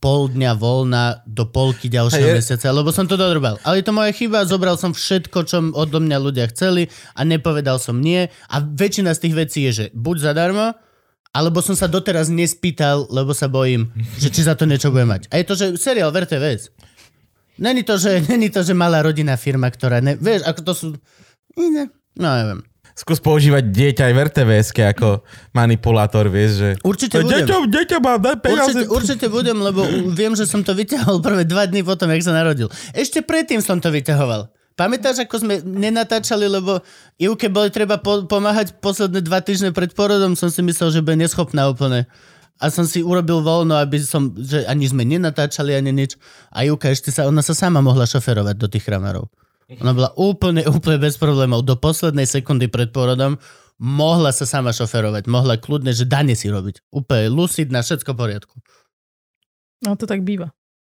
pol 0.00 0.32
dňa 0.32 0.56
voľna 0.56 1.20
do 1.28 1.44
polky 1.44 1.92
ďalšieho 1.92 2.32
je- 2.32 2.36
mesiaca, 2.40 2.72
lebo 2.72 2.88
som 2.88 3.04
to 3.04 3.20
dodrbal. 3.20 3.60
Ale 3.68 3.84
je 3.84 3.86
to 3.86 3.92
moja 3.92 4.10
chyba, 4.16 4.48
zobral 4.48 4.80
som 4.80 4.96
všetko, 4.96 5.44
čo 5.44 5.60
odo 5.76 6.00
mňa 6.00 6.18
ľudia 6.18 6.48
chceli 6.48 6.88
a 7.12 7.20
nepovedal 7.22 7.76
som 7.76 8.00
nie. 8.00 8.26
A 8.48 8.56
väčšina 8.64 9.12
z 9.12 9.28
tých 9.28 9.34
vecí 9.36 9.58
je, 9.68 9.72
že 9.72 9.84
buď 9.92 10.32
zadarmo, 10.32 10.72
alebo 11.30 11.60
som 11.62 11.76
sa 11.76 11.86
doteraz 11.86 12.32
nespýtal, 12.32 13.06
lebo 13.12 13.36
sa 13.36 13.46
bojím, 13.46 13.92
že 14.18 14.32
či 14.32 14.42
za 14.42 14.56
to 14.56 14.64
niečo 14.64 14.90
bude 14.90 15.04
mať. 15.06 15.28
A 15.30 15.38
je 15.38 15.46
to, 15.46 15.54
že 15.54 15.66
seriál 15.78 16.10
verte 16.10 16.34
vec. 16.40 16.72
Není 17.60 17.84
to, 17.84 18.00
že, 18.00 18.24
není 18.32 18.48
to, 18.48 18.64
že 18.64 18.72
malá 18.72 19.04
rodinná 19.04 19.36
firma, 19.36 19.68
ktorá 19.68 20.00
ne... 20.00 20.16
Vieš, 20.16 20.48
ako 20.48 20.60
to 20.64 20.72
sú... 20.72 20.86
Iné. 21.60 21.92
No, 22.16 22.32
neviem. 22.32 22.64
Skús 23.00 23.16
používať 23.16 23.72
dieťa 23.72 24.12
aj 24.12 24.12
v 24.12 24.20
RTVS-ke 24.28 24.82
ako 24.92 25.24
manipulátor, 25.56 26.28
vieš, 26.28 26.50
že... 26.60 26.68
Určite 26.84 27.24
budem. 27.24 27.48
Deťo, 27.48 27.56
deťo 27.72 27.96
má, 28.04 28.20
daj 28.20 28.36
peniaze. 28.44 28.84
Určite, 28.84 28.92
určite 28.92 29.26
budem, 29.32 29.56
lebo 29.56 29.88
viem, 30.12 30.36
že 30.36 30.44
som 30.44 30.60
to 30.60 30.76
vyťahol 30.76 31.24
prvé 31.24 31.48
dva 31.48 31.64
dny 31.64 31.80
potom, 31.80 32.12
jak 32.12 32.20
sa 32.20 32.36
narodil. 32.36 32.68
Ešte 32.92 33.24
predtým 33.24 33.64
som 33.64 33.80
to 33.80 33.88
vyťahoval. 33.88 34.52
Pamätáš, 34.76 35.24
ako 35.24 35.40
sme 35.40 35.64
nenatáčali, 35.64 36.44
lebo 36.44 36.84
Ivke 37.16 37.48
boli 37.48 37.72
treba 37.72 37.96
po- 37.96 38.28
pomáhať 38.28 38.76
posledné 38.84 39.24
dva 39.24 39.40
týždne 39.40 39.72
pred 39.72 39.96
porodom, 39.96 40.36
som 40.36 40.52
si 40.52 40.60
myslel, 40.60 40.92
že 40.92 41.00
bude 41.00 41.16
neschopná 41.16 41.72
úplne. 41.72 42.04
A 42.60 42.68
som 42.68 42.84
si 42.84 43.00
urobil 43.00 43.40
voľno, 43.40 43.80
aby 43.80 43.96
som, 44.04 44.36
že 44.36 44.68
ani 44.68 44.84
sme 44.84 45.08
nenatáčali, 45.08 45.72
ani 45.72 45.96
nič. 45.96 46.20
A 46.52 46.68
Ivka 46.68 46.92
ešte 46.92 47.08
sa, 47.08 47.24
ona 47.24 47.40
sa 47.40 47.56
sama 47.56 47.80
mohla 47.80 48.04
šoferovať 48.04 48.56
do 48.60 48.68
tých 48.68 48.84
chramarov. 48.84 49.32
Ona 49.78 49.94
bola 49.94 50.10
úplne, 50.18 50.66
úplne 50.66 50.98
bez 50.98 51.14
problémov. 51.14 51.62
Do 51.62 51.78
poslednej 51.78 52.26
sekundy 52.26 52.66
pred 52.66 52.90
porodom 52.90 53.38
mohla 53.78 54.34
sa 54.34 54.42
sama 54.42 54.74
šoferovať. 54.74 55.30
Mohla 55.30 55.62
kľudne, 55.62 55.94
že 55.94 56.10
dane 56.10 56.34
si 56.34 56.50
robiť. 56.50 56.90
Úplne 56.90 57.30
lucidná, 57.30 57.86
všetko 57.86 58.10
v 58.12 58.18
poriadku. 58.18 58.56
No 59.86 59.94
to 59.94 60.10
tak 60.10 60.26
býva. 60.26 60.50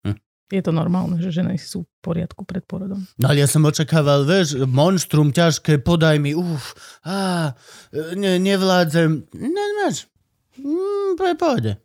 Hm. 0.08 0.16
Je 0.48 0.62
to 0.64 0.72
normálne, 0.72 1.20
že 1.20 1.30
ženy 1.30 1.60
sú 1.60 1.84
v 1.84 1.90
poriadku 2.00 2.48
pred 2.48 2.64
porodom. 2.64 3.04
No 3.20 3.28
ale 3.28 3.44
ja 3.44 3.48
som 3.48 3.62
očakával, 3.68 4.24
vieš, 4.24 4.64
monštrum 4.64 5.36
ťažké, 5.36 5.84
podaj 5.84 6.16
mi, 6.16 6.32
uf, 6.32 6.72
á, 7.04 7.52
ne, 8.16 8.40
nevládzem. 8.40 9.30
Ne, 9.36 9.66
máš. 9.84 10.08
Mm, 10.56 11.20
po 11.20 11.28
pohode. 11.36 11.76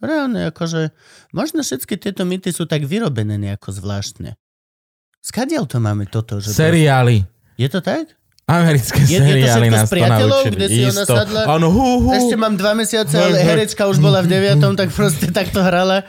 Reálne, 0.00 0.48
akože, 0.48 0.96
možno 1.36 1.60
všetky 1.60 2.00
tieto 2.00 2.24
mýty 2.24 2.56
sú 2.56 2.64
tak 2.64 2.88
vyrobené 2.88 3.36
nejako 3.36 3.76
zvláštne. 3.76 4.40
Skadiaľ 5.20 5.64
to 5.64 5.78
máme 5.78 6.04
toto? 6.06 6.36
Že 6.36 6.48
Seriály. 6.50 7.22
Je 7.54 7.68
to 7.68 7.80
tak? 7.80 8.08
Americké 8.44 8.98
Je- 9.00 9.14
je 9.14 9.20
to 9.20 9.22
seriály 9.22 9.68
nás 9.68 9.86
to 9.86 9.94
priateľov, 9.94 10.40
naučili. 10.42 10.54
kde 10.56 10.66
si 10.66 10.80
ona 10.82 10.90
Isto. 10.98 11.14
sadla? 11.14 11.40
Áno, 11.46 11.66
hú, 11.68 11.86
hú. 12.02 12.10
Ešte 12.10 12.34
mám 12.34 12.54
dva 12.54 12.72
mesiace, 12.72 13.14
ale 13.14 13.36
herečka 13.38 13.86
už 13.86 13.98
bola 13.98 14.20
v 14.20 14.30
deviatom, 14.32 14.74
tak 14.74 14.90
proste 14.90 15.30
takto 15.30 15.60
hrala. 15.60 16.02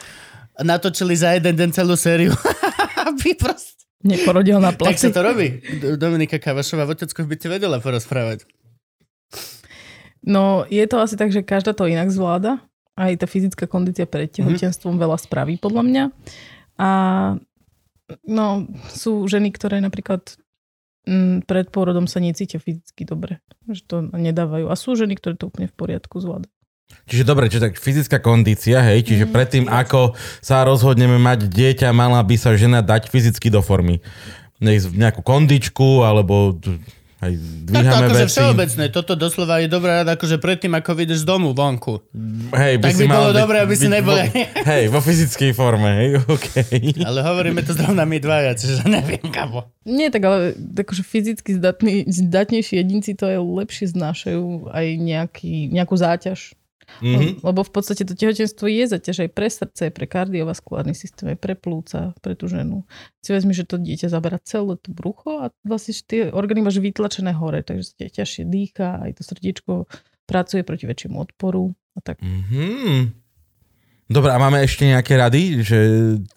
Natočili 0.57 1.13
za 1.13 1.31
jeden 1.31 1.53
deň 1.53 1.69
celú 1.71 1.93
sériu. 1.93 2.33
Aby 3.03 3.35
proste... 3.35 3.77
Neporodil 4.01 4.57
na 4.57 4.73
Tak 4.73 4.97
sa 4.97 5.05
placi. 5.05 5.07
to 5.11 5.21
robí. 5.21 5.47
Dominika 5.93 6.35
Kavašová 6.35 6.83
v 6.83 6.97
Oteckoch 6.97 7.23
by 7.23 7.35
ti 7.35 7.47
vedela 7.47 7.77
porozprávať. 7.77 8.49
No 10.21 10.65
je 10.67 10.81
to 10.83 10.97
asi 10.97 11.13
tak, 11.13 11.29
že 11.29 11.41
každá 11.41 11.71
to 11.71 11.85
inak 11.85 12.09
zvláda. 12.09 12.57
Aj 12.93 13.13
tá 13.13 13.25
fyzická 13.25 13.65
kondícia 13.65 14.05
pred 14.05 14.29
Mhm. 14.31 14.57
tehotenstvom 14.57 14.95
veľa 14.95 15.17
spraví 15.17 15.57
podľa 15.57 15.83
mňa. 15.83 16.03
A 16.77 16.89
no 18.27 18.67
sú 18.91 19.25
ženy, 19.27 19.53
ktoré 19.53 19.79
napríklad 19.79 20.23
mm, 21.07 21.47
pred 21.47 21.67
pôrodom 21.69 22.05
sa 22.05 22.19
necítia 22.19 22.61
fyzicky 22.61 23.07
dobre. 23.07 23.39
Že 23.69 23.81
to 23.87 23.97
nedávajú. 24.13 24.67
A 24.67 24.75
sú 24.75 24.93
ženy, 24.97 25.17
ktoré 25.17 25.37
to 25.37 25.49
úplne 25.49 25.69
v 25.69 25.75
poriadku 25.75 26.19
zvládajú. 26.19 26.51
Čiže 27.07 27.23
dobre, 27.23 27.47
čiže 27.47 27.71
tak 27.71 27.79
fyzická 27.79 28.19
kondícia, 28.19 28.83
hej, 28.83 29.07
čiže 29.07 29.25
Mm. 29.27 29.31
predtým, 29.31 29.65
ako 29.71 30.11
sa 30.43 30.67
rozhodneme 30.67 31.15
mať 31.23 31.47
dieťa, 31.47 31.95
mala 31.95 32.19
by 32.19 32.35
sa 32.35 32.51
žena 32.59 32.83
dať 32.83 33.07
fyzicky 33.07 33.47
do 33.47 33.63
formy. 33.63 34.03
Nech 34.59 34.83
nejakú 34.91 35.23
kondičku, 35.23 36.03
alebo 36.03 36.59
aj 37.21 37.31
Tak 37.31 37.37
to 37.37 37.65
dvíhame 37.69 38.01
akože 38.03 38.17
veci. 38.19 38.33
všeobecné. 38.33 38.83
Toto 38.89 39.13
doslova 39.13 39.55
je 39.57 39.67
dobrá 39.67 40.01
rada, 40.01 40.13
akože 40.13 40.37
predtým, 40.37 40.73
ako 40.73 40.91
vyjdeš 40.91 41.21
z 41.21 41.27
domu 41.27 41.49
vonku. 41.51 42.01
Hej, 42.51 42.73
Tak 42.77 42.93
by 42.95 43.05
bolo 43.05 43.29
dobré, 43.31 43.57
aby 43.59 43.73
si 43.73 43.85
nebol- 43.85 44.17
Vo, 44.17 44.25
hej, 44.71 44.83
vo 44.87 44.99
fyzickej 44.99 45.51
forme, 45.51 45.89
hej, 45.91 46.09
okej. 46.19 46.81
Ale 47.07 47.21
hovoríme 47.21 47.61
to 47.61 47.71
zrovna 47.71 48.03
my 48.03 48.17
dvaja, 48.17 48.51
čiže 48.53 48.83
neviem, 48.83 49.21
kamo. 49.23 49.69
Nie, 49.81 50.09
tak 50.09 50.21
ale 50.23 50.53
akože 50.55 51.01
fyzicky 51.01 51.55
zdatní, 51.55 52.05
zdatnejší 52.05 52.73
jedinci 52.75 53.13
to 53.13 53.25
aj 53.25 53.37
lepšie 53.37 53.85
znášajú 53.87 54.69
aj 54.69 54.85
nejaký, 54.95 55.69
nejakú 55.69 55.93
záťaž. 55.93 56.53
Mhm. 57.01 57.41
Lebo 57.41 57.61
v 57.63 57.71
podstate 57.71 58.03
to 58.03 58.13
tehotenstvo 58.13 58.67
je 58.67 58.83
zaťaž 58.85 59.27
aj 59.27 59.29
pre 59.31 59.47
srdce, 59.47 59.81
aj 59.89 59.93
pre 59.95 60.05
kardiovaskulárny 60.05 60.93
systém, 60.93 61.33
aj 61.33 61.39
pre 61.39 61.53
plúca, 61.55 62.13
pre 62.19 62.35
tú 62.35 62.51
ženu. 62.51 62.83
Si 63.23 63.31
vezmi, 63.31 63.55
že 63.55 63.65
to 63.65 63.79
dieťa 63.79 64.11
zabera 64.11 64.37
celé 64.43 64.77
to 64.81 64.91
brucho 64.91 65.41
a 65.41 65.45
vlastne 65.63 65.95
tie 65.95 66.29
orgány 66.29 66.61
máš 66.61 66.83
vytlačené 66.83 67.33
hore, 67.33 67.63
takže 67.63 67.95
sa 67.95 68.05
ťažšie 68.05 68.43
dýcha, 68.45 69.01
aj 69.07 69.11
to 69.17 69.21
srdiečko 69.23 69.73
pracuje 70.29 70.61
proti 70.63 70.85
väčšiemu 70.87 71.17
odporu 71.17 71.73
a 71.95 71.99
tak. 72.03 72.21
Mhm. 72.21 73.21
Dobre, 74.11 74.35
a 74.35 74.43
máme 74.43 74.59
ešte 74.59 74.83
nejaké 74.83 75.15
rady, 75.15 75.63
že 75.63 75.79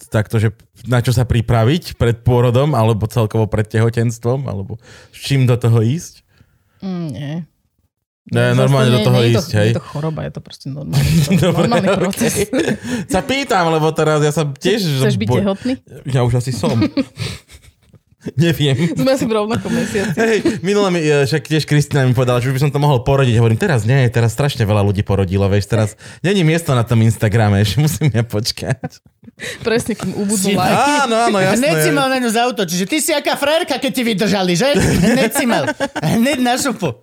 takto, 0.06 0.38
že 0.38 0.54
na 0.86 1.02
čo 1.02 1.10
sa 1.10 1.26
pripraviť 1.26 1.98
pred 1.98 2.22
pôrodom, 2.22 2.70
alebo 2.70 3.10
celkovo 3.10 3.50
pred 3.50 3.66
tehotenstvom, 3.66 4.46
alebo 4.46 4.78
s 5.10 5.18
čím 5.18 5.42
do 5.42 5.58
toho 5.58 5.82
ísť? 5.82 6.22
Mm, 6.78 7.06
nie. 7.10 7.32
Ne, 8.26 8.40
Zase 8.46 8.56
normálne 8.56 8.88
do 8.88 8.96
nie- 8.96 9.04
toho 9.04 9.18
nie 9.18 9.22
je 9.22 9.30
ísť, 9.30 9.46
to, 9.46 9.54
hej? 9.54 9.68
Je 9.68 9.76
to 9.76 9.84
choroba, 9.84 10.20
je 10.24 10.32
to 10.32 10.40
proste 10.40 10.66
normálny, 10.66 11.12
Dobre, 11.44 11.68
normálny 11.68 11.88
proces. 11.94 12.34
Sa 13.04 13.20
pýtam, 13.20 13.68
lebo 13.68 13.92
teraz 13.92 14.18
ja 14.18 14.32
som 14.32 14.48
tiež... 14.50 14.80
Chceš 14.80 15.20
byť 15.20 15.28
boj- 15.28 15.40
tehotný? 15.40 15.72
Ja 16.08 16.24
už 16.24 16.40
asi 16.40 16.48
som. 16.48 16.72
Neviem. 18.44 18.96
Sme 18.96 19.10
asi 19.12 19.26
v 19.28 19.32
rovnakom 19.36 19.68
mesiaci. 19.68 20.16
Hej, 20.16 20.38
minule 20.64 20.88
mi, 20.88 21.00
e, 21.00 21.28
však 21.28 21.44
tiež 21.44 21.64
Kristina 21.68 22.08
mi 22.08 22.16
povedala, 22.16 22.40
že 22.40 22.48
by 22.48 22.60
som 22.60 22.70
to 22.72 22.80
mohol 22.80 23.04
porodiť. 23.04 23.36
Hovorím, 23.36 23.60
teraz 23.60 23.84
nie, 23.84 24.08
teraz 24.08 24.32
strašne 24.32 24.64
veľa 24.64 24.80
ľudí 24.80 25.04
porodilo, 25.04 25.44
vieš, 25.46 25.68
teraz 25.68 25.88
není 26.24 26.40
miesto 26.40 26.72
na 26.72 26.82
tom 26.82 27.04
Instagrame, 27.04 27.60
ešte 27.60 27.84
musím 27.84 28.08
ja 28.08 28.24
počkať. 28.24 29.00
Presne, 29.60 29.92
kým 29.98 30.14
ubudnú 30.14 30.52
Si- 30.52 30.56
lajky. 30.56 30.90
Áno, 31.04 31.16
áno, 31.28 31.38
jasné. 31.40 31.68
Hneď 31.68 31.76
si 31.82 31.90
mal 31.92 32.08
na 32.08 32.18
ňu 32.20 32.30
z 32.30 32.38
auto, 32.40 32.62
čiže 32.64 32.84
ty 32.88 32.96
si 33.00 33.10
aká 33.12 33.36
frérka, 33.36 33.76
keď 33.76 33.92
ti 33.92 34.02
vydržali, 34.04 34.52
že? 34.56 34.68
Hneď 34.78 35.30
si 35.34 35.44
mal. 35.44 35.68
Hneď 36.00 36.38
na 36.40 36.54
šupu. 36.56 36.92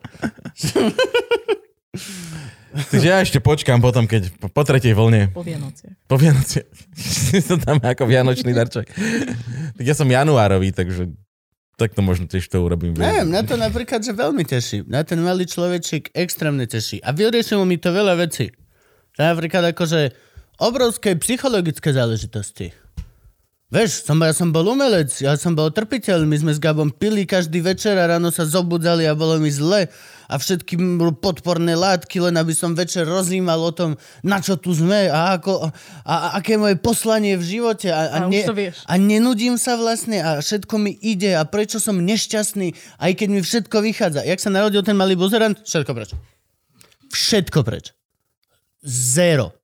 Takže 2.71 3.07
ja 3.07 3.19
ešte 3.19 3.43
počkám 3.43 3.83
potom, 3.83 4.07
keď 4.07 4.31
po, 4.39 4.47
po 4.47 4.61
tretej 4.63 4.95
vlne, 4.95 5.27
Po 5.35 5.43
Vianociach. 5.43 6.07
po 6.07 6.15
Vianoci, 6.15 6.63
si 6.95 7.39
to 7.47 7.59
tam 7.59 7.83
ako 7.83 8.07
vianočný 8.07 8.55
darček. 8.55 8.87
Tak 9.75 9.83
ja 9.83 9.91
som 9.91 10.07
januárový, 10.07 10.71
takže 10.71 11.11
tak 11.75 11.97
to 11.97 12.05
možno 12.05 12.29
tiež 12.29 12.45
to 12.45 12.61
urobím. 12.61 12.93
Neviem, 12.93 13.33
na 13.33 13.41
to 13.41 13.57
napríklad, 13.57 14.05
že 14.05 14.13
veľmi 14.13 14.45
teší. 14.45 14.85
Na 14.85 15.01
ten 15.01 15.17
malý 15.17 15.49
človečik 15.49 16.13
extrémne 16.13 16.69
teší. 16.69 17.01
A 17.01 17.09
vyriešilo 17.09 17.65
mi 17.65 17.81
to 17.81 17.89
veľa 17.89 18.21
vecí. 18.21 18.53
Napríklad 19.17 19.73
akože 19.73 20.13
obrovské 20.61 21.17
psychologické 21.17 21.89
záležitosti. 21.89 22.69
Vieš, 23.71 24.03
som, 24.03 24.19
ja 24.19 24.35
som 24.35 24.51
bol 24.51 24.67
umelec, 24.67 25.07
ja 25.23 25.39
som 25.39 25.55
bol 25.55 25.71
trpiteľ, 25.71 26.27
my 26.27 26.35
sme 26.35 26.51
s 26.51 26.59
Gabom 26.59 26.91
pili 26.91 27.23
každý 27.23 27.63
večer 27.63 27.95
a 27.95 28.03
ráno 28.03 28.27
sa 28.27 28.43
zobudzali 28.43 29.07
a 29.07 29.15
bolo 29.15 29.39
mi 29.39 29.47
zle 29.47 29.87
a 30.27 30.35
všetky 30.35 30.75
podporné 31.23 31.79
látky, 31.79 32.19
len 32.19 32.35
aby 32.35 32.51
som 32.51 32.75
večer 32.75 33.07
rozímal 33.07 33.63
o 33.63 33.71
tom, 33.71 33.95
na 34.27 34.43
čo 34.43 34.59
tu 34.59 34.75
sme 34.75 35.07
a, 35.07 35.39
ako, 35.39 35.71
a, 35.71 35.71
a 36.03 36.15
aké 36.43 36.59
je 36.59 36.63
moje 36.67 36.75
poslanie 36.83 37.39
v 37.39 37.47
živote 37.47 37.87
a, 37.87 38.11
a, 38.11 38.17
A 38.27 38.51
vieš. 38.51 38.83
a 38.83 38.93
nenudím 38.99 39.55
sa 39.55 39.79
vlastne 39.79 40.19
a 40.19 40.43
všetko 40.43 40.75
mi 40.75 40.91
ide 40.91 41.39
a 41.39 41.47
prečo 41.47 41.79
som 41.79 41.95
nešťastný, 41.95 42.75
aj 42.99 43.11
keď 43.23 43.27
mi 43.31 43.39
všetko 43.39 43.77
vychádza. 43.87 44.27
Jak 44.27 44.43
sa 44.43 44.51
narodil 44.51 44.83
ten 44.83 44.99
malý 44.99 45.15
buzerant? 45.15 45.55
Všetko 45.63 45.95
preč. 45.95 46.11
Všetko 47.07 47.63
preč. 47.63 47.95
Zero. 48.83 49.55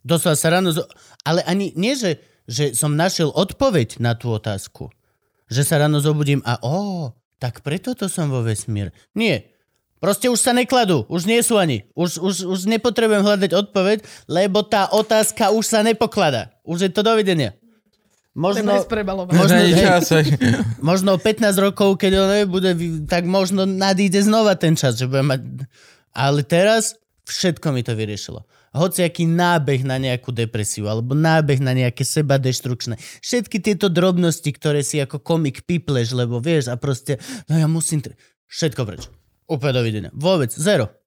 Doslova 0.00 0.32
sa 0.32 0.48
ráno... 0.48 0.72
Zo... 0.72 0.88
Ale 1.28 1.44
ani 1.44 1.76
nie, 1.76 1.92
že, 1.92 2.31
že 2.46 2.74
som 2.74 2.98
našiel 2.98 3.30
odpoveď 3.30 4.02
na 4.02 4.18
tú 4.18 4.34
otázku. 4.34 4.90
Že 5.52 5.62
sa 5.62 5.74
ráno 5.82 6.00
zobudím 6.00 6.40
a 6.42 6.58
ó, 6.62 7.12
tak 7.42 7.60
preto 7.66 7.92
to 7.92 8.06
som 8.06 8.30
vo 8.30 8.42
vesmír. 8.46 8.94
Nie. 9.12 9.50
Proste 10.02 10.26
už 10.26 10.42
sa 10.42 10.50
nekladú. 10.50 11.06
Už 11.06 11.30
nie 11.30 11.38
sú 11.46 11.58
ani. 11.58 11.86
Už, 11.94 12.18
už, 12.18 12.34
už 12.50 12.60
nepotrebujem 12.66 13.22
hľadať 13.22 13.54
odpoveď, 13.54 14.02
lebo 14.26 14.66
tá 14.66 14.90
otázka 14.90 15.54
už 15.54 15.62
sa 15.62 15.86
nepokladá. 15.86 16.50
Už 16.66 16.86
je 16.86 16.90
to 16.90 17.06
dovidenia. 17.06 17.54
Možno... 18.34 18.72
Možno, 19.28 19.58
hej. 19.60 19.76
čas, 19.76 20.08
hej. 20.10 20.34
možno 20.82 21.20
15 21.20 21.52
rokov, 21.60 22.00
keď 22.00 22.12
on 22.16 22.30
bude, 22.48 22.72
tak 23.04 23.28
možno 23.28 23.68
nadíde 23.68 24.24
znova 24.24 24.56
ten 24.56 24.72
čas, 24.72 24.96
že 24.96 25.06
budem 25.06 25.28
mať... 25.36 25.40
Ale 26.16 26.40
teraz 26.42 26.96
všetko 27.28 27.76
mi 27.76 27.84
to 27.84 27.92
vyriešilo. 27.92 28.42
Hociaký 28.72 29.28
nábeh 29.28 29.84
na 29.84 30.00
nejakú 30.00 30.32
depresiu, 30.32 30.88
alebo 30.88 31.12
nábeh 31.12 31.60
na 31.60 31.76
nejaké 31.76 32.08
seba 32.08 32.40
deštrukčné. 32.40 32.96
Všetky 33.20 33.60
tieto 33.60 33.92
drobnosti, 33.92 34.48
ktoré 34.48 34.80
si 34.80 34.96
ako 35.00 35.20
komik 35.20 35.68
pipleš, 35.68 36.16
lebo 36.16 36.40
vieš 36.40 36.72
a 36.72 36.80
proste, 36.80 37.20
no 37.48 37.60
ja 37.60 37.68
musím... 37.68 38.00
Všetko 38.52 38.84
preč. 38.84 39.08
Úplne 39.48 39.72
dovidenia. 39.72 40.10
Vôbec. 40.12 40.52
Zero. 40.52 41.01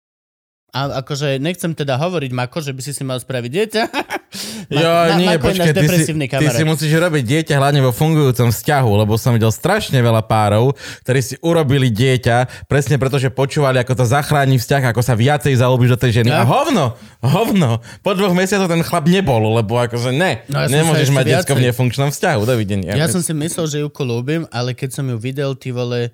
A 0.76 1.00
akože 1.00 1.40
nechcem 1.40 1.72
teda 1.72 1.96
hovoriť 1.96 2.36
Mako, 2.36 2.60
že 2.60 2.76
by 2.76 2.82
si 2.84 2.92
si 2.92 3.08
mal 3.08 3.16
spraviť 3.16 3.48
dieťa. 3.48 3.84
Ma- 3.96 4.82
Jo, 4.84 4.92
Ma- 4.92 5.16
nie, 5.16 5.28
Mako 5.32 5.48
počkaj, 5.48 5.72
ty 5.72 5.88
si, 5.88 6.04
ty 6.12 6.48
si 6.52 6.64
musíš 6.68 6.92
robiť 6.92 7.24
dieťa 7.24 7.56
hlavne 7.56 7.80
vo 7.80 7.96
fungujúcom 7.96 8.52
vzťahu, 8.52 8.92
lebo 9.00 9.16
som 9.16 9.32
videl 9.32 9.56
strašne 9.56 9.96
veľa 10.04 10.28
párov, 10.28 10.76
ktorí 11.08 11.20
si 11.24 11.36
urobili 11.40 11.88
dieťa 11.88 12.68
presne 12.68 13.00
preto, 13.00 13.16
že 13.16 13.32
počúvali, 13.32 13.80
ako 13.80 13.96
to 13.96 14.04
zachráni 14.04 14.60
vzťah, 14.60 14.92
ako 14.92 15.00
sa 15.00 15.16
viacej 15.16 15.56
zalúbiš 15.56 15.96
do 15.96 16.00
tej 16.04 16.12
ženy. 16.22 16.36
Ja? 16.36 16.44
A 16.44 16.50
hovno, 16.50 17.00
hovno, 17.24 17.80
po 18.04 18.12
dvoch 18.12 18.36
mesiacoch 18.36 18.68
ten 18.68 18.84
chlap 18.84 19.08
nebol, 19.08 19.56
lebo 19.56 19.80
akože 19.80 20.12
ne, 20.12 20.44
No 20.52 20.60
ja 20.60 20.68
nemôžeš 20.68 21.16
mať 21.16 21.26
detsko 21.40 21.56
v 21.56 21.72
nefunkčnom 21.72 22.12
vzťahu, 22.12 22.42
dovidenia. 22.44 23.00
Ja 23.00 23.08
som 23.08 23.24
si 23.24 23.32
myslel, 23.32 23.66
že 23.72 23.78
ju 23.80 23.88
ľúbim, 23.88 24.44
ale 24.52 24.76
keď 24.76 25.00
som 25.00 25.06
ju 25.08 25.16
videl, 25.16 25.56
ty 25.56 25.72
vole, 25.72 26.12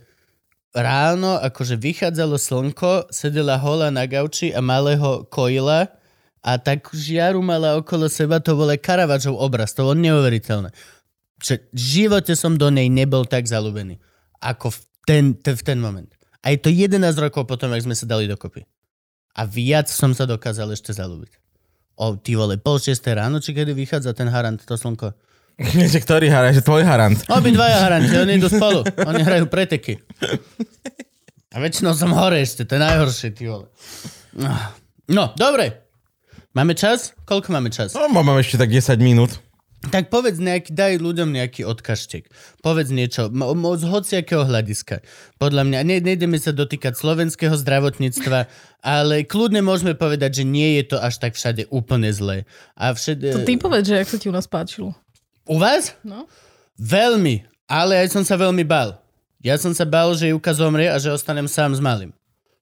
ráno, 0.72 1.35
akože 1.39 1.76
vychádzalo 1.76 2.39
slnko, 2.39 3.11
sedela 3.11 3.60
hola 3.60 3.91
na 3.91 4.07
gauči 4.07 4.56
a 4.56 4.64
malého 4.64 5.27
kojila 5.27 5.91
a 6.41 6.57
tak 6.57 6.89
žiaru 6.89 7.43
mala 7.43 7.77
okolo 7.77 8.10
seba, 8.10 8.41
to 8.41 8.57
bol 8.57 8.65
aj 8.72 8.81
Caravaggio 8.81 9.35
obraz, 9.35 9.76
to 9.76 9.85
bolo 9.85 9.99
neuveriteľné. 9.99 10.73
Že 11.43 11.53
v 11.69 11.80
živote 11.80 12.34
som 12.34 12.56
do 12.57 12.72
nej 12.72 12.88
nebol 12.88 13.27
tak 13.27 13.45
zalúbený, 13.45 13.99
ako 14.41 14.73
v 14.73 14.80
ten, 15.06 15.26
te, 15.38 15.53
v 15.53 15.61
ten 15.61 15.77
moment. 15.77 16.10
A 16.41 16.56
je 16.56 16.57
to 16.57 16.73
11 16.73 16.98
rokov 17.22 17.45
potom, 17.45 17.69
ak 17.69 17.85
sme 17.85 17.93
sa 17.93 18.10
dali 18.10 18.26
dokopy. 18.26 18.65
A 19.38 19.45
viac 19.45 19.88
som 19.91 20.18
sa 20.18 20.26
dokázal 20.26 20.73
ešte 20.73 20.91
zalúbiť. 20.95 21.38
O, 22.02 22.18
ty 22.18 22.34
vole, 22.34 22.57
pol 22.57 22.81
šiesté 22.81 23.14
ráno, 23.14 23.38
či 23.38 23.53
kedy 23.53 23.77
vychádza 23.77 24.18
ten 24.18 24.31
harant, 24.31 24.57
to 24.57 24.73
slnko? 24.73 25.14
Že 25.94 26.00
ktorý 26.02 26.28
harant, 26.34 26.56
že 26.58 26.66
tvoj 26.66 26.84
harant. 26.84 27.20
Obidvaja 27.30 27.86
haranti, 27.86 28.16
oni 28.18 28.42
idú 28.42 28.50
spolu. 28.50 28.82
Oni 29.10 29.22
hrajú 29.22 29.46
preteky. 29.46 30.02
A 31.52 31.60
väčšinou 31.60 31.94
som 31.94 32.16
hore 32.16 32.40
ešte, 32.40 32.64
to 32.64 32.80
je 32.80 32.82
najhoršie, 32.82 33.30
ty 33.36 33.52
vole. 33.52 33.68
No, 35.12 35.36
dobre. 35.36 35.86
Máme 36.56 36.76
čas? 36.76 37.16
Koľko 37.28 37.52
máme 37.52 37.70
čas? 37.72 37.96
No, 37.96 38.08
mám 38.12 38.28
ešte 38.40 38.60
tak 38.60 38.72
10 38.72 39.00
minút. 39.00 39.40
Tak 39.82 40.14
povedz 40.14 40.38
nejaký, 40.38 40.78
daj 40.78 41.02
ľuďom 41.02 41.34
nejaký 41.34 41.66
odkažtek. 41.66 42.30
Povedz 42.62 42.94
niečo, 42.94 43.34
z 43.34 43.84
hociakého 43.90 44.46
hľadiska. 44.46 45.02
Podľa 45.42 45.66
mňa, 45.66 45.80
ne, 45.82 45.98
nejdeme 46.06 46.38
sa 46.38 46.54
dotýkať 46.54 46.94
slovenského 46.94 47.58
zdravotníctva, 47.58 48.46
ale 48.86 49.26
kľudne 49.26 49.66
môžeme 49.66 49.98
povedať, 49.98 50.42
že 50.42 50.46
nie 50.46 50.78
je 50.78 50.94
to 50.94 50.98
až 51.02 51.18
tak 51.18 51.34
všade 51.34 51.66
úplne 51.74 52.14
zlé. 52.14 52.46
A 52.78 52.94
všade... 52.94 53.34
To 53.34 53.42
ty 53.42 53.58
povedz, 53.58 53.90
že 53.90 54.06
ak 54.06 54.12
sa 54.14 54.22
ti 54.22 54.30
u 54.30 54.36
nás 54.36 54.46
páčilo. 54.46 54.94
U 55.49 55.57
vás? 55.57 55.97
No. 56.05 56.30
Veľmi, 56.77 57.45
ale 57.65 58.01
aj 58.05 58.13
som 58.13 58.23
sa 58.26 58.38
veľmi 58.38 58.61
bál. 58.65 59.01
Ja 59.41 59.57
som 59.57 59.73
sa 59.73 59.89
bál, 59.89 60.13
že 60.13 60.30
Juka 60.30 60.53
zomrie 60.53 60.85
a 60.85 61.01
že 61.01 61.09
ostanem 61.09 61.49
sám 61.49 61.73
s 61.73 61.81
malým. 61.81 62.13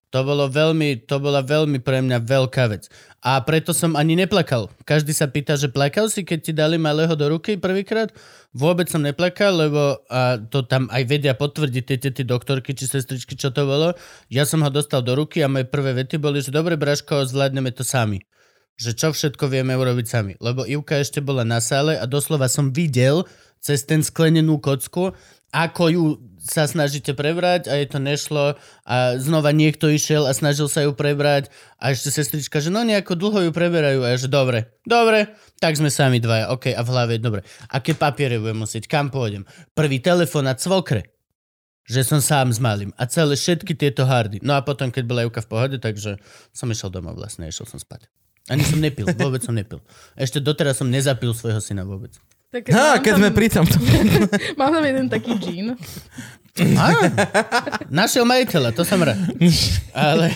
To 0.09 0.25
bolo 0.25 0.49
veľmi, 0.49 1.05
to 1.05 1.21
bola 1.21 1.45
veľmi 1.45 1.85
pre 1.85 2.01
mňa 2.01 2.17
veľká 2.25 2.65
vec. 2.65 2.89
A 3.21 3.37
preto 3.45 3.77
som 3.77 3.93
ani 3.93 4.17
neplakal. 4.17 4.73
Každý 4.81 5.13
sa 5.13 5.29
pýta, 5.29 5.53
že 5.53 5.69
plakal 5.69 6.09
si, 6.09 6.25
keď 6.25 6.39
ti 6.41 6.49
dali 6.49 6.81
malého 6.81 7.13
do 7.13 7.29
ruky 7.29 7.61
prvýkrát? 7.61 8.09
Vôbec 8.49 8.89
som 8.89 9.05
neplakal, 9.05 9.53
lebo 9.53 10.01
a 10.09 10.41
to 10.41 10.65
tam 10.65 10.89
aj 10.89 11.05
vedia 11.05 11.37
potvrdiť 11.37 11.83
tie 11.85 11.97
tety 12.01 12.23
doktorky 12.25 12.73
či 12.73 12.89
sestričky, 12.89 13.37
čo 13.37 13.53
to 13.53 13.69
bolo. 13.69 13.93
Ja 14.33 14.49
som 14.49 14.65
ho 14.65 14.69
dostal 14.73 15.05
do 15.05 15.13
ruky 15.13 15.45
a 15.45 15.51
moje 15.51 15.69
prvé 15.69 15.93
vety 15.93 16.17
boli, 16.17 16.41
že 16.41 16.49
dobre, 16.49 16.73
Braško, 16.73 17.29
zvládneme 17.29 17.69
to 17.69 17.85
sami 17.85 18.25
že 18.79 18.95
čo 18.95 19.11
všetko 19.11 19.51
vieme 19.51 19.75
urobiť 19.75 20.05
sami. 20.07 20.33
Lebo 20.39 20.63
Ivka 20.63 20.95
ešte 21.03 21.19
bola 21.19 21.43
na 21.43 21.59
sále 21.59 21.99
a 21.99 22.07
doslova 22.07 22.47
som 22.47 22.71
videl 22.71 23.27
cez 23.59 23.83
ten 23.83 23.99
sklenenú 23.99 24.63
kocku, 24.63 25.11
ako 25.51 25.83
ju 25.91 26.03
sa 26.39 26.63
snažíte 26.63 27.11
prebrať 27.11 27.67
a 27.67 27.75
jej 27.75 27.91
to 27.91 27.99
nešlo 27.99 28.55
a 28.87 28.95
znova 29.19 29.51
niekto 29.51 29.91
išiel 29.91 30.23
a 30.23 30.31
snažil 30.31 30.71
sa 30.71 30.87
ju 30.87 30.95
prebrať 30.95 31.51
a 31.75 31.91
ešte 31.91 32.15
sestrička, 32.15 32.63
že 32.63 32.71
no 32.71 32.79
nejako 32.87 33.19
dlho 33.19 33.39
ju 33.49 33.51
preberajú 33.51 33.99
a 34.07 34.15
ja, 34.15 34.17
že 34.17 34.31
dobre, 34.31 34.79
dobre, 34.87 35.35
tak 35.59 35.75
sme 35.75 35.91
sami 35.91 36.23
dvaja, 36.23 36.55
ok, 36.55 36.71
a 36.71 36.81
v 36.81 36.89
hlave, 36.95 37.13
dobre. 37.19 37.43
Aké 37.67 37.91
papiere 37.91 38.39
budem 38.39 38.63
musieť, 38.63 38.87
kam 38.87 39.11
pôjdem? 39.11 39.43
Prvý 39.75 39.99
telefon 39.99 40.47
na 40.47 40.55
cvokre, 40.55 41.11
že 41.83 42.07
som 42.07 42.23
sám 42.23 42.55
s 42.55 42.63
malým 42.63 42.95
a 42.95 43.03
celé 43.11 43.35
všetky 43.35 43.75
tieto 43.75 44.07
hardy. 44.07 44.39
No 44.39 44.55
a 44.55 44.63
potom, 44.63 44.93
keď 44.95 45.03
bola 45.03 45.27
Juka 45.27 45.43
v 45.43 45.51
pohode, 45.51 45.77
takže 45.81 46.23
som 46.55 46.71
išiel 46.71 46.87
domov 46.87 47.19
vlastne, 47.19 47.51
išiel 47.51 47.67
som 47.67 47.81
spať. 47.81 48.07
Ani 48.49 48.65
som 48.65 48.81
nepil, 48.81 49.05
vôbec 49.13 49.45
som 49.45 49.53
nepil. 49.53 49.77
Ešte 50.17 50.41
doteraz 50.41 50.81
som 50.81 50.89
nezapil 50.89 51.31
svojho 51.37 51.61
syna 51.61 51.85
vôbec. 51.85 52.17
Tak 52.49 52.65
Ha, 52.73 52.97
mám 52.97 53.01
keď 53.05 53.13
tam, 53.13 53.19
sme 53.21 53.29
pri 53.29 53.47
tom. 53.53 53.65
Mám 54.59 54.69
tam 54.73 54.83
jeden 54.89 55.05
taký 55.05 55.37
džín. 55.37 55.77
Á, 56.57 56.87
našiel 57.93 58.25
majiteľa, 58.25 58.73
to 58.73 58.81
som 58.81 58.97
rád. 59.05 59.21
Ale 59.93 60.33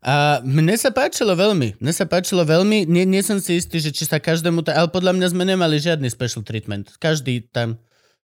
a 0.00 0.40
mne 0.40 0.76
sa 0.80 0.88
páčilo 0.92 1.36
veľmi. 1.36 1.76
Mne 1.76 1.92
sa 1.92 2.08
páčilo 2.08 2.40
veľmi. 2.44 2.88
Nie, 2.88 3.04
nie 3.04 3.20
som 3.20 3.36
si 3.36 3.60
istý, 3.60 3.84
že 3.84 3.92
či 3.92 4.08
sa 4.08 4.16
každému... 4.16 4.64
Ta, 4.64 4.72
ale 4.80 4.88
podľa 4.88 5.12
mňa 5.12 5.26
sme 5.32 5.44
nemali 5.44 5.76
žiadny 5.76 6.08
special 6.08 6.40
treatment. 6.40 6.96
Každý 6.96 7.44
tam 7.52 7.76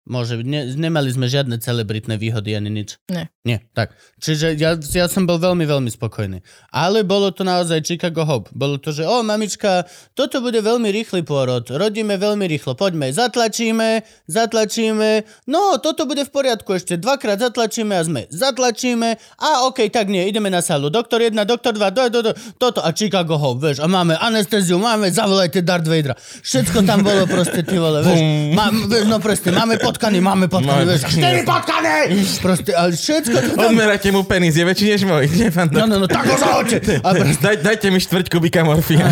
môže 0.09 0.41
byť. 0.41 0.47
Ne, 0.49 0.61
nemali 0.75 1.13
sme 1.13 1.29
žiadne 1.29 1.61
celebritné 1.61 2.17
výhody 2.17 2.57
ani 2.57 2.73
nič. 2.73 2.97
Nie. 3.13 3.29
Nie, 3.49 3.65
tak. 3.73 3.97
Čiže 4.21 4.61
ja, 4.61 4.77
ja 4.77 5.07
som 5.09 5.25
bol 5.25 5.41
veľmi, 5.41 5.65
veľmi 5.65 5.89
spokojný. 5.89 6.45
Ale 6.69 7.01
bolo 7.01 7.33
to 7.33 7.49
naozaj 7.49 7.81
Chicago 7.81 8.29
Hope. 8.29 8.53
Bolo 8.53 8.77
to, 8.77 8.93
že 8.93 9.09
o, 9.09 9.25
mamička, 9.25 9.89
toto 10.13 10.45
bude 10.45 10.61
veľmi 10.61 10.93
rýchly 10.93 11.25
pôrod. 11.25 11.65
Rodíme 11.65 12.21
veľmi 12.21 12.45
rýchlo. 12.45 12.77
Poďme, 12.77 13.09
zatlačíme, 13.09 14.05
zatlačíme. 14.29 15.25
No, 15.49 15.81
toto 15.81 16.05
bude 16.05 16.29
v 16.29 16.33
poriadku 16.33 16.77
ešte. 16.77 17.01
Dvakrát 17.01 17.41
zatlačíme 17.41 17.97
a 17.97 18.03
sme. 18.05 18.29
Zatlačíme. 18.29 19.17
A 19.41 19.65
okej, 19.69 19.89
tak 19.89 20.13
nie, 20.13 20.29
ideme 20.29 20.53
na 20.53 20.61
sálu. 20.61 20.93
Doktor 20.93 21.25
1, 21.25 21.37
doktor 21.49 21.73
2, 21.73 21.89
do, 21.89 22.03
do, 22.13 22.21
do, 22.29 22.33
toto 22.61 22.85
a 22.85 22.93
Chicago 22.93 23.41
Hope, 23.41 23.65
vieš. 23.65 23.81
A 23.81 23.89
máme 23.89 24.13
anestéziu, 24.21 24.77
máme, 24.77 25.09
zavolajte 25.09 25.65
Darth 25.65 25.89
Vadera. 25.89 26.17
Všetko 26.21 26.85
tam 26.85 27.01
bolo 27.01 27.25
proste, 27.25 27.65
ty 27.65 27.81
vole, 27.81 28.05
vieš. 28.05 28.21
Má, 28.53 28.69
vieš 28.73 29.05
no 29.09 29.17
presne, 29.21 29.57
máme 29.57 29.81
potkany, 29.99 30.23
máme 30.23 30.47
potkany, 30.47 30.87
Máme 30.87 30.95
vieš. 30.95 31.11
Štyri 31.11 31.43
potkany! 31.43 32.23
Proste, 32.39 32.70
ale 32.70 32.95
všetko 32.95 33.35
to 33.35 33.51
tam... 33.59 33.75
Odmerajte 33.75 34.15
mu 34.15 34.23
penis, 34.23 34.55
je 34.55 34.62
väčší 34.62 34.95
než 34.95 35.03
môj. 35.03 35.27
Nie, 35.35 35.51
pán 35.51 35.66
No, 35.75 35.91
no, 35.91 35.99
no, 35.99 36.07
tak 36.07 36.23
ho 36.31 36.39
zahoďte. 36.39 37.03
Proste, 37.03 37.43
Daj, 37.43 37.57
dajte 37.66 37.87
mi 37.91 37.99
štvrť 37.99 38.31
kubika 38.31 38.62
morfia. 38.62 39.03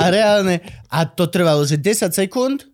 a 0.00 0.02
reálne, 0.08 0.64
a 0.88 1.04
to 1.04 1.28
trvalo, 1.28 1.68
že 1.68 1.76
10 1.76 2.16
sekúnd, 2.16 2.64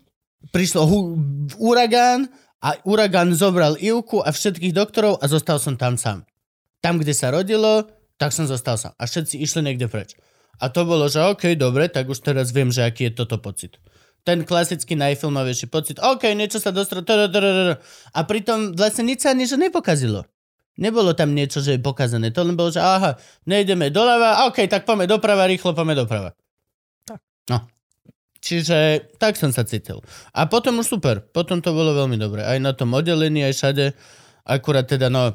prišlo 0.55 0.86
hu, 0.86 1.19
uragán 1.59 2.31
a 2.62 2.78
uragán 2.86 3.35
zobral 3.35 3.74
Ivku 3.82 4.23
a 4.23 4.31
všetkých 4.31 4.70
doktorov 4.70 5.19
a 5.19 5.27
zostal 5.27 5.59
som 5.59 5.74
tam 5.74 5.98
sám. 5.98 6.23
Tam, 6.78 7.03
kde 7.03 7.19
sa 7.19 7.35
rodilo, 7.35 7.90
Tak 8.16 8.32
som 8.32 8.48
zostal 8.48 8.81
sám. 8.81 8.97
A 8.97 9.05
všetci 9.05 9.44
išli 9.44 9.61
niekde 9.61 9.93
preč. 9.93 10.16
A 10.57 10.73
to 10.73 10.89
bolo, 10.89 11.05
že 11.05 11.20
OK, 11.20 11.53
dobre, 11.53 11.85
tak 11.93 12.09
už 12.09 12.24
teraz 12.24 12.48
viem, 12.48 12.73
že 12.73 12.81
aký 12.81 13.12
je 13.12 13.20
toto 13.20 13.36
pocit. 13.36 13.77
Ten 14.27 14.43
klasický 14.43 14.98
najfilmovejší 14.98 15.70
pocit. 15.70 16.03
OK, 16.03 16.27
niečo 16.35 16.59
sa 16.59 16.74
dostalo. 16.74 17.07
A 18.11 18.20
pritom 18.27 18.74
vlastne 18.74 19.07
nič 19.07 19.23
sa 19.23 19.31
že 19.39 19.55
nepokazilo. 19.55 20.27
Nebolo 20.77 21.16
tam 21.16 21.32
niečo, 21.32 21.62
že 21.65 21.78
je 21.78 21.81
pokazané. 21.81 22.35
To 22.35 22.44
len 22.44 22.59
bolo, 22.59 22.69
že 22.69 22.82
aha, 22.82 23.16
nejdeme 23.48 23.89
doľava, 23.89 24.51
OK, 24.51 24.69
tak 24.69 24.85
poďme 24.85 25.09
doprava, 25.09 25.48
rýchlo 25.48 25.73
poďme 25.73 25.97
doprava. 25.97 26.36
Tak. 27.09 27.23
No. 27.48 27.65
Čiže 28.44 29.09
tak 29.16 29.40
som 29.40 29.55
sa 29.55 29.65
cítil. 29.65 30.05
A 30.36 30.44
potom 30.44 30.82
už 30.82 30.98
super. 30.98 31.24
Potom 31.24 31.65
to 31.65 31.73
bolo 31.73 31.97
veľmi 31.97 32.20
dobre. 32.20 32.44
Aj 32.44 32.61
na 32.61 32.77
tom 32.77 32.93
oddelení, 32.93 33.40
aj 33.47 33.55
všade. 33.57 33.86
Akurát 34.47 34.85
teda, 34.85 35.09
no, 35.09 35.35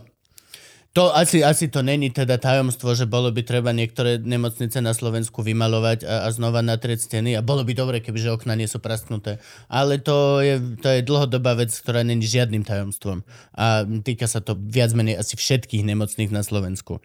to 0.91 1.07
asi, 1.15 1.39
asi 1.39 1.71
to 1.71 1.79
není 1.79 2.11
teda 2.11 2.35
tajomstvo, 2.35 2.91
že 2.91 3.07
bolo 3.07 3.31
by 3.31 3.47
treba 3.47 3.71
niektoré 3.71 4.19
nemocnice 4.19 4.83
na 4.83 4.91
Slovensku 4.91 5.39
vymalovať 5.39 6.03
a, 6.03 6.27
a 6.27 6.35
znova 6.35 6.59
natrieť 6.59 7.07
steny 7.07 7.31
a 7.39 7.39
bolo 7.39 7.63
by 7.63 7.71
dobre, 7.71 8.03
kebyže 8.03 8.35
okna 8.35 8.59
nie 8.59 8.67
sú 8.67 8.83
prasknuté. 8.83 9.39
Ale 9.71 10.03
to 10.03 10.43
je, 10.43 10.59
to 10.83 10.91
je 10.91 10.99
dlhodobá 11.07 11.55
vec, 11.55 11.71
ktorá 11.71 12.03
není 12.03 12.27
žiadnym 12.27 12.67
tajomstvom. 12.67 13.23
A 13.55 13.87
týka 14.03 14.27
sa 14.27 14.43
to 14.43 14.59
viac 14.59 14.91
menej 14.91 15.15
asi 15.15 15.39
všetkých 15.39 15.87
nemocných 15.87 16.31
na 16.35 16.43
Slovensku. 16.43 16.99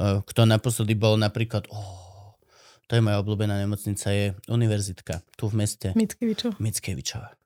Eh, 0.00 0.24
Kto 0.24 0.48
naposledy 0.48 0.96
bol 0.96 1.20
napríklad... 1.20 1.68
Oh, 1.68 2.40
to 2.88 2.96
je 2.96 3.04
moja 3.04 3.20
obľúbená 3.20 3.60
nemocnica, 3.60 4.16
je 4.16 4.32
univerzitka 4.48 5.20
tu 5.36 5.52
v 5.52 5.60
meste. 5.60 5.92
Mickevičov. 5.92 6.56
Mickevičova. 6.56 7.36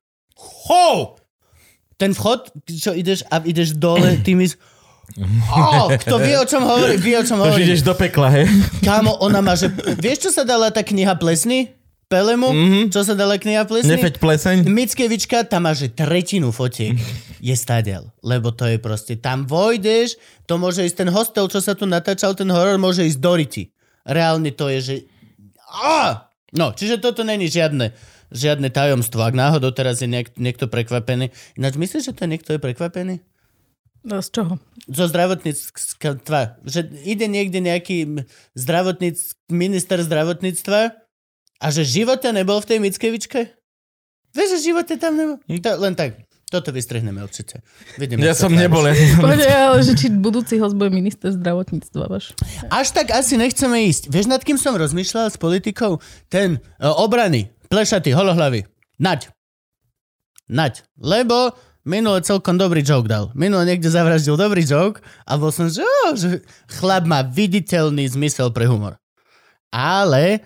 Ho! 0.70 1.18
Ten 1.98 2.14
vchod, 2.14 2.54
čo 2.70 2.94
ideš 2.94 3.26
a 3.26 3.42
ideš 3.42 3.74
dole 3.74 4.18
tými... 4.26 4.46
Oh, 5.50 5.90
kto 5.90 6.22
vie, 6.22 6.38
o 6.38 6.46
čom 6.46 6.62
hovorí, 6.62 6.94
vie, 6.94 7.18
o 7.18 7.24
čom 7.26 7.42
hovorí. 7.42 7.66
ideš 7.66 7.82
do 7.82 7.94
pekla, 7.98 8.30
hej? 8.30 8.46
Kámo, 8.86 9.18
ona 9.18 9.42
má, 9.42 9.58
že... 9.58 9.66
Vieš, 9.98 10.28
čo 10.28 10.30
sa 10.30 10.46
dala 10.46 10.70
tá 10.70 10.86
kniha 10.86 11.18
Plesny? 11.18 11.74
Pelemu? 12.10 12.50
Mm-hmm. 12.50 12.84
Čo 12.90 13.06
sa 13.06 13.14
dala 13.14 13.38
kniha 13.38 13.66
Plesny? 13.66 13.94
Nefeď 13.94 14.18
pleseň? 14.18 14.56
Mickevička, 14.66 15.46
tam 15.46 15.66
má, 15.66 15.74
že 15.74 15.90
tretinu 15.90 16.50
fotiek 16.50 16.98
je 17.38 17.54
stadiel. 17.54 18.10
Lebo 18.22 18.50
to 18.50 18.66
je 18.66 18.82
proste, 18.82 19.18
tam 19.18 19.46
vojdeš, 19.46 20.18
to 20.46 20.58
môže 20.58 20.82
ísť 20.82 21.06
ten 21.06 21.10
hostel, 21.10 21.46
čo 21.46 21.62
sa 21.62 21.78
tu 21.78 21.86
natáčal, 21.86 22.34
ten 22.34 22.50
horor, 22.50 22.82
môže 22.82 23.06
ísť 23.06 23.18
do 23.22 23.32
riti. 23.38 23.70
Reálne 24.02 24.50
to 24.50 24.66
je, 24.74 24.78
že... 24.82 24.94
Á! 25.70 26.30
No, 26.50 26.74
čiže 26.74 26.98
toto 26.98 27.22
není 27.22 27.46
žiadne, 27.46 27.94
žiadne 28.34 28.74
tajomstvo. 28.74 29.22
Ak 29.22 29.38
náhodou 29.38 29.70
teraz 29.70 30.02
je 30.02 30.10
niek- 30.10 30.34
niekto 30.34 30.66
prekvapený. 30.66 31.30
Ináč 31.54 31.78
myslíš, 31.78 32.10
že 32.10 32.16
to 32.18 32.26
niekto 32.26 32.58
je 32.58 32.58
prekvapený? 32.58 33.22
No, 34.00 34.22
z 34.24 34.28
čoho? 34.32 34.56
zo 34.90 35.04
zdravotníctva. 35.06 36.64
Že 36.66 36.80
ide 37.06 37.26
niekde 37.30 37.62
nejaký 37.62 38.26
zdravotníc, 38.58 39.38
minister 39.46 40.02
zdravotníctva 40.02 40.80
a 41.60 41.66
že 41.70 41.86
v 41.86 41.90
živote 42.02 42.28
nebol 42.34 42.58
v 42.58 42.68
tej 42.74 42.78
Mickevičke? 42.82 43.40
Vieš, 44.34 44.48
že 44.50 44.58
v 44.58 44.66
živote 44.74 44.94
tam 44.98 45.14
nebol? 45.14 45.36
To, 45.46 45.70
len 45.78 45.94
tak. 45.94 46.26
Toto 46.50 46.74
vystrihneme 46.74 47.22
určite. 47.22 47.62
Vidíme, 47.94 48.26
Ja 48.26 48.34
som 48.34 48.50
nebol. 48.50 48.82
Pohode, 49.22 49.46
ale 49.46 49.86
že 49.86 49.94
či 49.94 50.10
budúci 50.10 50.58
host 50.58 50.74
bude 50.74 50.90
minister 50.90 51.30
zdravotníctva 51.30 52.10
váš. 52.10 52.34
Až 52.66 52.90
tak 52.90 53.14
asi 53.14 53.38
nechceme 53.38 53.86
ísť. 53.86 54.10
Vieš, 54.10 54.26
nad 54.26 54.42
kým 54.42 54.58
som 54.58 54.74
rozmýšľal 54.74 55.30
s 55.30 55.38
politikou? 55.38 56.02
Ten 56.26 56.58
uh, 56.58 56.90
obrany, 56.98 57.54
plešatý, 57.70 58.10
holohlavý. 58.10 58.66
Naď. 58.98 59.30
Naď. 60.50 60.82
Lebo 60.98 61.54
minule 61.86 62.20
celkom 62.20 62.60
dobrý 62.60 62.84
joke 62.84 63.08
dal. 63.08 63.32
Minule 63.32 63.64
niekde 63.64 63.88
zavraždil 63.88 64.36
dobrý 64.36 64.62
joke 64.64 65.00
a 65.24 65.36
bol 65.40 65.50
som, 65.54 65.66
že, 65.68 65.84
oh, 65.84 66.12
že 66.14 66.44
chlap 66.80 67.08
má 67.08 67.24
viditeľný 67.24 68.06
zmysel 68.10 68.52
pre 68.52 68.68
humor. 68.68 69.00
Ale 69.70 70.42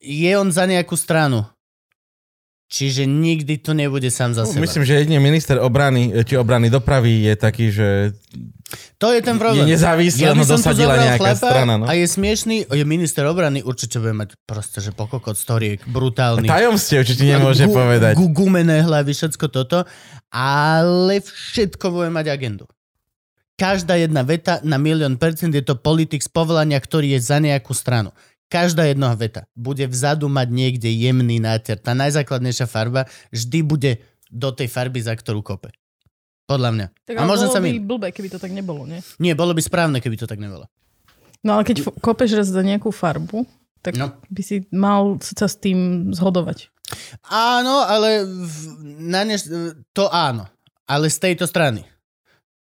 je 0.00 0.30
on 0.38 0.48
za 0.48 0.64
nejakú 0.64 0.96
stranu. 0.96 1.44
Čiže 2.70 3.02
nikdy 3.02 3.58
tu 3.58 3.74
nebude 3.74 4.06
sám 4.08 4.30
za 4.30 4.46
seba. 4.46 4.62
Myslím, 4.62 4.86
že 4.86 4.94
jedine 4.96 5.18
minister 5.18 5.58
obrany, 5.58 6.14
či 6.22 6.38
obrany 6.38 6.70
dopravy 6.70 7.26
je 7.26 7.34
taký, 7.34 7.66
že 7.68 8.14
To 8.94 9.10
je 9.10 9.18
ten 9.18 9.42
problém. 9.42 9.66
je 9.66 9.74
nezávislý, 9.74 10.22
Ja 10.22 10.38
no 10.38 10.46
dosadila 10.46 10.94
nejaká 10.94 11.34
strana. 11.34 11.74
No. 11.74 11.90
A 11.90 11.98
je 11.98 12.06
smiešný, 12.06 12.70
je 12.70 12.84
minister 12.86 13.26
obrany, 13.26 13.58
určite 13.60 13.98
bude 13.98 14.14
mať 14.14 14.38
proste, 14.46 14.78
že 14.78 14.94
pokokot 14.94 15.34
storiek, 15.34 15.82
brutálny. 15.82 16.46
Tajomstiev, 16.46 17.02
či 17.02 17.18
ti 17.18 17.26
nemôže 17.26 17.66
Gu- 17.66 17.74
povedať. 17.74 18.14
gu- 18.14 18.30
gumené 18.30 18.86
hlavy, 18.86 19.18
všetko 19.18 19.50
toto. 19.50 19.82
Ale 20.30 21.18
všetko 21.18 21.90
bude 21.90 22.14
mať 22.14 22.30
agendu. 22.30 22.70
Každá 23.58 23.98
jedna 23.98 24.22
veta 24.22 24.62
na 24.62 24.78
milión 24.78 25.18
percent 25.18 25.50
je 25.50 25.60
to 25.60 25.74
politik 25.74 26.22
z 26.22 26.30
povolania, 26.30 26.78
ktorý 26.78 27.12
je 27.12 27.20
za 27.20 27.36
nejakú 27.36 27.74
stranu. 27.74 28.14
Každá 28.50 28.82
jedna 28.84 29.14
veta 29.14 29.46
bude 29.54 29.86
vzadu 29.86 30.26
mať 30.26 30.48
niekde 30.50 30.90
jemný 30.90 31.38
náter. 31.38 31.78
Tá 31.78 31.94
najzákladnejšia 31.94 32.66
farba 32.66 33.06
vždy 33.30 33.58
bude 33.62 33.92
do 34.26 34.50
tej 34.50 34.66
farby, 34.66 34.98
za 34.98 35.14
ktorú 35.14 35.38
kope. 35.40 35.70
Podľa 36.44 36.70
mňa. 36.70 36.86
Tak 37.04 37.14
A 37.14 37.22
možno 37.22 37.46
sa 37.46 37.62
by 37.62 37.70
mýlim. 37.70 37.86
blbé, 37.86 38.10
keby 38.10 38.26
to 38.28 38.36
tak 38.36 38.50
nebolo, 38.50 38.82
nie? 38.82 38.98
Nie, 39.16 39.38
bolo 39.38 39.54
by 39.54 39.62
správne, 39.62 40.02
keby 40.02 40.18
to 40.18 40.26
tak 40.26 40.36
nebolo. 40.36 40.66
No 41.40 41.54
ale 41.54 41.62
keď 41.62 41.76
f- 41.80 41.94
kopeš 41.96 42.34
raz 42.34 42.50
za 42.50 42.60
nejakú 42.60 42.90
farbu, 42.90 43.46
tak 43.80 43.94
No. 43.94 44.18
by 44.26 44.42
si 44.42 44.66
mal 44.68 45.16
sa 45.22 45.46
s 45.46 45.54
tým 45.54 46.10
zhodovať. 46.10 46.74
Áno, 47.24 47.80
ale 47.80 48.26
v, 48.26 48.54
na 49.00 49.22
ne, 49.22 49.38
to 49.94 50.10
áno. 50.10 50.50
Ale 50.84 51.06
z 51.06 51.22
tejto 51.22 51.46
strany. 51.46 51.86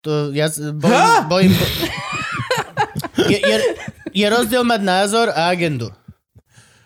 To 0.04 0.30
ja 0.30 0.52
bojím... 0.52 1.24
bojím 1.26 1.52
bo, 1.56 1.64
je, 3.32 3.38
je, 3.40 3.56
je 4.12 4.26
rozdiel 4.26 4.64
mať 4.64 4.80
názor 4.84 5.26
a 5.32 5.48
agendu. 5.48 5.92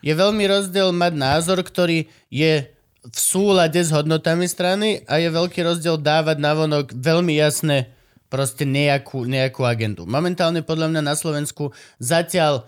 Je 0.02 0.10
veľmi 0.10 0.42
rozdiel 0.50 0.90
mať 0.90 1.12
názor, 1.14 1.62
ktorý 1.62 2.10
je 2.26 2.66
v 3.02 3.18
súlade 3.18 3.78
s 3.78 3.90
hodnotami 3.90 4.46
strany 4.46 5.02
a 5.10 5.18
je 5.18 5.30
veľký 5.30 5.62
rozdiel 5.62 5.98
dávať 5.98 6.38
navonok 6.38 6.94
veľmi 6.94 7.34
jasné 7.34 7.90
proste 8.30 8.62
nejakú, 8.64 9.26
nejakú 9.26 9.66
agendu. 9.66 10.06
Momentálne 10.06 10.62
podľa 10.62 10.88
mňa 10.88 11.02
na 11.02 11.14
Slovensku 11.18 11.74
zatiaľ 11.98 12.64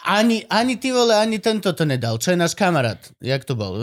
ani, 0.00 0.44
ani 0.48 0.80
ty 0.80 0.90
vole, 0.92 1.12
ani 1.12 1.36
tento 1.38 1.72
to 1.76 1.84
nedal. 1.84 2.16
Čo 2.16 2.32
je 2.32 2.38
náš 2.40 2.56
kamarát? 2.56 2.98
Jak 3.20 3.44
to 3.44 3.52
bol? 3.52 3.76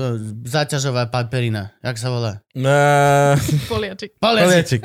Záťažová 0.45 1.07
paperina. 1.13 1.77
Jak 1.85 1.97
sa 2.01 2.09
volá? 2.09 2.33
Uh, 2.57 3.37
Poliačik. 3.69 4.17
Poliačik. 4.17 4.81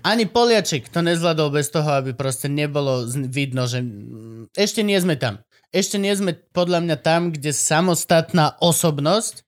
Ani 0.00 0.24
Poliačik 0.24 0.88
to 0.88 1.04
nezvládol 1.04 1.52
bez 1.52 1.68
toho, 1.68 2.00
aby 2.00 2.16
proste 2.16 2.48
nebolo 2.48 3.04
vidno, 3.28 3.68
že 3.68 3.84
ešte 4.56 4.80
nie 4.80 4.96
sme 4.96 5.20
tam. 5.20 5.42
Ešte 5.74 6.00
nie 6.00 6.14
sme 6.16 6.32
podľa 6.54 6.80
mňa 6.82 6.96
tam, 7.04 7.34
kde 7.34 7.52
samostatná 7.52 8.56
osobnosť 8.62 9.44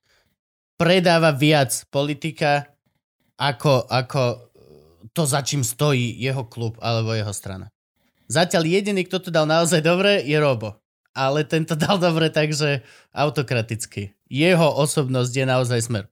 predáva 0.79 1.35
viac 1.35 1.73
politika 1.89 2.69
ako, 3.39 3.87
ako 3.87 4.51
to, 5.15 5.23
za 5.23 5.41
čím 5.41 5.63
stojí 5.63 6.15
jeho 6.19 6.45
klub 6.47 6.75
alebo 6.83 7.15
jeho 7.15 7.31
strana. 7.31 7.71
Zatiaľ 8.29 8.69
jediný, 8.69 9.01
kto 9.09 9.25
to 9.25 9.29
dal 9.33 9.49
naozaj 9.49 9.81
dobre, 9.81 10.21
je 10.21 10.37
Robo. 10.37 10.77
Ale 11.13 11.43
tento 11.43 11.73
dal 11.73 11.97
dobre 11.97 12.29
takže 12.29 12.85
autokraticky. 13.11 14.13
Jeho 14.29 14.69
osobnosť 14.77 15.33
je 15.33 15.45
naozaj 15.45 15.79
smer. 15.89 16.05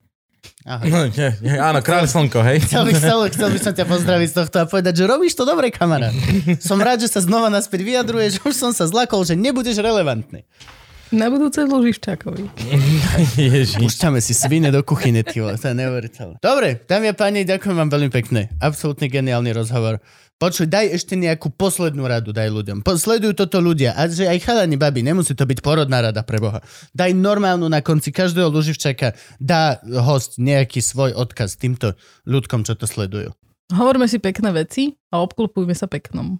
Ahoj. 0.67 0.87
no, 0.89 0.99
nie, 1.07 1.29
nie, 1.43 1.55
áno, 1.55 1.79
kráľ 1.79 2.07
slnko, 2.07 2.39
hej. 2.43 2.59
Chcel 2.63 2.83
by, 2.87 2.91
chcel, 2.95 3.17
chcel 3.31 3.49
by 3.51 3.59
som 3.59 3.73
ťa 3.75 3.85
pozdraviť 3.87 4.27
z 4.31 4.35
tohto 4.35 4.57
a 4.63 4.65
povedať, 4.67 4.93
že 4.99 5.03
robíš 5.07 5.33
to 5.35 5.43
dobre, 5.47 5.71
kamarát. 5.71 6.11
Som 6.59 6.79
rád, 6.83 7.03
že 7.03 7.11
sa 7.11 7.23
znova 7.23 7.47
naspäť 7.47 7.83
vyjadruješ, 7.83 8.43
už 8.43 8.55
som 8.55 8.71
sa 8.75 8.87
zlakol, 8.87 9.23
že 9.23 9.35
nebudeš 9.35 9.79
relevantný. 9.79 10.43
Na 11.07 11.31
budúce 11.31 11.63
Luživčákovi. 11.63 12.51
Ježiš. 13.39 13.79
Púšťame 13.79 14.19
si 14.19 14.35
svine 14.35 14.67
do 14.75 14.83
kuchyne, 14.83 15.23
ty 15.23 15.39
vole, 15.39 15.55
to 15.55 15.71
je 15.71 15.75
neuveriteľné. 15.79 16.35
Dobre, 16.43 16.83
dámy 16.83 17.11
a 17.11 17.15
páni, 17.15 17.47
ďakujem 17.47 17.75
vám 17.79 17.87
veľmi 17.87 18.11
pekne. 18.11 18.51
Absolútne 18.59 19.07
geniálny 19.07 19.55
rozhovor. 19.55 20.03
Počuj, 20.37 20.69
daj 20.69 20.93
ešte 20.93 21.17
nejakú 21.17 21.49
poslednú 21.49 22.05
radu, 22.05 22.29
daj 22.29 22.53
ľuďom. 22.53 22.85
Sledujú 22.85 23.33
toto 23.33 23.57
ľudia. 23.57 23.97
A 23.97 24.05
že 24.05 24.29
aj 24.29 24.45
chalani, 24.45 24.77
babi, 24.77 25.01
nemusí 25.01 25.33
to 25.33 25.49
byť 25.49 25.65
porodná 25.65 25.97
rada 25.97 26.21
pre 26.21 26.37
Boha. 26.37 26.61
Daj 26.93 27.17
normálnu 27.17 27.65
na 27.65 27.81
konci 27.81 28.13
každého 28.13 28.45
Luživčaka, 28.53 29.17
dá 29.41 29.81
host 30.05 30.37
nejaký 30.37 30.77
svoj 30.77 31.17
odkaz 31.17 31.57
týmto 31.57 31.97
ľudkom, 32.29 32.61
čo 32.61 32.77
to 32.77 32.85
sledujú. 32.85 33.33
Hovorme 33.73 34.05
si 34.05 34.21
pekné 34.21 34.53
veci 34.53 34.93
a 35.09 35.25
obklopujme 35.25 35.73
sa 35.73 35.89
peknom. 35.89 36.37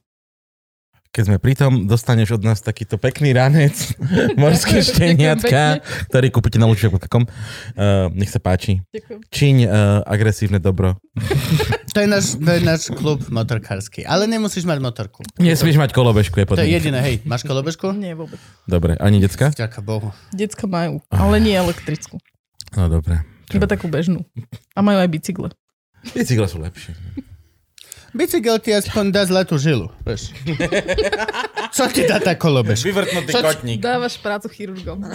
Keď 1.10 1.24
sme 1.24 1.38
pri 1.42 1.54
tom, 1.58 1.90
dostaneš 1.90 2.38
od 2.38 2.46
nás 2.46 2.62
takýto 2.62 2.96
pekný 2.96 3.34
ranec 3.34 3.74
morské 4.42 4.80
šteniatka, 4.80 5.82
ktorý 6.12 6.28
kúpite 6.30 6.62
na 6.62 6.70
lučiak.com. 6.70 7.26
Uh, 7.74 8.12
nech 8.14 8.30
sa 8.30 8.38
páči. 8.38 8.86
Ďakujem. 8.94 9.20
Čiň 9.28 9.56
uh, 9.66 9.70
agresívne 10.06 10.62
dobro. 10.62 10.96
To 11.98 12.06
je 12.06 12.14
náš, 12.14 12.38
to 12.38 12.46
je 12.54 12.62
náš 12.62 12.94
klub 12.94 13.26
motorkársky. 13.26 14.06
Ale 14.06 14.30
nemusíš 14.30 14.70
mať 14.70 14.78
motorku. 14.78 15.26
Nesmieš 15.42 15.82
mať 15.82 15.98
kolobežku, 15.98 16.38
je 16.38 16.46
To 16.46 16.54
je 16.54 16.62
podmienka. 16.62 16.76
jediné, 16.78 17.00
hej. 17.02 17.16
Máš 17.26 17.42
kolobežku? 17.50 17.90
Nie 17.90 18.14
vôbec. 18.14 18.38
Dobre, 18.70 18.94
ani 19.02 19.18
decka? 19.18 19.50
Ďaká 19.50 19.82
Bohu. 19.82 20.14
Decka 20.30 20.70
majú, 20.70 21.02
ale 21.10 21.42
nie 21.42 21.58
elektrickú. 21.58 22.22
No 22.78 22.86
dobre. 22.86 23.26
Iba 23.50 23.66
takú 23.66 23.90
bežnú. 23.90 24.22
A 24.78 24.86
majú 24.86 25.02
aj 25.02 25.10
bicykle. 25.10 25.50
Bicykle 26.14 26.46
sú 26.46 26.62
lepšie. 26.62 26.94
Bicykel 28.18 28.58
ti 28.58 28.74
aspoň 28.74 29.14
dá 29.14 29.22
zlatú 29.30 29.62
žilu, 29.62 29.94
vieš. 30.02 30.34
Čo 31.78 31.86
ti 31.94 32.02
dá 32.10 32.18
tá 32.18 32.34
kolobež? 32.34 32.82
Vyvrtnutý 32.82 33.30
Čo- 33.30 33.46
kotník. 33.46 33.78
Dávaš 33.78 34.18
prácu 34.18 34.50
chirurgom. 34.50 35.06